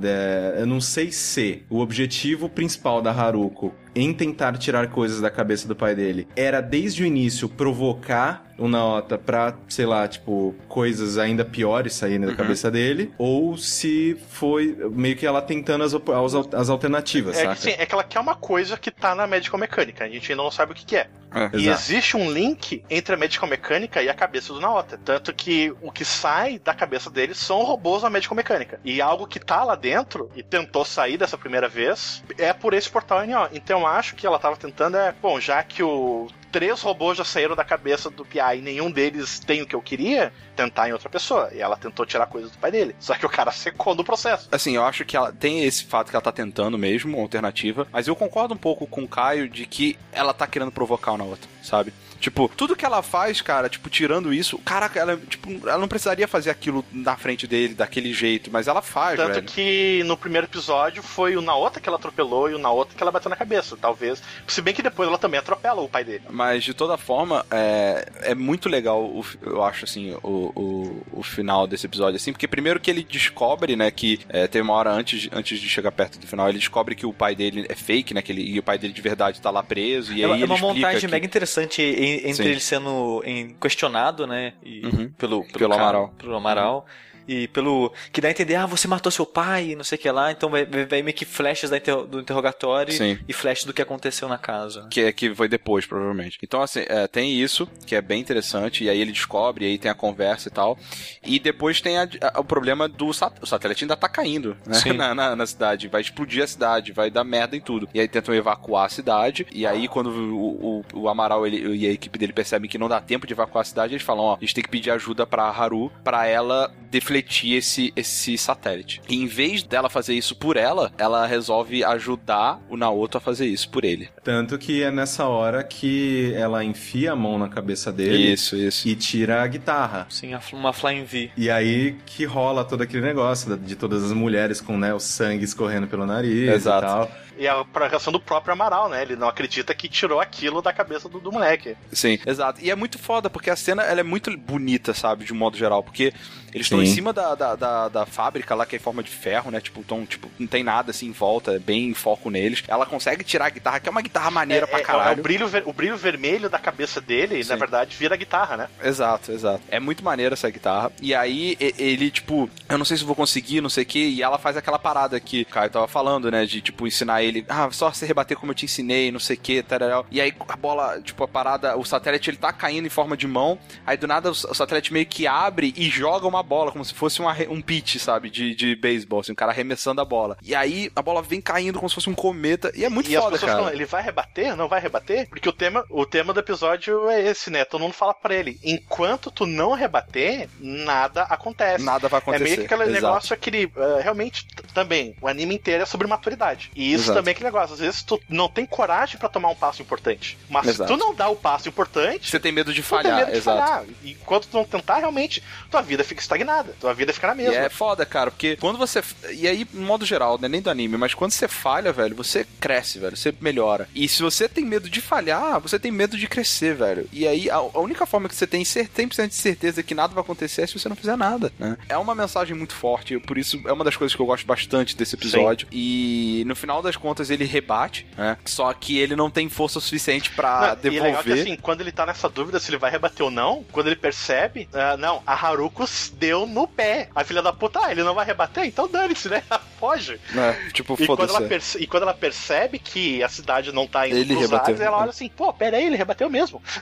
de- 0.00 0.60
eu 0.60 0.66
não 0.66 0.80
sei 0.80 1.10
se 1.12 1.62
o 1.68 1.80
objetivo 1.80 2.48
principal 2.48 3.02
da 3.02 3.10
Haruko 3.12 3.74
em 3.94 4.12
tentar 4.12 4.56
tirar 4.56 4.88
coisas 4.88 5.20
da 5.20 5.30
cabeça 5.30 5.68
do 5.68 5.76
pai 5.76 5.94
dele 5.94 6.26
era 6.34 6.60
desde 6.62 7.02
o 7.02 7.06
início 7.06 7.46
provocar 7.48 8.51
o 8.62 8.68
Naota 8.68 9.18
pra, 9.18 9.54
sei 9.68 9.84
lá, 9.84 10.06
tipo, 10.06 10.54
coisas 10.68 11.18
ainda 11.18 11.44
piores 11.44 11.94
saírem 11.94 12.20
da 12.26 12.34
cabeça 12.36 12.70
dele, 12.70 13.12
ou 13.18 13.56
se 13.56 14.16
foi 14.28 14.76
meio 14.92 15.16
que 15.16 15.26
ela 15.26 15.42
tentando 15.42 15.82
as, 15.82 15.92
as, 15.92 16.54
as 16.54 16.70
alternativas, 16.70 17.36
É 17.36 17.40
que, 17.40 17.42
saca? 17.42 17.52
assim, 17.52 17.70
é 17.82 17.84
que 17.84 17.92
ela 17.92 18.04
quer 18.04 18.20
uma 18.20 18.36
coisa 18.36 18.76
que 18.76 18.90
tá 18.90 19.16
na 19.16 19.26
Medical 19.26 19.58
Mecânica. 19.58 20.04
A 20.04 20.08
gente 20.08 20.30
ainda 20.30 20.44
não 20.44 20.50
sabe 20.50 20.70
o 20.72 20.74
que, 20.76 20.86
que 20.86 20.96
é. 20.96 21.08
É. 21.34 21.50
E 21.54 21.62
Exato. 21.62 21.80
existe 21.80 22.16
um 22.16 22.30
link 22.30 22.84
entre 22.88 23.14
a 23.14 23.18
Medical 23.18 23.48
Mecânica 23.48 24.00
e 24.00 24.08
a 24.08 24.14
cabeça 24.14 24.52
do 24.52 24.60
Naota. 24.60 24.96
Tanto 25.02 25.32
que 25.34 25.74
o 25.82 25.90
que 25.90 26.04
sai 26.04 26.58
da 26.58 26.72
cabeça 26.72 27.10
dele 27.10 27.34
são 27.34 27.64
robôs 27.64 28.02
da 28.02 28.10
Medical 28.10 28.36
Mecânica. 28.36 28.78
E 28.84 29.00
algo 29.00 29.26
que 29.26 29.40
tá 29.40 29.64
lá 29.64 29.74
dentro 29.74 30.30
e 30.36 30.42
tentou 30.42 30.84
sair 30.84 31.16
dessa 31.16 31.36
primeira 31.36 31.68
vez 31.68 32.22
é 32.38 32.52
por 32.52 32.74
esse 32.74 32.88
portal 32.88 33.26
NO. 33.26 33.48
Então 33.52 33.80
eu 33.80 33.86
acho 33.86 34.14
que 34.14 34.24
ela 34.26 34.38
tava 34.38 34.56
tentando 34.56 34.96
é, 34.96 35.12
bom, 35.20 35.40
já 35.40 35.62
que 35.62 35.82
o 35.82 36.28
três 36.52 36.82
robôs 36.82 37.16
já 37.16 37.24
saíram 37.24 37.56
da 37.56 37.64
cabeça 37.64 38.10
do 38.10 38.24
PI 38.24 38.58
e 38.58 38.60
nenhum 38.60 38.90
deles 38.90 39.40
tem 39.40 39.62
o 39.62 39.66
que 39.66 39.74
eu 39.74 39.80
queria, 39.80 40.32
tentar 40.54 40.88
em 40.88 40.92
outra 40.92 41.08
pessoa. 41.08 41.50
E 41.52 41.60
ela 41.60 41.76
tentou 41.76 42.04
tirar 42.04 42.26
coisas 42.26 42.50
do 42.50 42.58
pai 42.58 42.70
dele. 42.70 42.94
Só 43.00 43.14
que 43.14 43.24
o 43.24 43.30
cara 43.30 43.50
secou 43.50 43.94
no 43.94 44.04
processo. 44.04 44.48
Assim, 44.52 44.76
eu 44.76 44.84
acho 44.84 45.04
que 45.04 45.16
ela 45.16 45.32
tem 45.32 45.64
esse 45.64 45.84
fato 45.84 46.10
que 46.10 46.16
ela 46.16 46.22
tá 46.22 46.30
tentando 46.30 46.76
mesmo, 46.76 47.16
uma 47.16 47.22
alternativa, 47.22 47.88
mas 47.90 48.06
eu 48.06 48.14
concordo 48.14 48.52
um 48.52 48.58
pouco 48.58 48.86
com 48.86 49.02
o 49.02 49.08
Caio 49.08 49.48
de 49.48 49.66
que 49.66 49.98
ela 50.12 50.34
tá 50.34 50.46
querendo 50.46 50.70
provocar 50.70 51.12
uma 51.12 51.24
outra, 51.24 51.48
sabe? 51.62 51.92
Tipo, 52.22 52.48
tudo 52.56 52.76
que 52.76 52.84
ela 52.84 53.02
faz, 53.02 53.40
cara, 53.40 53.68
tipo, 53.68 53.90
tirando 53.90 54.32
isso, 54.32 54.56
caraca, 54.58 55.00
ela, 55.00 55.16
tipo, 55.16 55.50
ela 55.68 55.76
não 55.78 55.88
precisaria 55.88 56.28
fazer 56.28 56.50
aquilo 56.50 56.84
na 56.92 57.16
frente 57.16 57.48
dele, 57.48 57.74
daquele 57.74 58.14
jeito, 58.14 58.48
mas 58.52 58.68
ela 58.68 58.80
faz, 58.80 59.16
Tanto 59.16 59.34
velho. 59.34 59.42
que 59.46 60.02
no 60.04 60.16
primeiro 60.16 60.46
episódio 60.46 61.02
foi 61.02 61.36
o 61.36 61.42
Naota 61.42 61.80
que 61.80 61.88
ela 61.88 61.98
atropelou 61.98 62.48
e 62.48 62.54
o 62.54 62.58
Naota 62.58 62.94
que 62.96 63.02
ela 63.02 63.10
bateu 63.10 63.28
na 63.28 63.34
cabeça, 63.34 63.76
talvez. 63.76 64.22
Se 64.46 64.62
bem 64.62 64.72
que 64.72 64.82
depois 64.84 65.08
ela 65.08 65.18
também 65.18 65.40
atropela 65.40 65.80
o 65.82 65.88
pai 65.88 66.04
dele. 66.04 66.22
Mas 66.30 66.62
de 66.62 66.72
toda 66.72 66.96
forma, 66.96 67.44
é, 67.50 68.06
é 68.22 68.34
muito 68.36 68.68
legal, 68.68 69.02
o, 69.02 69.26
eu 69.42 69.64
acho, 69.64 69.84
assim, 69.84 70.14
o, 70.22 70.52
o, 70.54 71.06
o 71.18 71.22
final 71.24 71.66
desse 71.66 71.86
episódio, 71.86 72.14
assim, 72.14 72.30
porque 72.32 72.46
primeiro 72.46 72.78
que 72.78 72.88
ele 72.88 73.02
descobre, 73.02 73.74
né, 73.74 73.90
que 73.90 74.20
é, 74.28 74.46
tem 74.46 74.62
uma 74.62 74.74
hora 74.74 74.92
antes, 74.92 75.22
de- 75.22 75.30
antes 75.32 75.58
de 75.58 75.68
chegar 75.68 75.90
perto 75.90 76.20
do 76.20 76.26
final, 76.28 76.48
ele 76.48 76.58
descobre 76.58 76.94
que 76.94 77.04
o 77.04 77.12
pai 77.12 77.34
dele 77.34 77.66
é 77.68 77.74
fake, 77.74 78.14
né, 78.14 78.22
que 78.22 78.30
ele, 78.30 78.42
e 78.42 78.60
o 78.60 78.62
pai 78.62 78.78
dele 78.78 78.92
de 78.92 79.02
verdade 79.02 79.40
tá 79.40 79.50
lá 79.50 79.62
preso, 79.62 80.12
e 80.12 80.22
É 80.22 80.24
aí 80.26 80.30
uma, 80.30 80.36
é 80.40 80.44
uma 80.44 80.56
montagem 80.58 81.00
que- 81.00 81.08
mega 81.08 81.26
interessante 81.26 81.82
em- 81.82 82.11
entre 82.24 82.34
Sim. 82.44 82.50
ele 82.50 82.60
sendo 82.60 83.22
questionado, 83.60 84.26
né? 84.26 84.54
E 84.62 84.84
Uhum. 84.86 85.08
pelo, 85.16 85.42
pelo, 85.44 85.58
Pelo 85.58 85.70
cara- 85.70 85.82
Amaral. 85.82 86.08
Pelo 86.18 86.36
Amaral. 86.36 86.86
E 87.26 87.48
pelo. 87.48 87.92
Que 88.12 88.20
dá 88.20 88.28
a 88.28 88.30
entender, 88.30 88.54
ah, 88.56 88.66
você 88.66 88.86
matou 88.88 89.10
seu 89.12 89.24
pai 89.26 89.70
e 89.70 89.76
não 89.76 89.84
sei 89.84 89.96
o 89.96 90.00
que 90.00 90.10
lá. 90.10 90.30
Então 90.32 90.50
vai, 90.50 90.64
vai, 90.64 91.02
meio 91.02 91.14
que 91.16 91.24
flashes 91.24 91.70
da 91.70 91.76
interro- 91.76 92.06
do 92.06 92.20
interrogatório 92.20 92.92
Sim. 92.92 93.18
e 93.28 93.32
flashes 93.32 93.64
do 93.64 93.72
que 93.72 93.80
aconteceu 93.82 94.28
na 94.28 94.38
casa. 94.38 94.86
que 94.90 95.00
é 95.02 95.12
que 95.12 95.34
foi 95.34 95.48
depois, 95.48 95.86
provavelmente. 95.86 96.38
Então, 96.42 96.60
assim, 96.62 96.84
é, 96.88 97.06
tem 97.06 97.32
isso, 97.40 97.68
que 97.86 97.94
é 97.94 98.00
bem 98.02 98.20
interessante, 98.20 98.84
e 98.84 98.88
aí 98.90 99.00
ele 99.00 99.12
descobre, 99.12 99.64
e 99.64 99.68
aí 99.68 99.78
tem 99.78 99.90
a 99.90 99.94
conversa 99.94 100.48
e 100.48 100.52
tal. 100.52 100.78
E 101.24 101.38
depois 101.38 101.80
tem 101.80 101.98
a- 101.98 102.08
a- 102.34 102.40
o 102.40 102.44
problema 102.44 102.88
do 102.88 103.12
sat 103.12 103.32
o 103.40 103.46
satélite 103.46 103.84
ainda 103.84 103.96
tá 103.96 104.08
caindo, 104.08 104.56
né? 104.66 104.74
Sim. 104.74 104.92
Na, 105.02 105.14
na, 105.14 105.34
na 105.36 105.46
cidade. 105.46 105.88
Vai 105.88 106.00
explodir 106.00 106.42
a 106.42 106.46
cidade, 106.46 106.92
vai 106.92 107.10
dar 107.10 107.24
merda 107.24 107.56
em 107.56 107.60
tudo. 107.60 107.88
E 107.94 108.00
aí 108.00 108.06
tentam 108.08 108.34
evacuar 108.34 108.86
a 108.86 108.88
cidade, 108.88 109.46
e 109.52 109.66
aí 109.66 109.88
quando 109.88 110.08
o, 110.10 110.82
o, 110.94 111.00
o 111.00 111.08
Amaral 111.08 111.46
ele, 111.46 111.76
e 111.76 111.86
a 111.86 111.90
equipe 111.92 112.18
dele 112.18 112.32
percebem 112.32 112.68
que 112.68 112.78
não 112.78 112.88
dá 112.88 113.00
tempo 113.00 113.26
de 113.26 113.32
evacuar 113.32 113.62
a 113.62 113.64
cidade, 113.64 113.94
eles 113.94 114.04
falam, 114.04 114.24
ó, 114.24 114.36
a 114.36 114.40
gente 114.40 114.54
tem 114.54 114.62
que 114.64 114.70
pedir 114.70 114.90
ajuda 114.90 115.26
pra 115.26 115.44
Haru, 115.44 115.90
pra 116.04 116.26
ela 116.26 116.72
defletir 116.90 117.21
esse, 117.54 117.92
esse 117.96 118.36
satélite. 118.38 119.00
E 119.08 119.16
em 119.22 119.26
vez 119.26 119.62
dela 119.62 119.88
fazer 119.88 120.14
isso 120.14 120.34
por 120.36 120.56
ela, 120.56 120.92
ela 120.98 121.26
resolve 121.26 121.84
ajudar 121.84 122.60
o 122.68 122.76
Naoto 122.76 123.18
a 123.18 123.20
fazer 123.20 123.46
isso 123.46 123.68
por 123.70 123.84
ele. 123.84 124.08
Tanto 124.22 124.58
que 124.58 124.82
é 124.82 124.90
nessa 124.90 125.26
hora 125.26 125.62
que 125.64 126.32
ela 126.34 126.62
enfia 126.64 127.12
a 127.12 127.16
mão 127.16 127.38
na 127.38 127.48
cabeça 127.48 127.92
dele 127.92 128.32
Isso, 128.32 128.56
isso. 128.56 128.86
e 128.88 128.94
tira 128.94 129.42
a 129.42 129.46
guitarra. 129.46 130.06
Sim, 130.10 130.34
a- 130.34 130.40
uma 130.52 130.72
Flying 130.72 131.04
V. 131.04 131.30
E 131.36 131.50
aí 131.50 131.96
que 132.06 132.24
rola 132.24 132.64
todo 132.64 132.82
aquele 132.82 133.02
negócio 133.04 133.56
de 133.56 133.74
todas 133.76 134.04
as 134.04 134.12
mulheres 134.12 134.60
com 134.60 134.76
né, 134.78 134.92
o 134.94 135.00
sangue 135.00 135.44
escorrendo 135.44 135.86
pelo 135.86 136.06
nariz 136.06 136.48
Exato. 136.48 136.84
e 136.84 136.88
tal. 136.88 137.12
E 137.42 137.48
a 137.48 137.64
reação 137.88 138.12
do 138.12 138.20
próprio 138.20 138.52
Amaral, 138.52 138.88
né? 138.88 139.02
Ele 139.02 139.16
não 139.16 139.26
acredita 139.28 139.74
que 139.74 139.88
tirou 139.88 140.20
aquilo 140.20 140.62
da 140.62 140.72
cabeça 140.72 141.08
do, 141.08 141.18
do 141.18 141.32
moleque. 141.32 141.76
Sim, 141.92 142.18
exato. 142.24 142.60
E 142.62 142.70
é 142.70 142.74
muito 142.76 142.98
foda, 142.98 143.28
porque 143.28 143.50
a 143.50 143.56
cena 143.56 143.82
ela 143.82 143.98
é 144.00 144.04
muito 144.04 144.36
bonita, 144.36 144.94
sabe, 144.94 145.24
de 145.24 145.32
um 145.32 145.36
modo 145.36 145.56
geral. 145.56 145.82
Porque 145.82 146.12
eles 146.52 146.66
estão 146.66 146.80
em 146.82 146.86
cima 146.86 147.12
da, 147.12 147.34
da, 147.34 147.56
da, 147.56 147.88
da 147.88 148.06
fábrica 148.06 148.54
lá, 148.54 148.64
que 148.64 148.76
é 148.76 148.78
em 148.78 148.82
forma 148.82 149.02
de 149.02 149.10
ferro, 149.10 149.50
né? 149.50 149.60
Tipo, 149.60 149.82
tão, 149.82 150.06
tipo, 150.06 150.30
não 150.38 150.46
tem 150.46 150.62
nada 150.62 150.90
assim 150.90 151.06
em 151.06 151.12
volta, 151.12 151.52
é 151.54 151.58
bem 151.58 151.88
em 151.88 151.94
foco 151.94 152.30
neles. 152.30 152.62
Ela 152.68 152.86
consegue 152.86 153.24
tirar 153.24 153.46
a 153.46 153.50
guitarra, 153.50 153.80
que 153.80 153.88
é 153.88 153.90
uma 153.92 154.02
guitarra 154.02 154.30
maneira 154.30 154.66
pra 154.66 154.78
é, 154.78 154.82
é 154.82 154.84
caralho. 154.84 155.18
o, 155.18 155.22
brilho, 155.22 155.48
ver- 155.48 155.62
o 155.66 155.72
brilho 155.72 155.96
vermelho 155.96 156.48
da 156.48 156.58
cabeça 156.58 157.00
dele, 157.00 157.42
Sim. 157.42 157.50
na 157.50 157.56
verdade, 157.56 157.96
vira 157.96 158.14
a 158.14 158.18
guitarra, 158.18 158.56
né? 158.56 158.68
Exato, 158.84 159.32
exato. 159.32 159.62
É 159.68 159.80
muito 159.80 160.04
maneira 160.04 160.34
essa 160.34 160.48
guitarra. 160.50 160.92
E 161.00 161.14
aí, 161.14 161.56
ele, 161.58 162.10
tipo, 162.10 162.48
eu 162.68 162.78
não 162.78 162.84
sei 162.84 162.96
se 162.98 163.04
vou 163.04 163.16
conseguir, 163.16 163.60
não 163.60 163.70
sei 163.70 163.82
o 163.84 163.86
que. 163.86 163.98
E 164.10 164.22
ela 164.22 164.38
faz 164.38 164.56
aquela 164.56 164.78
parada 164.78 165.18
que 165.18 165.42
o 165.42 165.46
Caio 165.46 165.70
tava 165.70 165.88
falando, 165.88 166.30
né? 166.30 166.44
De, 166.44 166.60
tipo, 166.60 166.86
ensinar 166.86 167.22
ele, 167.22 167.31
ah, 167.48 167.68
só 167.70 167.92
você 167.92 168.06
rebater 168.06 168.36
como 168.36 168.52
eu 168.52 168.56
te 168.56 168.64
ensinei, 168.64 169.10
não 169.10 169.20
sei 169.20 169.36
o 169.36 169.40
que. 169.40 169.64
E 170.10 170.20
aí, 170.20 170.32
a 170.48 170.56
bola, 170.56 171.00
tipo, 171.02 171.22
a 171.24 171.28
parada, 171.28 171.76
o 171.76 171.84
satélite, 171.84 172.30
ele 172.30 172.36
tá 172.36 172.52
caindo 172.52 172.86
em 172.86 172.90
forma 172.90 173.16
de 173.16 173.26
mão. 173.26 173.58
Aí, 173.86 173.96
do 173.96 174.06
nada, 174.06 174.30
o 174.30 174.34
satélite 174.34 174.92
meio 174.92 175.06
que 175.06 175.26
abre 175.26 175.72
e 175.76 175.88
joga 175.88 176.26
uma 176.26 176.42
bola, 176.42 176.70
como 176.72 176.84
se 176.84 176.92
fosse 176.94 177.20
um, 177.22 177.28
arre- 177.28 177.48
um 177.48 177.60
pitch, 177.60 177.96
sabe? 177.98 178.28
De, 178.30 178.54
de 178.54 178.74
beisebol, 178.76 179.20
assim, 179.20 179.32
um 179.32 179.36
cara 179.36 179.52
arremessando 179.52 180.00
a 180.00 180.04
bola. 180.04 180.36
E 180.42 180.54
aí, 180.54 180.90
a 180.94 181.02
bola 181.02 181.22
vem 181.22 181.40
caindo 181.40 181.78
como 181.78 181.88
se 181.88 181.94
fosse 181.94 182.10
um 182.10 182.14
cometa. 182.14 182.70
E 182.74 182.84
é 182.84 182.88
muito 182.88 183.10
e 183.10 183.16
as 183.16 183.22
foda, 183.22 183.32
pessoas 183.34 183.50
cara. 183.52 183.62
falam, 183.62 183.74
ele 183.74 183.84
vai 183.86 184.02
rebater? 184.02 184.56
Não 184.56 184.68
vai 184.68 184.80
rebater? 184.80 185.28
Porque 185.28 185.48
o 185.48 185.52
tema, 185.52 185.84
o 185.90 186.04
tema 186.04 186.32
do 186.32 186.40
episódio 186.40 187.08
é 187.08 187.20
esse, 187.22 187.50
né? 187.50 187.64
Todo 187.64 187.80
mundo 187.80 187.92
fala 187.94 188.12
pra 188.14 188.34
ele, 188.34 188.58
enquanto 188.62 189.30
tu 189.30 189.46
não 189.46 189.72
rebater, 189.74 190.48
nada 190.60 191.22
acontece. 191.22 191.84
Nada 191.84 192.08
vai 192.08 192.18
É 192.18 192.22
acontecer. 192.22 192.44
meio 192.44 192.56
que 192.68 192.74
aquele 192.74 192.82
Exato. 192.90 193.06
negócio 193.06 193.34
aquele. 193.34 193.72
eh, 193.76 194.00
realmente, 194.02 194.46
também, 194.74 195.14
o 195.20 195.28
anime 195.28 195.54
inteiro 195.54 195.82
é 195.82 195.86
sobre 195.86 196.06
maturidade. 196.06 196.70
E 196.74 196.92
isso 196.92 197.04
Exato. 197.04 197.18
Também 197.22 197.32
é 197.32 197.34
aquele 197.34 197.46
negócio. 197.46 197.74
Às 197.74 197.80
vezes 197.80 198.02
tu 198.02 198.20
não 198.28 198.48
tem 198.48 198.66
coragem 198.66 199.16
pra 199.18 199.28
tomar 199.28 199.48
um 199.48 199.54
passo 199.54 199.80
importante. 199.82 200.36
Mas 200.50 200.66
Exato. 200.66 200.90
se 200.90 200.96
tu 200.98 200.98
não 201.02 201.14
dá 201.14 201.28
o 201.28 201.36
passo 201.36 201.68
importante, 201.68 202.28
Você 202.30 202.40
tem 202.40 202.52
medo 202.52 202.72
de 202.74 202.82
falhar, 202.82 203.16
medo 203.18 203.30
de 203.32 203.38
exato. 203.38 203.58
falhar. 203.58 203.84
E 204.02 204.10
enquanto 204.12 204.46
tu 204.48 204.56
não 204.56 204.64
tentar, 204.64 204.98
realmente, 204.98 205.42
tua 205.70 205.80
vida 205.82 206.02
fica 206.04 206.20
estagnada. 206.20 206.74
Tua 206.80 206.92
vida 206.94 207.12
fica 207.12 207.26
na 207.28 207.34
E 207.34 207.36
mesma. 207.36 207.54
é 207.54 207.68
foda, 207.68 208.04
cara, 208.04 208.30
porque 208.30 208.56
quando 208.56 208.76
você. 208.78 209.02
E 209.32 209.46
aí, 209.46 209.66
no 209.72 209.82
modo 209.86 210.04
geral, 210.04 210.38
né? 210.38 210.48
Nem 210.48 210.60
do 210.60 210.70
anime, 210.70 210.96
mas 210.96 211.14
quando 211.14 211.32
você 211.32 211.48
falha, 211.48 211.92
velho, 211.92 212.14
você 212.16 212.46
cresce, 212.60 212.98
velho. 212.98 213.16
Você 213.16 213.34
melhora. 213.40 213.88
E 213.94 214.08
se 214.08 214.22
você 214.22 214.48
tem 214.48 214.64
medo 214.64 214.88
de 214.90 215.00
falhar, 215.00 215.60
você 215.60 215.78
tem 215.78 215.90
medo 215.92 216.16
de 216.16 216.26
crescer, 216.26 216.74
velho. 216.74 217.08
E 217.12 217.26
aí, 217.26 217.50
a, 217.50 217.56
a 217.56 217.78
única 217.80 218.04
forma 218.06 218.28
que 218.28 218.34
você 218.34 218.46
tem 218.46 218.64
cer- 218.64 218.88
100% 218.88 219.28
de 219.28 219.34
certeza 219.34 219.82
que 219.82 219.94
nada 219.94 220.12
vai 220.14 220.22
acontecer 220.22 220.62
é 220.62 220.66
se 220.66 220.78
você 220.78 220.88
não 220.88 220.96
fizer 220.96 221.16
nada, 221.16 221.52
né? 221.58 221.76
É 221.88 221.96
uma 221.96 222.14
mensagem 222.14 222.56
muito 222.56 222.74
forte, 222.74 223.18
por 223.20 223.38
isso 223.38 223.60
é 223.66 223.72
uma 223.72 223.84
das 223.84 223.96
coisas 223.96 224.14
que 224.14 224.20
eu 224.22 224.26
gosto 224.26 224.46
bastante 224.46 224.96
desse 224.96 225.14
episódio. 225.14 225.68
E 225.72 226.42
no 226.46 226.54
final 226.56 226.82
das 226.82 226.96
contas 227.02 227.28
ele 227.30 227.44
rebate, 227.44 228.06
né? 228.16 228.36
Só 228.46 228.72
que 228.72 228.96
ele 228.98 229.14
não 229.16 229.28
tem 229.30 229.48
força 229.48 229.80
suficiente 229.80 230.30
pra 230.30 230.78
Não, 230.82 230.90
e 230.90 230.96
é 230.96 231.02
legal 231.02 231.22
que 231.22 231.28
devolver. 231.28 231.42
assim, 231.42 231.56
quando 231.60 231.80
ele 231.82 231.92
tá 231.92 232.06
nessa 232.06 232.28
dúvida 232.28 232.58
se 232.60 232.70
ele 232.70 232.78
vai 232.78 232.90
rebater 232.90 233.24
ou 233.24 233.30
não, 233.30 233.64
quando 233.72 233.88
ele 233.88 233.96
percebe, 233.96 234.68
ah, 234.72 234.96
não, 234.96 235.22
a 235.26 235.34
Haruko 235.34 235.84
deu 236.14 236.46
no 236.46 236.66
pé. 236.68 237.08
A 237.14 237.24
filha 237.24 237.42
da 237.42 237.52
puta, 237.52 237.80
ah, 237.84 237.90
ele 237.90 238.02
não 238.04 238.14
vai 238.14 238.24
rebater? 238.24 238.64
Então 238.64 238.88
dane-se, 238.88 239.28
né? 239.28 239.42
Foge. 239.80 240.20
né? 240.32 240.52
Tipo, 240.72 240.94
E 240.98 241.06
quando, 241.06 241.20
ela 241.20 241.28
foda-se. 241.32 241.48
perce- 241.48 241.78
e 241.82 241.86
quando 241.86 242.04
ela 242.04 242.14
percebe 242.14 242.78
que 242.78 243.22
a 243.22 243.28
cidade 243.28 243.72
não 243.72 243.86
tá 243.86 244.06
indo 244.06 244.16
Ele 244.16 244.26
pros 244.34 244.40
rebateu. 244.42 244.66
lados, 244.74 244.80
ela 244.80 244.98
olha 244.98 245.10
assim, 245.10 245.28
pô, 245.28 245.52
pera 245.52 245.76
aí, 245.76 245.86
ele 245.86 245.96
rebateu 245.96 246.30
mesmo. 246.30 246.62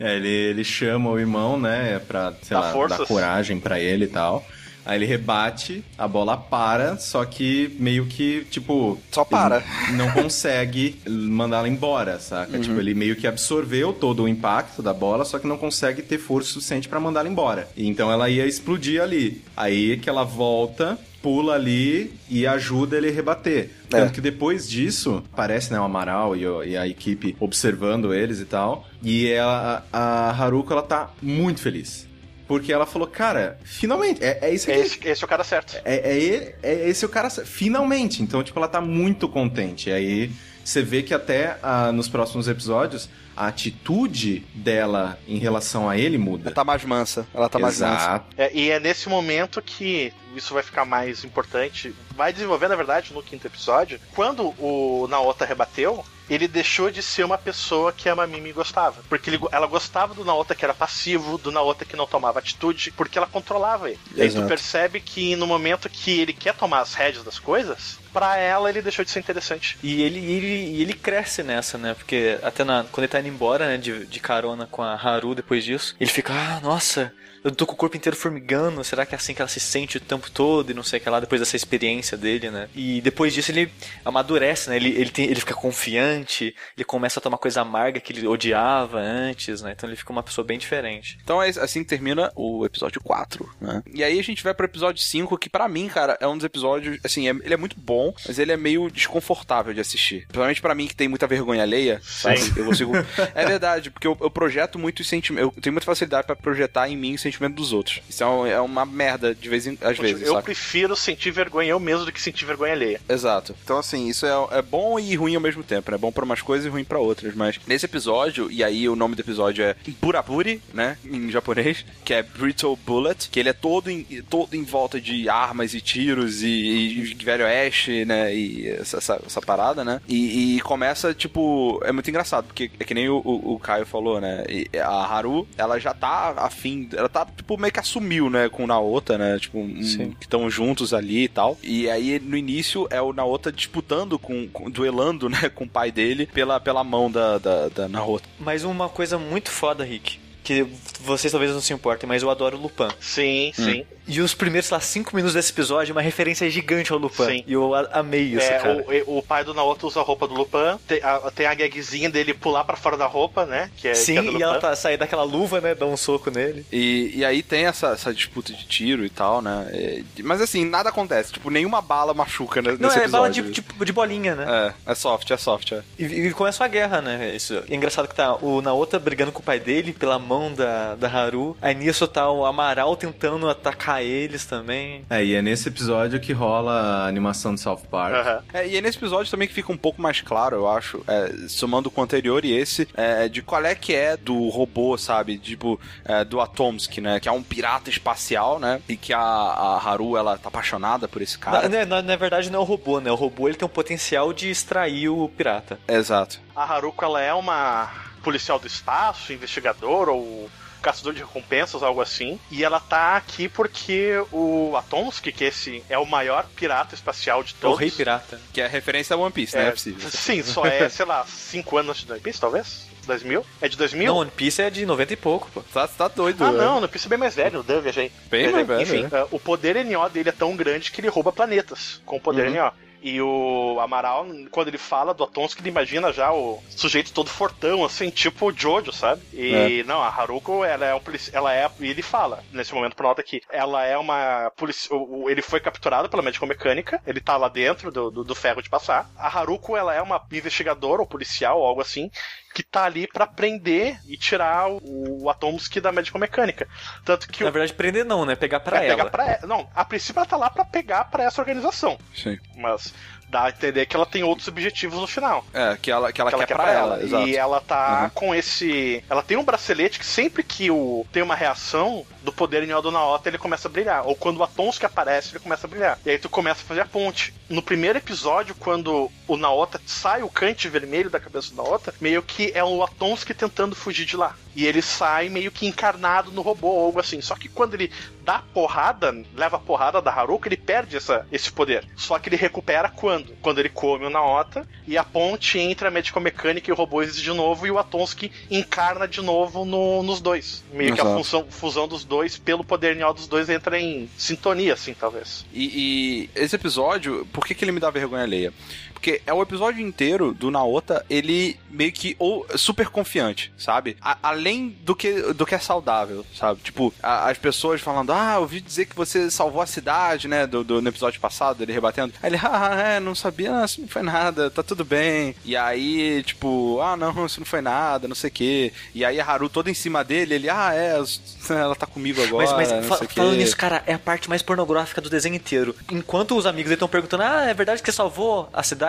É, 0.00 0.14
ele, 0.14 0.28
ele 0.28 0.62
chama 0.62 1.10
o 1.10 1.18
irmão, 1.18 1.58
né, 1.58 1.98
pra, 2.06 2.32
sei 2.42 2.50
Dá 2.56 2.60
lá, 2.60 2.72
forças. 2.72 2.98
dar 3.00 3.06
coragem 3.06 3.58
pra 3.58 3.80
ele 3.80 4.04
e 4.04 4.08
tal. 4.08 4.46
Aí 4.88 4.96
ele 4.96 5.04
rebate, 5.04 5.84
a 5.98 6.08
bola 6.08 6.34
para, 6.34 6.96
só 6.96 7.22
que 7.26 7.76
meio 7.78 8.06
que, 8.06 8.46
tipo. 8.50 8.98
Só 9.12 9.22
para. 9.22 9.62
Não 9.92 10.10
consegue 10.12 10.98
mandá-la 11.06 11.68
embora, 11.68 12.18
saca? 12.18 12.56
Uhum. 12.56 12.62
Tipo, 12.62 12.80
ele 12.80 12.94
meio 12.94 13.14
que 13.14 13.26
absorveu 13.26 13.92
todo 13.92 14.22
o 14.22 14.28
impacto 14.28 14.80
da 14.82 14.94
bola, 14.94 15.26
só 15.26 15.38
que 15.38 15.46
não 15.46 15.58
consegue 15.58 16.00
ter 16.00 16.16
força 16.16 16.50
suficiente 16.54 16.88
pra 16.88 16.98
mandá-la 16.98 17.28
embora. 17.28 17.68
Então 17.76 18.10
ela 18.10 18.30
ia 18.30 18.46
explodir 18.46 19.02
ali. 19.02 19.42
Aí 19.54 19.98
que 19.98 20.08
ela 20.08 20.24
volta, 20.24 20.98
pula 21.20 21.52
ali 21.54 22.14
e 22.30 22.46
ajuda 22.46 22.96
ele 22.96 23.08
a 23.10 23.12
rebater. 23.12 23.64
É. 23.64 23.90
Tanto 23.90 24.12
que 24.14 24.22
depois 24.22 24.66
disso, 24.66 25.22
aparece 25.30 25.70
né, 25.70 25.78
o 25.78 25.82
Amaral 25.84 26.34
e, 26.34 26.46
o- 26.46 26.64
e 26.64 26.78
a 26.78 26.88
equipe 26.88 27.36
observando 27.38 28.14
eles 28.14 28.40
e 28.40 28.46
tal. 28.46 28.88
E 29.02 29.26
ela, 29.28 29.86
a 29.92 30.30
Haruko, 30.30 30.72
ela 30.72 30.82
tá 30.82 31.10
muito 31.20 31.60
feliz. 31.60 32.07
Porque 32.48 32.72
ela 32.72 32.86
falou, 32.86 33.06
cara, 33.06 33.58
finalmente, 33.62 34.24
é, 34.24 34.38
é 34.40 34.54
isso 34.54 34.70
aqui. 34.70 34.80
Esse, 34.80 34.98
esse 35.08 35.22
é 35.22 35.26
o 35.26 35.28
cara 35.28 35.44
certo. 35.44 35.76
É, 35.84 36.12
é, 36.12 36.18
ele- 36.18 36.54
é 36.62 36.88
esse 36.88 37.04
o 37.04 37.08
cara, 37.08 37.28
finalmente. 37.30 38.22
Então, 38.22 38.42
tipo, 38.42 38.58
ela 38.58 38.66
tá 38.66 38.80
muito 38.80 39.28
contente. 39.28 39.90
Aí 39.92 40.30
você 40.64 40.82
vê 40.82 41.02
que 41.02 41.12
até 41.12 41.58
ah, 41.62 41.92
nos 41.92 42.08
próximos 42.08 42.48
episódios, 42.48 43.08
a 43.38 43.46
atitude 43.46 44.40
dela 44.54 45.18
em 45.26 45.38
relação 45.38 45.88
a 45.88 45.96
ele 45.96 46.18
muda. 46.18 46.46
Ela 46.48 46.54
tá 46.54 46.64
mais 46.64 46.84
mansa. 46.84 47.26
Ela 47.32 47.48
tá 47.48 47.58
mais 47.58 47.80
mansa. 47.80 47.94
Exato. 47.94 48.26
É, 48.36 48.50
e 48.52 48.70
é 48.70 48.80
nesse 48.80 49.08
momento 49.08 49.62
que 49.62 50.12
isso 50.34 50.52
vai 50.54 50.62
ficar 50.62 50.84
mais 50.84 51.24
importante. 51.24 51.94
Vai 52.16 52.32
desenvolver, 52.32 52.68
na 52.68 52.76
verdade, 52.76 53.12
no 53.12 53.22
quinto 53.22 53.46
episódio. 53.46 54.00
Quando 54.14 54.48
o 54.58 55.06
Naota 55.08 55.44
rebateu, 55.44 56.04
ele 56.28 56.46
deixou 56.46 56.90
de 56.90 57.02
ser 57.02 57.24
uma 57.24 57.38
pessoa 57.38 57.92
que 57.92 58.08
a 58.08 58.14
Mamimi 58.14 58.52
gostava. 58.52 59.02
Porque 59.08 59.30
ele- 59.30 59.40
ela 59.50 59.66
gostava 59.66 60.12
do 60.14 60.24
Naota 60.24 60.54
que 60.54 60.64
era 60.64 60.74
passivo, 60.74 61.38
do 61.38 61.50
Naota 61.50 61.84
que 61.84 61.96
não 61.96 62.06
tomava 62.06 62.38
atitude, 62.40 62.92
porque 62.96 63.16
ela 63.18 63.26
controlava 63.26 63.88
ele. 63.88 63.98
E 64.14 64.20
aí 64.20 64.28
tu 64.28 64.32
Exato. 64.34 64.48
percebe 64.48 65.00
que 65.00 65.34
no 65.36 65.46
momento 65.46 65.88
que 65.88 66.20
ele 66.20 66.32
quer 66.32 66.54
tomar 66.54 66.80
as 66.80 66.92
rédeas 66.94 67.24
das 67.24 67.38
coisas, 67.38 67.98
pra 68.18 68.36
ela 68.36 68.68
ele 68.68 68.82
deixou 68.82 69.04
de 69.04 69.10
ser 69.12 69.20
interessante. 69.20 69.78
E 69.82 70.02
ele, 70.02 70.18
ele, 70.18 70.82
ele 70.82 70.92
cresce 70.92 71.42
nessa, 71.44 71.78
né? 71.78 71.94
Porque 71.94 72.38
até 72.42 72.64
na- 72.64 72.84
quando 72.90 73.04
ele 73.04 73.08
tá 73.12 73.20
indo 73.20 73.28
embora, 73.28 73.66
né, 73.68 73.76
de, 73.76 74.04
de 74.06 74.20
carona 74.20 74.66
com 74.66 74.82
a 74.82 74.94
Haru 74.94 75.34
depois 75.36 75.64
disso, 75.64 75.94
ele 76.00 76.10
fica, 76.10 76.32
ah, 76.32 76.60
nossa, 76.60 77.12
eu 77.44 77.50
tô 77.52 77.66
com 77.66 77.72
o 77.72 77.76
corpo 77.76 77.96
inteiro 77.96 78.16
formigando, 78.16 78.82
será 78.84 79.04
que 79.06 79.14
é 79.14 79.16
assim 79.18 79.34
que 79.34 79.40
ela 79.42 79.48
se 79.48 79.60
sente 79.60 79.96
o 79.96 80.00
tempo 80.00 80.30
todo 80.30 80.70
e 80.70 80.74
não 80.74 80.82
sei 80.82 80.98
o 80.98 81.02
que 81.02 81.08
lá, 81.10 81.20
depois 81.20 81.40
dessa 81.40 81.56
experiência 81.56 82.16
dele, 82.16 82.50
né? 82.50 82.68
E 82.74 83.00
depois 83.00 83.32
disso 83.32 83.50
ele 83.50 83.70
amadurece, 84.04 84.70
né? 84.70 84.76
Ele, 84.76 84.88
ele, 84.90 85.10
tem, 85.10 85.26
ele 85.26 85.40
fica 85.40 85.54
confiante, 85.54 86.54
ele 86.76 86.84
começa 86.84 87.18
a 87.20 87.22
tomar 87.22 87.38
coisa 87.38 87.60
amarga 87.60 88.00
que 88.00 88.12
ele 88.12 88.26
odiava 88.26 88.98
antes, 89.00 89.62
né? 89.62 89.72
Então 89.76 89.88
ele 89.88 89.96
fica 89.96 90.12
uma 90.12 90.22
pessoa 90.22 90.44
bem 90.44 90.58
diferente. 90.58 91.18
Então 91.22 91.42
é 91.42 91.48
assim 91.48 91.82
que 91.82 91.88
termina 91.88 92.30
o 92.34 92.64
episódio 92.64 93.00
4, 93.00 93.48
né? 93.60 93.82
E 93.92 94.02
aí 94.02 94.18
a 94.18 94.22
gente 94.22 94.42
vai 94.42 94.54
pro 94.54 94.66
episódio 94.66 95.02
5, 95.02 95.36
que 95.38 95.48
pra 95.48 95.68
mim, 95.68 95.88
cara, 95.88 96.16
é 96.20 96.26
um 96.26 96.36
dos 96.36 96.44
episódios, 96.44 96.98
assim, 97.04 97.28
é- 97.28 97.32
ele 97.44 97.54
é 97.54 97.56
muito 97.56 97.78
bom, 97.78 98.12
mas 98.26 98.38
ele 98.38 98.52
é 98.52 98.56
meio 98.56 98.90
desconfortável 98.90 99.72
de 99.72 99.80
assistir. 99.80 100.22
Principalmente 100.26 100.60
pra 100.60 100.74
mim 100.74 100.86
que 100.86 100.94
tem 100.96 101.08
muita 101.08 101.26
vergonha 101.26 101.62
alheia, 101.62 102.00
sabe? 102.02 102.40
Eu 102.56 102.64
consigo... 102.64 102.92
é 103.34 103.46
verdade, 103.46 103.90
porque 103.90 104.06
eu, 104.06 104.16
eu 104.20 104.30
projeto 104.30 104.78
muito 104.78 105.00
os 105.00 105.08
sentimentos, 105.08 105.52
eu 105.56 105.62
tenho 105.62 105.72
muita 105.72 105.86
facilidade 105.86 106.26
pra 106.26 106.36
projetar 106.36 106.88
em 106.88 106.96
mim 106.96 107.14
o 107.14 107.18
sentimento 107.30 107.54
dos 107.54 107.72
outros. 107.72 108.00
Isso 108.08 108.22
é, 108.22 108.26
um- 108.26 108.46
é 108.46 108.60
uma 108.60 108.84
merda 108.86 109.34
de 109.34 109.48
vez 109.48 109.66
em 109.66 109.78
às 109.80 109.98
vezes, 109.98 110.22
eu 110.26 110.32
sabe? 110.34 110.44
prefiro 110.44 110.94
sentir 110.96 111.30
vergonha 111.30 111.70
eu 111.70 111.80
mesmo 111.80 112.04
do 112.04 112.12
que 112.12 112.20
sentir 112.20 112.44
vergonha 112.44 112.72
alheia. 112.72 113.00
Exato. 113.08 113.54
Então, 113.64 113.78
assim, 113.78 114.08
isso 114.08 114.26
é, 114.26 114.58
é 114.58 114.62
bom 114.62 114.98
e 114.98 115.14
ruim 115.14 115.34
ao 115.34 115.40
mesmo 115.40 115.62
tempo, 115.62 115.90
né? 115.90 115.96
É 115.96 115.98
bom 115.98 116.10
pra 116.12 116.24
umas 116.24 116.42
coisas 116.42 116.66
e 116.66 116.68
ruim 116.68 116.84
pra 116.84 116.98
outras. 116.98 117.34
Mas 117.34 117.58
nesse 117.66 117.84
episódio, 117.86 118.50
e 118.50 118.62
aí 118.64 118.88
o 118.88 118.96
nome 118.96 119.14
do 119.14 119.20
episódio 119.22 119.64
é 119.64 119.74
Buraburi, 120.00 120.60
né? 120.72 120.96
Em 121.04 121.30
japonês, 121.30 121.84
que 122.04 122.14
é 122.14 122.22
Brittle 122.22 122.76
Bullet, 122.76 123.28
que 123.30 123.38
ele 123.40 123.48
é 123.48 123.52
todo 123.52 123.90
em, 123.90 124.04
todo 124.28 124.54
em 124.54 124.62
volta 124.64 125.00
de 125.00 125.28
armas 125.28 125.74
e 125.74 125.80
tiros 125.80 126.42
e, 126.42 126.48
e 126.48 127.14
velho 127.14 127.44
oeste, 127.44 128.04
né? 128.04 128.34
E 128.34 128.68
essa, 128.68 128.98
essa, 128.98 129.20
essa 129.26 129.40
parada, 129.42 129.84
né? 129.84 130.00
E, 130.08 130.56
e 130.56 130.60
começa, 130.60 131.12
tipo, 131.14 131.80
é 131.84 131.92
muito 131.92 132.08
engraçado, 132.08 132.46
porque 132.46 132.70
é 132.78 132.84
que 132.84 132.94
nem 132.94 133.08
o, 133.08 133.16
o, 133.24 133.54
o 133.54 133.58
Caio 133.58 133.84
falou, 133.86 134.20
né? 134.20 134.44
E 134.48 134.68
a 134.78 134.88
Haru, 135.04 135.46
ela 135.56 135.78
já 135.78 135.92
tá 135.94 136.34
afim, 136.38 136.88
ela 136.94 137.08
tá, 137.08 137.17
tipo, 137.24 137.58
meio 137.58 137.72
que 137.72 137.80
assumiu, 137.80 138.28
né? 138.30 138.48
Com 138.48 138.64
o 138.64 138.66
Naota, 138.66 139.16
né? 139.18 139.38
Tipo, 139.38 139.58
um- 139.58 140.12
que 140.18 140.24
estão 140.26 140.48
juntos 140.50 140.92
ali 140.94 141.24
e 141.24 141.28
tal. 141.28 141.58
E 141.62 141.88
aí, 141.90 142.18
no 142.18 142.36
início, 142.36 142.86
é 142.90 143.00
o 143.00 143.12
Naota 143.12 143.50
disputando 143.52 144.18
com, 144.18 144.46
com- 144.48 144.70
duelando, 144.70 145.28
né, 145.28 145.48
com 145.54 145.64
o 145.64 145.68
pai 145.68 145.90
dele 145.92 146.26
pela, 146.26 146.58
pela 146.60 146.82
mão 146.84 147.10
da, 147.10 147.38
da, 147.38 147.68
da 147.68 147.88
Naota. 147.88 148.28
Mas 148.38 148.64
uma 148.64 148.88
coisa 148.88 149.18
muito 149.18 149.50
foda, 149.50 149.84
Rick, 149.84 150.18
que 150.44 150.66
vocês 151.00 151.30
talvez 151.30 151.52
não 151.52 151.60
se 151.60 151.72
importem, 151.72 152.08
mas 152.08 152.22
eu 152.22 152.30
adoro 152.30 152.56
Lupin. 152.56 152.88
Sim, 153.00 153.52
sim. 153.54 153.84
E 154.08 154.20
os 154.20 154.34
primeiros, 154.34 154.68
sei 154.68 154.74
lá, 154.76 154.80
cinco 154.80 155.14
minutos 155.14 155.34
desse 155.34 155.52
episódio 155.52 155.92
é 155.92 155.94
uma 155.94 156.00
referência 156.02 156.48
gigante 156.50 156.92
ao 156.92 156.98
Lupin. 156.98 157.24
Sim. 157.26 157.44
E 157.46 157.52
eu 157.52 157.74
a- 157.74 157.88
amei 157.92 158.22
isso, 158.22 158.46
É, 158.46 158.58
cara. 158.58 158.84
o, 159.06 159.18
o 159.18 159.22
pai 159.22 159.44
do 159.44 159.52
Naoto 159.54 159.86
usa 159.86 160.00
a 160.00 160.02
roupa 160.02 160.26
do 160.26 160.34
Lupin. 160.34 160.78
Tem 160.86 161.02
a, 161.02 161.30
tem 161.30 161.46
a 161.46 161.54
gagzinha 161.54 162.08
dele 162.08 162.32
pular 162.34 162.64
pra 162.64 162.76
fora 162.76 162.96
da 162.96 163.06
roupa, 163.06 163.44
né? 163.44 163.70
Que 163.76 163.88
é, 163.88 163.94
Sim, 163.94 164.14
que 164.14 164.28
é 164.28 164.32
do 164.32 164.38
e 164.38 164.42
ela 164.42 164.58
tá 164.58 164.74
sair 164.74 164.96
daquela 164.96 165.22
luva, 165.24 165.60
né? 165.60 165.74
Dá 165.74 165.84
um 165.86 165.96
soco 165.96 166.30
nele. 166.30 166.64
E, 166.72 167.12
e 167.16 167.24
aí 167.24 167.42
tem 167.42 167.66
essa, 167.66 167.88
essa 167.88 168.12
disputa 168.14 168.52
de 168.52 168.66
tiro 168.66 169.04
e 169.04 169.10
tal, 169.10 169.42
né? 169.42 169.68
É, 169.72 170.02
mas 170.22 170.40
assim, 170.40 170.64
nada 170.64 170.88
acontece. 170.88 171.32
Tipo, 171.32 171.50
nenhuma 171.50 171.82
bala 171.82 172.14
machuca 172.14 172.62
né, 172.62 172.76
Não, 172.80 172.88
nesse 172.88 173.00
é 173.00 173.08
bala 173.08 173.28
de, 173.28 173.40
episódio. 173.40 173.62
tipo, 173.62 173.84
de 173.84 173.92
bolinha, 173.92 174.34
né? 174.34 174.74
É, 174.86 174.92
é 174.92 174.94
soft, 174.94 175.30
é 175.30 175.36
soft, 175.36 175.72
é. 175.72 175.82
E, 175.98 176.04
e 176.04 176.32
começa 176.32 176.64
a 176.64 176.68
guerra, 176.68 177.00
né? 177.02 177.34
Isso. 177.34 177.62
E 177.68 177.72
é 177.74 177.76
engraçado 177.76 178.08
que 178.08 178.14
tá 178.14 178.34
o 178.36 178.62
Naota 178.62 178.98
brigando 178.98 179.32
com 179.32 179.40
o 179.40 179.44
pai 179.44 179.60
dele 179.60 179.92
pela 179.92 180.18
mão 180.18 180.52
da, 180.52 180.94
da 180.94 181.08
Haru. 181.08 181.56
Aí 181.60 181.74
nisso 181.74 182.06
tá 182.08 182.30
o 182.30 182.44
Amaral 182.46 182.96
tentando 182.96 183.48
atacar 183.48 183.97
eles 184.02 184.44
também. 184.46 185.04
É, 185.10 185.24
e 185.24 185.34
é 185.34 185.42
nesse 185.42 185.68
episódio 185.68 186.18
que 186.20 186.32
rola 186.32 186.72
a 186.72 187.06
animação 187.06 187.54
de 187.54 187.60
South 187.60 187.82
Park. 187.90 188.14
Aham. 188.14 188.42
É, 188.52 188.66
e 188.68 188.76
é 188.76 188.80
nesse 188.80 188.98
episódio 188.98 189.30
também 189.30 189.46
que 189.48 189.54
fica 189.54 189.72
um 189.72 189.76
pouco 189.76 190.00
mais 190.00 190.20
claro, 190.20 190.56
eu 190.56 190.68
acho, 190.68 191.02
é, 191.06 191.48
somando 191.48 191.90
com 191.90 192.00
o 192.00 192.04
anterior 192.04 192.44
e 192.44 192.52
esse, 192.52 192.88
é, 192.94 193.28
de 193.28 193.42
qual 193.42 193.64
é 193.64 193.74
que 193.74 193.94
é 193.94 194.16
do 194.16 194.48
robô, 194.48 194.96
sabe? 194.98 195.38
Tipo, 195.38 195.80
é, 196.04 196.24
do 196.24 196.40
Atomsky, 196.40 197.00
né? 197.00 197.20
Que 197.20 197.28
é 197.28 197.32
um 197.32 197.42
pirata 197.42 197.90
espacial, 197.90 198.58
né? 198.58 198.80
E 198.88 198.96
que 198.96 199.12
a, 199.12 199.18
a 199.20 199.76
Haru, 199.88 200.16
ela 200.16 200.36
tá 200.38 200.48
apaixonada 200.48 201.06
por 201.08 201.22
esse 201.22 201.38
cara. 201.38 201.68
Na, 201.68 201.84
na- 201.86 202.02
na 202.02 202.16
verdade 202.16 202.50
não 202.50 202.58
é 202.60 202.62
o 202.62 202.64
robô, 202.66 203.00
né? 203.00 203.10
O 203.10 203.14
robô 203.14 203.48
ele 203.48 203.56
tem 203.56 203.66
um 203.66 203.70
potencial 203.70 204.32
de 204.32 204.50
extrair 204.50 205.08
o 205.08 205.28
pirata. 205.28 205.78
Exato. 205.88 206.40
A 206.54 206.64
Haruko, 206.64 207.04
ela 207.04 207.20
é 207.22 207.32
uma 207.32 207.90
policial 208.22 208.58
do 208.58 208.66
espaço, 208.66 209.32
investigador 209.32 210.08
ou 210.08 210.50
caçador 210.80 211.12
de 211.12 211.20
recompensas, 211.20 211.82
algo 211.82 212.00
assim. 212.00 212.38
E 212.50 212.64
ela 212.64 212.80
tá 212.80 213.16
aqui 213.16 213.48
porque 213.48 214.12
o 214.32 214.74
Atomsky, 214.76 215.32
que 215.32 215.44
esse 215.44 215.82
é 215.88 215.98
o 215.98 216.06
maior 216.06 216.46
pirata 216.56 216.94
espacial 216.94 217.42
de 217.42 217.52
É 217.52 217.56
o 217.56 217.60
todos. 217.60 217.78
rei 217.80 217.90
pirata. 217.90 218.40
Que 218.52 218.60
é 218.60 218.66
referência 218.66 219.14
a 219.14 219.18
One 219.18 219.32
Piece, 219.32 219.56
né? 219.56 219.64
É, 219.64 219.68
É 219.68 219.70
possível. 219.72 220.10
sim, 220.10 220.42
só 220.42 220.64
é, 220.66 220.88
sei 220.88 221.06
lá, 221.06 221.24
5 221.26 221.76
anos 221.78 221.90
antes 221.90 222.04
do 222.04 222.12
One 222.12 222.22
Piece, 222.22 222.40
talvez? 222.40 222.86
2000? 223.06 223.44
É 223.62 223.68
de 223.68 223.76
2000? 223.78 224.06
Não, 224.06 224.18
One 224.18 224.30
Piece 224.30 224.60
é 224.60 224.68
de 224.68 224.84
90 224.84 225.12
e 225.14 225.16
pouco, 225.16 225.50
pô. 225.52 225.62
Tá, 225.72 225.88
tá 225.88 226.08
doido. 226.08 226.44
Ah, 226.44 226.52
né? 226.52 226.58
não, 226.58 226.80
no 226.80 226.88
Piece 226.88 227.06
é 227.06 227.08
bem 227.08 227.18
mais 227.18 227.34
velho, 227.34 227.64
eu 227.66 227.80
viajei. 227.82 228.12
Bem 228.30 228.50
mais 228.52 228.66
velho, 228.66 228.82
Enfim, 228.82 229.02
né? 229.04 229.22
uh, 229.24 229.28
o 229.30 229.40
poder 229.40 229.82
NO 229.84 230.08
dele 230.10 230.28
é 230.28 230.32
tão 230.32 230.54
grande 230.54 230.90
que 230.92 231.00
ele 231.00 231.08
rouba 231.08 231.32
planetas 231.32 232.02
com 232.04 232.16
o 232.16 232.20
poder 232.20 232.48
Uhum. 232.48 232.54
NO. 232.66 232.72
E 233.08 233.22
o 233.22 233.78
Amaral, 233.80 234.26
quando 234.50 234.68
ele 234.68 234.78
fala 234.78 235.14
do 235.14 235.24
Atomsky, 235.24 235.62
ele 235.62 235.70
imagina 235.70 236.12
já 236.12 236.32
o 236.32 236.62
sujeito 236.68 237.12
todo 237.12 237.30
fortão, 237.30 237.84
assim, 237.84 238.10
tipo 238.10 238.46
o 238.46 238.52
Jojo, 238.56 238.92
sabe? 238.92 239.22
E 239.32 239.82
não, 239.86 240.02
a 240.02 240.08
Haruko, 240.08 240.64
ela 240.64 240.84
é 240.84 240.94
um 240.94 241.00
polici- 241.00 241.30
ela 241.32 241.54
é, 241.54 241.70
e 241.80 241.88
ele 241.88 242.02
fala, 242.02 242.42
nesse 242.52 242.74
momento 242.74 242.94
pra 242.94 243.08
nota 243.08 243.20
aqui, 243.20 243.40
ela 243.50 243.84
é 243.84 243.96
uma 243.96 244.50
polici- 244.56 244.88
ele 245.28 245.42
foi 245.42 245.60
capturado 245.60 246.08
pela 246.08 246.22
médico-mecânica, 246.22 247.00
ele 247.06 247.20
tá 247.20 247.36
lá 247.36 247.48
dentro 247.48 247.90
do, 247.90 248.10
do, 248.10 248.24
do 248.24 248.34
ferro 248.34 248.62
de 248.62 248.68
passar. 248.68 249.08
A 249.16 249.28
Haruko, 249.28 249.76
ela 249.76 249.94
é 249.94 250.02
uma 250.02 250.22
investigadora 250.32 251.00
ou 251.02 251.06
policial 251.08 251.58
ou 251.60 251.66
algo 251.66 251.80
assim, 251.80 252.10
que 252.58 252.62
tá 252.64 252.86
ali 252.86 253.06
pra 253.06 253.24
prender 253.24 254.00
e 254.08 254.16
tirar 254.16 254.68
o, 254.68 255.22
o 255.22 255.30
Atomsky 255.30 255.80
da 255.80 255.92
médico-mecânica. 255.92 256.66
Tanto 257.04 257.28
que 257.28 257.44
Na 257.44 257.50
o 257.50 257.52
verdade, 257.52 257.72
prender 257.72 258.04
não, 258.04 258.24
né? 258.24 258.34
Pegar 258.34 258.58
pra 258.58 258.82
é, 258.82 258.88
ela. 258.88 258.96
pegar 258.96 259.10
pra 259.10 259.26
ela. 259.26 259.46
Não, 259.46 259.70
a 259.72 259.84
princípio 259.84 260.18
ela 260.18 260.26
tá 260.26 260.36
lá 260.36 260.50
pra 260.50 260.64
pegar 260.64 261.04
pra 261.04 261.22
essa 261.22 261.40
organização. 261.40 261.96
Sim. 262.12 262.36
Mas 262.56 262.92
Dá 263.28 263.44
a 263.44 263.48
entender 263.50 263.84
que 263.86 263.94
ela 263.94 264.06
tem 264.06 264.22
outros 264.22 264.48
objetivos 264.48 264.98
no 264.98 265.06
final. 265.06 265.44
É, 265.52 265.76
que 265.80 265.90
ela, 265.90 266.12
que 266.12 266.20
ela, 266.20 266.30
que 266.30 266.34
ela 266.36 266.46
quer, 266.46 266.54
pra 266.54 266.72
ela. 266.72 267.02
exato. 267.02 267.28
E 267.28 267.36
ela 267.36 267.60
tá 267.60 268.04
Uhum. 268.04 268.10
com 268.10 268.34
esse. 268.34 269.04
Ela 269.08 269.22
tem 269.22 269.36
um 269.36 269.44
bracelete 269.44 269.98
que 269.98 270.06
sempre 270.06 270.42
que 270.42 270.70
o 270.70 271.04
tem 271.12 271.22
uma 271.22 271.34
reação 271.34 272.06
do 272.22 272.32
poder 272.32 272.62
em 272.62 272.68
do 272.68 272.90
Naota, 272.90 273.28
ele 273.28 273.38
começa 273.38 273.68
a 273.68 273.70
brilhar. 273.70 274.06
Ou 274.06 274.14
quando 274.14 274.38
o 274.38 274.42
Atonski 274.42 274.84
aparece, 274.86 275.32
ele 275.32 275.38
começa 275.40 275.66
a 275.66 275.70
brilhar. 275.70 275.98
E 276.04 276.10
aí 276.10 276.18
tu 276.18 276.28
começa 276.28 276.62
a 276.62 276.64
fazer 276.66 276.80
a 276.82 276.86
ponte. 276.86 277.32
No 277.48 277.62
primeiro 277.62 277.98
episódio, 277.98 278.54
quando 278.54 279.10
o 279.26 279.36
Naota 279.36 279.80
sai 279.86 280.22
o 280.22 280.28
cante 280.28 280.68
vermelho 280.68 281.08
da 281.10 281.20
cabeça 281.20 281.50
do 281.50 281.56
Naota, 281.56 281.94
meio 282.00 282.22
que 282.22 282.52
é 282.54 282.62
o 282.62 282.82
Atonski 282.82 283.32
tentando 283.34 283.74
fugir 283.74 284.04
de 284.04 284.16
lá. 284.16 284.34
E 284.54 284.66
ele 284.66 284.82
sai 284.82 285.28
meio 285.28 285.50
que 285.52 285.66
encarnado 285.66 286.30
no 286.32 286.42
robô 286.42 286.68
ou 286.68 286.86
algo 286.86 287.00
assim. 287.00 287.20
Só 287.20 287.34
que 287.36 287.48
quando 287.48 287.74
ele 287.74 287.92
dá 288.22 288.42
porrada, 288.52 289.14
leva 289.34 289.56
a 289.56 289.60
porrada 289.60 290.02
da 290.02 290.10
Haruka, 290.12 290.48
ele 290.48 290.56
perde 290.56 290.96
essa, 290.96 291.26
esse 291.32 291.50
poder. 291.50 291.86
Só 291.96 292.18
que 292.18 292.28
ele 292.28 292.36
recupera 292.36 292.90
quando? 292.90 293.17
Quando 293.42 293.58
ele 293.58 293.68
come 293.68 294.04
o 294.06 294.10
Naota 294.10 294.66
e 294.86 294.96
a 294.96 295.04
ponte 295.04 295.58
entre 295.58 295.86
a 295.86 295.90
Medical 295.90 296.22
Mecânica 296.22 296.70
e 296.70 296.72
o 296.72 296.76
robô 296.76 297.02
existe 297.02 297.22
de 297.22 297.32
novo 297.32 297.66
e 297.66 297.70
o 297.70 297.78
Atonski 297.78 298.30
encarna 298.50 299.06
de 299.08 299.20
novo 299.20 299.64
no- 299.64 300.02
nos 300.02 300.20
dois. 300.20 300.64
Meio 300.72 300.94
que 300.94 301.00
a 301.00 301.04
Exato. 301.04 301.18
função, 301.18 301.46
fusão 301.50 301.88
dos 301.88 302.04
dois, 302.04 302.36
pelo 302.38 302.64
poder 302.64 302.96
nial 302.96 303.12
dos 303.14 303.26
dois, 303.26 303.48
entra 303.48 303.78
em 303.78 304.08
sintonia, 304.16 304.74
assim, 304.74 304.94
talvez. 304.94 305.44
E, 305.52 306.28
e 306.34 306.40
esse 306.40 306.56
episódio, 306.56 307.26
por 307.32 307.46
que, 307.46 307.54
que 307.54 307.64
ele 307.64 307.72
me 307.72 307.80
dá 307.80 307.90
vergonha 307.90 308.22
alheia? 308.22 308.52
Porque 308.98 309.22
é 309.24 309.32
o 309.32 309.40
episódio 309.40 309.80
inteiro 309.80 310.34
do 310.34 310.50
Naota, 310.50 311.04
ele 311.08 311.56
meio 311.70 311.92
que 311.92 312.16
ou 312.18 312.44
super 312.56 312.88
confiante, 312.88 313.52
sabe? 313.56 313.96
A- 314.02 314.18
além 314.24 314.70
do 314.82 314.96
que, 314.96 315.32
do 315.32 315.46
que 315.46 315.54
é 315.54 315.58
saudável, 315.60 316.26
sabe? 316.36 316.60
Tipo, 316.62 316.92
a- 317.00 317.30
as 317.30 317.38
pessoas 317.38 317.80
falando, 317.80 318.12
ah, 318.12 318.32
eu 318.34 318.40
ouvi 318.40 318.60
dizer 318.60 318.86
que 318.86 318.96
você 318.96 319.30
salvou 319.30 319.62
a 319.62 319.66
cidade, 319.66 320.26
né? 320.26 320.48
Do, 320.48 320.64
do- 320.64 320.82
no 320.82 320.88
episódio 320.88 321.20
passado, 321.20 321.62
ele 321.62 321.72
rebatendo. 321.72 322.12
Aí 322.20 322.30
ele, 322.30 322.40
ah, 322.42 322.74
é, 322.96 322.98
não 323.00 323.14
sabia, 323.14 323.52
não, 323.52 323.64
isso 323.64 323.80
não 323.80 323.86
foi 323.88 324.02
nada, 324.02 324.50
tá 324.50 324.64
tudo 324.64 324.84
bem. 324.84 325.36
E 325.44 325.56
aí, 325.56 326.20
tipo, 326.24 326.80
ah, 326.80 326.96
não, 326.96 327.24
isso 327.26 327.38
não 327.38 327.46
foi 327.46 327.60
nada, 327.60 328.08
não 328.08 328.16
sei 328.16 328.28
o 328.30 328.32
quê. 328.32 328.72
E 328.92 329.04
aí 329.04 329.20
a 329.20 329.24
Haru 329.24 329.48
toda 329.48 329.70
em 329.70 329.74
cima 329.74 330.02
dele, 330.02 330.34
ele, 330.34 330.50
ah, 330.50 330.74
é, 330.74 330.98
ela 331.54 331.76
tá 331.76 331.86
comigo 331.86 332.20
agora, 332.20 332.50
Mas, 332.56 332.72
mas 332.72 332.86
fa- 332.86 332.96
falando 333.06 333.36
nisso, 333.36 333.56
cara, 333.56 333.80
é 333.86 333.94
a 333.94 333.98
parte 333.98 334.28
mais 334.28 334.42
pornográfica 334.42 335.00
do 335.00 335.08
desenho 335.08 335.36
inteiro. 335.36 335.72
Enquanto 335.92 336.36
os 336.36 336.46
amigos 336.46 336.72
estão 336.72 336.88
perguntando, 336.88 337.22
ah, 337.22 337.44
é 337.44 337.54
verdade 337.54 337.80
que 337.80 337.88
você 337.90 337.96
salvou 337.96 338.48
a 338.52 338.62
cidade? 338.64 338.87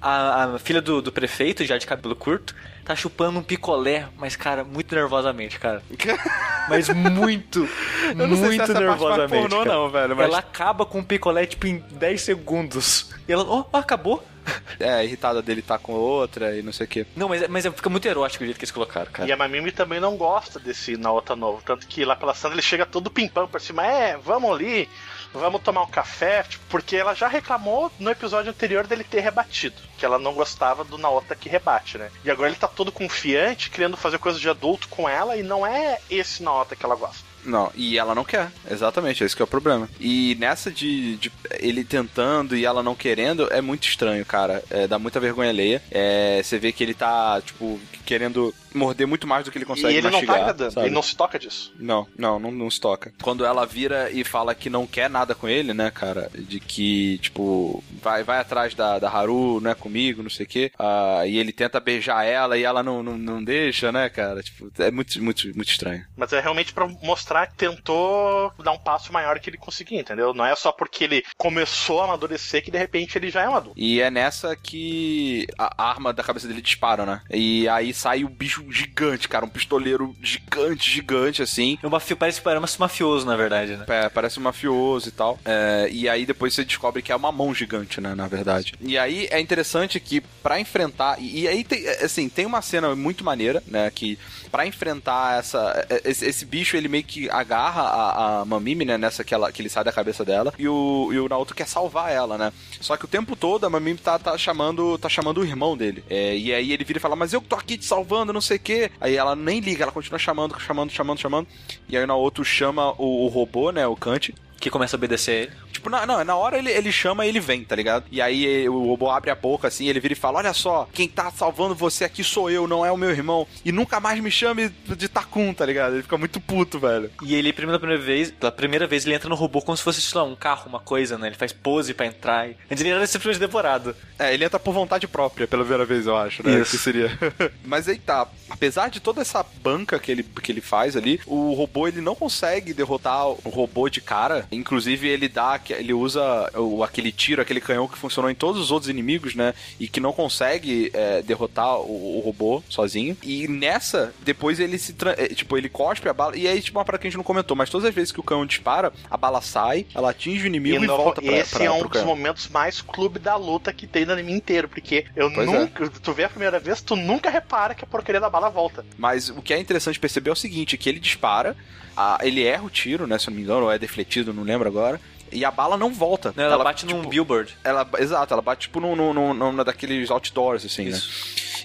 A, 0.00 0.44
a 0.54 0.58
filha 0.58 0.80
do, 0.80 1.00
do 1.02 1.10
prefeito, 1.12 1.64
já 1.64 1.76
de 1.78 1.86
cabelo 1.86 2.14
curto, 2.16 2.54
tá 2.84 2.94
chupando 2.94 3.38
um 3.38 3.42
picolé, 3.42 4.08
mas, 4.18 4.36
cara, 4.36 4.64
muito 4.64 4.94
nervosamente, 4.94 5.58
cara. 5.58 5.82
Mas 6.68 6.88
muito, 6.88 7.68
Eu 8.10 8.28
não 8.28 8.36
sei 8.36 8.36
se 8.36 8.58
muito 8.58 8.62
é 8.62 8.66
parte 8.66 8.78
nervosamente. 8.80 9.48
pornô, 9.48 9.64
cara. 9.64 9.74
não, 9.76 9.90
velho, 9.90 10.16
mas- 10.16 10.26
Ela 10.26 10.38
acaba 10.38 10.86
com 10.86 11.00
o 11.00 11.04
picolé, 11.04 11.44
tipo, 11.44 11.66
em 11.66 11.78
10 11.78 12.20
segundos. 12.22 13.10
E 13.26 13.32
ela, 13.32 13.42
oh, 13.44 13.76
acabou. 13.76 14.24
É, 14.78 15.04
irritada 15.04 15.42
dele 15.42 15.60
tá 15.62 15.78
com 15.78 15.92
outra 15.92 16.56
e 16.56 16.62
não 16.62 16.72
sei 16.72 16.86
o 16.86 16.88
quê. 16.88 17.06
Não, 17.14 17.28
mas, 17.28 17.46
mas 17.48 17.66
fica 17.66 17.90
muito 17.90 18.08
erótico 18.08 18.42
o 18.42 18.46
jeito 18.46 18.56
que 18.56 18.64
eles 18.64 18.70
colocaram, 18.72 19.10
cara. 19.12 19.28
E 19.28 19.32
a 19.32 19.36
Mamimi 19.36 19.70
também 19.70 20.00
não 20.00 20.16
gosta 20.16 20.58
desse 20.58 20.96
Naota 20.96 21.36
novo. 21.36 21.60
Tanto 21.64 21.86
que 21.86 22.04
lá 22.04 22.16
pela 22.16 22.32
Sandra 22.34 22.54
ele 22.54 22.62
chega 22.62 22.86
todo 22.86 23.10
pimpão 23.10 23.46
pra 23.46 23.60
cima. 23.60 23.84
É, 23.84 24.16
vamos 24.16 24.50
ali, 24.50 24.88
vamos 25.32 25.62
tomar 25.62 25.82
um 25.82 25.90
café. 25.90 26.42
Tipo, 26.42 26.64
porque 26.68 26.96
ela 26.96 27.14
já 27.14 27.28
reclamou 27.28 27.90
no 27.98 28.10
episódio 28.10 28.50
anterior 28.50 28.86
dele 28.86 29.04
ter 29.04 29.20
rebatido. 29.20 29.76
Que 29.98 30.04
ela 30.04 30.18
não 30.18 30.32
gostava 30.32 30.84
do 30.84 30.98
Naota 30.98 31.34
que 31.34 31.48
rebate, 31.48 31.98
né? 31.98 32.10
E 32.24 32.30
agora 32.30 32.48
ele 32.48 32.58
tá 32.58 32.68
todo 32.68 32.92
confiante, 32.92 33.70
querendo 33.70 33.96
fazer 33.96 34.18
coisa 34.18 34.38
de 34.38 34.48
adulto 34.48 34.88
com 34.88 35.08
ela. 35.08 35.36
E 35.36 35.42
não 35.42 35.66
é 35.66 35.98
esse 36.10 36.42
Naota 36.42 36.76
que 36.76 36.84
ela 36.84 36.96
gosta. 36.96 37.30
Não, 37.44 37.70
e 37.74 37.98
ela 37.98 38.14
não 38.14 38.24
quer, 38.24 38.50
exatamente, 38.70 39.24
esse 39.24 39.34
que 39.34 39.42
é 39.42 39.44
o 39.44 39.48
problema. 39.48 39.88
E 39.98 40.36
nessa 40.38 40.70
de, 40.70 41.16
de 41.16 41.32
ele 41.58 41.84
tentando 41.84 42.56
e 42.56 42.64
ela 42.64 42.82
não 42.82 42.94
querendo, 42.94 43.48
é 43.50 43.60
muito 43.60 43.88
estranho, 43.88 44.24
cara. 44.24 44.62
É, 44.70 44.86
dá 44.86 44.98
muita 44.98 45.20
vergonha 45.20 45.50
alheia. 45.50 45.82
É, 45.90 46.40
você 46.42 46.58
vê 46.58 46.72
que 46.72 46.84
ele 46.84 46.94
tá, 46.94 47.40
tipo, 47.40 47.80
querendo 48.04 48.54
morder 48.74 49.06
muito 49.06 49.26
mais 49.26 49.44
do 49.44 49.50
que 49.50 49.58
ele 49.58 49.64
consegue 49.64 49.94
e 49.94 49.96
ele 49.96 50.02
não 50.02 50.12
mastigar, 50.12 50.36
tá 50.36 50.42
agradando, 50.42 50.72
sabe? 50.72 50.86
ele 50.86 50.94
não 50.94 51.02
se 51.02 51.16
toca 51.16 51.38
disso. 51.38 51.72
Não, 51.78 52.06
não, 52.16 52.38
não, 52.38 52.50
não 52.50 52.70
se 52.70 52.80
toca. 52.80 53.12
Quando 53.22 53.44
ela 53.44 53.66
vira 53.66 54.10
e 54.10 54.24
fala 54.24 54.54
que 54.54 54.70
não 54.70 54.86
quer 54.86 55.08
nada 55.10 55.34
com 55.34 55.48
ele, 55.48 55.74
né, 55.74 55.90
cara? 55.90 56.30
De 56.34 56.60
que, 56.60 57.18
tipo, 57.18 57.82
vai, 58.02 58.22
vai 58.22 58.38
atrás 58.38 58.74
da, 58.74 58.98
da 58.98 59.10
Haru, 59.10 59.60
né, 59.60 59.74
comigo, 59.74 60.22
não 60.22 60.30
sei 60.30 60.46
o 60.46 60.48
quê. 60.48 60.72
Ah, 60.78 61.22
e 61.26 61.38
ele 61.38 61.52
tenta 61.52 61.80
beijar 61.80 62.24
ela 62.24 62.56
e 62.56 62.62
ela 62.62 62.82
não, 62.82 63.02
não, 63.02 63.18
não 63.18 63.42
deixa, 63.42 63.90
né, 63.92 64.08
cara? 64.08 64.42
Tipo, 64.42 64.70
é 64.78 64.90
muito, 64.90 65.22
muito, 65.22 65.46
muito 65.54 65.70
estranho. 65.70 66.04
Mas 66.16 66.32
é 66.32 66.40
realmente 66.40 66.72
pra 66.72 66.86
mostrar 67.02 67.46
que 67.46 67.54
tentou 67.54 68.52
dar 68.62 68.72
um 68.72 68.78
passo 68.78 69.12
maior 69.12 69.38
que 69.38 69.50
ele 69.50 69.56
conseguia, 69.56 70.00
entendeu? 70.00 70.32
Não 70.34 70.44
é 70.44 70.54
só 70.54 70.72
porque 70.72 71.04
ele 71.04 71.22
começou 71.36 72.00
a 72.00 72.04
amadurecer 72.04 72.62
que 72.62 72.70
de 72.70 72.78
repente 72.78 73.16
ele 73.16 73.30
já 73.30 73.42
é 73.42 73.48
um 73.48 73.54
adulto. 73.54 73.78
E 73.78 74.00
é 74.00 74.10
nessa 74.10 74.56
que 74.56 75.46
a 75.58 75.82
arma 75.82 76.12
da 76.12 76.22
cabeça 76.22 76.46
dele 76.46 76.62
dispara, 76.62 77.04
né? 77.04 77.22
E 77.30 77.68
aí 77.68 77.92
sai 77.92 78.24
o 78.24 78.28
bicho 78.28 78.59
gigante, 78.70 79.28
cara, 79.28 79.44
um 79.44 79.48
pistoleiro 79.48 80.14
gigante, 80.22 80.90
gigante, 80.90 81.42
assim. 81.42 81.78
É 81.82 81.86
um 81.86 81.90
mafi- 81.90 82.14
Parece 82.14 82.40
parece 82.40 82.78
mafioso, 82.80 83.26
na 83.26 83.36
verdade, 83.36 83.76
né? 83.76 83.84
É, 83.88 84.08
parece 84.08 84.38
um 84.38 84.42
mafioso 84.42 85.08
e 85.08 85.12
tal. 85.12 85.38
É, 85.44 85.88
e 85.90 86.08
aí 86.08 86.26
depois 86.26 86.52
você 86.54 86.64
descobre 86.64 87.02
que 87.02 87.12
é 87.12 87.16
uma 87.16 87.32
mão 87.32 87.54
gigante, 87.54 88.00
né, 88.00 88.14
na 88.14 88.26
verdade. 88.26 88.74
E 88.80 88.98
aí 88.98 89.28
é 89.30 89.40
interessante 89.40 89.98
que 90.00 90.20
pra 90.42 90.58
enfrentar 90.60 91.16
e, 91.20 91.40
e 91.42 91.48
aí 91.48 91.64
tem, 91.64 91.88
assim, 91.88 92.28
tem 92.28 92.46
uma 92.46 92.60
cena 92.62 92.94
muito 92.94 93.24
maneira, 93.24 93.62
né, 93.66 93.90
que 93.90 94.18
pra 94.50 94.66
enfrentar 94.66 95.38
essa 95.38 95.86
esse, 96.04 96.26
esse 96.26 96.44
bicho 96.44 96.76
ele 96.76 96.88
meio 96.88 97.04
que 97.04 97.30
agarra 97.30 97.82
a, 97.82 98.40
a 98.40 98.44
Mamimi, 98.44 98.84
né, 98.84 98.98
nessa 98.98 99.24
que, 99.24 99.34
ela, 99.34 99.50
que 99.52 99.62
ele 99.62 99.68
sai 99.68 99.84
da 99.84 99.92
cabeça 99.92 100.24
dela 100.24 100.52
e 100.58 100.68
o, 100.68 101.10
e 101.12 101.18
o 101.18 101.28
Naoto 101.28 101.54
quer 101.54 101.66
salvar 101.66 102.12
ela, 102.12 102.36
né? 102.36 102.52
Só 102.80 102.96
que 102.96 103.04
o 103.04 103.08
tempo 103.08 103.36
todo 103.36 103.64
a 103.64 103.70
Mamimi 103.70 103.98
tá, 103.98 104.18
tá 104.18 104.36
chamando 104.36 104.98
tá 104.98 105.08
chamando 105.08 105.40
o 105.40 105.44
irmão 105.44 105.76
dele. 105.76 106.04
É, 106.08 106.36
e 106.36 106.52
aí 106.52 106.72
ele 106.72 106.84
vira 106.84 106.98
e 106.98 107.00
fala: 107.00 107.16
"Mas 107.16 107.32
eu 107.32 107.40
tô 107.40 107.56
aqui 107.56 107.76
te 107.76 107.84
salvando, 107.84 108.32
não 108.32 108.40
sei 108.40 108.56
o 108.56 108.60
quê". 108.60 108.90
Aí 109.00 109.16
ela 109.16 109.36
nem 109.36 109.60
liga, 109.60 109.84
ela 109.84 109.92
continua 109.92 110.18
chamando, 110.18 110.58
chamando, 110.60 110.90
chamando, 110.90 111.20
chamando. 111.20 111.48
E 111.88 111.96
aí 111.96 112.04
o 112.04 112.06
Naoto 112.06 112.44
chama 112.44 112.92
o, 112.98 113.26
o 113.26 113.28
robô, 113.28 113.70
né, 113.70 113.86
o 113.86 113.96
Kant, 113.96 114.34
Que 114.60 114.68
começa 114.70 114.94
a 114.94 114.98
obedecer 114.98 115.32
ele. 115.44 115.52
Tipo, 115.72 115.88
na, 115.88 116.04
não, 116.06 116.22
na 116.22 116.36
hora 116.36 116.58
ele, 116.58 116.70
ele 116.70 116.92
chama 116.92 117.24
e 117.24 117.28
ele 117.30 117.40
vem, 117.40 117.64
tá 117.64 117.74
ligado? 117.74 118.04
E 118.10 118.20
aí 118.20 118.68
o 118.68 118.84
robô 118.86 119.10
abre 119.10 119.30
a 119.30 119.34
boca 119.34 119.66
assim, 119.68 119.88
ele 119.88 119.98
vira 120.00 120.12
e 120.12 120.16
fala: 120.16 120.38
Olha 120.38 120.52
só, 120.52 120.86
quem 120.92 121.08
tá 121.08 121.30
salvando 121.30 121.74
você 121.74 122.04
aqui 122.04 122.22
sou 122.22 122.50
eu, 122.50 122.68
não 122.68 122.84
é 122.84 122.92
o 122.92 122.96
meu 122.96 123.10
irmão. 123.10 123.46
E 123.64 123.72
nunca 123.72 123.98
mais 123.98 124.20
me 124.20 124.30
chame 124.30 124.68
de 124.86 125.08
Takun, 125.08 125.54
tá 125.54 125.64
ligado? 125.64 125.94
Ele 125.94 126.02
fica 126.02 126.18
muito 126.18 126.38
puto, 126.40 126.78
velho. 126.78 127.10
E 127.22 127.34
ele, 127.34 127.52
pela 127.52 127.78
primeira 127.78 128.02
vez, 128.02 128.30
pela 128.30 128.52
primeira 128.52 128.86
vez, 128.86 129.06
ele 129.06 129.14
entra 129.14 129.28
no 129.30 129.34
robô 129.34 129.62
como 129.62 129.76
se 129.76 129.82
fosse, 129.82 130.00
sei 130.02 130.18
lá, 130.20 130.26
um 130.26 130.36
carro, 130.36 130.68
uma 130.68 130.80
coisa, 130.80 131.16
né? 131.16 131.28
Ele 131.28 131.36
faz 131.36 131.52
pose 131.52 131.94
pra 131.94 132.04
entrar. 132.06 132.48
e- 132.48 132.56
Antes 132.70 132.84
ele 132.84 132.90
era 132.90 133.06
simplesmente 133.06 133.40
devorado. 133.40 133.96
É, 134.18 134.34
ele 134.34 134.44
entra 134.44 134.58
por 134.60 134.74
vontade 134.74 135.08
própria 135.08 135.46
pela 135.48 135.62
primeira 135.62 135.86
vez, 135.86 136.06
eu 136.06 136.16
acho, 136.16 136.46
né? 136.46 136.60
Isso. 136.60 136.72
Que 136.72 136.78
seria. 136.78 137.18
Mas 137.64 137.88
aí 137.88 137.98
tá. 137.98 138.28
Apesar 138.50 138.90
de 138.90 139.00
toda 139.00 139.22
essa 139.22 139.42
banca 139.62 139.98
que 139.98 140.12
ele, 140.12 140.22
que 140.22 140.52
ele 140.52 140.60
faz 140.60 140.96
ali, 140.96 141.18
o 141.26 141.54
robô 141.54 141.88
ele 141.88 142.02
não 142.02 142.14
consegue 142.14 142.74
derrotar 142.74 143.26
o 143.28 143.48
robô 143.48 143.88
de 143.88 144.00
cara. 144.02 144.46
Inclusive, 144.52 145.08
ele 145.08 145.28
dá. 145.28 145.60
Ele 145.70 145.92
usa 145.92 146.50
o, 146.58 146.82
aquele 146.82 147.12
tiro, 147.12 147.40
aquele 147.40 147.60
canhão 147.60 147.86
que 147.86 147.96
funcionou 147.98 148.30
em 148.30 148.34
todos 148.34 148.60
os 148.60 148.70
outros 148.70 148.88
inimigos, 148.90 149.34
né? 149.34 149.54
E 149.78 149.86
que 149.88 150.00
não 150.00 150.12
consegue 150.12 150.90
é, 150.92 151.22
derrotar 151.22 151.76
o, 151.78 152.18
o 152.18 152.20
robô 152.20 152.62
sozinho. 152.68 153.16
E 153.22 153.46
nessa, 153.48 154.12
depois 154.22 154.58
ele 154.60 154.78
se. 154.78 154.94
é, 155.16 155.28
Tipo, 155.28 155.56
ele 155.56 155.68
cospe 155.68 156.08
a 156.08 156.12
bala. 156.12 156.36
E 156.36 156.46
aí, 156.48 156.60
tipo, 156.60 156.78
uma 156.78 156.84
parada 156.84 157.00
que 157.00 157.06
a 157.06 157.10
gente 157.10 157.16
não 157.16 157.24
comentou, 157.24 157.56
mas 157.56 157.70
todas 157.70 157.86
as 157.88 157.94
vezes 157.94 158.12
que 158.12 158.20
o 158.20 158.24
canhão 158.24 158.44
dispara, 158.44 158.92
a 159.10 159.16
bala 159.16 159.40
sai, 159.40 159.86
ela 159.94 160.10
atinge 160.10 160.44
o 160.44 160.46
inimigo 160.46 160.82
e, 160.82 160.84
E 160.84 160.86
no- 160.86 160.96
volta 160.96 161.22
pra, 161.22 161.32
esse 161.36 161.54
pra, 161.54 161.64
é 161.64 161.70
um 161.70 161.86
dos 161.86 162.02
momentos 162.02 162.48
mais 162.48 162.80
clube 162.80 163.18
da 163.18 163.36
luta 163.36 163.72
que 163.72 163.86
tem 163.86 164.04
no 164.04 164.12
anime 164.12 164.32
inteiro, 164.32 164.68
porque 164.68 165.06
eu 165.14 165.30
Pois 165.32 165.48
é. 165.48 165.58
nunca. 165.58 165.88
Tu 165.88 166.12
vê 166.12 166.24
a 166.24 166.28
primeira 166.28 166.58
vez, 166.58 166.80
tu 166.82 166.96
nunca 166.96 167.30
repara 167.30 167.74
que 167.74 167.84
a 167.84 167.86
porcaria 167.86 168.20
da 168.20 168.28
bala 168.30 168.48
volta. 168.50 168.84
Mas 168.98 169.28
o 169.28 169.40
que 169.42 169.54
é 169.54 169.58
interessante 169.58 169.98
perceber 170.00 170.30
é 170.30 170.32
o 170.32 170.36
seguinte, 170.36 170.76
que 170.76 170.88
ele 170.88 170.98
dispara, 170.98 171.56
a- 172.00 172.18
ele 172.22 172.42
erra 172.44 172.64
o 172.64 172.70
tiro, 172.70 173.06
né, 173.06 173.18
se 173.18 173.28
eu 173.28 173.30
não 173.30 173.36
me 173.38 173.42
engano, 173.42 173.62
ou 173.64 173.72
é 173.72 173.78
defletido, 173.78 174.32
não 174.32 174.42
lembro 174.42 174.68
agora, 174.68 175.00
e 175.32 175.44
a 175.44 175.50
bala 175.50 175.76
não 175.76 175.92
volta. 175.92 176.32
Né, 176.36 176.44
Ela, 176.44 176.62
bate 176.64 176.84
num 176.86 176.98
tipo, 176.98 177.08
billboard. 177.08 177.56
Ela, 177.62 177.88
exato, 177.98 178.32
ela 178.34 178.42
bate 178.42 178.62
tipo 178.62 178.80
num, 178.80 178.96
num, 178.96 179.12
num, 179.14 179.34
num 179.34 179.56
daqueles 179.64 180.10
outdoors, 180.10 180.64
assim, 180.64 180.86
né? 180.90 181.00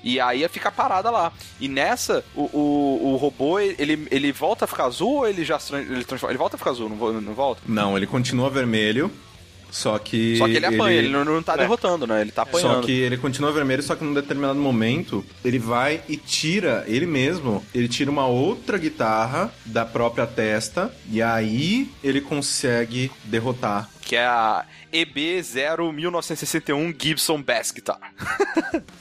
E 0.04 0.20
aí 0.20 0.48
fica 0.50 0.72
parada 0.72 1.10
lá. 1.10 1.34
E 1.60 1.68
nessa, 1.68 2.24
o, 2.36 2.44
o, 2.54 3.14
o 3.14 3.16
robô, 3.16 3.60
ele, 3.60 4.08
ele 4.12 4.32
volta 4.32 4.66
a 4.66 4.68
ficar 4.68 4.86
azul 4.86 5.16
ou 5.18 5.28
ele 5.28 5.44
já 5.44 5.58
ele 5.72 6.04
transforma? 6.04 6.32
Ele 6.32 6.38
volta 6.38 6.56
a 6.58 6.60
ficar 6.60 6.72
azul, 6.72 6.88
não, 6.90 7.22
não 7.22 7.34
volta? 7.34 7.62
Não, 7.66 7.98
ele 7.98 8.06
continua 8.06 8.50
vermelho, 8.52 9.10
só 9.72 9.98
que. 10.00 10.38
Só 10.38 10.46
que 10.48 10.54
ele 10.56 10.66
apanha, 10.66 10.98
ele, 10.98 11.10
não, 11.10 11.26
não 11.26 11.42
tá 11.44 11.54
É. 11.54 11.58
derrotando, 11.58 12.06
né? 12.08 12.22
Ele 12.22 12.32
tá 12.32 12.44
apanhando. 12.44 12.76
Só 12.76 12.82
que 12.82 12.92
ele 12.92 13.18
continua 13.18 13.52
vermelho, 13.52 13.84
só 13.84 13.96
que 13.96 14.04
num 14.04 14.14
determinado 14.14 14.60
momento 14.60 15.24
ele 15.44 15.60
vai 15.60 16.02
e 16.08 16.18
tira, 16.18 16.84
ele 16.88 17.06
mesmo, 17.06 17.64
ele 17.74 17.88
tira 17.88 18.10
uma 18.10 18.28
outra 18.28 18.78
guitarra 18.78 19.54
da 19.66 19.86
própria 19.86 20.26
testa 20.26 20.92
e 21.12 21.22
aí 21.22 21.90
ele 22.04 22.22
consegue 22.22 23.12
derrotar 23.26 23.90
que 24.06 24.16
é 24.16 24.26
a 24.26 24.64
EB0 24.94 25.92
1961 25.92 26.94
Gibson 26.98 27.42
Bass 27.42 27.72
Guitar. 27.76 28.00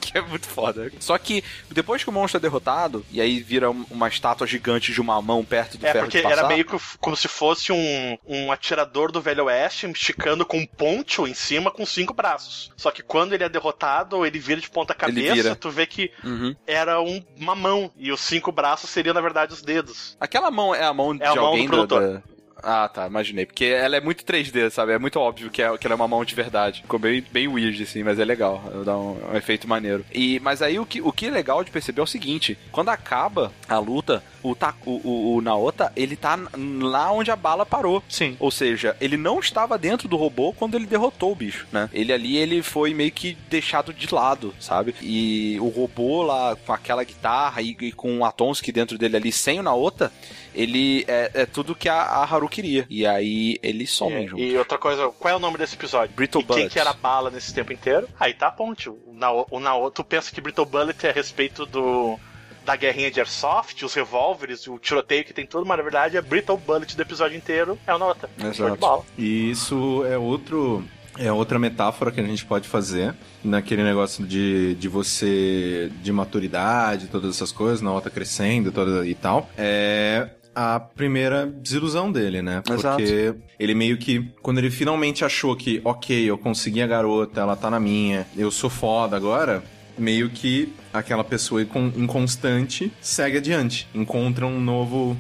que 0.01 0.17
é 0.19 0.23
muito 0.23 0.47
foda. 0.49 0.91
Só 0.99 1.17
que 1.19 1.45
depois 1.71 2.03
que 2.03 2.09
o 2.11 2.13
monstro 2.13 2.39
é 2.39 2.41
derrotado, 2.41 3.05
e 3.13 3.21
aí 3.21 3.41
vira 3.41 3.71
um- 3.71 3.85
uma 3.91 4.09
estátua 4.09 4.47
gigante 4.47 4.93
de 4.93 5.01
uma 5.01 5.21
mão 5.21 5.45
perto 5.45 5.77
do 5.79 5.87
É, 5.87 5.93
ferro 5.93 6.05
porque 6.07 6.19
de 6.19 6.23
passar, 6.25 6.39
era 6.39 6.49
meio 6.49 6.65
que 6.65 6.77
como 6.99 7.17
se 7.17 7.29
fosse 7.29 7.71
um, 7.71 8.19
um 8.27 8.51
atirador 8.51 9.13
do 9.13 9.21
Velho 9.21 9.45
Oeste 9.45 9.87
esticando 9.91 10.45
com 10.47 10.59
um 10.59 10.67
poncho 10.67 11.27
em 11.29 11.35
cima 11.35 11.71
com 11.71 11.85
cinco 11.85 12.15
braços. 12.15 12.73
Só 12.77 12.91
que 12.91 13.03
quando 13.03 13.35
ele 13.35 13.45
é 13.45 13.49
derrotado, 13.49 14.25
ele 14.25 14.39
vira 14.39 14.61
de 14.61 14.71
ponta 14.71 14.95
cabeça, 14.95 15.55
tu 15.55 15.71
vê 15.71 15.87
que 15.87 16.11
Uhum. 16.25 16.57
era 16.67 17.01
um- 17.01 17.23
uma 17.39 17.55
mão. 17.55 17.93
E 17.97 18.11
os 18.11 18.21
cinco 18.21 18.51
braços 18.51 18.89
seriam, 18.91 19.13
na 19.15 19.21
verdade, 19.21 19.53
os 19.53 19.61
dedos. 19.63 20.17
Aquela 20.19 20.51
mão 20.51 20.75
é 20.75 20.83
a 20.85 20.93
mão 20.95 21.15
de 21.15 21.23
É 21.23 21.27
a 21.27 21.35
mão 21.35 21.37
do 21.37 21.47
alguém 21.51 21.67
produtor. 21.69 22.01
da- 22.15 22.34
Ah, 22.65 22.89
tá, 22.89 23.07
imaginei. 23.07 23.45
Porque 23.45 23.67
ela 23.67 23.97
é 23.97 24.01
muito 24.01 24.25
3D, 24.25 24.71
sabe? 24.71 24.93
É 24.93 24.99
muito 24.99 25.21
óbvio 25.21 25.51
que, 25.51 25.63
é, 25.63 25.77
que 25.77 25.87
ela 25.87 25.95
é 25.95 25.97
uma 25.97 26.09
mão 26.09 26.25
de 26.25 26.35
verdade. 26.35 26.81
Ficou 26.81 26.99
bem, 26.99 27.23
bem 27.31 27.47
weird, 27.47 27.83
assim, 27.83 28.03
mas 28.03 28.19
é 28.19 28.25
legal. 28.25 28.63
Dá 28.85 28.97
um, 28.97 29.33
um 29.33 29.37
efeito 29.37 29.69
maneiro. 29.69 30.05
E, 30.13 30.41
mas 30.41 30.63
aí 30.63 30.79
o 30.79 30.87
que, 30.87 31.03
o 31.03 31.13
que 31.13 31.27
é 31.27 31.31
legal 31.31 31.63
de 31.63 31.71
perceber 31.71 32.01
é 32.01 32.05
o 32.05 32.07
seguinte: 32.07 32.59
quando 32.73 32.89
acaba 32.89 33.53
a 33.69 33.79
luta, 33.79 34.25
o, 34.45 34.55
o, 34.87 34.91
o, 35.09 35.37
o 35.37 35.41
Naota, 35.41 35.91
ele 35.97 36.15
tá 36.15 36.39
lá 36.81 37.11
onde 37.11 37.31
a 37.31 37.37
bala 37.37 37.67
parou. 37.67 38.03
Sim. 38.09 38.37
Ou 38.39 38.51
seja, 38.51 38.97
ele 39.01 39.17
não 39.17 39.41
estava 39.41 39.77
dentro 39.77 40.07
do 40.07 40.17
robô 40.17 40.53
quando 40.53 40.77
ele 40.77 40.87
derrotou 40.87 41.33
o 41.33 41.35
bicho, 41.35 41.67
né? 41.73 41.89
Ele 41.93 42.13
ali, 42.13 42.37
ele 42.37 42.63
foi 42.63 42.95
meio 42.95 43.11
que 43.11 43.37
deixado 43.49 43.93
de 43.93 44.15
lado, 44.15 44.55
sabe? 44.61 44.95
E 45.01 45.59
o 45.61 45.69
robô 45.69 46.23
lá, 46.23 46.55
com 46.57 46.73
aquela 46.73 47.03
guitarra 47.03 47.63
e, 47.63 47.77
e 47.81 47.91
com 47.93 48.19
o 48.19 48.25
Atonski 48.25 48.71
dentro 48.71 48.97
dele 48.99 49.17
ali, 49.17 49.33
sem 49.33 49.59
o 49.59 49.63
Naota, 49.63 50.13
ele 50.55 51.05
é, 51.09 51.31
é 51.35 51.47
tudo 51.47 51.75
que 51.75 51.89
a, 51.89 52.03
a 52.03 52.23
Haru 52.23 52.49
queria. 52.49 52.87
E 52.89 53.07
aí 53.07 53.59
eles 53.63 53.91
somem 53.91 54.25
É, 54.25 54.29
junto. 54.29 54.43
e 54.43 54.57
outra 54.57 54.79
coisa, 54.79 55.09
qual 55.19 55.33
é 55.33 55.37
o 55.37 55.41
nome 55.41 55.59
desse 55.59 55.75
episódio? 55.75 56.15
Brittle 56.15 56.43
e 56.43 56.45
quem 56.45 56.69
que 56.69 56.79
era 56.79 56.91
a 56.91 56.95
bala 56.95 57.31
nesse 57.31 57.53
tempo 57.55 57.73
inteiro? 57.73 58.09
Aí 58.21 58.35
tá 58.35 58.49
a 58.49 58.53
ponte. 58.53 58.89
O 58.89 59.01
Nao, 59.13 59.47
o 59.51 59.59
Nao, 59.59 59.91
tu 59.91 60.05
pensa 60.05 60.31
que 60.33 60.41
Brittle 60.41 60.67
Bullet 60.67 61.07
é 61.07 61.11
a 61.11 61.13
respeito 61.13 61.65
do 61.67 62.19
da 62.65 62.77
guerrinha 62.77 63.11
de 63.11 63.21
airsoft, 63.21 63.85
os 63.85 63.95
revólveres, 63.95 64.67
o 64.67 64.79
tiroteio 64.79 65.25
que 65.25 65.33
tem 65.33 65.47
tudo, 65.47 65.67
mas 65.67 65.77
na 65.77 65.83
verdade 65.83 66.17
é 66.17 66.23
Brittle 66.23 66.57
Bullet 66.57 66.97
do 66.97 67.03
episódio 67.03 67.37
inteiro 67.37 67.79
é 67.87 67.95
o 67.95 67.99
Naota. 67.99 68.29
Exato. 68.39 69.05
E 69.19 69.51
isso 69.51 70.05
é 70.07 70.17
outro. 70.19 70.85
É 71.17 71.31
outra 71.31 71.61
metáfora 71.61 72.11
que 72.11 72.21
a 72.21 72.25
gente 72.25 72.45
pode 72.45 72.67
fazer 72.67 73.15
naquele 73.45 73.85
negócio 73.85 74.27
de, 74.27 74.75
de 74.75 74.89
você. 74.89 75.89
de 76.03 76.11
maturidade, 76.11 77.07
todas 77.07 77.37
essas 77.37 77.53
coisas, 77.53 77.81
na 77.81 77.93
outra 77.93 78.11
crescendo 78.11 78.73
toda, 78.73 79.07
e 79.07 79.15
tal. 79.15 79.49
É 79.57 80.31
a 80.55 80.79
primeira 80.79 81.47
desilusão 81.47 82.13
dele, 82.13 82.41
né? 82.41 82.63
Exato. 82.71 82.97
Porque 82.97 83.35
ele 83.59 83.75
meio 83.75 83.99
que. 83.99 84.31
Quando 84.41 84.59
ele 84.59 84.71
finalmente 84.71 85.25
achou 85.25 85.57
que, 85.57 85.81
ok, 85.85 86.31
eu 86.31 86.39
consegui 86.39 86.81
a 86.81 86.87
garota, 86.87 87.41
ela 87.41 87.57
tá 87.57 87.69
na 87.69 87.81
minha, 87.81 88.27
eu 88.37 88.51
sou 88.51 88.71
foda 88.71 89.17
agora. 89.17 89.63
Meio 89.97 90.29
que 90.31 90.73
aquela 90.93 91.23
pessoa 91.25 91.63
incon- 91.63 91.93
inconstante 91.97 92.93
segue 93.01 93.39
adiante, 93.39 93.87
encontra 93.95 94.47
um 94.47 94.61
novo 94.61 95.17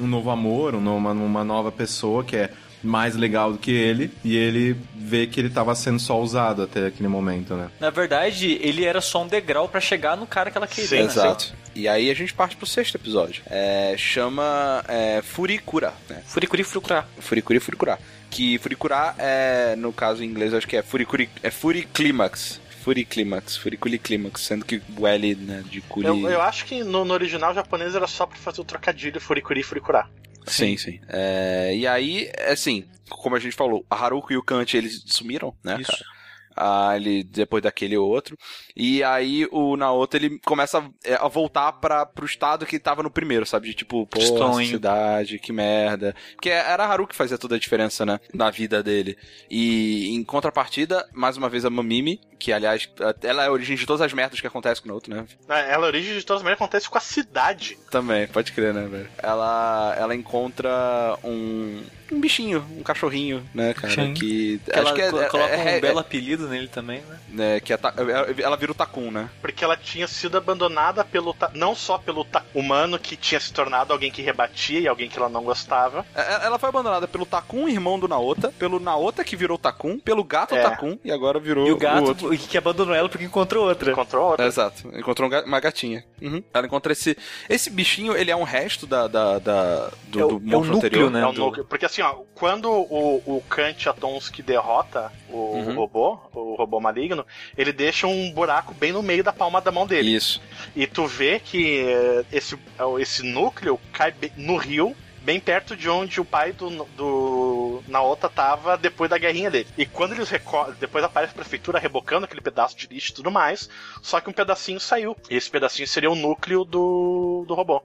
um 0.00 0.06
novo 0.06 0.30
amor, 0.30 0.74
um 0.74 0.96
uma, 0.96 1.12
uma 1.12 1.44
nova 1.44 1.72
pessoa 1.72 2.22
que 2.22 2.36
é 2.36 2.50
mais 2.82 3.16
legal 3.16 3.52
do 3.52 3.58
que 3.58 3.72
ele, 3.72 4.10
e 4.24 4.36
ele 4.36 4.76
vê 4.94 5.26
que 5.26 5.40
ele 5.40 5.50
tava 5.50 5.74
sendo 5.74 5.98
só 5.98 6.20
usado 6.20 6.62
até 6.62 6.86
aquele 6.86 7.08
momento, 7.08 7.54
né? 7.54 7.68
Na 7.80 7.90
verdade, 7.90 8.58
ele 8.62 8.84
era 8.84 9.00
só 9.00 9.22
um 9.24 9.26
degrau 9.26 9.68
pra 9.68 9.80
chegar 9.80 10.16
no 10.16 10.26
cara 10.26 10.50
que 10.50 10.56
ela 10.56 10.66
queria. 10.66 10.86
Sim, 10.88 10.96
né? 10.98 11.04
Exato. 11.04 11.52
E 11.74 11.88
aí 11.88 12.10
a 12.10 12.14
gente 12.14 12.32
parte 12.32 12.56
pro 12.56 12.66
sexto 12.66 12.94
episódio. 12.94 13.42
É, 13.46 13.94
chama 13.98 14.84
é, 14.86 15.20
Furikura, 15.22 15.92
né? 16.08 16.22
Furicuri 16.26 16.62
Furicurá. 16.62 17.04
Furikuri 17.18 17.60
Furikura. 17.60 17.98
Que 18.30 18.58
Furikura 18.58 19.14
é, 19.18 19.74
no 19.76 19.92
caso 19.92 20.22
em 20.22 20.26
inglês, 20.26 20.54
acho 20.54 20.66
que 20.68 20.76
é 20.76 20.82
Furikuri, 20.82 21.28
é 21.42 21.50
Furiclimax. 21.50 22.60
Furiclimax, 22.88 23.56
Furiculi 23.58 23.98
Climax, 23.98 24.40
sendo 24.40 24.64
que 24.64 24.80
o 24.96 25.06
L, 25.06 25.34
né, 25.34 25.62
de 25.68 25.82
Kuri... 25.82 26.06
Eu, 26.06 26.30
eu 26.30 26.40
acho 26.40 26.64
que 26.64 26.82
no, 26.82 27.04
no 27.04 27.12
original 27.12 27.52
japonês 27.52 27.94
era 27.94 28.06
só 28.06 28.24
pra 28.24 28.38
fazer 28.38 28.62
o 28.62 28.64
trocadilho 28.64 29.20
Furikuri 29.20 29.62
Furikura. 29.62 30.08
Sim, 30.46 30.78
sim. 30.78 30.98
É, 31.06 31.76
e 31.76 31.86
aí, 31.86 32.32
assim, 32.50 32.86
como 33.10 33.36
a 33.36 33.38
gente 33.38 33.54
falou, 33.54 33.84
a 33.90 33.94
Haruko 33.94 34.32
e 34.32 34.38
o 34.38 34.42
Kanji, 34.42 34.78
eles 34.78 35.02
sumiram, 35.04 35.54
né, 35.62 35.76
Isso. 35.78 35.92
cara? 35.92 36.17
Ah, 36.58 36.96
ele, 36.96 37.22
depois 37.22 37.62
daquele 37.62 37.96
outro. 37.96 38.36
E 38.76 39.02
aí 39.04 39.46
o 39.52 39.76
Naoto, 39.76 40.16
ele 40.16 40.38
começa 40.40 40.84
é, 41.04 41.14
a 41.14 41.28
voltar 41.28 41.72
para 41.72 42.04
pro 42.04 42.26
estado 42.26 42.66
que 42.66 42.78
tava 42.78 43.02
no 43.02 43.10
primeiro, 43.10 43.46
sabe? 43.46 43.68
De 43.68 43.74
tipo, 43.74 44.06
pô, 44.06 44.20
cidade, 44.64 45.38
que 45.38 45.52
merda. 45.52 46.14
Porque 46.34 46.50
era 46.50 46.84
a 46.84 46.88
Haru 46.88 47.06
que 47.06 47.14
fazia 47.14 47.38
toda 47.38 47.56
a 47.56 47.58
diferença, 47.58 48.04
né? 48.04 48.18
Na 48.34 48.50
vida 48.50 48.82
dele. 48.82 49.16
E 49.50 50.14
em 50.14 50.24
contrapartida, 50.24 51.08
mais 51.12 51.36
uma 51.36 51.48
vez 51.48 51.64
a 51.64 51.70
Mamimi, 51.70 52.20
que 52.38 52.52
aliás, 52.52 52.88
ela 53.22 53.44
é 53.44 53.46
a 53.46 53.52
origem 53.52 53.76
de 53.76 53.86
todas 53.86 54.00
as 54.00 54.12
merdas 54.12 54.40
que 54.40 54.46
acontecem 54.46 54.82
com 54.82 54.88
o 54.88 54.92
Naoto, 54.92 55.10
né? 55.10 55.26
É, 55.48 55.72
Ela, 55.72 55.86
a 55.86 55.88
origem 55.88 56.16
de 56.16 56.24
todas 56.24 56.40
as 56.40 56.44
maneiras, 56.44 56.60
acontece 56.60 56.88
com 56.88 56.98
a 56.98 57.00
cidade. 57.00 57.78
Também, 57.90 58.26
pode 58.26 58.52
crer, 58.52 58.74
né, 58.74 58.86
velho? 58.86 59.08
Ela, 59.18 59.94
ela 59.98 60.14
encontra 60.14 61.18
um, 61.24 61.82
um 62.10 62.20
bichinho, 62.20 62.64
um 62.76 62.82
cachorrinho, 62.82 63.44
né, 63.54 63.74
cara? 63.74 63.92
Sim. 63.94 64.14
Que, 64.14 64.60
acho 64.72 64.94
que 64.94 65.02
é, 65.02 65.10
co- 65.10 65.24
coloca 65.28 65.50
é- 65.54 65.56
um 65.58 65.68
é- 65.68 65.80
belo 65.80 65.98
apelido 65.98 66.48
nele 66.48 66.68
também, 66.68 67.00
né? 67.02 67.18
né, 67.28 67.60
que 67.60 67.72
é 67.72 67.76
ta- 67.76 67.94
ela 68.42 68.56
vira 68.56 68.72
o 68.72 68.74
Takun, 68.74 69.10
né? 69.10 69.28
Porque 69.40 69.62
ela 69.62 69.76
tinha 69.76 70.06
sido 70.08 70.36
abandonada 70.38 71.04
pelo. 71.04 71.34
ta- 71.34 71.50
Não 71.54 71.74
só 71.74 71.98
pelo 71.98 72.24
ta- 72.24 72.44
humano 72.54 72.98
que 72.98 73.16
tinha 73.16 73.38
se 73.40 73.52
tornado 73.52 73.92
alguém 73.92 74.10
que 74.10 74.22
rebatia 74.22 74.80
e 74.80 74.88
alguém 74.88 75.08
que 75.08 75.18
ela 75.18 75.28
não 75.28 75.42
gostava. 75.42 76.04
É- 76.14 76.46
Ela 76.46 76.58
foi 76.58 76.68
abandonada 76.68 77.06
pelo 77.06 77.26
Takun, 77.26 77.68
irmão 77.68 77.98
do 77.98 78.08
Naota, 78.08 78.52
pelo 78.58 78.80
Naota 78.80 79.22
que 79.24 79.36
virou 79.36 79.58
Takun, 79.58 79.98
pelo 79.98 80.24
gato 80.24 80.54
É. 80.54 80.62
Takun 80.62 80.98
e 81.04 81.12
agora 81.12 81.38
virou 81.38 81.66
E 81.66 81.70
o 81.70 81.74
outro. 81.74 81.88
gato 81.88 82.30
que 82.48 82.56
abandonou 82.58 82.94
ela 82.94 83.08
porque 83.08 83.24
encontrou 83.24 83.68
outra. 83.68 83.92
Encontrou 83.92 84.30
outra. 84.30 84.46
Exato, 84.46 84.88
encontrou 84.94 85.28
um 85.30 85.38
uma 85.44 85.60
gatinha. 85.60 86.04
Uhum. 86.22 86.42
Ela 86.52 86.66
encontra 86.66 86.92
esse. 86.92 87.16
Esse 87.48 87.70
bichinho, 87.70 88.16
ele 88.16 88.30
é 88.30 88.36
um 88.36 88.42
resto 88.42 88.86
da, 88.86 89.06
da, 89.06 89.38
da- 89.38 89.90
do, 90.08 90.20
É 90.20 90.24
o- 90.24 90.28
do 90.28 90.34
é 90.34 90.36
o 90.36 90.40
monstro 90.40 90.74
núcleo, 90.74 90.76
anterior. 90.78 91.10
né? 91.10 91.20
É 91.22 91.26
o 91.26 91.32
núcleo. 91.32 91.64
Porque 91.64 91.84
assim, 91.84 91.97
ó, 92.02 92.22
quando 92.34 92.70
o, 92.70 93.22
o 93.26 93.42
Kant 93.48 93.88
Atomsky 93.88 94.42
derrota 94.42 95.12
o 95.28 95.36
Uhum. 95.58 95.74
robô, 95.74 96.18
o 96.34 96.54
robô 96.54 96.80
maligno, 96.80 97.26
ele 97.56 97.72
deixa 97.72 98.06
um 98.06 98.30
buraco 98.32 98.74
bem 98.74 98.92
no 98.92 99.02
meio 99.02 99.22
da 99.24 99.32
palma 99.32 99.60
da 99.60 99.70
mão 99.72 99.86
dele. 99.86 100.14
Isso. 100.14 100.40
E 100.76 100.86
tu 100.86 101.06
vê 101.06 101.40
que 101.40 101.80
eh, 101.86 102.24
esse, 102.32 102.58
esse 103.00 103.22
núcleo 103.22 103.78
cai 103.92 104.14
no 104.36 104.56
rio, 104.56 104.94
bem 105.22 105.38
perto 105.40 105.76
de 105.76 105.90
onde 105.90 106.20
o 106.20 106.24
pai 106.24 106.52
do, 106.52 106.70
do 106.96 107.82
Naota 107.86 108.28
tava 108.28 108.76
depois 108.78 109.10
da 109.10 109.18
guerrinha 109.18 109.50
dele. 109.50 109.68
E 109.76 109.84
quando 109.84 110.12
eles 110.12 110.30
recolhem, 110.30 110.74
depois 110.80 111.04
aparece 111.04 111.32
a 111.32 111.36
prefeitura 111.36 111.78
rebocando 111.78 112.24
aquele 112.24 112.40
pedaço 112.40 112.76
de 112.76 112.86
lixo 112.86 113.12
e 113.12 113.14
tudo 113.14 113.30
mais, 113.30 113.68
só 114.02 114.20
que 114.20 114.30
um 114.30 114.32
pedacinho 114.32 114.80
saiu. 114.80 115.14
E 115.28 115.36
esse 115.36 115.50
pedacinho 115.50 115.86
seria 115.86 116.10
o 116.10 116.14
núcleo 116.14 116.64
do, 116.64 117.44
do 117.46 117.54
robô. 117.54 117.82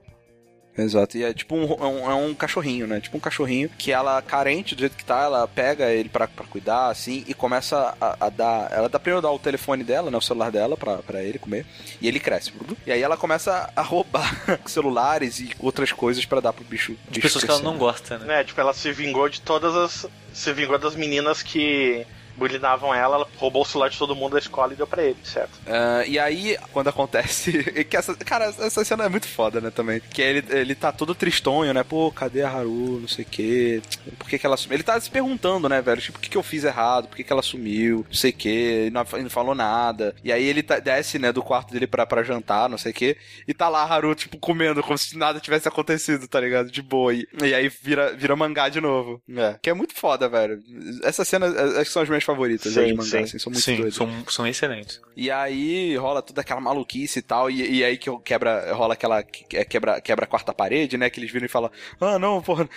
Exato, 0.76 1.16
e 1.16 1.22
é 1.22 1.32
tipo 1.32 1.54
um, 1.54 1.64
é 1.64 1.86
um, 1.86 2.10
é 2.10 2.14
um 2.14 2.34
cachorrinho, 2.34 2.86
né? 2.86 3.00
Tipo 3.00 3.16
um 3.16 3.20
cachorrinho 3.20 3.68
que 3.78 3.92
ela, 3.92 4.20
carente 4.20 4.74
do 4.74 4.80
jeito 4.80 4.96
que 4.96 5.04
tá, 5.04 5.22
ela 5.22 5.46
pega 5.46 5.92
ele 5.92 6.08
pra, 6.08 6.26
pra 6.26 6.44
cuidar, 6.46 6.88
assim, 6.88 7.24
e 7.28 7.34
começa 7.34 7.96
a, 8.00 8.26
a 8.26 8.28
dar. 8.28 8.72
Ela 8.72 8.88
dá 8.88 8.98
primeiro 8.98 9.22
dá 9.22 9.30
o 9.30 9.38
telefone 9.38 9.84
dela, 9.84 10.10
né? 10.10 10.16
O 10.18 10.20
celular 10.20 10.50
dela 10.50 10.76
pra, 10.76 10.98
pra 10.98 11.22
ele 11.22 11.38
comer, 11.38 11.64
e 12.00 12.08
ele 12.08 12.18
cresce. 12.18 12.52
E 12.86 12.90
aí 12.90 13.02
ela 13.02 13.16
começa 13.16 13.70
a 13.74 13.82
roubar 13.82 14.34
celulares 14.66 15.38
e 15.38 15.50
outras 15.60 15.92
coisas 15.92 16.24
pra 16.24 16.40
dar 16.40 16.52
pro 16.52 16.64
bicho. 16.64 16.96
De 17.08 17.20
pessoas 17.20 17.44
que 17.44 17.50
ela 17.50 17.60
não 17.60 17.78
gosta, 17.78 18.18
né? 18.18 18.26
né? 18.26 18.44
Tipo, 18.44 18.60
ela 18.60 18.74
se 18.74 18.90
vingou 18.92 19.28
de 19.28 19.40
todas 19.40 19.74
as. 19.76 20.06
Se 20.32 20.52
vingou 20.52 20.78
das 20.78 20.96
meninas 20.96 21.42
que 21.42 22.04
bulinavam 22.36 22.94
ela, 22.94 23.16
ela 23.16 23.28
roubou 23.36 23.62
o 23.62 23.64
celular 23.64 23.88
de 23.88 23.98
todo 23.98 24.14
mundo 24.14 24.32
da 24.32 24.38
escola 24.38 24.72
e 24.72 24.76
deu 24.76 24.86
pra 24.86 25.02
ele, 25.02 25.16
certo? 25.24 25.52
Ah, 25.66 26.04
e 26.06 26.18
aí, 26.18 26.56
quando 26.72 26.88
acontece. 26.88 27.52
que 27.84 27.96
essa, 27.96 28.14
cara, 28.14 28.46
essa 28.46 28.84
cena 28.84 29.04
é 29.04 29.08
muito 29.08 29.26
foda, 29.28 29.60
né? 29.60 29.70
Também. 29.70 30.00
Que 30.00 30.22
ele, 30.22 30.44
ele 30.50 30.74
tá 30.74 30.92
todo 30.92 31.14
tristonho, 31.14 31.72
né? 31.72 31.82
Pô, 31.82 32.10
cadê 32.10 32.42
a 32.42 32.48
Haru? 32.48 33.00
Não 33.00 33.08
sei 33.08 33.24
o 33.24 33.28
quê. 33.28 33.82
Por 34.18 34.28
que, 34.28 34.38
que 34.38 34.46
ela 34.46 34.56
sumiu? 34.56 34.76
Ele 34.76 34.82
tá 34.82 34.98
se 35.00 35.10
perguntando, 35.10 35.68
né, 35.68 35.80
velho? 35.80 36.00
Tipo, 36.00 36.18
o 36.18 36.20
que, 36.20 36.30
que 36.30 36.36
eu 36.36 36.42
fiz 36.42 36.64
errado? 36.64 37.08
Por 37.08 37.16
que, 37.16 37.24
que 37.24 37.32
ela 37.32 37.42
sumiu? 37.42 38.04
Não 38.08 38.14
sei 38.14 38.30
o 38.30 38.34
quê. 38.34 38.90
Não, 38.92 39.04
não 39.22 39.30
falou 39.30 39.54
nada. 39.54 40.14
E 40.24 40.32
aí 40.32 40.44
ele 40.44 40.62
tá- 40.62 40.78
desce, 40.78 41.18
né, 41.18 41.32
do 41.32 41.42
quarto 41.42 41.72
dele 41.72 41.86
pra, 41.86 42.06
pra 42.06 42.22
jantar, 42.22 42.68
não 42.68 42.78
sei 42.78 42.92
o 42.92 42.94
quê. 42.94 43.16
E 43.46 43.54
tá 43.54 43.68
lá 43.68 43.82
a 43.82 43.94
Haru, 43.94 44.14
tipo, 44.14 44.38
comendo, 44.38 44.82
como 44.82 44.98
se 44.98 45.16
nada 45.16 45.40
tivesse 45.40 45.68
acontecido, 45.68 46.26
tá 46.28 46.40
ligado? 46.40 46.70
De 46.70 46.82
boa. 46.82 47.14
E, 47.14 47.26
e 47.42 47.54
aí 47.54 47.68
vira, 47.82 48.14
vira 48.14 48.36
mangá 48.36 48.68
de 48.68 48.80
novo. 48.80 49.22
É. 49.36 49.56
Que 49.62 49.70
é 49.70 49.74
muito 49.74 49.94
foda, 49.94 50.28
velho. 50.28 50.60
Essas 51.02 51.28
cenas, 51.28 51.54
é, 51.54 51.62
acho 51.80 51.84
que 51.84 51.92
são 51.92 52.02
as 52.02 52.08
minhas 52.08 52.23
favoritas, 52.24 52.72
Sim, 52.72 52.80
né, 52.80 52.86
de 52.86 52.94
mangá, 52.94 53.08
sim. 53.10 53.18
assim. 53.18 53.38
São 53.38 53.52
muito 53.52 53.64
Sim, 53.64 53.76
doidas. 53.76 53.94
são, 53.94 54.08
são 54.28 54.46
excelentes. 54.46 55.00
E 55.16 55.30
aí 55.30 55.96
rola 55.96 56.20
toda 56.22 56.40
aquela 56.40 56.60
maluquice 56.60 57.18
e 57.18 57.22
tal, 57.22 57.50
e, 57.50 57.78
e 57.78 57.84
aí 57.84 57.96
que 57.96 58.10
quebra, 58.20 58.72
rola 58.74 58.94
aquela 58.94 59.22
que- 59.22 59.56
é, 59.56 59.64
quebra, 59.64 60.00
quebra 60.00 60.24
a 60.24 60.28
quarta 60.28 60.52
parede, 60.52 60.96
né? 60.96 61.08
Que 61.10 61.20
eles 61.20 61.30
viram 61.30 61.46
e 61.46 61.48
falam, 61.48 61.70
ah, 62.00 62.18
não, 62.18 62.40
porra, 62.42 62.68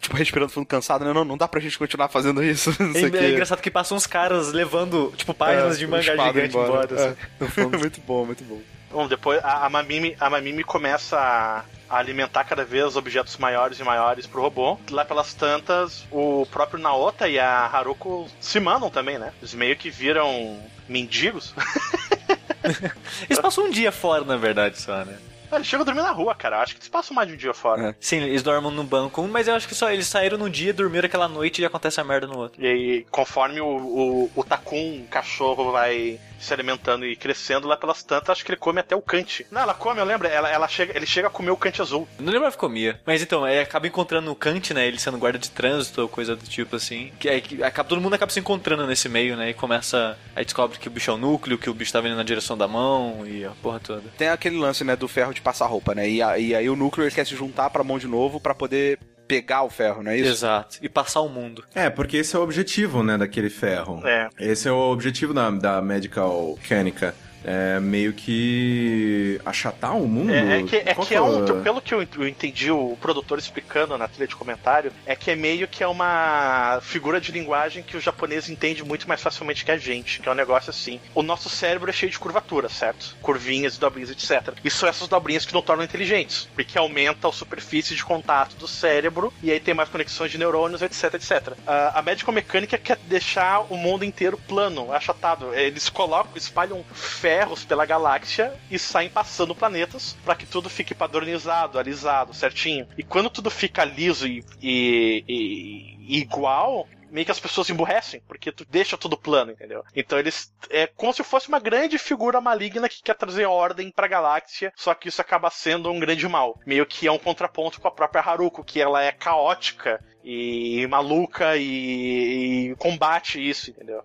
tipo, 0.00 0.16
respirando 0.16 0.50
fundo 0.52 0.66
cansado, 0.66 1.04
né? 1.04 1.12
Não, 1.12 1.24
não 1.24 1.36
dá 1.38 1.46
pra 1.48 1.60
gente 1.60 1.78
continuar 1.78 2.08
fazendo 2.08 2.42
isso, 2.42 2.70
não 2.82 2.92
sei 2.92 3.04
É, 3.04 3.24
é 3.26 3.30
engraçado 3.30 3.60
que 3.60 3.70
passam 3.70 3.96
uns 3.96 4.06
caras 4.06 4.52
levando, 4.52 5.12
tipo, 5.16 5.32
páginas 5.32 5.76
É, 5.76 5.78
de 5.78 5.86
mangá 5.86 6.02
gigante 6.02 6.56
embora. 6.56 6.88
É. 6.94 7.06
assim, 7.44 7.50
fundo. 7.52 7.78
muito 7.78 8.00
bom, 8.02 8.26
muito 8.26 8.44
bom. 8.44 8.60
Bom, 8.90 9.06
depois 9.06 9.42
a, 9.44 9.66
a 9.66 9.70
Mamimi, 9.70 10.16
a 10.18 10.28
Mamimi 10.28 10.64
começa 10.64 11.16
a, 11.16 11.64
a 11.88 11.98
alimentar 11.98 12.44
cada 12.44 12.64
vez 12.64 12.96
objetos 12.96 13.36
maiores 13.36 13.78
e 13.78 13.84
maiores 13.84 14.26
pro 14.26 14.42
robô. 14.42 14.78
Lá 14.90 15.04
pelas 15.04 15.32
tantas, 15.32 16.06
o 16.10 16.46
próprio 16.50 16.80
Naota 16.80 17.28
e 17.28 17.38
a 17.38 17.66
Haruko 17.66 18.28
se 18.40 18.58
mandam 18.58 18.90
também, 18.90 19.18
né? 19.18 19.32
Eles 19.40 19.54
meio 19.54 19.76
que 19.76 19.90
viram 19.90 20.60
mendigos. 20.88 21.54
Eles 23.28 23.40
passam 23.40 23.64
um 23.64 23.70
dia 23.70 23.90
fora, 23.90 24.24
na 24.24 24.36
verdade, 24.36 24.78
só, 24.78 25.04
né? 25.04 25.18
Eles 25.52 25.66
chegam 25.66 25.82
a 25.82 25.84
dormir 25.84 26.02
na 26.02 26.12
rua, 26.12 26.34
cara. 26.34 26.60
Acho 26.60 26.74
que 26.74 26.80
eles 26.80 26.88
passam 26.88 27.14
mais 27.14 27.26
de 27.26 27.34
um 27.34 27.36
dia 27.36 27.52
fora. 27.52 27.88
É. 27.88 27.94
Sim, 27.98 28.18
eles 28.18 28.42
dormem 28.42 28.70
no 28.70 28.84
banco, 28.84 29.26
mas 29.26 29.48
eu 29.48 29.54
acho 29.54 29.66
que 29.66 29.74
só 29.74 29.90
eles 29.90 30.06
saíram 30.06 30.38
num 30.38 30.48
dia, 30.48 30.72
dormiram 30.72 31.06
aquela 31.06 31.26
noite 31.26 31.60
e 31.60 31.64
acontece 31.64 32.00
a 32.00 32.04
merda 32.04 32.26
no 32.26 32.38
outro. 32.38 32.62
E 32.62 32.66
aí, 32.66 33.06
conforme 33.10 33.60
o, 33.60 33.66
o, 33.66 34.30
o 34.36 34.44
Takun, 34.44 35.02
o 35.04 35.08
cachorro, 35.08 35.72
vai 35.72 36.20
se 36.40 36.52
alimentando 36.54 37.04
e 37.06 37.14
crescendo 37.14 37.68
lá 37.68 37.76
pelas 37.76 38.02
tantas, 38.02 38.30
acho 38.30 38.44
que 38.44 38.50
ele 38.52 38.58
come 38.58 38.80
até 38.80 38.96
o 38.96 39.02
Kant. 39.02 39.46
Não, 39.50 39.60
ela 39.60 39.74
come, 39.74 40.00
eu 40.00 40.04
lembro, 40.04 40.26
ela, 40.26 40.48
ela 40.50 40.66
chega, 40.66 40.96
ele 40.96 41.06
chega 41.06 41.28
a 41.28 41.30
comer 41.30 41.50
o 41.50 41.56
Kant 41.56 41.80
azul. 41.80 42.08
Não 42.18 42.32
lembrava 42.32 42.52
que 42.52 42.58
comia. 42.58 43.00
Mas 43.06 43.22
então, 43.22 43.44
aí 43.44 43.60
acaba 43.60 43.86
encontrando 43.86 44.30
o 44.30 44.34
Kant, 44.34 44.72
né? 44.72 44.86
Ele 44.86 44.98
sendo 44.98 45.18
guarda 45.18 45.38
de 45.38 45.50
trânsito 45.50 46.02
ou 46.02 46.08
coisa 46.08 46.34
do 46.34 46.44
tipo 46.48 46.76
assim. 46.76 47.12
Que 47.18 47.28
aí 47.28 47.40
que 47.40 47.62
acaba, 47.62 47.88
todo 47.88 48.00
mundo 48.00 48.14
acaba 48.14 48.32
se 48.32 48.40
encontrando 48.40 48.86
nesse 48.86 49.08
meio, 49.08 49.36
né? 49.36 49.50
E 49.50 49.54
começa. 49.54 50.18
Aí 50.34 50.44
descobre 50.44 50.78
que 50.78 50.88
o 50.88 50.90
bicho 50.90 51.10
é 51.10 51.14
o 51.14 51.18
núcleo, 51.18 51.58
que 51.58 51.68
o 51.70 51.74
bicho 51.74 51.92
tá 51.92 52.00
vindo 52.00 52.16
na 52.16 52.22
direção 52.22 52.56
da 52.56 52.66
mão 52.66 53.26
e 53.26 53.44
a 53.44 53.50
porra 53.62 53.78
toda. 53.80 54.02
Tem 54.16 54.28
aquele 54.28 54.56
lance, 54.58 54.82
né, 54.84 54.96
do 54.96 55.06
ferro 55.08 55.34
de 55.34 55.40
passar 55.40 55.66
roupa, 55.66 55.94
né? 55.94 56.08
E, 56.08 56.22
a- 56.22 56.38
e 56.38 56.54
aí 56.54 56.68
o 56.70 56.76
núcleo 56.76 57.04
ele 57.06 57.14
quer 57.14 57.26
se 57.26 57.36
juntar 57.36 57.68
pra 57.70 57.84
mão 57.84 57.98
de 57.98 58.06
novo 58.06 58.40
pra 58.40 58.54
poder 58.54 58.98
pegar 59.30 59.62
o 59.62 59.70
ferro, 59.70 60.02
não 60.02 60.10
é 60.10 60.18
isso? 60.18 60.30
Exato. 60.30 60.78
E 60.82 60.88
passar 60.88 61.20
o 61.20 61.28
mundo. 61.28 61.64
É, 61.74 61.88
porque 61.88 62.16
esse 62.16 62.34
é 62.34 62.38
o 62.38 62.42
objetivo, 62.42 63.02
né, 63.02 63.16
daquele 63.16 63.48
ferro. 63.48 64.06
É. 64.06 64.28
Esse 64.38 64.68
é 64.68 64.72
o 64.72 64.90
objetivo 64.90 65.32
da, 65.32 65.48
da 65.50 65.80
Medical 65.80 66.58
Mechanical. 66.60 67.12
É 67.44 67.80
meio 67.80 68.12
que 68.12 69.40
achatar 69.44 69.96
o 69.96 70.06
mundo. 70.06 70.32
É, 70.32 70.60
é 70.60 70.62
que, 70.62 70.76
é, 70.76 70.94
Qual 70.94 71.06
que 71.06 71.14
é 71.14 71.20
um. 71.20 71.62
Pelo 71.62 71.80
que 71.80 71.94
eu 71.94 72.02
entendi 72.02 72.70
o 72.70 72.96
produtor 73.00 73.38
explicando 73.38 73.96
na 73.96 74.08
trilha 74.08 74.26
de 74.26 74.36
comentário, 74.36 74.92
é 75.06 75.16
que 75.16 75.30
é 75.30 75.36
meio 75.36 75.66
que 75.66 75.82
é 75.82 75.86
uma 75.86 76.80
figura 76.82 77.20
de 77.20 77.32
linguagem 77.32 77.82
que 77.82 77.96
o 77.96 78.00
japonês 78.00 78.48
entende 78.48 78.84
muito 78.84 79.08
mais 79.08 79.22
facilmente 79.22 79.64
que 79.64 79.70
a 79.70 79.78
gente. 79.78 80.20
Que 80.20 80.28
é 80.28 80.32
um 80.32 80.34
negócio 80.34 80.70
assim. 80.70 81.00
O 81.14 81.22
nosso 81.22 81.48
cérebro 81.48 81.90
é 81.90 81.92
cheio 81.92 82.12
de 82.12 82.18
curvatura, 82.18 82.68
certo? 82.68 83.16
Curvinhas, 83.22 83.78
dobrinhas, 83.78 84.10
etc. 84.10 84.54
E 84.64 84.70
são 84.70 84.88
essas 84.88 85.08
dobrinhas 85.08 85.46
que 85.46 85.54
não 85.54 85.62
tornam 85.62 85.84
inteligentes. 85.84 86.48
Porque 86.54 86.78
aumenta 86.78 87.28
a 87.28 87.32
superfície 87.32 87.94
de 87.94 88.04
contato 88.04 88.56
do 88.56 88.68
cérebro 88.68 89.32
e 89.42 89.50
aí 89.50 89.60
tem 89.60 89.74
mais 89.74 89.88
conexões 89.88 90.30
de 90.30 90.38
neurônios, 90.38 90.82
etc, 90.82 91.14
etc. 91.14 91.54
Ah, 91.66 91.92
a 91.94 92.02
médica 92.02 92.30
mecânica 92.32 92.78
quer 92.78 92.98
deixar 93.08 93.60
o 93.72 93.76
mundo 93.76 94.04
inteiro 94.04 94.38
plano, 94.48 94.92
achatado. 94.92 95.54
Eles 95.54 95.88
colocam, 95.88 96.36
espalham 96.36 96.84
ferros 97.30 97.64
pela 97.64 97.86
galáxia 97.86 98.52
e 98.68 98.76
saem 98.76 99.08
passando 99.08 99.54
planetas 99.54 100.16
para 100.24 100.34
que 100.34 100.44
tudo 100.46 100.68
fique 100.68 100.92
padronizado, 100.96 101.78
alisado, 101.78 102.34
certinho. 102.34 102.88
E 102.98 103.04
quando 103.04 103.30
tudo 103.30 103.48
fica 103.50 103.84
liso 103.84 104.26
e, 104.26 104.44
e- 104.60 105.24
e- 105.28 106.18
igual, 106.18 106.88
meio 107.08 107.24
que 107.24 107.30
as 107.30 107.38
pessoas 107.38 107.70
emburrecem, 107.70 108.20
porque 108.26 108.50
tu 108.50 108.66
deixa 108.68 108.96
tudo 108.98 109.16
plano, 109.16 109.52
entendeu? 109.52 109.84
Então 109.94 110.18
eles. 110.18 110.52
É 110.70 110.88
como 110.88 111.12
se 111.12 111.22
fosse 111.22 111.48
uma 111.48 111.60
grande 111.60 111.98
figura 111.98 112.40
maligna 112.40 112.88
que 112.88 113.00
quer 113.00 113.14
trazer 113.14 113.46
ordem 113.46 113.92
pra 113.92 114.08
galáxia, 114.08 114.72
só 114.74 114.92
que 114.92 115.08
isso 115.08 115.20
acaba 115.20 115.50
sendo 115.50 115.88
um 115.88 116.00
grande 116.00 116.28
mal. 116.28 116.58
Meio 116.66 116.84
que 116.84 117.06
é 117.06 117.12
um 117.12 117.18
contraponto 117.18 117.80
com 117.80 117.86
a 117.86 117.92
própria 117.92 118.22
Haruko, 118.22 118.64
que 118.64 118.80
ela 118.80 119.00
é 119.04 119.12
caótica 119.12 120.02
e 120.24 120.84
maluca 120.88 121.56
e, 121.56 122.70
e 122.72 122.76
combate 122.76 123.38
isso, 123.40 123.70
entendeu? 123.70 124.02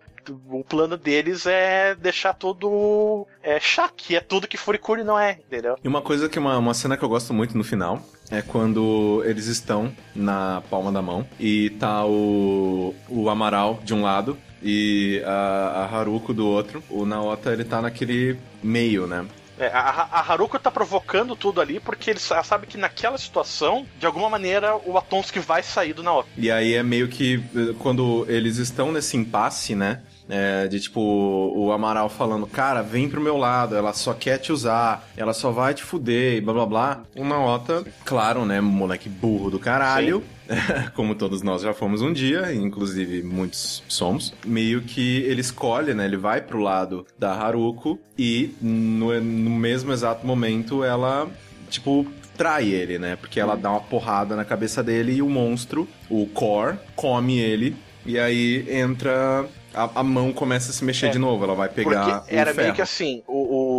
O 0.49 0.63
plano 0.63 0.97
deles 0.97 1.45
é 1.45 1.95
deixar 1.95 2.33
tudo 2.33 3.27
é, 3.43 3.59
chá, 3.59 3.89
que 3.95 4.15
é 4.15 4.19
tudo 4.19 4.47
que 4.47 4.57
Furikuri 4.57 5.03
não 5.03 5.19
é, 5.19 5.33
entendeu? 5.47 5.77
E 5.83 5.87
uma 5.87 6.01
coisa 6.01 6.27
que 6.29 6.39
uma, 6.39 6.57
uma 6.57 6.73
cena 6.73 6.97
que 6.97 7.03
eu 7.03 7.09
gosto 7.09 7.33
muito 7.33 7.57
no 7.57 7.63
final 7.63 8.01
é 8.31 8.41
quando 8.41 9.21
eles 9.25 9.45
estão 9.47 9.93
na 10.15 10.61
palma 10.69 10.91
da 10.91 11.01
mão 11.01 11.27
e 11.39 11.69
tá 11.71 12.05
o, 12.05 12.93
o 13.09 13.29
Amaral 13.29 13.79
de 13.83 13.93
um 13.93 14.01
lado 14.01 14.37
e 14.63 15.21
a, 15.25 15.87
a 15.91 15.97
Haruko 15.99 16.33
do 16.33 16.47
outro. 16.47 16.83
O 16.89 17.05
Naota 17.05 17.51
ele 17.53 17.63
tá 17.63 17.81
naquele 17.81 18.37
meio, 18.63 19.05
né? 19.05 19.25
É, 19.57 19.67
a, 19.67 19.79
a 20.11 20.19
Haruko 20.19 20.59
tá 20.59 20.69
provocando 20.69 21.33
tudo 21.33 21.61
ali 21.61 21.79
porque 21.79 22.09
ele 22.09 22.19
sa- 22.19 22.43
sabe 22.43 22.67
que 22.67 22.77
naquela 22.77 23.17
situação, 23.17 23.85
de 23.97 24.05
alguma 24.05 24.29
maneira, 24.29 24.75
o 24.85 24.97
Atomsky 24.97 25.39
vai 25.39 25.63
sair 25.63 25.93
do 25.93 26.03
Naota. 26.03 26.27
E 26.37 26.51
aí 26.51 26.73
é 26.73 26.83
meio 26.83 27.07
que 27.07 27.41
eh, 27.55 27.73
quando 27.79 28.25
eles 28.27 28.57
estão 28.57 28.91
nesse 28.91 29.15
impasse, 29.15 29.73
né? 29.73 30.01
É, 30.27 30.67
de 30.67 30.79
tipo, 30.79 30.99
o 30.99 31.71
Amaral 31.71 32.09
falando, 32.09 32.47
cara, 32.47 32.81
vem 32.81 33.07
pro 33.07 33.21
meu 33.21 33.37
lado, 33.37 33.75
ela 33.75 33.93
só 33.93 34.13
quer 34.13 34.39
te 34.39 34.51
usar, 34.51 35.07
ela 35.15 35.33
só 35.33 35.51
vai 35.51 35.73
te 35.73 35.83
fuder 35.83 36.37
e 36.37 36.41
blá 36.41 36.53
blá 36.53 36.65
blá. 36.65 37.03
O 37.15 37.23
Naota, 37.23 37.85
claro, 38.03 38.43
né, 38.45 38.59
moleque 38.59 39.07
burro 39.07 39.51
do 39.51 39.59
caralho, 39.59 40.23
como 40.95 41.13
todos 41.13 41.41
nós 41.43 41.61
já 41.61 41.73
fomos 41.73 42.01
um 42.01 42.11
dia, 42.11 42.53
inclusive 42.53 43.21
muitos 43.21 43.83
somos, 43.87 44.33
meio 44.43 44.81
que 44.81 45.17
ele 45.23 45.41
escolhe, 45.41 45.93
né, 45.93 46.05
ele 46.05 46.17
vai 46.17 46.41
pro 46.41 46.59
lado 46.59 47.05
da 47.19 47.33
Haruko 47.33 47.99
e 48.17 48.55
no, 48.59 49.19
no 49.21 49.49
mesmo 49.51 49.93
exato 49.93 50.25
momento 50.25 50.83
ela, 50.83 51.27
tipo, 51.69 52.07
trai 52.35 52.69
ele, 52.69 52.99
né? 52.99 53.15
Porque 53.15 53.39
ela 53.39 53.55
dá 53.55 53.71
uma 53.71 53.81
porrada 53.81 54.35
na 54.35 54.45
cabeça 54.45 54.83
dele 54.83 55.13
e 55.13 55.21
o 55.21 55.29
monstro, 55.29 55.87
o 56.09 56.27
Core, 56.27 56.77
come 56.95 57.39
ele. 57.39 57.75
E 58.05 58.19
aí 58.19 58.65
entra. 58.69 59.45
A, 59.75 59.89
a 59.95 60.03
mão 60.03 60.31
começa 60.31 60.71
a 60.71 60.73
se 60.73 60.83
mexer 60.83 61.07
É. 61.07 61.09
de 61.09 61.19
novo. 61.19 61.43
Ela 61.43 61.53
vai 61.55 61.69
pegar 61.69 62.19
Porque 62.21 62.33
era 62.35 62.51
o 62.51 62.53
ferro. 62.53 62.65
meio 62.65 62.75
que 62.75 62.81
assim, 62.81 63.21
o, 63.27 63.33
o, 63.33 63.74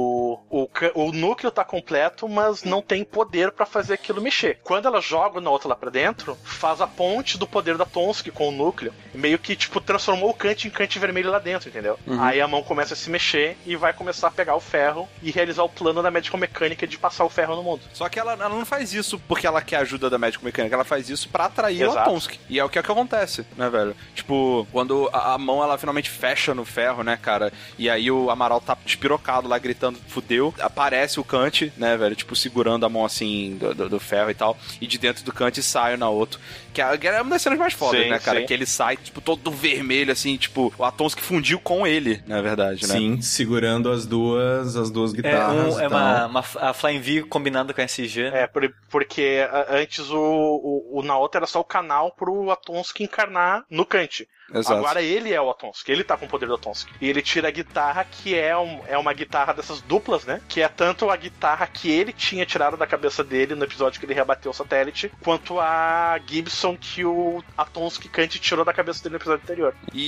o, 0.50 0.68
o 0.94 1.12
núcleo 1.12 1.50
tá 1.50 1.64
completo, 1.64 2.28
mas 2.28 2.62
não 2.62 2.82
tem 2.82 3.04
poder 3.04 3.52
pra 3.52 3.66
fazer 3.66 3.94
aquilo 3.94 4.20
mexer. 4.20 4.60
Quando 4.62 4.86
ela 4.86 5.00
joga 5.00 5.38
o 5.38 5.40
Naota 5.40 5.68
lá 5.68 5.76
pra 5.76 5.90
dentro, 5.90 6.36
faz 6.44 6.80
a 6.80 6.86
ponte 6.86 7.38
do 7.38 7.46
poder 7.46 7.76
da 7.76 7.84
Tonsky 7.84 8.30
com 8.30 8.48
o 8.48 8.52
núcleo, 8.52 8.92
meio 9.14 9.38
que, 9.38 9.56
tipo, 9.56 9.80
transformou 9.80 10.30
o 10.30 10.34
Kant 10.34 10.66
em 10.66 10.70
Kant 10.70 10.98
vermelho 10.98 11.30
lá 11.30 11.38
dentro, 11.38 11.68
entendeu? 11.68 11.98
Aí 12.20 12.40
a 12.40 12.48
mão 12.48 12.62
começa 12.62 12.94
a 12.94 12.96
se 12.96 13.10
mexer 13.10 13.56
e 13.66 13.76
vai 13.76 13.92
começar 13.92 14.28
a 14.28 14.30
pegar 14.30 14.54
o 14.54 14.60
ferro 14.60 15.08
e 15.22 15.30
realizar 15.30 15.62
o 15.62 15.68
plano 15.68 16.02
da 16.02 16.10
médica 16.10 16.36
mecânica 16.36 16.86
de 16.86 16.98
passar 16.98 17.24
o 17.24 17.30
ferro 17.30 17.56
no 17.56 17.62
mundo. 17.62 17.82
Só 17.92 18.08
que 18.08 18.18
ela, 18.18 18.32
ela 18.32 18.48
não 18.48 18.64
faz 18.64 18.92
isso 18.92 19.18
porque 19.18 19.46
ela 19.46 19.62
quer 19.62 19.76
a 19.76 19.80
ajuda 19.80 20.08
da 20.10 20.18
médico 20.18 20.44
mecânica, 20.44 20.74
ela 20.74 20.84
faz 20.84 21.08
isso 21.08 21.28
pra 21.28 21.46
atrair 21.46 21.82
o 21.82 21.90
Exato. 21.90 22.10
Atonsky. 22.10 22.40
E 22.48 22.58
é 22.58 22.64
o 22.64 22.68
que, 22.68 22.78
é 22.78 22.82
que 22.82 22.90
acontece, 22.90 23.46
né, 23.56 23.68
velho? 23.68 23.96
Tipo, 24.14 24.66
quando 24.72 25.08
a, 25.12 25.34
a 25.34 25.38
mão 25.38 25.62
ela 25.62 25.78
finalmente 25.78 26.10
fecha 26.10 26.54
no 26.54 26.64
ferro, 26.64 27.02
né, 27.02 27.18
cara? 27.20 27.52
E 27.78 27.88
aí 27.88 28.10
o 28.10 28.30
Amaral 28.30 28.60
tá 28.60 28.76
despirocado 28.84 29.48
lá 29.48 29.58
gritando, 29.58 29.98
fudeu. 30.26 30.54
Aparece 30.60 31.20
o 31.20 31.24
Kant, 31.24 31.72
né, 31.76 31.96
velho? 31.96 32.14
Tipo, 32.16 32.34
segurando 32.34 32.84
a 32.84 32.88
mão 32.88 33.04
assim 33.04 33.56
do, 33.58 33.74
do- 33.74 33.88
do 33.88 34.00
ferro 34.00 34.30
e 34.30 34.34
tal. 34.34 34.56
E 34.80 34.86
de 34.86 34.98
dentro 34.98 35.24
do 35.24 35.32
Kant 35.32 35.60
sai 35.62 35.94
o 35.94 35.98
Naoto. 35.98 36.40
Que 36.74 36.82
é, 36.82 36.98
é 37.06 37.22
uma 37.22 37.30
das 37.30 37.42
cenas 37.42 37.58
mais 37.58 37.72
fodas, 37.72 38.02
Sim, 38.02 38.10
né, 38.10 38.18
cara? 38.18 38.40
sim. 38.40 38.46
Que 38.46 38.52
ele 38.52 38.66
sai, 38.66 38.96
tipo, 38.98 39.20
todo 39.22 39.50
vermelho, 39.50 40.12
assim, 40.12 40.36
tipo, 40.36 40.72
o 40.76 40.84
Atonsky 40.84 41.22
fundiu 41.22 41.58
com 41.58 41.86
ele, 41.86 42.22
na 42.26 42.42
verdade, 42.42 42.86
né? 42.86 42.94
Sim, 42.94 43.20
segurando 43.22 43.90
as 43.90 44.04
duas, 44.06 44.76
as 44.76 44.90
duas 44.90 45.12
É, 45.14 45.16
guitarras. 45.16 45.74
um, 45.74 45.80
e 45.80 45.82
é 45.84 45.88
uma, 45.88 46.26
uma 46.26 46.44
a 46.60 46.74
Flying 46.74 47.00
V 47.00 47.22
combinada 47.24 47.72
com 47.72 47.80
a 47.80 47.84
SG. 47.84 48.30
né? 48.30 48.42
É, 48.42 48.46
por- 48.46 48.70
porque 48.90 49.48
antes 49.70 50.10
o, 50.10 50.18
o, 50.18 50.98
o 51.00 51.02
Naota 51.02 51.38
era 51.38 51.46
só 51.46 51.60
o 51.60 51.64
canal 51.64 52.10
pro 52.12 52.50
Atonsky 52.50 53.04
encarnar 53.04 53.64
no 53.70 53.86
Kant. 53.86 54.28
Exato. 54.52 54.78
Agora 54.78 55.02
ele 55.02 55.32
é 55.32 55.40
o 55.40 55.50
Atonsky, 55.50 55.90
ele 55.92 56.04
tá 56.04 56.16
com 56.16 56.26
o 56.26 56.28
poder 56.28 56.46
do 56.46 56.54
Atonsky. 56.54 56.92
E 57.00 57.08
ele 57.08 57.22
tira 57.22 57.48
a 57.48 57.50
guitarra, 57.50 58.04
que 58.04 58.34
é, 58.34 58.56
um- 58.56 58.80
é 58.86 58.96
uma 58.96 59.12
guitarra 59.12 59.52
dessas 59.52 59.80
duplas, 59.80 60.24
né? 60.24 60.40
Que 60.48 60.62
é 60.62 60.68
tanto 60.68 61.10
a 61.10 61.16
guitarra 61.16 61.66
que 61.66 61.90
ele 61.90 62.12
tinha 62.12 62.46
tirado 62.46 62.76
da 62.76 62.86
cabeça 62.86 63.24
dele 63.24 63.54
no 63.54 63.64
episódio 63.64 63.98
que 64.00 64.06
ele 64.06 64.14
rebateu 64.14 64.50
o 64.50 64.54
satélite, 64.54 65.10
quanto 65.22 65.58
a 65.60 66.18
Gibson 66.26 66.76
que 66.76 67.04
o 67.04 67.42
Atonsky 67.56 68.08
Kant 68.08 68.38
tirou 68.38 68.64
da 68.64 68.72
cabeça 68.72 69.02
dele 69.02 69.14
no 69.14 69.18
episódio 69.18 69.42
anterior. 69.42 69.74
E, 69.92 70.00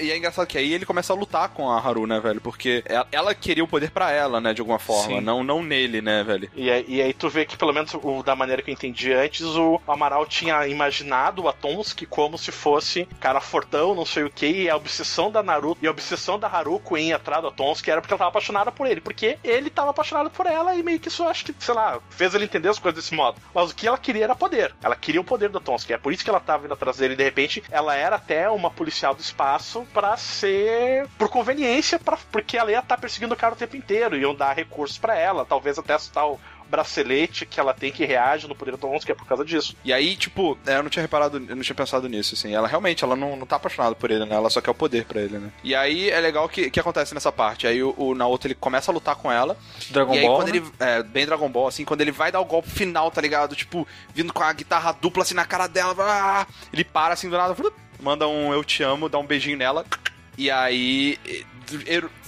e- 0.00 0.04
e 0.06 0.10
é 0.10 0.16
engraçado 0.16 0.46
que 0.46 0.58
aí 0.58 0.72
ele 0.72 0.86
começa 0.86 1.12
a 1.12 1.16
lutar 1.16 1.48
com 1.50 1.70
a 1.70 1.78
Haru, 1.78 2.06
né, 2.06 2.18
velho? 2.20 2.40
Porque 2.40 2.82
ela, 2.86 3.06
ela 3.12 3.34
queria 3.34 3.64
o 3.64 3.68
poder 3.68 3.90
pra 3.90 4.10
ela, 4.10 4.40
né, 4.40 4.52
de 4.52 4.60
alguma 4.60 4.78
forma, 4.78 5.16
Sim. 5.16 5.20
não, 5.20 5.44
não 5.44 5.62
nele, 5.62 6.00
né, 6.00 6.22
velho? 6.24 6.50
E, 6.54 6.70
aí- 6.70 6.84
e 6.88 7.00
aí 7.02 7.12
tu 7.12 7.28
vê 7.28 7.44
que, 7.44 7.56
pelo 7.56 7.72
menos 7.72 7.92
o, 7.94 8.22
da 8.22 8.34
maneira 8.34 8.62
que 8.62 8.70
eu 8.70 8.74
entendi 8.74 9.12
antes, 9.12 9.42
o 9.44 9.80
Amaral 9.86 10.26
tinha 10.26 10.66
imaginado 10.66 11.42
o 11.42 11.48
Atonsky 11.48 12.06
como 12.06 12.36
se 12.38 12.50
fosse 12.50 13.06
cara 13.20 13.40
fortão, 13.40 13.83
não 13.92 14.06
sei 14.06 14.22
o 14.22 14.30
que, 14.30 14.46
e 14.46 14.70
a 14.70 14.76
obsessão 14.76 15.32
da 15.32 15.42
Naruto 15.42 15.80
e 15.82 15.88
a 15.88 15.90
obsessão 15.90 16.38
da 16.38 16.46
Haruko 16.46 16.96
em 16.96 17.08
ir 17.08 17.12
atrás 17.12 17.42
do 17.42 17.48
Atonsky 17.48 17.90
era 17.90 18.00
porque 18.00 18.14
ela 18.14 18.18
tava 18.18 18.28
apaixonada 18.30 18.70
por 18.70 18.86
ele, 18.86 19.00
porque 19.00 19.36
ele 19.42 19.68
tava 19.68 19.90
apaixonado 19.90 20.30
por 20.30 20.46
ela 20.46 20.76
e 20.76 20.82
meio 20.82 21.00
que 21.00 21.08
isso 21.08 21.24
acho 21.24 21.44
que, 21.44 21.54
sei 21.58 21.74
lá, 21.74 22.00
fez 22.10 22.34
ele 22.34 22.44
entender 22.44 22.68
as 22.68 22.78
coisas 22.78 23.02
desse 23.02 23.14
modo. 23.14 23.40
Mas 23.52 23.70
o 23.70 23.74
que 23.74 23.88
ela 23.88 23.98
queria 23.98 24.24
era 24.24 24.36
poder. 24.36 24.74
Ela 24.80 24.94
queria 24.94 25.20
o 25.20 25.24
poder 25.24 25.48
do 25.48 25.58
Atonsky. 25.58 25.92
É 25.92 25.98
por 25.98 26.12
isso 26.12 26.22
que 26.22 26.30
ela 26.30 26.38
tava 26.38 26.66
indo 26.66 26.74
atrás 26.74 26.98
dele 26.98 27.14
e 27.14 27.16
de 27.16 27.24
repente 27.24 27.64
ela 27.70 27.96
era 27.96 28.16
até 28.16 28.48
uma 28.48 28.70
policial 28.70 29.14
do 29.14 29.20
espaço 29.20 29.84
pra 29.92 30.16
ser 30.16 31.08
por 31.18 31.28
conveniência, 31.28 31.98
pra, 31.98 32.16
porque 32.30 32.56
ela 32.56 32.70
ia 32.70 32.78
estar 32.78 32.98
perseguindo 32.98 33.34
o 33.34 33.36
cara 33.36 33.54
o 33.54 33.56
tempo 33.56 33.76
inteiro, 33.76 34.16
iam 34.16 34.34
dar 34.34 34.54
recursos 34.54 34.98
pra 34.98 35.16
ela, 35.18 35.44
talvez 35.44 35.78
até 35.78 35.96
o, 35.96 36.38
bracelete 36.70 37.46
que 37.46 37.60
ela 37.60 37.72
tem 37.72 37.92
que 37.92 38.04
reage 38.04 38.48
no 38.48 38.54
poder 38.54 38.76
Tonks, 38.76 39.04
que 39.04 39.12
é 39.12 39.14
por 39.14 39.26
causa 39.26 39.44
disso. 39.44 39.76
E 39.84 39.92
aí, 39.92 40.16
tipo, 40.16 40.58
é, 40.66 40.76
eu 40.76 40.82
não 40.82 40.90
tinha 40.90 41.02
reparado, 41.02 41.36
eu 41.36 41.56
não 41.56 41.62
tinha 41.62 41.74
pensado 41.74 42.08
nisso, 42.08 42.34
assim. 42.34 42.54
Ela 42.54 42.68
realmente, 42.68 43.04
ela 43.04 43.16
não, 43.16 43.36
não 43.36 43.46
tá 43.46 43.56
apaixonada 43.56 43.94
por 43.94 44.10
ele, 44.10 44.24
né? 44.24 44.34
Ela 44.34 44.50
só 44.50 44.60
quer 44.60 44.70
o 44.70 44.74
poder 44.74 45.04
pra 45.04 45.20
ele, 45.20 45.38
né? 45.38 45.50
E 45.62 45.74
aí 45.74 46.10
é 46.10 46.20
legal 46.20 46.48
que, 46.48 46.70
que 46.70 46.80
acontece 46.80 47.14
nessa 47.14 47.30
parte. 47.30 47.66
Aí 47.66 47.82
o, 47.82 47.94
o 47.96 48.14
Naoto, 48.14 48.46
ele 48.46 48.54
começa 48.54 48.90
a 48.90 48.94
lutar 48.94 49.16
com 49.16 49.30
ela. 49.30 49.56
Dragon 49.90 50.14
e 50.14 50.18
aí 50.18 50.26
Ball. 50.26 50.36
quando 50.36 50.48
né? 50.48 50.56
ele. 50.56 50.66
É, 50.78 51.02
bem 51.02 51.26
Dragon 51.26 51.48
Ball, 51.48 51.68
assim, 51.68 51.84
quando 51.84 52.00
ele 52.00 52.12
vai 52.12 52.32
dar 52.32 52.40
o 52.40 52.44
golpe 52.44 52.70
final, 52.70 53.10
tá 53.10 53.20
ligado? 53.20 53.54
Tipo, 53.54 53.86
vindo 54.14 54.32
com 54.32 54.42
a 54.42 54.52
guitarra 54.52 54.92
dupla 54.92 55.22
assim 55.22 55.34
na 55.34 55.44
cara 55.44 55.66
dela. 55.66 55.94
ah, 55.98 56.46
ele 56.72 56.84
para 56.84 57.14
assim 57.14 57.28
do 57.28 57.36
nada, 57.36 57.54
manda 58.00 58.26
um 58.28 58.52
eu 58.52 58.62
te 58.64 58.82
amo, 58.82 59.08
dá 59.08 59.18
um 59.18 59.26
beijinho 59.26 59.56
nela. 59.56 59.84
E 60.36 60.50
aí. 60.50 61.18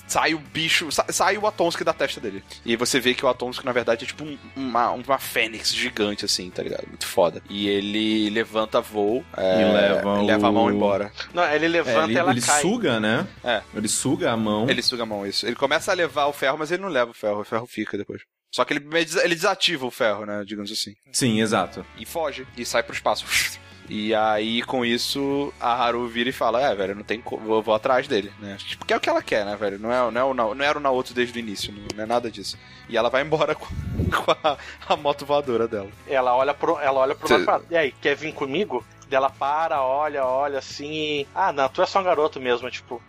Ele- 0.07 0.11
Sai 0.13 0.35
o 0.35 0.39
bicho, 0.39 0.91
sa- 0.93 1.07
sai 1.11 1.37
o 1.37 1.47
Atonski 1.47 1.83
da 1.83 1.93
testa 1.93 2.21
dele. 2.21 2.43
E 2.65 2.71
aí 2.71 2.77
você 2.77 3.01
vê 3.01 3.13
que 3.15 3.25
o 3.25 3.29
Atonski, 3.29 3.65
na 3.67 3.73
verdade, 3.73 4.05
é 4.05 4.07
tipo 4.07 4.25
um- 4.25 4.39
uma, 4.55 4.91
uma 4.93 5.19
fênix 5.19 5.75
gigante, 5.75 6.25
assim, 6.25 6.49
tá 6.51 6.63
ligado? 6.63 6.87
Muito 6.87 7.07
foda. 7.07 7.43
E 7.51 7.69
ele 7.69 8.31
levanta 8.31 8.81
voo 8.81 9.25
é, 9.37 9.61
E 9.61 9.65
leva 9.73 10.23
leva 10.23 10.49
a 10.49 10.53
mão 10.53 10.69
ela. 10.71 11.13
Não, 11.35 11.45
ele 11.53 11.67
É, 11.67 11.69
levanta 11.69 12.05
ele 12.05 12.13
e 12.15 12.17
ela 12.19 12.31
ele 12.31 12.41
cai. 12.41 12.61
suga, 12.63 13.01
né? 13.01 13.27
É. 13.43 13.63
Ele 13.75 13.89
suga 13.89 14.31
a 14.33 14.37
mão. 14.37 14.69
Ele 14.71 14.83
suga 14.83 15.03
a 15.03 15.07
mão, 15.07 15.27
isso. 15.27 15.45
Ele 15.47 15.57
começa 15.57 15.91
a 15.91 15.95
levar 15.95 16.27
o 16.27 16.33
ferro, 16.33 16.57
mas 16.59 16.71
ele 16.71 16.83
não 16.83 16.89
leva 16.89 17.11
o 17.11 17.15
ferro, 17.15 17.41
o 17.41 17.45
ferro 17.45 17.67
fica 17.67 17.99
depois. 17.99 18.23
Só 18.55 18.65
que 18.65 18.73
ele, 18.75 18.87
ele 19.25 19.35
desativa 19.35 19.85
o 19.85 19.91
ferro, 19.91 20.25
né? 20.25 20.43
Digamos 20.47 20.71
assim. 20.71 20.95
Sim, 21.13 21.41
exato. 21.41 21.85
E 21.99 22.07
foge. 22.07 22.47
E 22.57 22.65
sai 22.65 22.83
pro 22.83 22.95
espaço. 22.95 23.27
E 23.89 24.15
aí, 24.15 24.63
com 24.63 24.85
isso, 24.85 25.53
a 25.61 25.73
Haru 25.73 26.07
vira 26.09 26.29
e 26.31 26.33
fala: 26.33 26.61
É, 26.63 26.75
velho, 26.75 26.95
não 26.95 27.03
tem 27.03 27.21
co- 27.21 27.37
vou, 27.39 27.63
vou 27.63 27.75
atrás 27.75 28.09
dele, 28.09 28.33
né? 28.41 28.57
Tipo, 28.59 28.85
que 28.85 28.93
é 28.93 28.97
o 28.97 29.01
que 29.01 29.09
ela 29.09 29.23
quer, 29.23 29.45
né, 29.45 29.57
velho? 29.57 29.79
Não, 29.79 29.93
é, 29.93 30.11
não, 30.11 30.21
é 30.21 30.25
o, 30.25 30.35
Na- 30.35 30.55
não 30.55 30.65
era 30.65 30.79
o 30.79 30.81
Naoto 30.81 31.15
desde 31.15 31.39
o 31.39 31.41
início, 31.41 31.73
não, 31.73 31.83
não 31.95 32.05
é 32.05 32.07
nada 32.07 32.31
disso. 32.31 32.59
E 32.89 32.97
ela 32.97 33.09
vai 33.11 33.23
embora 33.23 33.55
com, 33.57 33.67
com 33.67 34.31
a, 34.43 34.57
a 34.89 34.97
moto 34.97 35.25
voadora 35.27 35.67
dela. 35.69 35.89
Ela 36.07 36.35
olha 36.37 36.53
pro, 36.55 36.79
ela 36.81 37.01
olha 37.01 37.15
pro 37.15 37.29
Cê- 37.29 37.39
lado 37.39 37.65
e 37.71 37.75
e 37.75 37.77
aí, 37.77 37.93
quer 37.93 38.15
vir 38.17 38.33
comigo? 38.33 38.85
Daí 39.09 39.17
Ela 39.19 39.31
para, 39.31 39.81
olha, 39.83 40.25
olha 40.25 40.59
assim. 40.59 41.25
Ah, 41.33 41.53
não, 41.53 41.69
tu 41.69 41.81
é 41.81 41.87
só 41.87 42.01
um 42.01 42.05
garoto 42.05 42.41
mesmo, 42.41 42.69
tipo... 42.71 43.01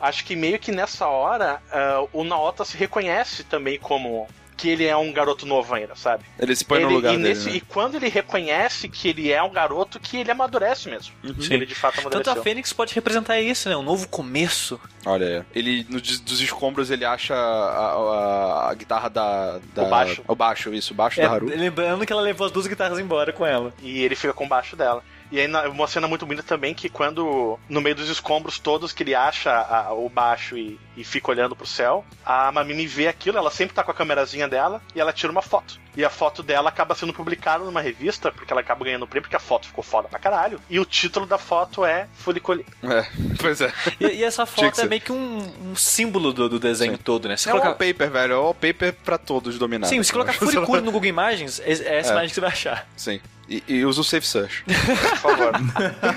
Acho 0.00 0.24
que 0.24 0.34
meio 0.34 0.58
que 0.58 0.72
nessa 0.72 1.06
hora, 1.06 1.62
ah, 1.70 2.06
o 2.14 2.24
Naota 2.24 2.64
se 2.64 2.76
reconhece 2.78 3.44
também 3.44 3.78
como... 3.78 4.26
Que 4.64 4.70
ele 4.70 4.86
é 4.86 4.96
um 4.96 5.12
garoto 5.12 5.44
novo 5.44 5.74
ainda, 5.74 5.94
sabe? 5.94 6.24
Ele 6.38 6.56
se 6.56 6.64
põe 6.64 6.78
Ele- 6.78 6.86
no 6.86 6.92
lugar 6.94 7.12
e, 7.12 7.16
dele. 7.18 7.28
nesse- 7.28 7.50
né? 7.50 7.56
e 7.56 7.60
quando 7.60 7.96
ele 7.96 8.08
reconhece 8.08 8.88
que 8.88 9.08
ele 9.10 9.30
é 9.30 9.42
um 9.42 9.50
garoto, 9.50 10.00
que 10.00 10.16
ele 10.16 10.30
amadurece 10.30 10.88
mesmo. 10.88 11.12
Uhum. 11.22 11.34
Ele 11.50 11.66
de 11.66 11.74
fato 11.74 11.96
Tanto 11.96 12.06
amadureceu. 12.14 12.40
a 12.40 12.42
Fênix 12.42 12.72
pode 12.72 12.94
representar 12.94 13.38
isso, 13.42 13.68
né? 13.68 13.76
Um 13.76 13.82
novo 13.82 14.08
começo. 14.08 14.80
Olha. 15.04 15.44
Ele, 15.54 15.86
no, 15.90 16.00
dos 16.00 16.40
escombros, 16.40 16.90
ele 16.90 17.04
acha 17.04 17.34
a, 17.34 17.38
a- 17.38 18.70
a 18.70 18.74
guitarra 18.74 19.10
da, 19.10 19.58
da- 19.74 19.82
O 19.82 19.88
baixo. 19.90 20.22
O 20.26 20.34
baixo, 20.34 20.72
isso, 20.72 20.94
o 20.94 20.96
baixo 20.96 21.20
É, 21.20 21.24
da 21.28 21.32
Haru. 21.34 21.46
lembrando 21.46 22.06
que 22.06 22.12
ela 22.14 22.22
levou 22.22 22.46
as 22.46 22.52
duas 22.52 22.66
guitarras 22.66 22.98
embora 22.98 23.34
com 23.34 23.44
ela. 23.44 23.70
E 23.82 24.02
ele 24.02 24.16
fica 24.16 24.32
com 24.32 24.48
baixo 24.48 24.74
dela. 24.76 25.02
E 25.32 25.40
aí, 25.40 25.48
na- 25.48 25.68
uma 25.68 25.86
cena 25.86 26.06
muito 26.06 26.24
bonita 26.26 26.46
também, 26.46 26.74
que 26.74 26.88
quando, 26.88 27.58
no 27.68 27.80
meio 27.80 27.96
dos 27.96 28.08
escombros 28.08 28.58
todos, 28.58 28.92
que 28.92 29.02
ele 29.02 29.14
acha 29.14 29.50
a- 29.52 29.92
o 29.92 30.08
baixo 30.08 30.56
e, 30.56 30.78
e 30.96 31.02
fica 31.02 31.30
olhando 31.30 31.56
pro 31.56 31.66
céu, 31.66 32.04
a 32.24 32.52
Mamimi 32.52 32.86
vê 32.86 33.08
aquilo, 33.08 33.38
ela 33.38 33.50
sempre 33.50 33.74
tá 33.74 33.82
com 33.82 33.90
a 33.90 33.94
câmerazinha 33.94 34.46
dela, 34.46 34.80
e 34.94 35.00
ela 35.00 35.12
tira 35.12 35.32
uma 35.32 35.42
foto. 35.42 35.80
E 35.96 36.04
a 36.04 36.10
foto 36.10 36.42
dela 36.42 36.68
acaba 36.68 36.94
sendo 36.94 37.12
publicada 37.12 37.64
numa 37.64 37.80
revista, 37.80 38.30
porque 38.32 38.52
ela 38.52 38.60
acaba 38.60 38.84
ganhando 38.84 39.04
o 39.04 39.06
prêmio, 39.06 39.22
porque 39.22 39.36
a 39.36 39.40
foto 39.40 39.66
ficou 39.68 39.82
foda 39.82 40.08
pra 40.08 40.18
caralho. 40.18 40.60
E 40.68 40.78
o 40.80 40.84
título 40.84 41.24
da 41.24 41.38
foto 41.38 41.84
é 41.84 42.06
Fulicoli. 42.14 42.66
É, 42.82 43.06
pois 43.40 43.60
é. 43.60 43.72
E, 44.00 44.06
e 44.06 44.24
essa 44.24 44.44
foto 44.44 44.80
é 44.80 44.86
meio 44.86 45.00
que 45.00 45.12
um, 45.12 45.70
um 45.70 45.76
símbolo 45.76 46.32
do, 46.32 46.48
do 46.48 46.58
desenho 46.58 46.96
Sim. 46.96 47.02
todo, 47.02 47.28
né? 47.28 47.36
Se 47.36 47.48
É 47.48 47.52
colocar... 47.52 47.68
wallpaper, 47.70 48.10
velho. 48.10 48.32
É 48.32 48.36
wallpaper 48.36 48.92
pra 49.04 49.18
todos 49.18 49.58
dominar. 49.58 49.86
Sim, 49.86 50.02
se 50.02 50.12
colocar 50.12 50.32
Furikuri 50.32 50.80
no 50.82 50.90
Google 50.92 51.08
Imagens, 51.08 51.60
é, 51.60 51.70
é 51.72 51.98
essa 51.98 52.10
É. 52.10 52.12
imagem 52.12 52.28
que 52.28 52.34
você 52.34 52.40
vai 52.40 52.50
achar. 52.50 52.88
Sim. 52.96 53.20
E, 53.48 53.62
e 53.68 53.84
usa 53.84 54.00
o 54.00 54.04
Safe 54.04 54.26
Search. 54.26 54.64
Por 54.64 55.16
favor. 55.18 55.52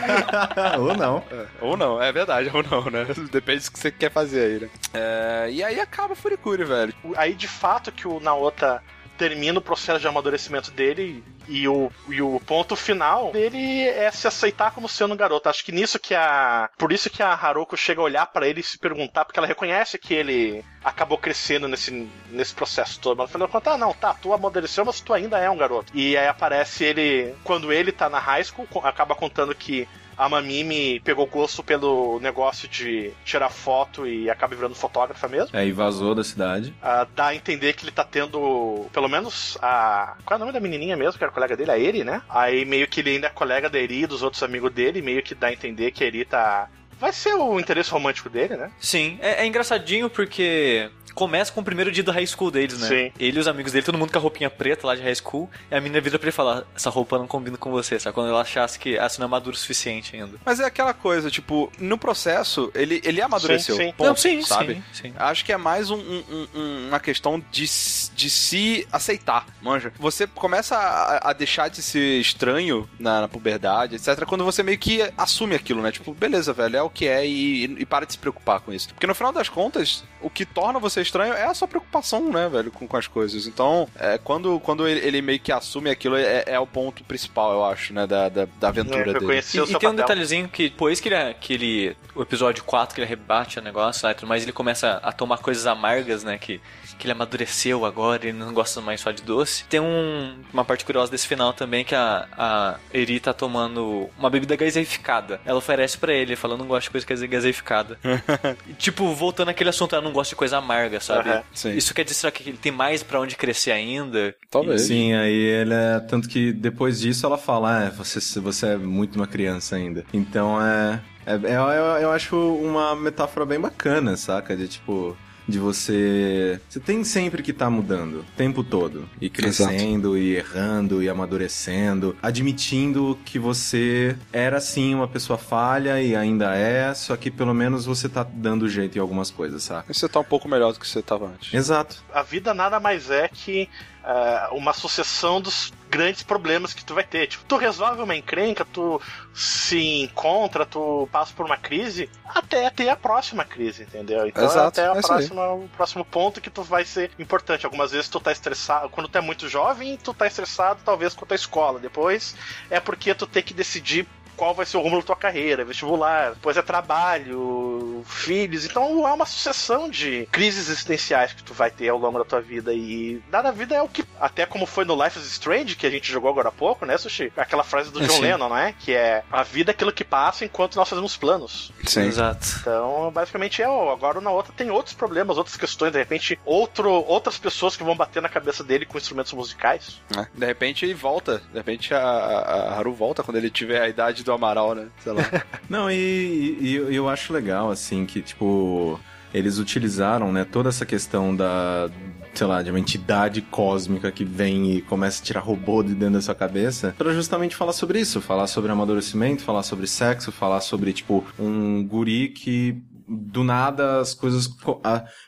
Ou 0.79 0.95
não. 0.95 1.23
ou 1.61 1.77
não, 1.77 2.01
é 2.01 2.11
verdade, 2.11 2.49
ou 2.53 2.63
não, 2.63 2.89
né? 2.89 3.05
Depende 3.31 3.63
do 3.65 3.71
que 3.71 3.79
você 3.79 3.91
quer 3.91 4.11
fazer 4.11 4.41
aí, 4.41 4.59
né? 4.59 4.69
É, 4.93 5.47
e 5.51 5.63
aí 5.63 5.79
acaba 5.79 6.13
a 6.13 6.15
Furikuri, 6.15 6.63
velho. 6.63 6.93
aí, 7.15 7.33
de 7.33 7.47
fato, 7.47 7.91
que 7.91 8.07
o 8.07 8.19
Naota 8.19 8.81
termina 9.17 9.59
o 9.59 9.61
processo 9.61 9.99
de 9.99 10.07
amadurecimento 10.07 10.71
dele 10.71 11.23
e 11.47 11.67
o, 11.67 11.91
e 12.09 12.21
o 12.21 12.39
ponto 12.45 12.75
final 12.75 13.31
dele 13.31 13.87
é 13.87 14.11
se 14.11 14.27
aceitar 14.27 14.71
como 14.71 14.87
sendo 14.87 15.13
um 15.13 15.17
garoto. 15.17 15.49
Acho 15.49 15.63
que 15.63 15.71
nisso 15.71 15.99
que 15.99 16.13
a. 16.13 16.69
Por 16.77 16.91
isso 16.91 17.09
que 17.09 17.23
a 17.23 17.33
Haruko 17.33 17.75
chega 17.75 18.01
a 18.01 18.03
olhar 18.03 18.25
pra 18.27 18.47
ele 18.47 18.59
e 18.59 18.63
se 18.63 18.77
perguntar, 18.77 19.25
porque 19.25 19.39
ela 19.39 19.47
reconhece 19.47 19.97
que 19.97 20.13
ele 20.13 20.63
acabou 20.83 21.17
crescendo 21.17 21.67
nesse, 21.67 22.09
nesse 22.29 22.53
processo 22.53 22.99
todo. 22.99 23.17
Mas 23.17 23.33
ela 23.33 23.47
fala, 23.47 23.75
ah, 23.75 23.77
não, 23.77 23.93
tá, 23.93 24.13
tu 24.13 24.33
amadureceu, 24.33 24.85
mas 24.85 25.01
tu 25.01 25.13
ainda 25.13 25.39
é 25.39 25.49
um 25.49 25.57
garoto. 25.57 25.91
E 25.95 26.15
aí 26.17 26.27
aparece 26.27 26.83
ele, 26.83 27.33
quando 27.43 27.71
ele 27.71 27.91
tá 27.91 28.09
na 28.09 28.19
high 28.19 28.43
school, 28.43 28.67
acaba 28.83 29.15
contando 29.15 29.55
que 29.55 29.87
a 30.17 30.27
Mamimi 30.27 30.99
pegou 31.01 31.27
gosto 31.27 31.63
pelo 31.63 32.19
negócio 32.19 32.67
de 32.67 33.11
tirar 33.23 33.49
foto 33.49 34.07
e 34.07 34.29
acaba 34.29 34.55
virando 34.55 34.75
fotógrafa 34.75 35.27
mesmo. 35.27 35.57
Aí 35.57 35.71
vazou 35.71 36.15
da 36.15 36.23
cidade. 36.23 36.73
Ah, 36.81 37.05
dá 37.15 37.27
a 37.27 37.35
entender 37.35 37.73
que 37.73 37.83
ele 37.83 37.91
tá 37.91 38.03
tendo, 38.03 38.87
pelo 38.91 39.07
menos, 39.07 39.57
a. 39.61 40.17
Qual 40.25 40.35
é 40.35 40.37
o 40.37 40.39
nome 40.39 40.53
da 40.53 40.59
menininha 40.59 40.97
mesmo, 40.97 41.17
que 41.17 41.23
era 41.23 41.31
colega 41.31 41.55
dele? 41.55 41.71
A 41.71 41.79
Eri, 41.79 42.03
né? 42.03 42.21
Aí 42.27 42.65
meio 42.65 42.87
que 42.87 43.01
ele 43.01 43.11
ainda 43.11 43.27
é 43.27 43.29
colega 43.29 43.69
da 43.69 43.77
Eri 43.77 44.03
e 44.03 44.07
dos 44.07 44.23
outros 44.23 44.41
amigos 44.41 44.71
dele, 44.71 45.01
meio 45.01 45.21
que 45.21 45.35
dá 45.35 45.47
a 45.47 45.53
entender 45.53 45.91
que 45.91 46.03
a 46.03 46.07
Eri 46.07 46.25
tá. 46.25 46.69
Vai 46.99 47.13
ser 47.13 47.35
o 47.35 47.59
interesse 47.59 47.91
romântico 47.91 48.27
dele, 48.27 48.55
né? 48.55 48.71
Sim, 48.79 49.19
é, 49.21 49.43
é 49.43 49.45
engraçadinho 49.45 50.09
porque 50.09 50.89
começa 51.17 51.51
com 51.51 51.61
o 51.61 51.63
primeiro 51.63 51.91
dia 51.91 52.03
do 52.03 52.11
high 52.11 52.27
school 52.27 52.51
deles, 52.51 52.77
né? 52.79 52.87
Sim. 52.87 53.11
Ele 53.19 53.37
e 53.37 53.39
os 53.39 53.47
amigos 53.47 53.71
dele, 53.71 53.83
todo 53.83 53.97
mundo 53.97 54.11
com 54.11 54.19
a 54.19 54.21
roupinha 54.21 54.49
preta 54.51 54.85
lá 54.85 54.95
de 54.95 55.01
high 55.01 55.15
school, 55.15 55.49
e 55.71 55.75
a 55.75 55.81
menina 55.81 55.99
vira 55.99 56.19
pra 56.19 56.27
ele 56.27 56.31
falar: 56.31 56.63
essa 56.75 56.91
roupa 56.91 57.17
não 57.17 57.25
combina 57.25 57.57
com 57.57 57.71
você, 57.71 57.99
sabe? 57.99 58.13
Quando 58.13 58.29
ela 58.29 58.41
achasse 58.41 58.77
que 58.77 58.95
você 58.97 59.19
não 59.19 59.25
é 59.25 59.29
maduro 59.29 59.55
o 59.55 59.59
suficiente 59.59 60.15
ainda. 60.15 60.37
Mas 60.45 60.59
é 60.59 60.65
aquela 60.65 60.93
coisa, 60.93 61.31
tipo, 61.31 61.71
no 61.79 61.97
processo, 61.97 62.71
ele, 62.75 63.01
ele 63.03 63.19
amadureceu. 63.21 63.75
Sim, 63.75 63.85
sim. 63.87 63.91
ponto, 63.93 64.07
não, 64.07 64.15
sim, 64.15 64.41
sabe? 64.43 64.75
sim, 64.93 65.07
sim. 65.09 65.13
Acho 65.17 65.43
que 65.43 65.51
é 65.51 65.57
mais 65.57 65.89
um- 65.89 65.97
um- 65.97 66.47
um- 66.53 66.87
uma 66.89 66.99
questão 66.99 67.39
de, 67.51 67.63
de 67.63 68.29
se 68.29 68.87
aceitar, 68.91 69.47
manja. 69.61 69.91
Você 69.97 70.27
começa 70.27 70.75
a, 70.77 71.31
a 71.31 71.33
deixar 71.33 71.69
de 71.69 71.81
ser 71.81 72.19
estranho 72.19 72.87
na, 72.99 73.21
na 73.21 73.27
puberdade, 73.27 73.95
etc., 73.95 74.23
quando 74.25 74.43
você 74.45 74.61
meio 74.61 74.77
que 74.77 75.01
assume 75.17 75.55
aquilo, 75.55 75.81
né? 75.81 75.91
Tipo, 75.91 76.13
beleza, 76.13 76.53
velho, 76.53 76.77
é 76.77 76.81
o 76.81 76.89
que 76.89 77.07
é 77.07 77.25
e, 77.25 77.63
e 77.63 77.85
para 77.85 78.05
de 78.05 78.13
se 78.13 78.17
preocupar 78.19 78.59
com 78.59 78.71
isso. 78.71 78.89
Porque 78.89 79.07
no 79.07 79.15
final 79.15 79.31
das 79.31 79.49
contas, 79.49 80.03
o 80.21 80.29
que 80.29 80.45
torna 80.45 80.79
você 80.79 81.01
estranho 81.07 81.33
é 81.33 81.45
a 81.45 81.53
sua 81.53 81.67
preocupação, 81.67 82.29
né, 82.31 82.47
velho, 82.49 82.71
com, 82.71 82.87
com 82.87 82.97
as 82.97 83.07
coisas. 83.07 83.47
Então, 83.47 83.87
é, 83.97 84.17
quando, 84.17 84.59
quando 84.59 84.87
ele, 84.87 84.99
ele 85.05 85.21
meio 85.21 85.39
que 85.39 85.51
assume 85.51 85.89
aquilo, 85.89 86.15
é, 86.15 86.43
é 86.45 86.59
o 86.59 86.67
ponto 86.67 87.03
principal, 87.03 87.51
eu 87.53 87.65
acho, 87.65 87.93
né, 87.93 88.05
da, 88.05 88.29
da, 88.29 88.47
da 88.59 88.67
aventura 88.69 89.01
É, 89.11 89.13
dele. 89.13 89.25
E, 89.53 89.59
o 89.59 89.63
e 89.63 89.67
tem 89.67 89.75
um 89.75 89.79
papel. 89.79 89.93
detalhezinho 89.93 90.47
que 90.49 90.69
depois 90.69 90.99
que 90.99 91.09
ele, 91.09 91.33
que 91.35 91.53
ele. 91.53 91.97
O 92.13 92.21
episódio 92.21 92.63
4, 92.63 92.95
que 92.95 93.01
ele 93.01 93.07
rebate 93.09 93.59
o 93.59 93.61
negócio 93.61 94.05
lá 94.05 94.11
e 94.11 94.15
tudo 94.15 94.27
mais, 94.27 94.43
ele 94.43 94.51
começa 94.51 94.99
a 95.03 95.11
tomar 95.11 95.37
coisas 95.37 95.65
amargas, 95.67 96.23
né? 96.23 96.37
Que, 96.37 96.59
que 96.97 97.05
ele 97.05 97.11
amadureceu 97.11 97.85
agora, 97.85 98.23
ele 98.27 98.33
não 98.37 98.51
gosta 98.53 98.81
mais 98.81 99.01
só 99.01 99.11
de 99.11 99.21
doce. 99.21 99.63
Tem 99.65 99.79
um, 99.79 100.35
uma 100.51 100.65
parte 100.65 100.83
curiosa 100.83 101.11
desse 101.11 101.27
final 101.27 101.53
também 101.53 101.85
que 101.85 101.93
a, 101.93 102.27
a 102.35 102.75
Eri 102.91 103.19
tá 103.19 103.33
tomando 103.33 104.09
uma 104.17 104.29
bebida 104.31 104.55
gaseificada. 104.55 105.39
Ela 105.45 105.59
oferece 105.59 105.95
pra 105.97 106.11
ele, 106.11 106.35
falando 106.35 106.59
não 106.61 106.67
gosto 106.67 106.85
de 106.85 106.89
coisa 106.91 107.05
gase- 107.05 107.27
gaseificada. 107.27 107.99
E, 108.67 108.73
tipo, 108.73 109.13
voltando 109.13 109.49
àquele 109.49 109.69
assunto, 109.69 109.93
ela 109.93 110.03
não 110.03 110.11
gosta 110.11 110.31
de 110.31 110.35
coisa 110.35 110.57
amarga, 110.57 110.96
sabe? 110.99 111.29
Aham, 111.29 111.43
sim. 111.53 111.73
Isso 111.75 111.93
quer 111.93 112.03
dizer 112.03 112.15
será 112.15 112.31
que 112.31 112.47
ele 112.47 112.57
tem 112.57 112.71
mais 112.71 113.03
pra 113.03 113.19
onde 113.19 113.35
crescer 113.35 113.71
ainda? 113.71 114.35
Talvez. 114.49 114.81
Sim, 114.81 115.13
aí 115.13 115.33
ele 115.33 115.73
é. 115.73 115.99
Tanto 115.99 116.27
que 116.27 116.51
depois 116.53 116.99
disso 116.99 117.25
ela 117.25 117.37
fala: 117.37 117.85
é, 117.85 117.89
você, 117.89 118.39
você 118.39 118.67
é 118.67 118.77
muito 118.77 119.15
uma 119.15 119.27
criança 119.27 119.75
ainda. 119.75 120.05
Então 120.13 120.61
é. 120.61 121.01
é, 121.25 121.33
é- 121.33 121.55
eu, 121.57 121.63
eu 122.01 122.11
acho 122.11 122.35
uma 122.57 122.95
metáfora 122.95 123.45
bem 123.45 123.59
bacana, 123.59 124.15
saca? 124.17 124.55
De 124.55 124.67
tipo. 124.67 125.17
De 125.47 125.59
você. 125.59 126.59
Você 126.67 126.79
tem 126.79 127.03
sempre 127.03 127.41
que 127.41 127.51
estar 127.51 127.69
mudando, 127.69 128.19
o 128.19 128.25
tempo 128.35 128.63
todo. 128.63 129.07
E 129.21 129.29
crescendo, 129.29 130.17
e 130.17 130.35
errando, 130.35 131.01
e 131.01 131.09
amadurecendo. 131.09 132.15
Admitindo 132.21 133.17
que 133.23 133.39
você 133.39 134.15
era 134.33 134.59
sim 134.59 134.93
uma 134.93 135.07
pessoa 135.07 135.37
falha 135.37 136.01
e 136.01 136.15
ainda 136.15 136.55
é, 136.55 136.93
só 136.93 137.15
que 137.15 137.31
pelo 137.31 137.53
menos 137.53 137.85
você 137.85 138.09
tá 138.09 138.23
dando 138.23 138.67
jeito 138.67 138.97
em 138.97 139.01
algumas 139.01 139.31
coisas, 139.31 139.63
saca? 139.63 139.93
Você 139.93 140.07
tá 140.09 140.19
um 140.19 140.23
pouco 140.23 140.49
melhor 140.49 140.73
do 140.73 140.79
que 140.79 140.87
você 140.87 141.01
tava 141.01 141.27
antes. 141.27 141.53
Exato. 141.53 142.03
A 142.13 142.21
vida 142.21 142.53
nada 142.53 142.79
mais 142.79 143.09
é 143.09 143.27
que 143.27 143.69
ah, 144.09 144.47
uma 144.53 144.71
sucessão 144.71 145.41
dos 145.41 145.73
grandes 145.89 146.23
problemas 146.23 146.73
que 146.73 146.85
tu 146.85 146.93
vai 146.93 147.03
ter. 147.03 147.27
Tipo, 147.27 147.43
tu 147.43 147.57
resolve 147.57 148.01
uma 148.01 148.15
encrenca, 148.15 148.63
tu 148.63 149.01
se 149.33 150.01
encontra, 150.03 150.65
tu 150.65 151.09
passa 151.11 151.33
por 151.33 151.45
uma 151.45 151.57
crise, 151.57 152.09
até 152.25 152.69
ter 152.69 152.87
a 152.87 152.95
próxima 152.95 153.43
crise, 153.43 153.83
entendeu? 153.83 154.25
Então 154.25 154.45
Exato, 154.45 154.67
até 154.79 154.87
a 154.87 154.95
é 154.95 155.01
próxima, 155.01 155.51
o 155.51 155.67
próximo 155.75 156.05
ponto 156.05 156.39
que 156.39 156.49
tu 156.49 156.63
vai 156.63 156.85
ser 156.85 157.11
importante. 157.19 157.65
Algumas 157.65 157.91
vezes 157.91 158.07
tu 158.07 158.21
tá 158.21 158.31
estressado, 158.31 158.87
quando 158.87 159.09
tu 159.09 159.17
é 159.17 159.21
muito 159.21 159.49
jovem, 159.49 159.97
tu 159.97 160.13
tá 160.13 160.25
estressado 160.25 160.79
talvez 160.85 161.13
com 161.13 161.25
a 161.25 161.27
tua 161.27 161.35
escola. 161.35 161.77
Depois 161.77 162.33
é 162.69 162.79
porque 162.79 163.13
tu 163.13 163.27
tem 163.27 163.43
que 163.43 163.53
decidir 163.53 164.07
qual 164.37 164.53
vai 164.53 164.65
ser 164.65 164.77
o 164.77 164.81
rumo 164.81 164.97
da 164.97 165.03
tua 165.03 165.15
carreira, 165.15 165.65
vestibular, 165.65 166.31
depois 166.31 166.55
é 166.55 166.61
trabalho, 166.61 168.03
filhos. 168.05 168.65
Então 168.65 169.07
é 169.07 169.11
uma 169.11 169.25
sucessão 169.25 169.89
de 169.89 170.27
crises 170.31 170.69
existenciais 170.69 171.33
que 171.33 171.43
tu 171.43 171.53
vai 171.53 171.71
ter 171.71 171.89
ao 171.89 171.97
longo 171.97 172.19
da 172.19 172.25
tua 172.25 172.41
vida. 172.41 172.73
E 172.73 173.21
nada 173.31 173.51
vida 173.51 173.75
é 173.75 173.81
o 173.81 173.89
que. 173.89 174.03
Até 174.19 174.45
como 174.45 174.65
foi 174.65 174.85
no 174.85 175.01
Life 175.01 175.17
is 175.19 175.25
Strange, 175.25 175.75
que 175.75 175.87
a 175.87 175.89
gente 175.89 176.11
jogou 176.11 176.29
agora 176.29 176.49
há 176.49 176.51
pouco, 176.51 176.85
né, 176.85 176.97
Sushi? 176.97 177.31
Aquela 177.35 177.63
frase 177.63 177.91
do 177.91 177.99
John 178.01 178.13
Sim. 178.13 178.21
Lennon, 178.21 178.49
né? 178.49 178.75
Que 178.79 178.93
é 178.93 179.23
a 179.31 179.43
vida 179.43 179.71
é 179.71 179.73
aquilo 179.73 179.91
que 179.91 180.03
passa 180.03 180.45
enquanto 180.45 180.75
nós 180.75 180.87
fazemos 180.87 181.17
planos. 181.17 181.71
Sim. 181.85 182.01
Exato. 182.01 182.47
Então, 182.61 183.11
basicamente 183.11 183.61
é, 183.61 183.67
ó, 183.67 183.91
agora 183.91 184.21
na 184.21 184.31
outra 184.31 184.53
tem 184.55 184.69
outros 184.69 184.95
problemas, 184.95 185.37
outras 185.37 185.57
questões, 185.57 185.91
de 185.91 185.97
repente, 185.97 186.39
outro, 186.45 186.91
outras 186.91 187.37
pessoas 187.37 187.75
que 187.75 187.83
vão 187.83 187.95
bater 187.95 188.21
na 188.21 188.29
cabeça 188.29 188.63
dele 188.63 188.85
com 188.85 188.97
instrumentos 188.97 189.33
musicais. 189.33 189.99
É. 190.15 190.27
De 190.33 190.45
repente 190.45 190.85
ele 190.85 190.93
volta. 190.93 191.41
De 191.51 191.57
repente 191.57 191.93
a, 191.93 191.99
a 191.99 192.67
a 192.67 192.77
Haru 192.77 192.93
volta 192.93 193.23
quando 193.23 193.37
ele 193.37 193.49
tiver 193.49 193.81
a 193.81 193.87
idade 193.87 194.23
do 194.27 194.33
Amaral, 194.33 194.75
né? 194.75 194.87
Sei 195.03 195.11
lá. 195.11 195.23
Não, 195.69 195.89
e, 195.89 196.57
e 196.61 196.75
eu- 196.75 197.09
acho 197.09 197.33
legal, 197.33 197.71
assim, 197.71 198.05
que, 198.05 198.21
tipo, 198.21 198.99
eles 199.33 199.57
utilizaram, 199.57 200.31
né, 200.31 200.45
toda 200.45 200.69
essa 200.69 200.85
questão 200.85 201.35
da, 201.35 201.89
sei 202.33 202.45
lá, 202.47 202.61
de 202.61 202.69
uma 202.69 202.79
entidade 202.79 203.41
cósmica 203.41 204.11
que 204.11 204.23
vem 204.25 204.73
e 204.77 204.81
começa 204.81 205.21
a 205.21 205.25
tirar 205.25 205.39
robô 205.39 205.81
de 205.81 205.93
dentro 205.95 206.15
da 206.15 206.21
sua 206.21 206.35
cabeça, 206.35 206.93
pra 206.97 207.13
justamente 207.13 207.55
falar 207.55 207.73
sobre 207.73 207.99
isso, 207.99 208.21
falar 208.21 208.47
sobre 208.47 208.71
amadurecimento, 208.71 209.41
falar 209.43 209.63
sobre 209.63 209.87
sexo, 209.87 210.31
falar 210.31 210.61
sobre, 210.61 210.91
tipo, 210.93 211.23
um 211.39 211.83
guri 211.85 212.29
que 212.29 212.77
do 213.07 213.43
nada 213.43 213.99
as 214.01 214.13
coisas. 214.13 214.47
co- 214.47 214.81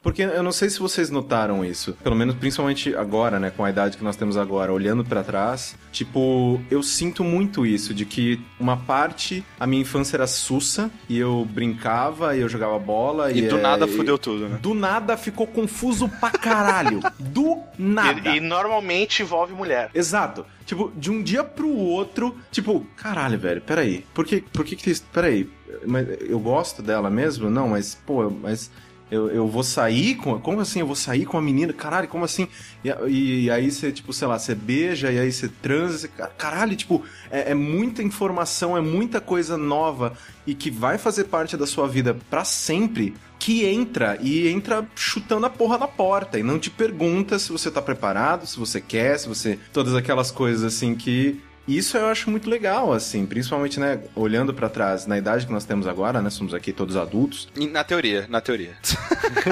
Porque 0.04 0.22
eu 0.24 0.44
não 0.44 0.52
sei 0.52 0.70
se 0.70 0.80
vocês 0.80 1.10
notaram 1.10 1.64
isso. 1.64 1.94
Pelo 2.04 2.16
menos, 2.16 2.36
principalmente 2.36 2.96
agora, 2.96 3.40
né? 3.40 3.52
Com 3.56 3.64
a 3.64 3.70
idade 3.70 3.98
que 3.98 4.04
nós 4.04 4.16
temos 4.16 4.36
agora, 4.38 4.74
olhando 4.74 5.04
pra 5.06 5.24
trás. 5.24 5.76
Tipo, 5.92 6.60
eu 6.70 6.84
sinto 6.84 7.24
muito 7.24 7.66
isso, 7.66 7.94
de 7.94 8.06
que 8.06 8.42
uma 8.60 8.76
parte, 8.78 9.44
a 9.60 9.66
minha 9.68 9.82
infância 9.82 10.18
era 10.18 10.28
sussa, 10.28 10.92
e 11.08 11.18
eu 11.18 11.48
brincava, 11.50 12.36
e 12.36 12.42
eu 12.42 12.50
jogava 12.50 12.78
bola, 12.80 13.32
E 13.32 13.40
e. 13.40 13.48
do 13.48 13.58
é, 13.58 13.62
nada 13.62 13.88
fudeu 13.88 14.18
tudo, 14.18 14.50
né? 14.50 14.60
Do 14.62 14.74
nada 14.74 15.16
ficou 15.18 15.48
confuso 15.48 16.10
pra 16.20 16.32
caralho. 16.32 17.00
do 17.20 17.60
nada. 17.78 18.20
E, 18.30 18.38
e 18.38 18.40
normalmente 18.40 19.22
envolve 19.22 19.54
mulher. 19.54 19.90
Exato. 19.94 20.46
Tipo, 20.70 20.92
de 20.96 21.10
um 21.10 21.24
dia 21.24 21.44
pro 21.44 21.68
outro, 21.68 22.38
tipo, 22.52 22.86
caralho, 22.96 23.40
velho, 23.40 23.60
peraí. 23.60 24.06
Por 24.14 24.24
que, 24.24 24.40
por 24.40 24.64
que 24.64 24.76
que. 24.76 24.94
Peraí, 25.12 25.50
mas 25.84 26.08
eu 26.22 26.40
gosto 26.40 26.84
dela 26.84 27.10
mesmo? 27.10 27.50
Não, 27.50 27.70
mas, 27.70 27.96
pô, 28.06 28.30
mas... 28.30 28.70
Eu, 29.12 29.28
eu 29.32 29.48
vou 29.48 29.64
sair 29.64 30.14
com... 30.18 30.40
Como 30.40 30.60
assim 30.62 30.82
eu 30.82 30.86
vou 30.86 30.96
sair 30.96 31.26
com 31.26 31.36
a 31.36 31.42
menina? 31.42 31.74
Caralho, 31.74 32.08
como 32.08 32.24
assim? 32.24 32.48
E, 32.86 32.90
e- 33.08 33.46
e 33.46 33.50
aí 33.50 33.72
você, 33.72 33.92
tipo, 33.92 34.14
sei 34.14 34.28
lá, 34.28 34.38
você 34.38 34.54
beija, 34.54 35.12
e 35.12 35.18
aí 35.18 35.32
você 35.32 35.48
transa, 35.50 35.98
você, 35.98 36.08
caralho, 36.38 36.76
tipo, 36.76 37.04
é, 37.32 37.50
é 37.50 37.56
muita 37.56 38.04
informação, 38.04 38.78
é 38.78 38.82
muita 38.82 39.20
coisa 39.20 39.58
nova 39.58 40.14
e 40.46 40.54
que 40.54 40.70
vai 40.70 41.00
fazer 41.00 41.24
parte 41.24 41.58
da 41.58 41.66
sua 41.66 41.88
vida 41.88 42.16
pra 42.30 42.44
sempre, 42.46 43.16
que 43.40 43.66
entra 43.66 44.18
e 44.22 44.50
entra 44.50 44.86
chutando 44.94 45.46
a 45.46 45.50
porra 45.50 45.78
na 45.78 45.88
porta 45.88 46.38
e 46.38 46.44
não 46.44 46.60
te 46.60 46.70
pergunta 46.70 47.40
se 47.40 47.52
você 47.52 47.72
tá 47.72 47.82
preparado, 47.82 48.46
se 48.46 48.60
você 48.60 48.82
quer, 48.82 49.18
se 49.18 49.28
você. 49.28 49.58
Todas 49.72 49.96
aquelas 49.96 50.30
coisas 50.30 50.64
assim 50.64 50.94
que. 50.94 51.42
Isso 51.68 51.96
eu 51.96 52.08
acho 52.08 52.32
muito 52.32 52.50
legal, 52.50 52.92
assim, 52.92 53.28
principalmente, 53.28 53.80
né, 53.80 54.02
olhando 54.16 54.52
pra 54.52 54.68
trás, 54.68 55.06
na 55.06 55.20
idade 55.20 55.46
que 55.46 55.52
nós 55.52 55.66
temos 55.66 55.86
agora, 55.86 56.20
né, 56.20 56.32
somos 56.32 56.52
aqui 56.52 56.74
todos 56.74 56.96
adultos. 56.96 57.48
Na 57.56 57.84
teoria, 57.84 58.26
na 58.28 58.42
teoria. 58.42 58.76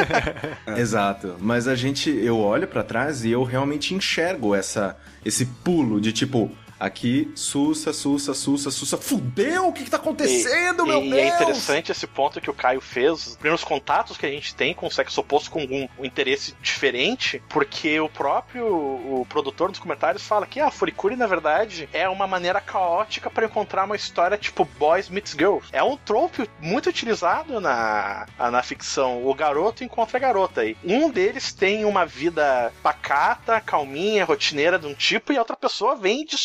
Exato. 0.76 1.36
Mas 1.40 1.68
a 1.68 1.76
gente, 1.76 2.10
eu 2.10 2.40
olho 2.40 2.68
pra 2.68 2.82
trás 2.82 3.24
e 3.24 3.30
eu 3.30 3.44
realmente 3.44 3.94
enxergo 3.94 4.56
essa, 4.56 4.98
esse 5.24 5.46
pulo 5.46 6.02
de 6.02 6.12
tipo, 6.12 6.52
aqui, 6.80 7.32
sussa, 7.36 7.92
sussa, 7.92 8.34
sussa, 8.34 8.72
sussa, 8.72 8.98
fudeu, 8.98 9.68
o 9.68 9.74
que 9.74 9.84
que 9.84 9.90
tá 9.90 9.98
acontecendo, 9.98 10.84
e, 10.86 10.88
meu 10.88 11.04
e 11.04 11.10
Deus? 11.10 11.22
é 11.22 11.28
interessante 11.28 11.92
esse 11.92 12.08
ponto 12.08 12.40
que 12.40 12.50
o 12.50 12.54
Caio 12.54 12.82
fez, 12.82 13.28
os 13.28 13.36
primeiros 13.36 13.64
contatos 13.64 14.18
que 14.18 14.26
a 14.26 14.30
gente 14.30 14.54
tem 14.56 14.74
com 14.74 14.88
o 14.88 14.92
sexo 14.92 15.22
oposto 15.22 15.50
com 15.50 15.64
um, 15.64 15.88
um 16.00 16.06
interesse 16.06 16.56
diferente, 16.62 17.42
porque 17.50 18.00
o 18.00 18.10
próprio 18.10 18.66
o 18.68 19.26
produtor 19.28 19.70
dos 19.70 19.80
comentários 19.80 20.26
fala 20.26 20.46
que 20.46 20.60
ah, 20.60 20.68
a 20.68 20.72
Furikuri, 20.72 21.16
na 21.16 21.28
verdade, 21.28 21.90
é 21.94 22.08
uma 22.08 22.28
maneira 22.28 22.60
caótica 22.62 23.30
para 23.30 23.46
encontrar 23.46 23.86
uma 23.86 23.96
história 23.96 24.38
tipo 24.38 24.66
Boys 24.78 25.10
Meets 25.10 25.32
Girls. 25.32 25.68
É 25.72 25.82
um 25.82 25.98
trope 25.98 26.50
muito 26.60 26.90
utilizado 26.90 27.60
na, 27.60 28.28
na 28.38 28.62
ficção. 28.64 29.26
O 29.26 29.34
garoto 29.34 29.84
encontra 29.84 30.18
a 30.18 30.20
garota. 30.20 30.66
E 30.66 30.78
um 30.86 31.10
deles 31.10 31.54
tem 31.54 31.86
uma 31.86 32.06
vida 32.06 32.72
pacata, 32.84 33.62
calminha, 33.62 34.26
rotineira 34.26 34.78
de 34.78 34.88
um 34.88 34.94
tipo, 34.94 35.32
e 35.32 35.38
a 35.38 35.40
outra 35.40 35.56
pessoa 35.56 35.96
vem 35.96 36.26
de 36.26 36.38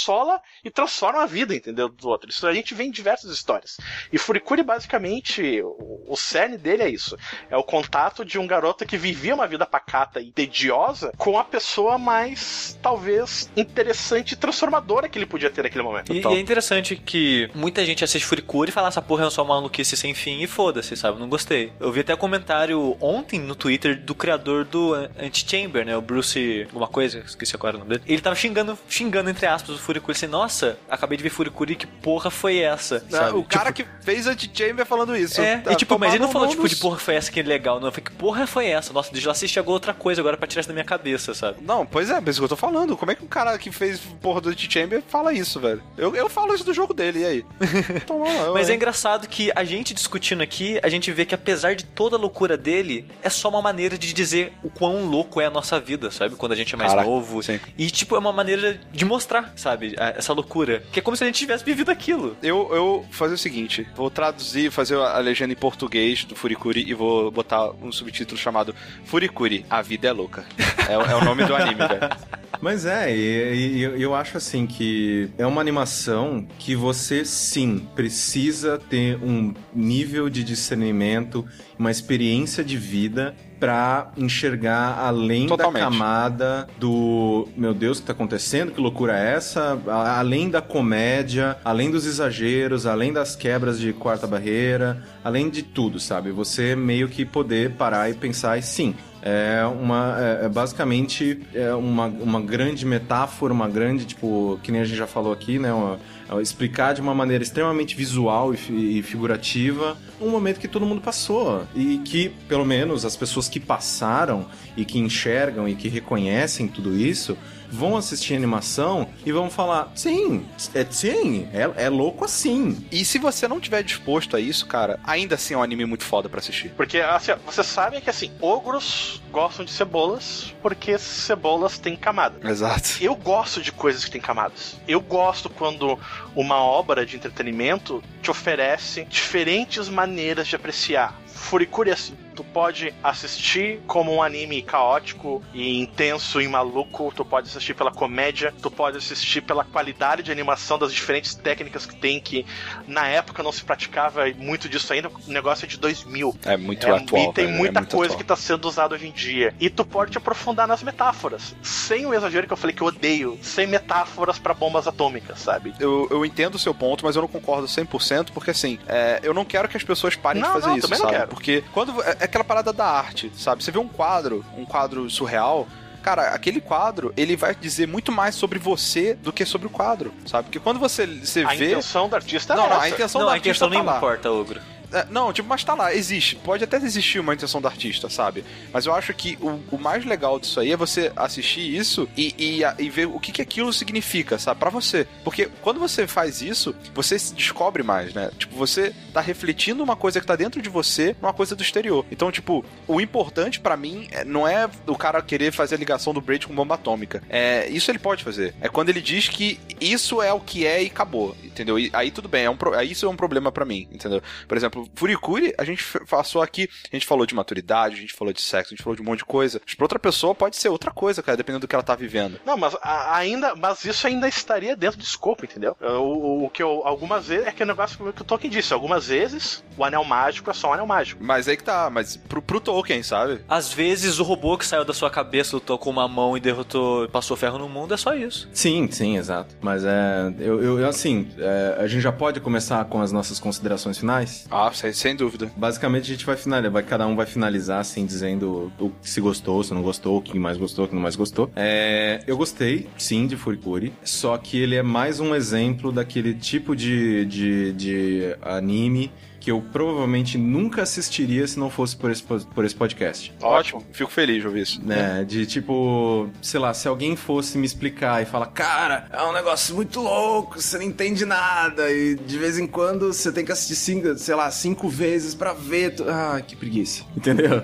e 0.64 0.70
transforma 0.70 1.22
a 1.22 1.26
vida, 1.26 1.54
entendeu? 1.54 1.88
Do 1.88 2.08
outro. 2.08 2.30
Isso 2.30 2.46
a 2.46 2.54
gente 2.54 2.74
vê 2.74 2.84
em 2.84 2.90
diversas 2.90 3.30
histórias. 3.30 3.76
E 4.12 4.18
Furikuri, 4.18 4.62
basicamente, 4.62 5.60
o, 5.62 6.04
o 6.08 6.16
cerne 6.16 6.56
dele 6.56 6.82
é 6.82 6.88
isso. 6.88 7.16
É 7.50 7.56
o 7.56 7.62
contato 7.62 8.24
de 8.24 8.38
um 8.38 8.46
garoto 8.46 8.86
que 8.86 8.96
vivia 8.96 9.34
uma 9.34 9.46
vida 9.46 9.66
pacata 9.66 10.20
e 10.20 10.30
tediosa 10.30 11.12
com 11.16 11.38
a 11.38 11.44
pessoa 11.44 11.98
mais, 11.98 12.78
talvez, 12.82 13.50
interessante 13.56 14.32
e 14.32 14.36
transformadora 14.36 15.08
que 15.08 15.18
ele 15.18 15.26
podia 15.26 15.50
ter 15.50 15.62
naquele 15.62 15.82
momento. 15.82 16.12
E, 16.12 16.18
Então, 16.18 16.32
e 16.32 16.36
é 16.36 16.40
interessante 16.40 16.96
que 16.96 17.50
muita 17.54 17.84
gente 17.84 18.04
assiste 18.04 18.24
Furikuri 18.24 18.70
e 18.70 18.72
fala 18.72 18.88
essa 18.88 19.02
porra 19.02 19.26
é 19.26 19.30
só 19.30 19.42
uma 19.42 19.54
maluquice 19.54 19.96
sem 19.96 20.14
fim 20.14 20.42
e 20.42 20.46
foda-se, 20.46 20.96
sabe? 20.96 21.18
Não 21.18 21.28
gostei. 21.28 21.72
Eu 21.80 21.92
vi 21.92 22.00
até 22.00 22.14
um 22.14 22.18
comentário 22.18 22.96
ontem 23.00 23.40
no 23.40 23.54
Twitter 23.54 23.98
do 24.00 24.14
criador 24.14 24.64
do 24.64 24.94
Antichamber, 25.18 25.84
né? 25.84 25.96
O 25.96 26.02
Bruce. 26.02 26.66
alguma 26.66 26.88
coisa, 26.88 27.20
esqueci 27.20 27.54
agora 27.54 27.76
o 27.76 27.78
nome 27.80 27.90
dele. 27.90 28.02
Ele 28.06 28.20
tava 28.20 28.36
xingando, 28.36 28.78
xingando 28.88 29.30
entre 29.30 29.46
aspas, 29.46 29.76
o 29.76 29.78
Furikuri 29.78 30.11
assim, 30.12 30.26
nossa, 30.26 30.78
acabei 30.90 31.16
de 31.16 31.22
ver 31.22 31.30
Furikuri, 31.30 31.74
que 31.76 31.86
porra 31.86 32.30
foi 32.30 32.58
essa? 32.58 33.04
Sabe? 33.10 33.36
o 33.38 33.44
cara 33.44 33.72
que 33.72 33.84
fez 34.02 34.26
Anti-Chamber 34.26 34.84
falando 34.86 35.16
isso. 35.16 35.40
É, 35.40 35.58
Tá 35.58 35.72
e 35.72 35.76
tipo, 35.76 35.98
mas 35.98 36.14
ele 36.14 36.22
não 36.22 36.30
falou, 36.30 36.48
tipo, 36.48 36.62
dos- 36.62 36.70
de 36.72 36.76
porra 36.76 36.98
foi 36.98 37.14
essa 37.14 37.30
que 37.30 37.40
é 37.40 37.42
legal, 37.42 37.80
não. 37.80 37.90
Foi 37.92 38.02
que 38.02 38.10
porra 38.10 38.46
foi 38.46 38.66
essa? 38.66 38.92
Nossa, 38.92 39.10
deixa 39.12 39.26
eu 39.28 39.30
assistir 39.32 39.58
agora 39.58 39.72
outra 39.74 39.94
coisa 39.94 40.20
agora 40.20 40.36
pra 40.36 40.46
tirar 40.46 40.60
isso 40.60 40.68
da 40.68 40.74
minha 40.74 40.84
cabeça, 40.84 41.34
sabe? 41.34 41.58
Não, 41.62 41.84
pois 41.86 42.10
é, 42.10 42.14
mas 42.20 42.30
isso 42.30 42.40
que 42.40 42.44
eu 42.44 42.48
tô 42.48 42.56
falando. 42.56 42.96
Como 42.96 43.10
é 43.10 43.14
que 43.14 43.24
um 43.24 43.28
cara 43.28 43.56
que 43.58 43.70
fez 43.70 44.00
porra 44.20 44.40
do 44.40 44.48
Anti-Chamber 44.50 45.02
fala 45.08 45.32
isso, 45.32 45.58
velho? 45.60 45.82
Eu, 45.96 46.14
eu 46.16 46.28
falo 46.28 46.54
isso 46.54 46.64
do 46.64 46.72
jogo 46.74 46.92
dele, 46.94 47.20
e 47.20 47.24
aí? 47.24 47.44
Então, 48.02 48.26
eu- 48.26 48.54
Mas 48.54 48.68
é 48.70 48.74
engraçado 48.74 49.26
que 49.28 49.50
a 49.54 49.64
gente 49.64 49.94
discutindo 49.94 50.42
aqui, 50.42 50.78
a 50.82 50.88
gente 50.88 51.10
vê 51.12 51.24
que 51.24 51.34
apesar 51.34 51.74
de 51.74 51.84
toda 51.84 52.16
a 52.16 52.18
loucura 52.18 52.56
dele, 52.56 53.06
é 53.22 53.28
só 53.30 53.48
uma 53.48 53.62
maneira 53.62 53.96
de 53.98 54.12
dizer 54.12 54.52
o 54.62 54.70
quão 54.70 55.04
louco 55.06 55.40
é 55.40 55.46
a 55.46 55.50
nossa 55.50 55.78
vida, 55.78 56.10
sabe? 56.10 56.34
Quando 56.36 56.52
a 56.52 56.56
gente 56.56 56.74
é 56.74 56.78
mais 56.78 56.90
Caraca, 56.90 57.08
novo. 57.08 57.42
sim. 57.42 57.58
E, 57.78 57.90
tipo, 57.90 58.14
é 58.16 58.18
uma 58.18 58.32
maneira 58.32 58.80
de 58.92 59.04
mostrar, 59.04 59.52
sabe? 59.56 59.94
A- 60.02 60.14
Essa 60.16 60.32
loucura. 60.32 60.82
Que 60.92 60.98
é 61.00 61.02
como 61.02 61.16
se 61.16 61.24
a 61.24 61.26
gente 61.26 61.38
tivesse 61.38 61.64
vivido 61.64 61.90
aquilo. 61.90 62.36
Eu, 62.42 62.68
eu 62.72 62.82
vou 62.84 63.06
fazer 63.10 63.34
o 63.34 63.38
seguinte: 63.38 63.86
vou 63.94 64.10
traduzir, 64.10 64.70
fazer 64.70 64.96
a 64.96 65.18
legenda 65.18 65.52
em 65.52 65.56
português 65.56 66.24
do 66.24 66.34
Furikuri 66.34 66.84
e 66.88 66.94
vou 66.94 67.30
botar 67.30 67.70
um 67.82 67.90
subtítulo 67.92 68.38
chamado 68.38 68.74
Furikuri, 69.04 69.64
a 69.70 69.80
vida 69.82 70.08
é 70.08 70.12
louca. 70.12 70.44
É, 70.88 70.96
o- 70.98 71.02
é 71.02 71.14
o 71.14 71.24
nome 71.24 71.44
do 71.44 71.54
anime, 71.54 71.76
velho. 71.76 72.00
Mas 72.60 72.86
é, 72.86 73.12
e, 73.14 73.78
e 73.78 73.82
eu- 73.82 73.96
eu 73.96 74.14
acho 74.14 74.36
assim 74.36 74.66
que 74.66 75.28
é 75.36 75.44
uma 75.46 75.60
animação 75.60 76.46
que 76.60 76.76
você 76.76 77.24
sim 77.24 77.88
precisa 77.96 78.78
ter 78.78 79.16
um 79.16 79.52
nível 79.74 80.28
de 80.30 80.44
discernimento, 80.44 81.44
uma 81.78 81.90
experiência 81.90 82.62
de 82.62 82.76
vida 82.76 83.34
pra 83.62 84.08
enxergar 84.16 84.98
além 84.98 85.46
Totalmente. 85.46 85.84
da 85.84 85.88
camada 85.88 86.68
do 86.80 87.46
meu 87.56 87.72
Deus, 87.72 87.98
o 87.98 88.00
que 88.00 88.06
tá 88.08 88.12
acontecendo? 88.12 88.72
Que 88.72 88.80
loucura 88.80 89.16
é 89.16 89.34
essa? 89.34 89.78
Além 89.86 90.50
da 90.50 90.60
comédia, 90.60 91.56
além 91.64 91.88
dos 91.88 92.04
exageros, 92.04 92.86
além 92.86 93.12
das 93.12 93.36
quebras 93.36 93.78
de 93.78 93.92
quarta 93.92 94.26
barreira, 94.26 95.04
além 95.22 95.48
de 95.48 95.62
tudo, 95.62 96.00
sabe? 96.00 96.32
Você 96.32 96.74
meio 96.74 97.06
que 97.08 97.24
poder 97.24 97.70
parar 97.76 98.10
e 98.10 98.14
pensar 98.14 98.58
e 98.58 98.62
sim, 98.62 98.96
é 99.22 99.64
uma 99.64 100.16
é, 100.18 100.46
é 100.46 100.48
basicamente 100.48 101.38
é 101.54 101.72
uma, 101.72 102.06
uma 102.06 102.40
grande 102.40 102.84
metáfora, 102.84 103.52
uma 103.52 103.68
grande 103.68 104.04
tipo 104.06 104.58
que 104.64 104.72
nem 104.72 104.80
a 104.80 104.84
gente 104.84 104.96
já 104.98 105.06
falou 105.06 105.32
aqui, 105.32 105.60
né? 105.60 105.72
Uma- 105.72 106.00
é 106.38 106.42
explicar 106.42 106.94
de 106.94 107.00
uma 107.00 107.14
maneira 107.14 107.42
extremamente 107.42 107.96
visual 107.96 108.54
e, 108.54 108.98
e 108.98 109.02
figurativa 109.02 109.96
um 110.20 110.30
momento 110.30 110.60
que 110.60 110.68
todo 110.68 110.86
mundo 110.86 111.00
passou 111.00 111.66
e 111.74 111.98
que 111.98 112.30
pelo 112.48 112.64
menos 112.64 113.04
as 113.04 113.16
pessoas 113.16 113.48
que 113.48 113.58
passaram 113.58 114.46
e 114.76 114.84
que 114.84 114.98
enxergam 114.98 115.68
e 115.68 115.74
que 115.74 115.88
reconhecem 115.88 116.68
tudo 116.68 116.96
isso 116.96 117.36
vão 117.72 117.96
assistir 117.96 118.34
a 118.34 118.36
animação 118.36 119.08
e 119.24 119.32
vão 119.32 119.50
falar 119.50 119.90
sim, 119.94 120.46
é 120.74 120.86
sim, 120.88 121.48
é, 121.52 121.84
é 121.84 121.88
louco 121.88 122.24
assim. 122.24 122.86
E 122.92 123.04
se 123.04 123.18
você 123.18 123.48
não 123.48 123.58
tiver 123.58 123.82
disposto 123.82 124.36
a 124.36 124.40
isso, 124.40 124.66
cara, 124.66 125.00
ainda 125.04 125.34
assim 125.34 125.54
é 125.54 125.56
um 125.56 125.62
anime 125.62 125.86
muito 125.86 126.04
foda 126.04 126.28
pra 126.28 126.38
assistir. 126.38 126.70
Porque 126.76 126.98
assim, 126.98 127.32
ó, 127.32 127.36
vocês 127.46 127.66
sabem 127.66 128.00
que 128.00 128.10
assim, 128.10 128.30
ogros 128.40 129.22
gostam 129.32 129.64
de 129.64 129.70
cebolas 129.70 130.54
porque 130.60 130.98
cebolas 130.98 131.78
têm 131.78 131.96
camadas. 131.96 132.44
Exato. 132.44 132.90
Eu 133.00 133.14
gosto 133.14 133.62
de 133.62 133.72
coisas 133.72 134.04
que 134.04 134.10
têm 134.10 134.20
camadas. 134.20 134.76
Eu 134.86 135.00
gosto 135.00 135.48
quando 135.48 135.98
uma 136.36 136.56
obra 136.56 137.06
de 137.06 137.16
entretenimento 137.16 138.02
te 138.20 138.30
oferece 138.30 139.04
diferentes 139.04 139.88
maneiras 139.88 140.46
de 140.46 140.56
apreciar. 140.56 141.18
Furikuri 141.26 141.90
é 141.90 141.94
assim. 141.94 142.14
Tu 142.34 142.42
pode 142.44 142.94
assistir 143.02 143.80
como 143.86 144.12
um 144.12 144.22
anime 144.22 144.62
caótico 144.62 145.42
e 145.52 145.80
intenso 145.80 146.40
e 146.40 146.48
maluco. 146.48 147.12
Tu 147.14 147.24
pode 147.24 147.48
assistir 147.48 147.74
pela 147.74 147.90
comédia. 147.90 148.52
Tu 148.62 148.70
pode 148.70 148.96
assistir 148.96 149.40
pela 149.42 149.64
qualidade 149.64 150.22
de 150.22 150.32
animação 150.32 150.78
das 150.78 150.92
diferentes 150.92 151.34
técnicas 151.34 151.84
que 151.86 151.94
tem, 151.96 152.20
que 152.20 152.46
na 152.86 153.06
época 153.06 153.42
não 153.42 153.52
se 153.52 153.62
praticava 153.64 154.24
muito 154.36 154.68
disso 154.68 154.92
ainda. 154.92 155.08
O 155.08 155.30
negócio 155.32 155.64
é 155.64 155.68
de 155.68 155.76
2000. 155.78 156.36
É 156.44 156.56
muito 156.56 156.86
É, 156.86 156.90
atual. 156.90 157.22
e 157.30 157.32
tem 157.32 157.44
velho, 157.46 157.54
é 157.54 157.58
muita 157.58 157.80
muito 157.80 157.96
coisa 157.96 158.14
atual. 158.14 158.18
que 158.18 158.24
tá 158.24 158.36
sendo 158.36 158.66
usada 158.66 158.94
hoje 158.94 159.06
em 159.06 159.12
dia. 159.12 159.54
E 159.60 159.68
tu 159.68 159.84
pode 159.84 160.12
te 160.12 160.18
aprofundar 160.18 160.66
nas 160.66 160.82
metáforas. 160.82 161.54
Sem 161.62 162.06
o 162.06 162.14
exagero 162.14 162.46
que 162.46 162.52
eu 162.52 162.56
falei 162.56 162.74
que 162.74 162.82
eu 162.82 162.86
odeio. 162.86 163.38
Sem 163.42 163.66
metáforas 163.66 164.38
pra 164.38 164.54
bombas 164.54 164.86
atômicas, 164.86 165.38
sabe? 165.40 165.74
Eu, 165.78 166.08
eu 166.10 166.24
entendo 166.24 166.54
o 166.54 166.58
seu 166.58 166.74
ponto, 166.74 167.04
mas 167.04 167.16
eu 167.16 167.22
não 167.22 167.28
concordo 167.28 167.66
100%, 167.66 168.30
porque 168.32 168.50
assim, 168.50 168.78
é, 168.88 169.20
eu 169.22 169.34
não 169.34 169.44
quero 169.44 169.68
que 169.68 169.76
as 169.76 169.84
pessoas 169.84 170.16
parem 170.16 170.40
Não, 170.42 170.48
de 170.48 170.54
fazer 170.54 170.66
não, 170.68 170.76
isso, 170.78 170.88
também 170.88 170.98
não 171.00 171.06
sabe? 171.06 171.16
quero. 171.18 171.28
Porque 171.30 171.64
quando. 171.72 171.92
É 172.22 172.26
aquela 172.26 172.44
parada 172.44 172.72
da 172.72 172.86
arte, 172.86 173.32
sabe? 173.36 173.64
Você 173.64 173.72
vê 173.72 173.80
um 173.80 173.88
quadro, 173.88 174.44
um 174.56 174.64
quadro 174.64 175.10
surreal. 175.10 175.66
Cara, 176.04 176.28
aquele 176.28 176.60
quadro, 176.60 177.12
ele 177.16 177.34
vai 177.34 177.52
dizer 177.52 177.88
muito 177.88 178.12
mais 178.12 178.36
sobre 178.36 178.60
você 178.60 179.14
do 179.14 179.32
que 179.32 179.44
sobre 179.44 179.66
o 179.66 179.70
quadro, 179.70 180.14
sabe? 180.24 180.44
Porque 180.44 180.60
quando 180.60 180.78
você, 180.78 181.04
você 181.04 181.42
A 181.42 181.48
vê. 181.48 181.66
intenção 181.72 182.08
do 182.08 182.14
artista 182.14 182.54
Não, 182.54 182.66
é 182.66 182.68
não, 182.68 182.76
essa. 182.76 182.84
a 182.84 182.88
intenção 182.90 183.18
Não, 183.20 183.26
do 183.26 183.30
a 183.30 183.34
artista 183.34 183.64
intenção 183.66 183.68
tá 183.70 183.74
nem 183.74 183.84
lá. 183.84 183.96
importa, 183.96 184.30
Ogro. 184.30 184.60
É, 184.92 185.06
não, 185.10 185.32
tipo, 185.32 185.48
mas 185.48 185.64
tá 185.64 185.74
lá, 185.74 185.94
existe. 185.94 186.36
Pode 186.36 186.64
até 186.64 186.76
existir 186.76 187.18
uma 187.20 187.34
intenção 187.34 187.60
do 187.60 187.68
artista, 187.68 188.08
sabe? 188.10 188.44
Mas 188.72 188.86
eu 188.86 188.94
acho 188.94 189.12
que 189.14 189.38
o, 189.40 189.60
o 189.74 189.78
mais 189.78 190.04
legal 190.04 190.38
disso 190.38 190.60
aí 190.60 190.72
é 190.72 190.76
você 190.76 191.12
assistir 191.16 191.60
isso 191.74 192.08
e, 192.16 192.34
e, 192.38 192.82
e 192.84 192.90
ver 192.90 193.06
o 193.06 193.18
que, 193.20 193.32
que 193.32 193.42
aquilo 193.42 193.72
significa, 193.72 194.38
sabe? 194.38 194.60
Pra 194.60 194.70
você. 194.70 195.06
Porque 195.24 195.48
quando 195.62 195.80
você 195.80 196.06
faz 196.06 196.42
isso, 196.42 196.74
você 196.94 197.18
se 197.18 197.34
descobre 197.34 197.82
mais, 197.82 198.12
né? 198.14 198.30
Tipo, 198.38 198.54
você 198.56 198.94
tá 199.12 199.20
refletindo 199.20 199.82
uma 199.82 199.96
coisa 199.96 200.20
que 200.20 200.26
tá 200.26 200.36
dentro 200.36 200.60
de 200.62 200.68
você 200.68 201.16
numa 201.20 201.32
coisa 201.32 201.54
do 201.56 201.62
exterior. 201.62 202.04
Então, 202.10 202.30
tipo, 202.30 202.64
o 202.86 203.00
importante 203.00 203.60
pra 203.60 203.76
mim 203.76 204.08
é- 204.10 204.24
não 204.24 204.46
é 204.46 204.68
o 204.86 204.96
cara 204.96 205.20
querer 205.22 205.52
fazer 205.52 205.74
a 205.74 205.78
ligação 205.78 206.12
do 206.12 206.20
Braid 206.20 206.46
com 206.46 206.54
bomba 206.54 206.74
atômica. 206.74 207.22
É, 207.28 207.68
isso 207.68 207.90
ele 207.90 207.98
pode 207.98 208.24
fazer. 208.24 208.54
É 208.60 208.68
quando 208.68 208.88
ele 208.88 209.00
diz 209.00 209.28
que 209.28 209.58
isso 209.80 210.20
é 210.22 210.32
o 210.32 210.40
que 210.40 210.66
é 210.66 210.82
e 210.82 210.86
acabou, 210.86 211.36
entendeu? 211.44 211.78
E 211.78 211.90
aí 211.92 212.10
tudo 212.10 212.28
bem, 212.28 212.44
é 212.44 212.50
um, 212.50 212.56
pro- 212.56 212.80
isso 212.82 213.06
é 213.06 213.08
um 213.08 213.16
problema 213.16 213.50
pra 213.50 213.64
mim, 213.64 213.88
entendeu? 213.92 214.22
Por 214.48 214.56
exemplo, 214.56 214.81
Furikuri, 214.94 215.54
a 215.58 215.64
gente 215.64 215.84
passou 216.08 216.42
aqui, 216.42 216.68
a 216.92 216.96
gente 216.96 217.06
falou 217.06 217.26
de 217.26 217.34
maturidade, 217.34 217.96
a 217.96 218.00
gente 218.00 218.12
falou 218.14 218.32
de 218.32 218.40
sexo, 218.40 218.72
a 218.72 218.76
gente 218.76 218.82
falou 218.84 218.96
de 218.96 219.02
um 219.02 219.04
monte 219.04 219.18
de 219.20 219.24
coisa. 219.24 219.60
Mas 219.64 219.74
pra 219.74 219.84
outra 219.84 219.98
pessoa 219.98 220.34
pode 220.34 220.56
ser 220.56 220.68
outra 220.68 220.90
coisa, 220.90 221.22
cara, 221.22 221.36
dependendo 221.36 221.60
do 221.60 221.68
que 221.68 221.74
ela 221.74 221.82
tá 221.82 221.94
vivendo. 221.94 222.40
Não, 222.46 222.56
mas 222.56 222.74
a- 222.82 223.16
ainda, 223.16 223.54
mas 223.54 223.84
isso 223.84 224.06
ainda 224.06 224.28
estaria 224.28 224.76
dentro 224.76 224.98
do 224.98 225.04
escopo, 225.04 225.44
entendeu? 225.44 225.76
O, 225.80 226.44
o 226.46 226.50
que 226.50 226.62
eu 226.62 226.82
algumas 226.84 227.26
vezes 227.28 227.46
é 227.46 227.52
que 227.52 227.62
o 227.62 227.66
negócio 227.66 228.12
que 228.12 228.22
o 228.22 228.24
Tolkien 228.24 228.50
disse, 228.50 228.72
algumas 228.72 229.06
vezes 229.08 229.62
o 229.76 229.84
anel 229.84 230.04
mágico 230.04 230.50
é 230.50 230.54
só 230.54 230.70
um 230.70 230.72
anel 230.74 230.86
mágico. 230.86 231.22
Mas 231.22 231.48
aí 231.48 231.56
que 231.56 231.64
tá, 231.64 231.88
mas 231.90 232.16
pro, 232.16 232.42
pro 232.42 232.60
Tolkien, 232.60 233.02
sabe? 233.02 233.40
Às 233.48 233.72
vezes 233.72 234.18
o 234.18 234.22
robô 234.22 234.56
que 234.58 234.66
saiu 234.66 234.84
da 234.84 234.92
sua 234.92 235.10
cabeça 235.10 235.56
lutou 235.56 235.78
com 235.78 235.90
uma 235.90 236.06
mão 236.08 236.36
e 236.36 236.40
derrotou, 236.40 237.08
passou 237.08 237.36
ferro 237.36 237.58
no 237.58 237.68
mundo, 237.68 237.94
é 237.94 237.96
só 237.96 238.14
isso. 238.14 238.48
Sim, 238.52 238.90
sim, 238.90 239.16
exato. 239.16 239.54
Mas 239.60 239.84
é. 239.84 240.32
Eu, 240.38 240.62
eu- 240.62 240.78
eu, 240.80 240.88
assim, 240.88 241.30
é, 241.38 241.76
a 241.78 241.86
gente 241.86 242.00
já 242.02 242.12
pode 242.12 242.40
começar 242.40 242.84
com 242.86 243.00
as 243.00 243.12
nossas 243.12 243.38
considerações 243.38 243.98
finais? 243.98 244.46
Ah, 244.50 244.70
sem, 244.72 245.14
dúvida. 245.16 245.50
Basicamente 245.56 246.04
a 246.04 246.14
gente 246.14 246.26
vai 246.26 246.36
finalizar, 246.36 246.84
cada 246.84 247.06
um 247.06 247.16
vai 247.16 247.26
finalizar 247.26 247.80
assim, 247.80 248.04
dizendo 248.04 248.72
o, 248.78 248.92
se 249.00 249.20
gostou, 249.20 249.62
se 249.62 249.72
não 249.74 249.82
gostou, 249.82 250.18
o 250.18 250.22
que 250.22 250.38
mais 250.38 250.56
gostou, 250.56 250.84
o 250.84 250.88
que 250.88 250.94
não 250.94 251.02
mais 251.02 251.16
gostou. 251.16 251.50
É, 251.54 252.22
eu 252.26 252.36
gostei, 252.36 252.88
sim, 252.96 253.26
de 253.26 253.36
Furikuri, 253.36 253.92
só 254.04 254.36
que 254.38 254.58
ele 254.58 254.74
é 254.74 254.82
mais 254.82 255.20
um 255.20 255.34
exemplo 255.34 255.92
daquele 255.92 256.34
tipo 256.34 256.74
de, 256.74 257.24
de, 257.26 257.72
de 257.72 258.36
anime 258.42 259.10
que 259.42 259.50
eu 259.50 259.60
provavelmente 259.72 260.38
nunca 260.38 260.82
assistiria 260.82 261.44
se 261.46 261.58
não 261.58 261.68
fosse 261.68 261.96
por 261.96 262.10
esse, 262.12 262.22
po- 262.22 262.38
por 262.54 262.64
esse 262.64 262.74
podcast. 262.76 263.32
Ótimo. 263.42 263.84
Fico 263.92 264.10
feliz 264.10 264.40
de 264.40 264.46
ouvir 264.46 264.62
isso. 264.62 264.80
né? 264.84 265.24
De 265.24 265.44
tipo, 265.46 266.28
sei 266.40 266.60
lá, 266.60 266.72
se 266.72 266.86
alguém 266.86 267.16
fosse 267.16 267.58
me 267.58 267.66
explicar 267.66 268.22
e 268.22 268.24
falar, 268.24 268.46
cara, 268.46 269.08
é 269.12 269.22
um 269.24 269.32
negócio 269.32 269.74
muito 269.74 270.00
louco, 270.00 270.60
você 270.62 270.78
não 270.78 270.84
entende 270.84 271.24
nada, 271.24 271.90
e 271.90 272.14
de 272.14 272.38
vez 272.38 272.56
em 272.58 272.66
quando 272.68 273.12
você 273.12 273.32
tem 273.32 273.44
que 273.44 273.50
assistir, 273.50 273.74
cinco, 273.74 274.16
sei 274.16 274.34
lá, 274.36 274.48
cinco 274.50 274.88
vezes 274.88 275.34
pra 275.34 275.52
ver. 275.52 275.96
tu- 275.96 276.04
Ah, 276.08 276.40
que 276.46 276.54
preguiça. 276.54 277.02
Entendeu? 277.16 277.62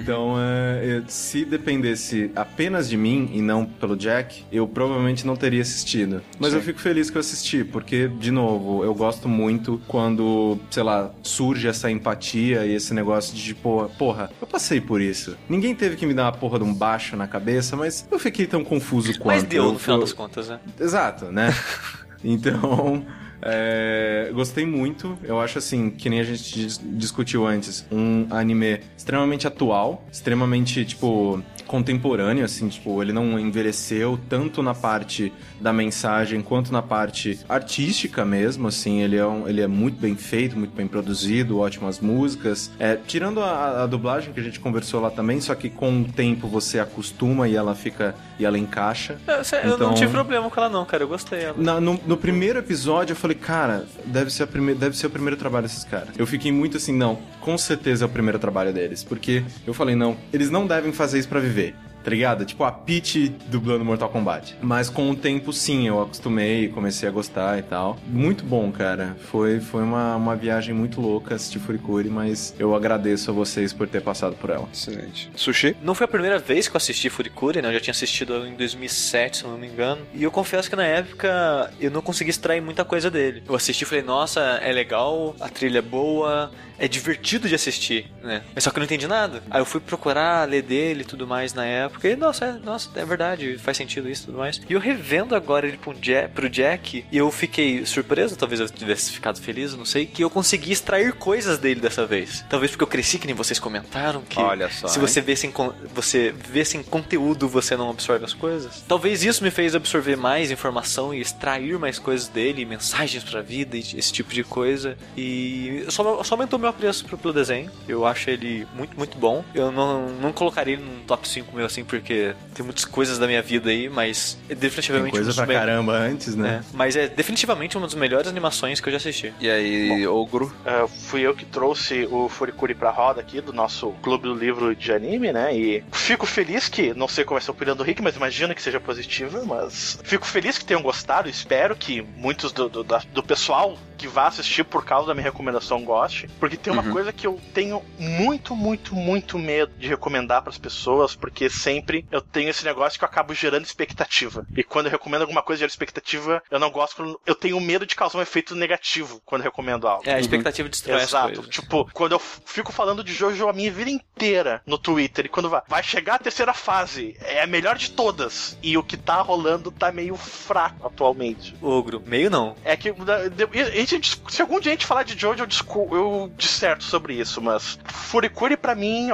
Então, 0.00 0.34
é, 0.38 0.98
é, 0.98 1.02
se 1.06 1.44
dependesse 1.44 2.30
apenas 2.34 2.88
de 2.88 2.96
mim 2.96 3.30
e 3.32 3.42
não 3.42 3.64
pelo 3.66 3.96
Jack, 3.96 4.44
eu 4.50 4.66
provavelmente 4.66 5.26
não 5.26 5.36
teria 5.36 5.60
assistido. 5.62 6.22
Mas 6.38 6.50
Sim. 6.52 6.56
eu 6.56 6.62
fico 6.62 6.80
feliz 6.80 7.10
que 7.10 7.16
eu 7.16 7.20
assisti, 7.20 7.62
porque, 7.64 8.08
de 8.08 8.30
novo, 8.30 8.82
eu 8.84 8.94
gosto 8.94 9.28
muito 9.28 9.80
quando, 9.86 10.58
sei 10.70 10.82
lá, 10.82 11.09
surge 11.22 11.66
essa 11.68 11.90
empatia 11.90 12.64
e 12.66 12.74
esse 12.74 12.92
negócio 12.94 13.34
de, 13.34 13.42
tipo, 13.42 13.90
porra, 13.98 14.30
eu 14.40 14.46
passei 14.46 14.80
por 14.80 15.00
isso. 15.00 15.36
Ninguém 15.48 15.74
teve 15.74 15.96
que 15.96 16.06
me 16.06 16.14
dar 16.14 16.24
uma 16.24 16.32
porra 16.32 16.58
de 16.58 16.64
um 16.64 16.72
baixo 16.74 17.16
na 17.16 17.26
cabeça, 17.26 17.76
mas 17.76 18.06
eu 18.10 18.18
fiquei 18.18 18.46
tão 18.46 18.62
confuso 18.64 19.12
quanto. 19.18 19.26
Mas 19.26 19.42
deu 19.44 19.64
Eu- 19.64 19.72
no 19.72 19.78
final 19.78 19.96
eu- 19.98 20.00
das 20.02 20.12
contas, 20.12 20.48
né? 20.48 20.60
Exato, 20.78 21.26
né? 21.26 21.54
então, 22.24 23.04
é, 23.42 24.30
gostei 24.34 24.66
muito. 24.66 25.18
Eu 25.22 25.40
acho 25.40 25.58
assim, 25.58 25.90
que 25.90 26.08
nem 26.10 26.20
a 26.20 26.24
gente 26.24 26.52
dis- 26.54 26.80
discutiu 26.82 27.46
antes, 27.46 27.86
um 27.90 28.26
anime 28.30 28.80
extremamente 28.96 29.46
atual, 29.46 30.04
extremamente, 30.12 30.84
tipo, 30.84 31.42
contemporâneo, 31.70 32.44
assim, 32.44 32.68
tipo, 32.68 33.00
ele 33.00 33.12
não 33.12 33.38
envelheceu 33.38 34.18
tanto 34.28 34.60
na 34.60 34.74
parte 34.74 35.32
da 35.60 35.72
mensagem 35.72 36.40
quanto 36.40 36.72
na 36.72 36.82
parte 36.82 37.38
artística 37.48 38.24
mesmo, 38.24 38.66
assim, 38.66 39.00
ele 39.02 39.16
é, 39.16 39.24
um- 39.24 39.46
ele 39.48 39.60
é 39.60 39.68
muito 39.68 40.00
bem 40.00 40.16
feito, 40.16 40.58
muito 40.58 40.74
bem 40.74 40.88
produzido, 40.88 41.60
ótimas 41.60 42.00
músicas. 42.00 42.72
É, 42.76 42.96
tirando 43.06 43.40
a, 43.40 43.84
a 43.84 43.86
dublagem 43.86 44.32
que 44.32 44.40
a 44.40 44.42
gente 44.42 44.58
conversou 44.58 45.00
lá 45.00 45.10
também, 45.12 45.40
só 45.40 45.54
que 45.54 45.70
com 45.70 46.00
o 46.00 46.04
tempo 46.04 46.48
você 46.48 46.80
acostuma 46.80 47.48
e 47.48 47.54
ela 47.54 47.74
fica 47.76 48.16
e 48.36 48.44
ela 48.44 48.58
encaixa. 48.58 49.16
Eu, 49.28 49.44
sei- 49.44 49.60
eu 49.60 49.74
Então- 49.74 49.88
não 49.90 49.94
tive 49.94 50.10
problema 50.10 50.50
com 50.50 50.60
ela 50.60 50.68
não, 50.68 50.84
cara, 50.84 51.04
eu 51.04 51.08
gostei 51.08 51.38
dela. 51.38 51.54
Na- 51.56 51.80
no, 51.80 52.00
no 52.04 52.16
primeiro 52.16 52.58
episódio 52.58 53.12
eu 53.12 53.16
falei, 53.16 53.36
cara, 53.36 53.86
deve 54.06 54.30
ser, 54.32 54.42
a 54.42 54.46
prime- 54.48 54.74
deve 54.74 54.96
ser 54.96 55.06
o 55.06 55.10
primeiro 55.10 55.36
trabalho 55.36 55.68
desses 55.68 55.84
caras. 55.84 56.08
Eu 56.18 56.26
fiquei 56.26 56.50
muito 56.50 56.78
assim, 56.78 56.92
não, 56.92 57.16
com 57.40 57.56
certeza 57.56 58.04
é 58.04 58.06
o 58.06 58.10
primeiro 58.10 58.40
trabalho 58.40 58.72
deles. 58.72 59.04
Porque 59.04 59.44
eu 59.64 59.72
falei, 59.72 59.94
não, 59.94 60.16
eles 60.32 60.50
não 60.50 60.66
devem 60.66 60.90
fazer 60.92 61.18
isso 61.20 61.28
pra 61.28 61.38
viver. 61.38 61.59
Tá 62.02 62.10
ligado? 62.10 62.44
Tipo 62.44 62.64
a 62.64 62.72
Peach 62.72 63.28
dublando 63.46 63.84
Mortal 63.84 64.08
Kombat. 64.08 64.56
Mas 64.60 64.88
com 64.88 65.10
o 65.10 65.16
tempo, 65.16 65.52
sim, 65.52 65.86
eu 65.86 66.00
acostumei, 66.00 66.68
comecei 66.68 67.08
a 67.08 67.12
gostar 67.12 67.58
e 67.58 67.62
tal. 67.62 67.98
Muito 68.06 68.44
bom, 68.44 68.72
cara. 68.72 69.16
Foi, 69.30 69.60
foi 69.60 69.82
uma, 69.82 70.16
uma 70.16 70.34
viagem 70.34 70.74
muito 70.74 71.00
louca 71.00 71.34
assistir 71.34 71.58
Furikuri, 71.58 72.08
mas 72.08 72.54
eu 72.58 72.74
agradeço 72.74 73.30
a 73.30 73.34
vocês 73.34 73.72
por 73.72 73.86
ter 73.86 74.00
passado 74.00 74.34
por 74.36 74.50
ela. 74.50 74.68
Excelente. 74.72 75.30
Sushi? 75.36 75.76
Não 75.82 75.94
foi 75.94 76.06
a 76.06 76.08
primeira 76.08 76.38
vez 76.38 76.68
que 76.68 76.74
eu 76.74 76.78
assisti 76.78 77.10
Furikuri, 77.10 77.60
né? 77.60 77.68
Eu 77.68 77.74
já 77.74 77.80
tinha 77.80 77.92
assistido 77.92 78.46
em 78.46 78.54
2007, 78.54 79.38
se 79.38 79.44
não 79.44 79.58
me 79.58 79.66
engano. 79.66 80.00
E 80.14 80.22
eu 80.22 80.30
confesso 80.30 80.70
que 80.70 80.76
na 80.76 80.86
época 80.86 81.70
eu 81.78 81.90
não 81.90 82.00
consegui 82.00 82.30
extrair 82.30 82.62
muita 82.62 82.84
coisa 82.84 83.10
dele. 83.10 83.42
Eu 83.46 83.54
assisti 83.54 83.84
e 83.84 83.86
falei, 83.86 84.02
nossa, 84.02 84.40
é 84.40 84.72
legal, 84.72 85.34
a 85.38 85.48
trilha 85.48 85.78
é 85.78 85.82
boa, 85.82 86.50
é 86.80 86.88
divertido 86.88 87.46
de 87.46 87.54
assistir, 87.54 88.10
né? 88.22 88.42
Mas 88.54 88.64
só 88.64 88.70
que 88.70 88.78
eu 88.78 88.80
não 88.80 88.86
entendi 88.86 89.06
nada. 89.06 89.42
Aí 89.50 89.60
eu 89.60 89.66
fui 89.66 89.80
procurar, 89.80 90.48
ler 90.48 90.62
dele 90.62 91.02
e 91.02 91.04
tudo 91.04 91.26
mais 91.26 91.52
na 91.52 91.64
época. 91.64 92.08
E, 92.08 92.16
nossa, 92.16 92.46
é, 92.46 92.52
nossa, 92.52 92.88
é 92.96 93.04
verdade, 93.04 93.58
faz 93.58 93.76
sentido 93.76 94.08
isso 94.08 94.22
e 94.22 94.26
tudo 94.26 94.38
mais. 94.38 94.60
E 94.68 94.72
eu 94.72 94.80
revendo 94.80 95.34
agora 95.34 95.68
ele 95.68 95.76
pro 95.76 95.92
Jack, 95.92 96.34
pro 96.34 96.48
Jack, 96.48 97.04
e 97.12 97.16
eu 97.16 97.30
fiquei 97.30 97.84
surpreso, 97.84 98.34
talvez 98.34 98.60
eu 98.60 98.68
tivesse 98.68 99.12
ficado 99.12 99.38
feliz, 99.40 99.74
não 99.74 99.84
sei, 99.84 100.06
que 100.06 100.24
eu 100.24 100.30
consegui 100.30 100.72
extrair 100.72 101.12
coisas 101.12 101.58
dele 101.58 101.80
dessa 101.80 102.06
vez. 102.06 102.44
Talvez 102.48 102.70
porque 102.70 102.84
eu 102.84 102.88
cresci, 102.88 103.18
que 103.18 103.26
nem 103.26 103.36
vocês 103.36 103.58
comentaram, 103.58 104.22
que 104.22 104.40
Olha 104.40 104.70
só, 104.70 104.88
se 104.88 104.98
hein? 104.98 105.06
você 105.06 105.20
vê 105.20 105.36
sem, 105.36 105.52
você 105.94 106.34
vê 106.34 106.64
sem 106.64 106.82
conteúdo, 106.82 107.46
você 107.46 107.76
não 107.76 107.90
absorve 107.90 108.24
as 108.24 108.32
coisas. 108.32 108.82
Talvez 108.88 109.22
isso 109.22 109.44
me 109.44 109.50
fez 109.50 109.74
absorver 109.74 110.16
mais 110.16 110.50
informação 110.50 111.12
e 111.12 111.20
extrair 111.20 111.78
mais 111.78 111.98
coisas 111.98 112.26
dele, 112.26 112.64
mensagens 112.64 113.22
pra 113.22 113.42
vida 113.42 113.76
e 113.76 113.80
esse 113.80 114.12
tipo 114.12 114.32
de 114.32 114.42
coisa. 114.42 114.96
E 115.14 115.84
só, 115.90 116.24
só 116.24 116.34
aumentou 116.34 116.58
meu 116.58 116.69
apreço 116.70 117.04
pro, 117.04 117.18
pro 117.18 117.32
desenho. 117.32 117.70
Eu 117.88 118.06
acho 118.06 118.30
ele 118.30 118.66
muito, 118.74 118.96
muito 118.96 119.18
bom. 119.18 119.44
Eu 119.54 119.70
não, 119.70 120.08
não 120.08 120.32
colocaria 120.32 120.74
ele 120.74 120.82
num 120.82 121.00
top 121.06 121.26
5 121.28 121.54
meu 121.54 121.66
assim, 121.66 121.84
porque 121.84 122.34
tem 122.54 122.64
muitas 122.64 122.84
coisas 122.84 123.18
da 123.18 123.26
minha 123.26 123.42
vida 123.42 123.70
aí, 123.70 123.88
mas 123.88 124.38
é 124.44 124.48
Tem 124.48 124.56
definitivamente 124.58 125.12
coisa 125.12 125.30
um 125.30 125.34
pra 125.34 125.46
me- 125.46 125.54
caramba 125.54 125.92
antes, 125.92 126.34
né? 126.34 126.62
É, 126.62 126.76
mas 126.76 126.96
é 126.96 127.08
definitivamente 127.08 127.76
uma 127.76 127.86
das 127.86 127.94
melhores 127.94 128.28
animações 128.28 128.80
que 128.80 128.88
eu 128.88 128.92
já 128.92 128.96
assisti. 128.96 129.32
E 129.40 129.50
aí, 129.50 130.06
Ogro? 130.06 130.52
Ah, 130.64 130.86
fui 130.88 131.20
eu 131.22 131.34
que 131.34 131.44
trouxe 131.44 132.06
o 132.10 132.28
Furikuri 132.28 132.74
pra 132.74 132.90
roda 132.90 133.20
aqui 133.20 133.40
do 133.40 133.52
nosso 133.52 133.90
clube 134.02 134.24
do 134.24 134.34
livro 134.34 134.74
de 134.74 134.92
anime, 134.92 135.32
né? 135.32 135.54
E 135.56 135.84
fico 135.92 136.26
feliz 136.26 136.68
que, 136.68 136.94
não 136.94 137.08
sei 137.08 137.24
qual 137.24 137.36
vai 137.38 137.42
ser 137.44 137.50
a 137.50 137.54
opinião 137.54 137.76
do 137.76 137.82
Rick, 137.82 138.00
mas 138.02 138.16
imagino 138.16 138.54
que 138.54 138.62
seja 138.62 138.80
positiva, 138.80 139.42
mas 139.44 139.98
fico 140.04 140.26
feliz 140.26 140.58
que 140.58 140.64
tenham 140.64 140.82
gostado, 140.82 141.28
espero 141.28 141.74
que 141.76 142.02
muitos 142.16 142.52
do, 142.52 142.68
do, 142.68 142.84
da- 142.84 143.02
do 143.12 143.22
pessoal 143.22 143.76
que 143.96 144.08
vá 144.08 144.28
assistir 144.28 144.64
por 144.64 144.82
causa 144.84 145.08
da 145.08 145.14
minha 145.14 145.24
recomendação 145.24 145.82
goste, 145.84 146.26
porque 146.40 146.56
tem 146.62 146.72
uma 146.72 146.82
coisa 146.92 147.12
que 147.12 147.26
eu 147.26 147.40
tenho 147.54 147.82
muito, 147.98 148.54
muito, 148.54 148.94
muito 148.94 149.38
medo 149.38 149.72
de 149.78 149.86
recomendar 149.88 150.42
pras 150.42 150.58
pessoas, 150.58 151.14
porque 151.14 151.48
sempre 151.48 152.04
eu 152.10 152.20
tenho 152.20 152.48
esse 152.50 152.64
negócio 152.64 152.98
que 152.98 153.04
eu 153.04 153.08
acabo 153.08 153.34
gerando 153.34 153.64
expectativa. 153.64 154.46
E 154.56 154.62
quando 154.62 154.86
eu 154.86 154.92
recomendo 154.92 155.22
alguma 155.22 155.42
coisa 155.42 155.60
gera 155.60 155.70
expectativa, 155.70 156.42
eu 156.50 156.58
não 156.58 156.70
gosto, 156.70 156.96
quando- 156.96 157.20
eu 157.26 157.34
tenho 157.34 157.60
medo 157.60 157.86
de 157.86 157.94
causar 157.96 158.18
um 158.18 158.22
efeito 158.22 158.54
negativo 158.54 159.20
quando 159.24 159.42
eu 159.42 159.46
recomendo 159.46 159.86
algo. 159.88 160.08
É, 160.08 160.14
a 160.14 160.20
expectativa 160.20 160.68
destrói 160.68 160.96
as 160.96 161.02
Exato. 161.04 161.42
Tipo, 161.48 161.88
quando 161.92 162.12
eu 162.12 162.18
fico 162.18 162.72
falando 162.72 163.02
de 163.04 163.12
Jojo 163.12 163.48
a 163.48 163.52
minha 163.52 163.70
vida 163.70 163.90
inteira 163.90 164.62
no 164.66 164.78
Twitter, 164.78 165.26
e 165.26 165.28
quando 165.28 165.48
vai, 165.50 165.62
vai 165.68 165.82
chegar 165.82 166.16
a 166.16 166.18
terceira 166.18 166.52
fase, 166.52 167.16
é 167.20 167.42
a 167.42 167.46
melhor 167.46 167.76
de 167.76 167.90
todas. 167.90 168.56
E 168.62 168.76
o 168.76 168.82
que 168.82 168.96
tá 168.96 169.20
rolando 169.20 169.70
tá 169.70 169.90
meio 169.92 170.16
fraco 170.16 170.86
atualmente. 170.86 171.56
Ogro. 171.60 172.02
Meio 172.06 172.30
não. 172.30 172.56
É 172.64 172.76
que 172.76 172.90
a 172.90 173.84
gente, 173.84 174.20
se 174.28 174.42
algum 174.42 174.60
dia 174.60 174.72
a 174.72 174.74
gente 174.74 174.86
falar 174.86 175.02
de 175.02 175.18
Jojo, 175.18 175.42
eu, 175.42 175.46
discu- 175.46 175.88
eu 175.92 176.32
disserto 176.50 176.84
sobre 176.84 177.14
isso, 177.14 177.40
mas 177.40 177.78
Furikuri 177.84 178.56
pra 178.56 178.74
mim 178.74 179.08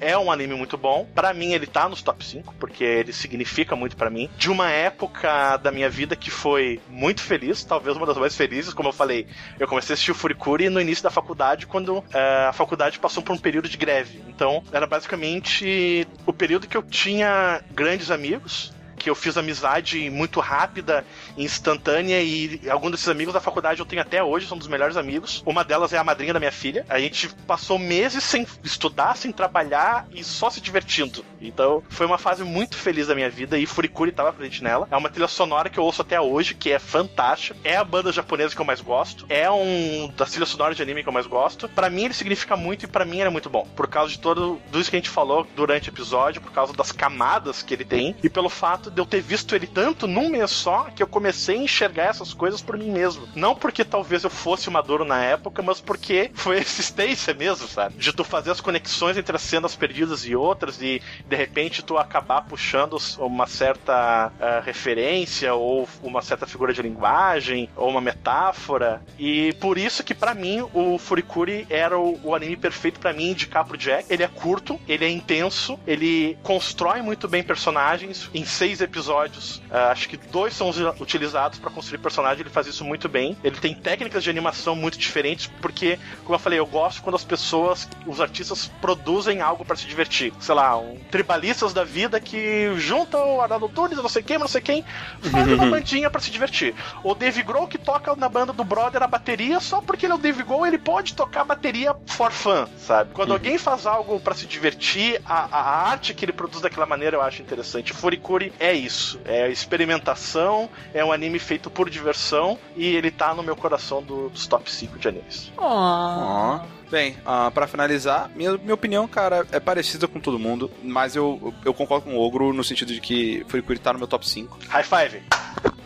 é 0.00 0.16
um 0.16 0.32
anime 0.32 0.54
muito 0.54 0.76
bom. 0.76 1.06
Pra 1.14 1.32
mim 1.34 1.52
ele 1.52 1.66
tá 1.66 1.88
nos 1.88 2.02
top 2.02 2.24
5, 2.24 2.54
porque 2.58 2.82
ele 2.82 3.12
significa 3.12 3.76
muito 3.76 3.96
pra 3.96 4.10
mim. 4.10 4.28
De 4.36 4.50
uma 4.50 4.70
época 4.70 5.58
da 5.58 5.70
minha 5.70 5.88
vida 5.88 6.16
que 6.16 6.30
foi 6.30 6.80
muito 6.88 7.20
feliz, 7.20 7.62
talvez 7.62 7.96
uma 7.96 8.06
das 8.06 8.16
mais 8.16 8.36
felizes, 8.36 8.72
como 8.72 8.88
eu 8.88 8.92
falei. 8.92 9.26
Eu 9.60 9.68
comecei 9.68 9.92
a 9.92 9.94
assistir 9.94 10.10
o 10.10 10.14
Furikuri 10.14 10.68
no 10.68 10.80
início 10.80 11.04
da 11.04 11.10
faculdade, 11.10 11.66
quando 11.66 12.02
eh, 12.12 12.46
a 12.48 12.52
faculdade 12.52 12.98
passou 12.98 13.22
por 13.22 13.32
um 13.32 13.38
período 13.38 13.68
de 13.68 13.76
greve. 13.76 14.22
Então, 14.26 14.64
era 14.72 14.86
basicamente 14.86 16.06
o 16.26 16.32
período 16.32 16.66
que 16.66 16.76
eu 16.76 16.82
tinha 16.82 17.62
grandes 17.70 18.10
amigos, 18.10 18.72
que 19.02 19.10
eu 19.10 19.14
fiz 19.14 19.36
amizade 19.36 20.08
muito 20.08 20.38
rápida, 20.38 21.04
instantânea 21.36 22.22
e 22.22 22.60
alguns 22.70 22.92
desses 22.92 23.08
amigos 23.08 23.34
da 23.34 23.40
faculdade 23.40 23.80
eu 23.80 23.86
tenho 23.86 24.00
até 24.00 24.22
hoje, 24.22 24.46
são 24.46 24.56
dos 24.56 24.68
melhores 24.68 24.96
amigos. 24.96 25.42
Uma 25.44 25.64
delas 25.64 25.92
é 25.92 25.98
a 25.98 26.04
madrinha 26.04 26.32
da 26.32 26.38
minha 26.38 26.52
filha. 26.52 26.86
A 26.88 27.00
gente 27.00 27.28
passou 27.46 27.78
meses 27.78 28.22
sem 28.22 28.46
estudar, 28.62 29.16
sem 29.16 29.32
trabalhar 29.32 30.06
e 30.12 30.22
só 30.22 30.48
se 30.48 30.60
divertindo. 30.60 31.24
Então, 31.42 31.82
foi 31.88 32.06
uma 32.06 32.18
fase 32.18 32.44
muito 32.44 32.76
feliz 32.76 33.06
da 33.06 33.14
minha 33.14 33.30
vida 33.30 33.58
e 33.58 33.66
Furikuri 33.66 34.10
estava 34.10 34.32
presente 34.32 34.62
nela. 34.62 34.86
É 34.90 34.96
uma 34.96 35.10
trilha 35.10 35.28
sonora 35.28 35.68
que 35.68 35.78
eu 35.78 35.84
ouço 35.84 36.02
até 36.02 36.20
hoje, 36.20 36.54
que 36.54 36.70
é 36.70 36.78
fantástica. 36.78 37.58
É 37.64 37.76
a 37.76 37.84
banda 37.84 38.12
japonesa 38.12 38.54
que 38.54 38.60
eu 38.60 38.66
mais 38.66 38.80
gosto. 38.80 39.26
É 39.28 39.50
um 39.50 40.12
das 40.16 40.30
trilhas 40.30 40.48
sonoras 40.48 40.76
de 40.76 40.82
anime 40.82 41.02
que 41.02 41.08
eu 41.08 41.12
mais 41.12 41.26
gosto. 41.26 41.68
Pra 41.68 41.90
mim 41.90 42.04
ele 42.04 42.14
significa 42.14 42.56
muito 42.56 42.84
e 42.84 42.88
pra 42.88 43.04
mim 43.04 43.18
ele 43.18 43.28
é 43.28 43.30
muito 43.30 43.50
bom. 43.50 43.66
Por 43.74 43.88
causa 43.88 44.12
de 44.12 44.18
todo 44.18 44.42
tudo 44.66 44.80
isso 44.80 44.90
que 44.90 44.96
a 44.96 44.98
gente 44.98 45.10
falou 45.10 45.46
durante 45.54 45.88
o 45.88 45.92
episódio, 45.92 46.40
por 46.40 46.52
causa 46.52 46.72
das 46.72 46.92
camadas 46.92 47.62
que 47.62 47.74
ele 47.74 47.84
tem 47.84 48.16
e 48.22 48.28
pelo 48.28 48.48
fato 48.48 48.90
de 48.90 49.00
eu 49.00 49.06
ter 49.06 49.20
visto 49.20 49.54
ele 49.54 49.66
tanto 49.66 50.06
num 50.06 50.28
mês 50.28 50.50
só 50.50 50.84
que 50.84 51.02
eu 51.02 51.06
comecei 51.06 51.56
a 51.56 51.62
enxergar 51.62 52.04
essas 52.04 52.32
coisas 52.32 52.60
por 52.60 52.76
mim 52.76 52.90
mesmo. 52.90 53.28
Não 53.34 53.54
porque 53.54 53.84
talvez 53.84 54.24
eu 54.24 54.30
fosse 54.30 54.70
maduro 54.70 55.04
na 55.04 55.22
época, 55.22 55.62
mas 55.62 55.80
porque 55.80 56.30
foi 56.34 56.58
existência 56.58 57.34
mesmo, 57.34 57.66
sabe? 57.68 57.96
De 57.96 58.12
tu 58.12 58.24
fazer 58.24 58.50
as 58.50 58.60
conexões 58.60 59.16
entre 59.16 59.36
as 59.36 59.42
cenas 59.42 59.76
perdidas 59.76 60.26
e 60.26 60.34
outras 60.34 60.80
e 60.80 61.00
de 61.32 61.36
repente 61.36 61.82
tu 61.82 61.96
acabar 61.96 62.42
puxando 62.42 62.98
uma 63.18 63.46
certa 63.46 64.30
ah, 64.38 64.62
referência 64.62 65.54
ou 65.54 65.88
uma 66.02 66.20
certa 66.20 66.46
figura 66.46 66.74
de 66.74 66.82
linguagem 66.82 67.70
ou 67.74 67.88
uma 67.88 68.02
metáfora. 68.02 69.02
E 69.18 69.54
por 69.54 69.78
isso 69.78 70.04
que 70.04 70.14
pra 70.14 70.34
mim 70.34 70.62
o 70.74 70.98
Furikuri 70.98 71.66
era 71.70 71.98
o, 71.98 72.20
o 72.22 72.34
anime 72.34 72.54
perfeito 72.54 73.00
pra 73.00 73.14
mim 73.14 73.30
indicar 73.30 73.64
pro 73.64 73.78
Jack. 73.78 74.12
Ele 74.12 74.22
é 74.22 74.28
curto, 74.28 74.78
ele 74.86 75.06
é 75.06 75.08
intenso, 75.08 75.80
ele 75.86 76.36
constrói 76.42 77.00
muito 77.00 77.26
bem 77.26 77.42
personagens 77.42 78.28
em 78.34 78.44
seis 78.44 78.82
episódios. 78.82 79.62
ah, 79.70 79.90
acho 79.90 80.10
que 80.10 80.18
dois 80.18 80.52
são 80.52 80.68
utilizados 81.00 81.58
pra 81.58 81.70
construir 81.70 81.98
personagem, 81.98 82.42
ele 82.42 82.50
faz 82.50 82.66
isso 82.66 82.84
muito 82.84 83.08
bem. 83.08 83.38
Ele 83.42 83.56
tem 83.56 83.74
técnicas 83.74 84.22
de 84.22 84.28
animação 84.28 84.76
muito 84.76 84.98
diferentes, 84.98 85.46
porque, 85.62 85.98
como 86.24 86.34
eu 86.34 86.38
falei, 86.38 86.58
eu 86.58 86.66
gosto 86.66 87.02
quando 87.02 87.14
as 87.14 87.24
pessoas, 87.24 87.88
os 88.06 88.20
artistas 88.20 88.70
produzem 88.82 89.40
algo 89.40 89.64
pra 89.64 89.76
se 89.76 89.86
divertir. 89.86 90.30
Sei 90.38 90.54
lá, 90.54 90.76
um 90.76 90.98
tribalistas 91.22 91.72
da 91.72 91.84
vida 91.84 92.18
que 92.20 92.72
juntam 92.76 93.36
o 93.36 93.40
Arnaldo 93.40 93.68
Tunes, 93.68 93.96
não 93.96 94.08
sei 94.08 94.22
quem, 94.22 94.38
não 94.38 94.48
sei 94.48 94.60
quem, 94.60 94.84
fazem 95.30 95.54
uma 95.54 95.66
bandinha 95.70 96.10
pra 96.10 96.20
se 96.20 96.30
divertir. 96.30 96.74
O 97.04 97.14
Dave 97.14 97.42
Grohl 97.42 97.68
que 97.68 97.78
toca 97.78 98.14
na 98.16 98.28
banda 98.28 98.52
do 98.52 98.64
brother 98.64 99.02
a 99.02 99.06
bateria 99.06 99.60
só 99.60 99.80
porque 99.80 100.04
ele 100.06 100.12
é 100.12 100.16
o 100.16 100.18
Dave 100.18 100.42
Grohl, 100.42 100.66
ele 100.66 100.78
pode 100.78 101.14
tocar 101.14 101.44
bateria 101.44 101.94
for 102.06 102.32
fun, 102.32 102.66
sabe? 102.76 103.12
Quando 103.14 103.32
alguém 103.32 103.56
faz 103.56 103.86
algo 103.86 104.18
pra 104.20 104.34
se 104.34 104.46
divertir, 104.46 105.20
a, 105.24 105.48
a 105.56 105.88
arte 105.90 106.12
que 106.12 106.24
ele 106.24 106.32
produz 106.32 106.60
daquela 106.60 106.86
maneira 106.86 107.16
eu 107.16 107.22
acho 107.22 107.40
interessante. 107.40 107.92
Furikuri 107.92 108.52
é 108.58 108.72
isso, 108.72 109.20
é 109.24 109.48
experimentação, 109.48 110.68
é 110.92 111.04
um 111.04 111.12
anime 111.12 111.38
feito 111.38 111.70
por 111.70 111.88
diversão 111.88 112.58
e 112.76 112.84
ele 112.96 113.10
tá 113.10 113.32
no 113.32 113.42
meu 113.42 113.54
coração 113.54 114.02
do- 114.02 114.28
dos 114.28 114.46
top 114.46 114.70
5 114.70 114.98
de 114.98 115.08
animes. 115.08 115.52
Ó. 115.56 116.60
Bem, 116.92 117.16
ah, 117.24 117.50
pra 117.50 117.66
finalizar, 117.66 118.30
minha, 118.36 118.58
minha 118.58 118.74
opinião, 118.74 119.08
cara, 119.08 119.46
é 119.50 119.58
parecida 119.58 120.06
com 120.06 120.20
todo 120.20 120.38
mundo, 120.38 120.70
mas 120.82 121.16
eu, 121.16 121.54
eu 121.64 121.72
concordo 121.72 122.04
com 122.04 122.14
o 122.14 122.20
Ogro 122.20 122.52
no 122.52 122.62
sentido 122.62 122.92
de 122.92 123.00
que 123.00 123.42
Furikuri 123.48 123.78
tá 123.78 123.94
no 123.94 123.98
meu 123.98 124.06
top 124.06 124.28
5. 124.28 124.58
High 124.68 124.82
five! 124.84 125.22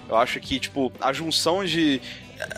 Eu 0.08 0.16
acho 0.16 0.40
que, 0.40 0.58
tipo, 0.58 0.92
a 1.00 1.12
junção 1.12 1.64
de 1.64 2.02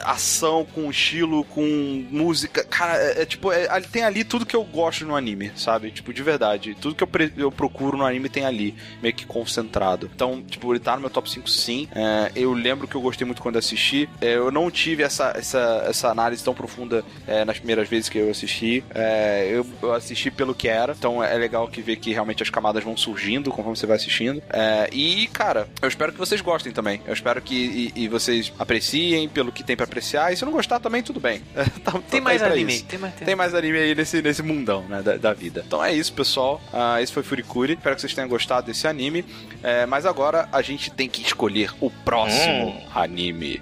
ação 0.04 0.66
com 0.74 0.90
estilo, 0.90 1.44
com 1.44 2.06
música, 2.10 2.64
cara, 2.64 2.96
é, 2.96 3.22
é 3.22 3.26
tipo, 3.26 3.52
é- 3.52 3.68
tem 3.80 4.02
ali 4.04 4.24
tudo 4.24 4.44
que 4.46 4.56
eu 4.56 4.64
gosto 4.64 5.04
no 5.06 5.14
anime, 5.16 5.52
sabe? 5.56 5.90
Tipo, 5.90 6.12
de 6.12 6.22
verdade. 6.22 6.76
Tudo 6.80 6.94
que 6.94 7.02
eu, 7.04 7.08
eu 7.36 7.52
procuro 7.52 7.96
no 7.96 8.04
anime 8.04 8.28
tem 8.28 8.44
ali, 8.44 8.74
meio 9.02 9.14
que 9.14 9.26
concentrado. 9.26 10.10
Então, 10.14 10.42
tipo, 10.42 10.72
ele 10.72 10.80
tá 10.80 10.94
no 10.94 11.00
meu 11.02 11.10
top 11.10 11.30
5 11.30 11.48
sim. 11.48 11.88
É, 11.94 12.32
eu 12.34 12.52
lembro 12.52 12.86
que 12.86 12.94
eu 12.94 13.00
gostei 13.00 13.24
muito 13.24 13.42
quando 13.42 13.56
assisti. 13.56 14.08
É, 14.20 14.34
eu 14.34 14.50
não 14.50 14.70
tive 14.70 15.02
essa, 15.02 15.32
essa, 15.36 15.84
essa 15.88 16.08
análise 16.08 16.42
tão 16.42 16.54
profunda 16.54 17.04
é, 17.26 17.44
nas 17.44 17.58
primeiras 17.58 17.88
vezes 17.88 18.08
que 18.08 18.18
eu 18.18 18.30
assisti. 18.30 18.84
É, 18.94 19.48
eu, 19.50 19.66
eu 19.82 19.92
assisti 19.94 20.30
pelo 20.30 20.54
que 20.54 20.68
era. 20.68 20.94
Então 20.96 21.22
é 21.22 21.36
legal 21.36 21.68
que 21.68 21.80
ver 21.80 21.96
que 21.96 22.12
realmente 22.12 22.42
as 22.42 22.50
camadas 22.50 22.82
vão 22.84 22.96
surgindo 22.96 23.50
conforme 23.50 23.76
você 23.76 23.86
vai 23.86 23.96
assistindo. 23.96 24.42
E, 24.92 25.28
cara, 25.32 25.68
eu 25.80 25.88
espero 25.88 26.12
que 26.12 26.18
vocês 26.18 26.40
gostem 26.40 26.72
também. 26.72 27.00
Eu 27.06 27.12
espero 27.12 27.40
que 27.40 27.92
e, 27.94 28.04
e 28.04 28.08
vocês 28.08 28.52
apreciem 28.58 29.28
pelo 29.28 29.52
que 29.52 29.62
tem 29.68 29.76
pra 29.76 29.84
apreciar. 29.84 30.32
E 30.32 30.36
se 30.36 30.44
não 30.44 30.50
gostar 30.52 30.80
também, 30.80 31.02
tudo 31.02 31.20
bem. 31.20 31.40
Tá- 31.84 31.92
tá 31.92 31.98
Tem 32.10 32.18
aí 32.18 32.24
mais 32.24 32.42
anime. 32.42 32.74
isso. 32.74 32.84
Tem 32.86 32.98
mais, 32.98 33.14
tem 33.14 33.26
Tem 33.26 33.36
mais 33.36 33.54
anime 33.54 33.78
aí 33.78 33.94
nesse, 33.94 34.20
nesse 34.20 34.42
mundão, 34.42 34.82
né, 34.88 35.00
da, 35.02 35.16
da 35.16 35.32
vida. 35.32 35.62
Então 35.66 35.82
é 35.84 35.92
isso, 35.92 36.12
pessoal. 36.12 36.60
Ah, 36.72 37.00
esse 37.00 37.12
foi 37.12 37.22
Furikuri. 37.22 37.74
Espero 37.74 37.94
que 37.94 38.00
vocês 38.00 38.14
tenham 38.14 38.28
gostado 38.28 38.66
desse 38.66 38.86
anime. 38.88 39.24
É, 39.62 39.86
mas 39.86 40.04
agora 40.06 40.48
a 40.52 40.60
gente 40.62 40.90
tem 40.90 41.08
que 41.08 41.22
escolher 41.22 41.70
o 41.80 41.90
próximo 41.90 42.68
Hum. 42.70 42.82
anime. 42.94 43.60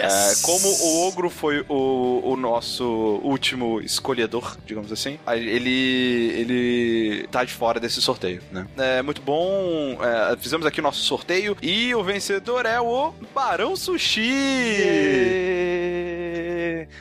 É, 0.00 0.32
como 0.42 0.66
o 0.68 1.06
Ogro 1.08 1.30
foi 1.30 1.64
o, 1.68 2.20
o 2.24 2.36
nosso 2.36 2.84
último 3.22 3.80
escolhedor, 3.80 4.56
digamos 4.66 4.90
assim, 4.92 5.18
ele, 5.28 6.32
ele 6.34 7.28
tá 7.30 7.44
de 7.44 7.52
fora 7.52 7.78
desse 7.80 8.00
sorteio, 8.02 8.42
né? 8.50 8.66
É 8.76 9.02
muito 9.02 9.22
bom. 9.22 9.98
é, 10.02 10.36
fizemos 10.36 10.66
aqui 10.66 10.80
o 10.80 10.82
nosso 10.82 11.02
sorteio 11.02 11.56
e 11.62 11.94
o 11.94 12.02
vencedor 12.02 12.66
é 12.66 12.80
o 12.80 13.12
Barão 13.34 13.76
Sushi. 13.76 14.20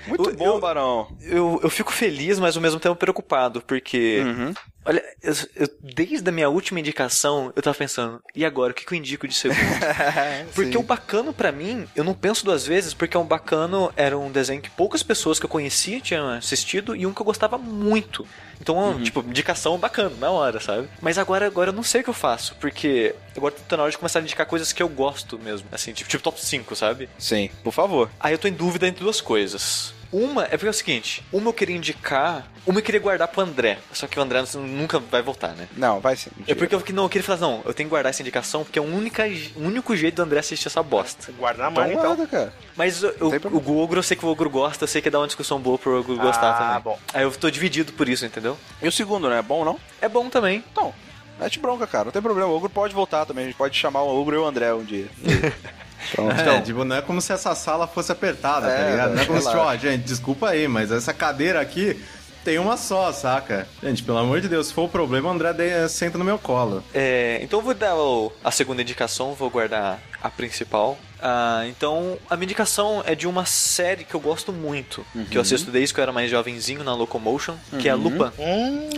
Muito 0.08 0.30
Eu- 0.30 0.36
bom, 0.36 0.46
eu- 0.46 0.60
Barão. 0.60 1.08
Eu, 1.22 1.60
eu 1.64 1.70
fico 1.70 1.92
feliz, 1.92 2.40
mas 2.40 2.56
ao 2.56 2.62
mesmo 2.62 2.80
tempo 2.80 2.96
preocupado, 2.96 3.62
porque. 3.62 4.22
Uhum. 4.26 4.54
Olha, 4.86 5.02
eu- 5.22 5.34
eu- 5.56 5.70
desde 5.82 6.28
a 6.28 6.32
minha 6.32 6.50
última 6.50 6.78
indicação, 6.78 7.54
eu 7.56 7.62
tava 7.62 7.78
pensando, 7.78 8.22
e 8.36 8.44
agora, 8.44 8.72
o 8.74 8.76
que, 8.76 8.86
que 8.86 8.94
eu 8.94 8.98
indico 8.98 9.26
de 9.26 9.34
segundo? 9.34 9.58
Porque 10.54 10.74
Sim. 10.74 10.78
o 10.78 10.84
bacano 10.84 11.32
pra 11.34 11.54
mim, 11.54 11.88
eu 11.96 12.04
não 12.04 12.14
penso 12.14 12.44
duas 12.44 12.68
vezes, 12.68 12.83
porque 12.92 13.16
o 13.16 13.24
bacano 13.24 13.94
era 13.96 14.18
um 14.18 14.32
desenho 14.32 14.60
que 14.60 14.70
poucas 14.72 15.04
pessoas 15.04 15.38
que 15.40 15.46
eu 15.46 15.50
conhecia 15.50 16.02
tinham 16.02 16.28
assistido 16.30 16.96
e 16.96 17.06
um 17.06 17.14
que 17.14 17.22
eu 17.22 17.26
gostava 17.26 17.56
muito. 17.60 18.26
Então, 18.60 19.00
tipo, 19.04 19.20
indicação 19.20 19.78
bacana, 19.78 20.16
na 20.20 20.32
hora, 20.32 20.60
sabe? 20.60 20.88
Mas 21.02 21.18
agora, 21.18 21.46
agora 21.46 21.70
eu 21.70 21.74
não 21.74 21.84
sei 21.84 22.02
o 22.02 22.04
que 22.04 22.10
eu 22.10 22.14
faço, 22.14 22.56
porque 22.60 23.14
agora 23.36 23.54
tá 23.68 23.78
na 23.78 23.84
hora 23.84 23.92
de 23.92 23.98
começar 23.98 24.20
a 24.20 24.22
indicar 24.22 24.48
coisas 24.48 24.72
que 24.72 24.82
eu 24.82 24.90
gosto 24.90 25.38
mesmo, 25.38 25.68
assim, 25.72 25.92
tipo, 25.94 26.10
tipo 26.10 26.24
top 26.24 26.44
5, 26.44 26.76
sabe? 26.76 27.10
Sim, 27.20 27.50
por 27.64 27.72
favor. 27.72 28.10
Aí 28.20 28.34
eu 28.34 28.40
tô 28.40 28.48
em 28.48 28.54
dúvida 28.54 28.88
entre 28.88 29.04
duas 29.04 29.20
coisas. 29.22 29.94
Uma 30.14 30.44
é 30.44 30.50
porque 30.50 30.68
é 30.68 30.70
o 30.70 30.74
seguinte, 30.74 31.24
uma 31.34 31.50
eu 31.50 31.54
queria 31.54 31.76
indicar, 31.76 32.46
uma 32.68 32.78
eu 32.78 32.84
queria 32.84 33.02
guardar 33.02 33.28
pro 33.28 33.42
André, 33.42 33.80
só 33.92 34.06
que 34.06 34.20
o 34.20 34.22
André 34.22 34.44
nunca 34.54 35.00
vai 35.00 35.24
voltar, 35.24 35.50
né? 35.56 35.68
Não, 35.76 36.00
vai 36.00 36.16
sim. 36.16 36.30
É 36.48 36.54
porque 36.54 36.76
eu, 36.76 36.80
que- 36.82 36.94
não, 36.94 37.04
eu 37.04 37.10
queria 37.10 37.26
falar, 37.26 37.40
não, 37.40 37.62
eu 37.66 37.74
tenho 37.74 37.88
que 37.88 37.92
guardar 37.92 38.12
essa 38.12 38.22
indicação, 38.22 38.64
porque 38.64 38.78
é 38.78 38.82
o 38.82 38.86
única, 38.86 39.24
o 39.56 39.64
único 39.66 39.96
jeito 39.96 40.18
do 40.18 40.22
André 40.22 40.38
assistir 40.40 40.68
essa 40.68 40.84
bosta. 40.84 41.32
Guarda 41.34 41.64
na 41.64 41.72
Então, 41.72 41.84
mão, 41.84 41.92
então. 41.92 42.04
guarda, 42.16 42.28
cara. 42.28 42.54
Mas 42.78 43.02
eu- 43.02 43.16
o. 43.20 43.82
Ogro, 43.84 43.98
eu 44.00 44.04
sei 44.04 44.16
que 44.16 44.24
o 44.24 44.30
Ogro 44.30 44.52
gosta, 44.52 44.84
eu 44.84 44.88
sei 44.88 45.02
que 45.02 45.10
dá 45.10 45.20
uma 45.20 45.26
discussão 45.26 45.60
boa 45.60 45.80
pro 45.80 46.00
Ogro 46.00 46.16
gostar 46.18 46.52
Ah, 46.52 46.54
também. 46.68 46.82
bom. 46.84 47.00
Aí 47.12 47.24
eu 47.24 47.32
tô 47.32 47.50
dividido 47.50 47.92
por 47.94 48.08
isso, 48.08 48.24
entendeu? 48.24 48.56
E 48.84 48.88
o 48.88 48.92
segundo, 48.92 49.28
né? 49.30 49.42
Bom, 49.42 49.66
não? 49.66 49.80
É 50.00 50.08
bom 50.08 50.30
também. 50.30 50.64
Então, 50.72 50.94
mete 51.40 51.58
bronca, 51.58 51.88
cara. 51.88 52.06
Não 52.06 52.12
tem 52.12 52.22
problema. 52.22 52.50
O 52.52 52.56
Ogro 52.56 52.70
pode 52.70 52.94
voltar 52.94 53.26
também. 53.26 53.46
A 53.46 53.48
gente 53.48 53.58
pode 53.58 53.76
chamar 53.76 54.04
o 54.04 54.22
Ogro 54.22 54.36
e 54.36 54.40
o 54.40 54.46
André 54.46 54.72
um 54.76 54.84
dia. 54.84 55.08
Pronto. 56.12 56.32
É, 56.40 56.62
tipo, 56.62 56.84
não 56.84 56.96
é 56.96 57.02
como 57.02 57.22
se 57.22 57.32
essa 57.34 57.54
sala 57.56 57.88
fosse 57.88 58.12
apertada, 58.12 58.68
tá 58.68 58.74
É, 58.74 58.92
ligado? 58.92 59.16
Não 59.16 59.22
é 59.22 59.26
como 59.26 59.40
se, 59.42 59.48
relaxa. 59.48 59.70
ó, 59.72 59.78
gente, 59.78 60.04
desculpa 60.04 60.50
aí, 60.50 60.68
mas 60.68 60.92
essa 60.92 61.14
cadeira 61.14 61.62
aqui 61.62 62.00
tem 62.44 62.60
uma 62.60 62.76
só, 62.76 63.12
saca? 63.14 63.68
Gente, 63.82 64.04
pelo 64.04 64.18
amor 64.18 64.42
de 64.42 64.50
Deus, 64.50 64.68
se 64.68 64.74
for 64.74 64.84
o 64.84 64.90
problema, 64.90 65.30
o 65.30 65.32
André 65.32 65.54
de- 65.54 65.88
senta 65.90 66.18
no 66.18 66.26
meu 66.26 66.38
colo. 66.38 66.84
É, 66.94 67.40
então 67.42 67.60
eu 67.60 67.64
vou 67.64 67.74
dar 67.74 67.94
a 68.44 68.52
segunda 68.52 68.82
indicação, 68.82 69.34
vou 69.34 69.50
guardar 69.50 70.00
a 70.22 70.30
principal. 70.30 70.98
Ah, 71.26 71.64
então, 71.68 72.18
a 72.30 72.36
minha 72.36 72.44
indicação 72.46 73.02
é 73.06 73.16
de 73.16 73.26
uma 73.28 73.46
série 73.46 74.04
que 74.04 74.14
eu 74.14 74.20
gosto 74.20 74.52
muito, 74.52 75.06
que 75.32 75.38
eu 75.38 75.42
assisto 75.42 75.72
desde 75.72 75.94
que 75.94 76.00
eu 76.00 76.04
era 76.04 76.12
mais 76.12 76.30
jovenzinho 76.30 76.84
na 76.84 76.94
Locomotion, 76.94 77.56
que 77.80 77.88
é 77.88 77.92
a 77.92 77.96
Lupin. 77.96 78.30
Hum, 78.38 78.90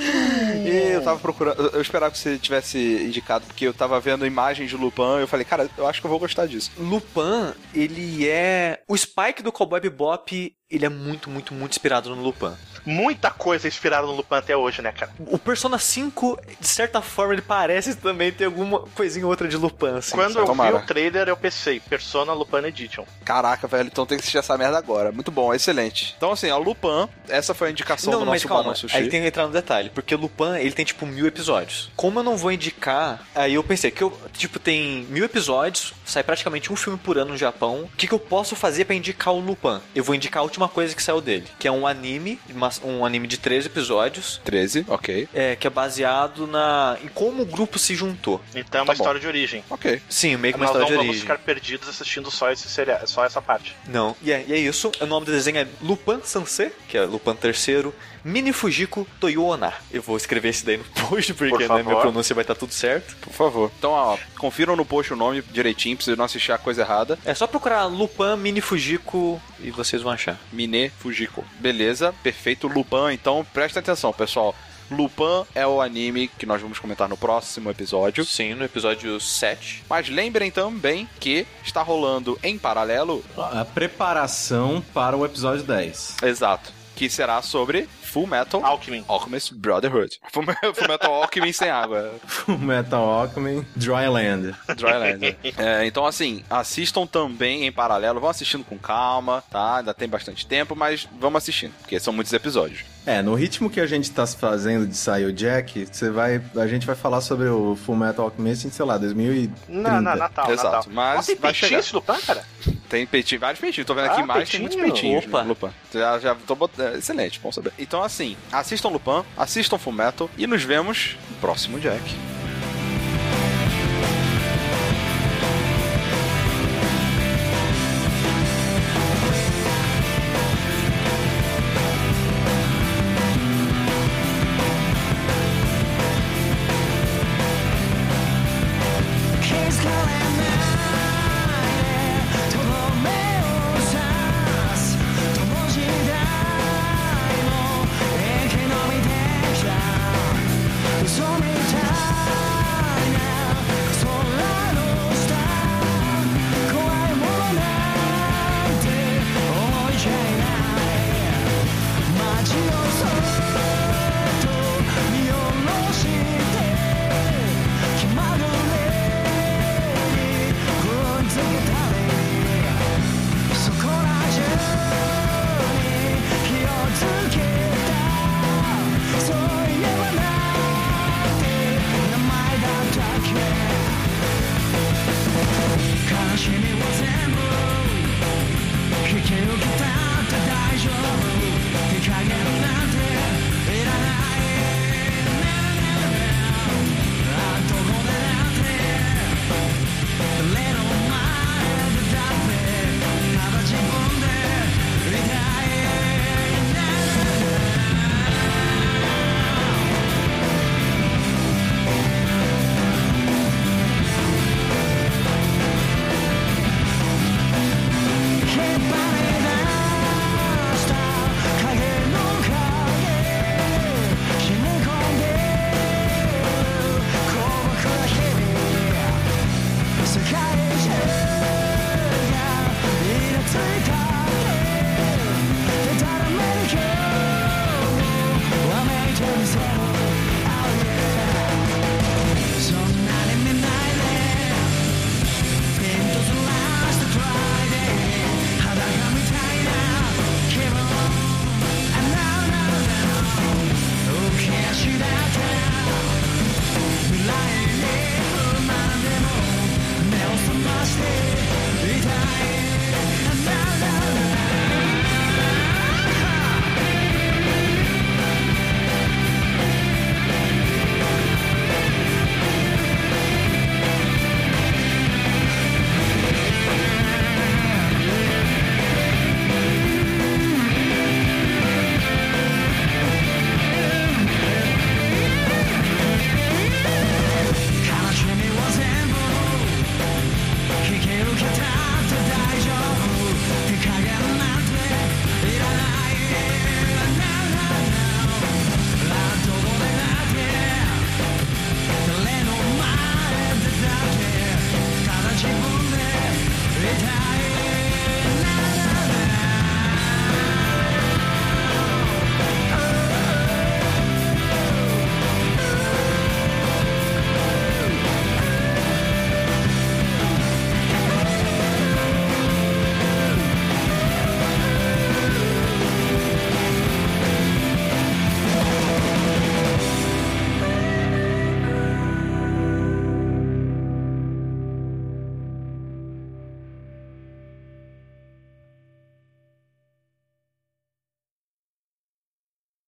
E 0.66 0.94
eu 0.94 1.04
tava 1.04 1.20
procurando. 1.20 1.70
Eu 1.74 1.82
esperava 1.82 2.12
que 2.12 2.18
você 2.18 2.38
tivesse 2.40 2.80
indicado, 2.80 3.46
porque 3.46 3.68
eu 3.68 3.74
tava 3.74 4.00
vendo 4.00 4.26
imagens 4.26 4.70
de 4.70 4.76
Lupin 4.76 5.18
e 5.20 5.22
eu 5.22 5.28
falei, 5.28 5.46
cara, 5.46 5.70
eu 5.78 5.88
acho 5.88 6.02
que 6.02 6.08
eu 6.08 6.10
vou 6.10 6.20
gostar 6.20 6.48
disso. 6.48 6.72
Lupin, 6.80 7.54
ele 7.74 8.28
é... 8.28 8.82
O 8.88 8.98
Spike 8.98 9.44
do 9.44 9.52
Cowboy 9.52 9.80
Bebop, 9.80 10.56
ele 10.70 10.86
é 10.86 10.90
muito, 10.90 11.30
muito, 11.30 11.54
muito 11.54 11.72
inspirado 11.74 12.14
no 12.16 12.22
Lupin. 12.24 12.52
muita 12.86 13.30
coisa 13.30 13.68
inspirada 13.68 14.06
no 14.08 14.16
Lupin 14.16 14.36
até 14.36 14.58
hoje, 14.58 14.82
né, 14.82 14.92
cara? 14.92 15.12
O 15.20 15.38
Persona 15.38 15.78
5, 15.78 16.40
de 16.60 16.68
certa 16.68 17.02
forma, 17.02 17.34
ele 17.34 17.42
parece 17.42 17.96
também 17.96 18.32
ter 18.32 18.46
alguma 18.46 18.80
coisinha 18.80 19.26
ou 19.26 19.30
outra 19.32 19.48
de 19.48 19.58
Lupin, 19.58 19.98
assim. 19.98 20.16
Quando 20.16 20.40
eu 20.40 20.46
Tomara. 20.46 20.78
vi 20.78 20.84
o 20.84 20.88
trailer, 20.88 21.28
eu 21.28 21.38
pensei, 21.38 21.80
Persona 21.80 22.34
Lupin 22.34 22.66
Edition. 22.66 23.06
Caraca, 23.24 23.68
velho, 23.68 23.88
então 23.88 24.06
tem 24.08 24.18
que 24.18 24.22
assistir 24.24 24.40
essa 24.40 24.58
merda 24.58 24.78
agora. 24.78 25.12
Muito 25.12 25.32
bom, 25.32 25.54
excelente. 25.54 26.16
Então, 26.18 26.32
assim, 26.32 26.50
a 26.50 26.58
Lupin, 26.58 27.08
essa 27.30 27.54
foi 27.54 27.68
a 27.68 27.72
indicação 27.72 28.14
Não, 28.14 28.20
do 28.22 28.26
nosso 28.26 28.48
calma, 28.48 28.74
Sushi. 28.74 28.96
aí 28.98 29.08
tem 29.08 29.22
que 29.22 29.28
entrar 29.28 29.46
no 29.46 29.54
detalhe, 29.54 29.92
porque 29.92 30.16
Lupin, 30.16 30.56
ele 30.58 30.72
tem 30.72 30.86
tipo 30.86 31.06
mil 31.06 31.28
episódios. 31.28 31.92
Como 31.96 32.20
eu 32.20 32.24
não 32.24 32.38
vou 32.38 32.52
indicar, 32.52 33.24
aí 33.36 33.54
eu 33.54 33.64
pensei 33.64 33.92
que 33.92 34.02
eu, 34.04 34.16
tipo, 34.34 34.58
tem 34.60 35.06
mil 35.10 35.26
episódios, 35.26 35.94
sai 36.04 36.24
praticamente 36.24 36.74
um 36.74 36.76
filme 36.76 36.98
por 36.98 37.18
ano 37.20 37.32
no 37.32 37.38
Japão, 37.38 37.82
o 37.84 37.98
que, 37.98 38.08
que 38.08 38.14
eu 38.14 38.20
posso 38.20 38.56
fazer 38.56 38.86
pra 38.86 38.96
indicar 38.96 39.32
o 39.34 39.40
Lupin? 39.40 39.80
Eu 39.94 40.04
vou 40.04 40.16
indicar 40.16 40.42
a 40.42 40.46
última 40.56 40.70
coisa 40.70 40.96
que 40.96 41.04
saiu 41.04 41.20
dele, 41.20 41.46
que 41.60 41.68
é 41.68 41.72
um 41.72 41.86
anime, 41.86 42.40
um 42.84 43.06
anime 43.06 43.28
de 43.28 43.38
três 43.38 43.66
episódios, 43.66 44.40
13, 44.46 44.86
ok. 44.88 45.28
é, 45.34 45.56
que 45.56 45.68
é 45.68 45.70
baseado 45.70 46.48
na 46.48 46.98
em 47.04 47.08
como 47.10 47.44
o 47.44 47.46
grupo 47.46 47.78
se 47.78 47.94
juntou. 47.94 48.42
Então 48.56 48.80
é 48.80 48.84
uma 48.84 48.88
Tá 48.88 48.98
bom. 48.98 49.04
história 49.04 49.20
de 49.20 49.28
origem. 49.28 49.64
Ok. 49.70 50.02
Sim, 50.10 50.38
meio 50.38 50.54
que 50.54 50.60
uma 50.60 50.68
Nós 50.68 50.76
história 50.76 50.84
não 50.84 50.88
de 50.88 50.94
vamos 50.96 51.10
origem. 51.10 51.22
ficar 51.22 51.38
perdidos 51.40 51.90
assistindo 51.90 52.32
só, 52.32 52.50
esse 52.52 52.70
seriado, 52.70 53.08
só 53.10 53.26
essa 53.26 53.42
parte. 53.42 53.76
Não, 53.88 54.16
e 54.22 54.32
é, 54.32 54.46
e 54.48 54.54
é 54.54 54.58
isso. 54.58 54.92
O 55.02 55.06
nome 55.06 55.26
do 55.26 55.32
desenho 55.34 55.58
é 55.58 55.68
Lupin 55.82 56.22
Sansei, 56.24 56.72
que 56.88 56.98
é 56.98 57.02
Lupin 57.04 57.36
III, 57.44 57.92
Mini 58.26 58.52
Fujiko 58.52 59.08
Toyona. 59.20 59.72
Eu 59.92 60.02
vou 60.02 60.18
escrever 60.18 60.50
esse 60.50 60.66
daí 60.66 60.78
no 60.78 60.84
post, 60.84 61.32
porque 61.36 61.68
Por 61.68 61.76
né, 61.76 61.84
minha 61.84 61.96
pronúncia 61.96 62.34
vai 62.34 62.42
estar 62.42 62.56
tudo 62.56 62.74
certo. 62.74 63.16
Por 63.18 63.32
favor. 63.32 63.72
Então, 63.78 63.92
ó, 63.92 64.18
confiram 64.40 64.76
no 64.76 64.84
post 64.84 65.14
o 65.14 65.16
nome 65.16 65.44
direitinho, 65.44 65.96
pra 65.96 66.04
vocês 66.04 66.18
não 66.18 66.26
assistir 66.26 66.52
a 66.52 66.58
coisa 66.58 66.82
errada. 66.82 67.20
É 67.24 67.36
só 67.36 67.46
procurar 67.46 67.86
Lupin 67.86 68.36
Mini 68.40 68.62
Fujiko 68.62 69.40
e 69.60 69.70
vocês 69.70 70.02
vão 70.02 70.12
achar. 70.12 70.40
Mine 70.52 70.90
Fujiko. 70.90 71.46
Beleza, 71.60 72.16
perfeito. 72.24 72.68
Lupin, 72.68 73.14
então 73.14 73.46
presta 73.54 73.80
atenção, 73.80 74.12
pessoal. 74.12 74.56
Lupin 74.90 75.46
é 75.54 75.68
o 75.68 75.80
anime 75.80 76.28
que 76.28 76.48
nós 76.48 76.60
vamos 76.60 76.80
comentar 76.80 77.08
no 77.08 77.16
próximo 77.18 77.70
episódio. 77.70 78.26
Sim, 78.26 78.56
no 78.56 78.66
episódio 78.66 79.20
7. 79.20 79.84
Mas 79.88 80.10
lembrem 80.10 80.50
também 80.50 81.08
que 81.20 81.46
está 81.64 81.84
rolando 81.84 82.40
em 82.42 82.58
paralelo. 82.58 83.24
A 83.38 83.64
preparação 83.64 84.84
para 84.96 85.16
o 85.16 85.24
episódio 85.24 85.64
10. 85.64 86.18
Exato. 86.24 86.74
Que 86.96 87.08
será 87.10 87.42
sobre 87.44 87.88
Full 88.16 88.28
Metal 88.28 88.66
Alckmin. 88.66 89.04
Alchemist 89.10 89.54
Brotherhood. 89.54 90.22
Full 90.32 90.46
Full 90.46 90.88
Metal 90.88 91.14
Alchemist 91.14 91.60
sem 91.60 91.70
água. 91.70 92.14
Metal 92.48 93.04
Alchemy 93.04 93.68
Dryland. 93.76 94.56
Dryland. 94.78 95.36
É, 95.58 95.86
então, 95.86 96.06
assim, 96.06 96.42
assistam 96.50 97.06
também 97.06 97.66
em 97.66 97.72
paralelo. 97.74 98.22
Vão 98.22 98.30
assistindo 98.30 98.64
com 98.64 98.78
calma, 98.78 99.44
tá? 99.52 99.80
Ainda 99.80 99.94
tem 99.94 100.08
bastante 100.08 100.48
tempo, 100.48 100.78
mas 100.78 101.06
vamos 101.20 101.40
assistindo, 101.40 101.74
porque 101.82 102.00
são 102.00 102.14
muitos 102.14 102.32
episódios. 102.32 102.86
É, 103.06 103.22
no 103.22 103.36
ritmo 103.36 103.70
que 103.70 103.80
a 103.80 103.86
gente 103.86 104.10
tá 104.12 104.26
fazendo 104.26 104.88
de 104.88 104.96
sair 104.98 105.26
o 105.26 105.34
Jack, 105.34 105.86
você 105.92 106.10
vai, 106.10 106.42
a 106.56 106.66
gente 106.68 106.88
vai 106.88 106.96
falar 106.96 107.22
sobre 107.22 107.48
o 107.50 107.76
Full 107.76 107.96
Metal 107.96 108.26
Alchemist 108.26 108.66
em, 108.66 108.72
sei 108.72 108.84
lá, 108.86 108.98
2030. 108.98 109.54
Na, 109.68 110.02
na, 110.02 110.16
Natal, 110.16 110.52
Exato, 110.52 110.90
Natal. 110.90 110.94
mas 110.94 111.26
tem 111.28 111.36
vai 111.36 111.54
chegar. 111.54 111.80
esse 111.80 111.94
Lupin, 111.94 112.20
cara? 112.26 112.44
Tem 112.90 113.06
peitinho, 113.06 113.42
vários 113.42 113.60
peitinhos. 113.60 113.86
Tô 113.86 113.94
vendo 113.94 114.06
aqui 114.06 114.22
Ah, 114.22 114.26
mais, 114.26 114.50
tem 114.50 114.60
muitos 114.60 114.80
peitinhos. 114.80 115.26
Opa. 115.26 115.44
no 115.44 115.50
Lupin. 115.50 115.70
Já, 115.94 116.18
já 116.18 116.36
tô 116.48 116.56
botando. 116.56 116.96
Excelente, 116.96 117.40
bom 117.40 117.52
saber. 117.52 117.74
Então, 117.78 118.02
assim, 118.06 118.38
assistam 118.52 118.90
Lupin, 118.90 119.24
assistam 119.38 119.78
Fullmetal 119.78 120.30
e 120.38 120.48
nos 120.48 120.64
vemos 120.64 121.18
no 121.30 121.38
próximo 121.38 121.80
Jack. 121.80 122.35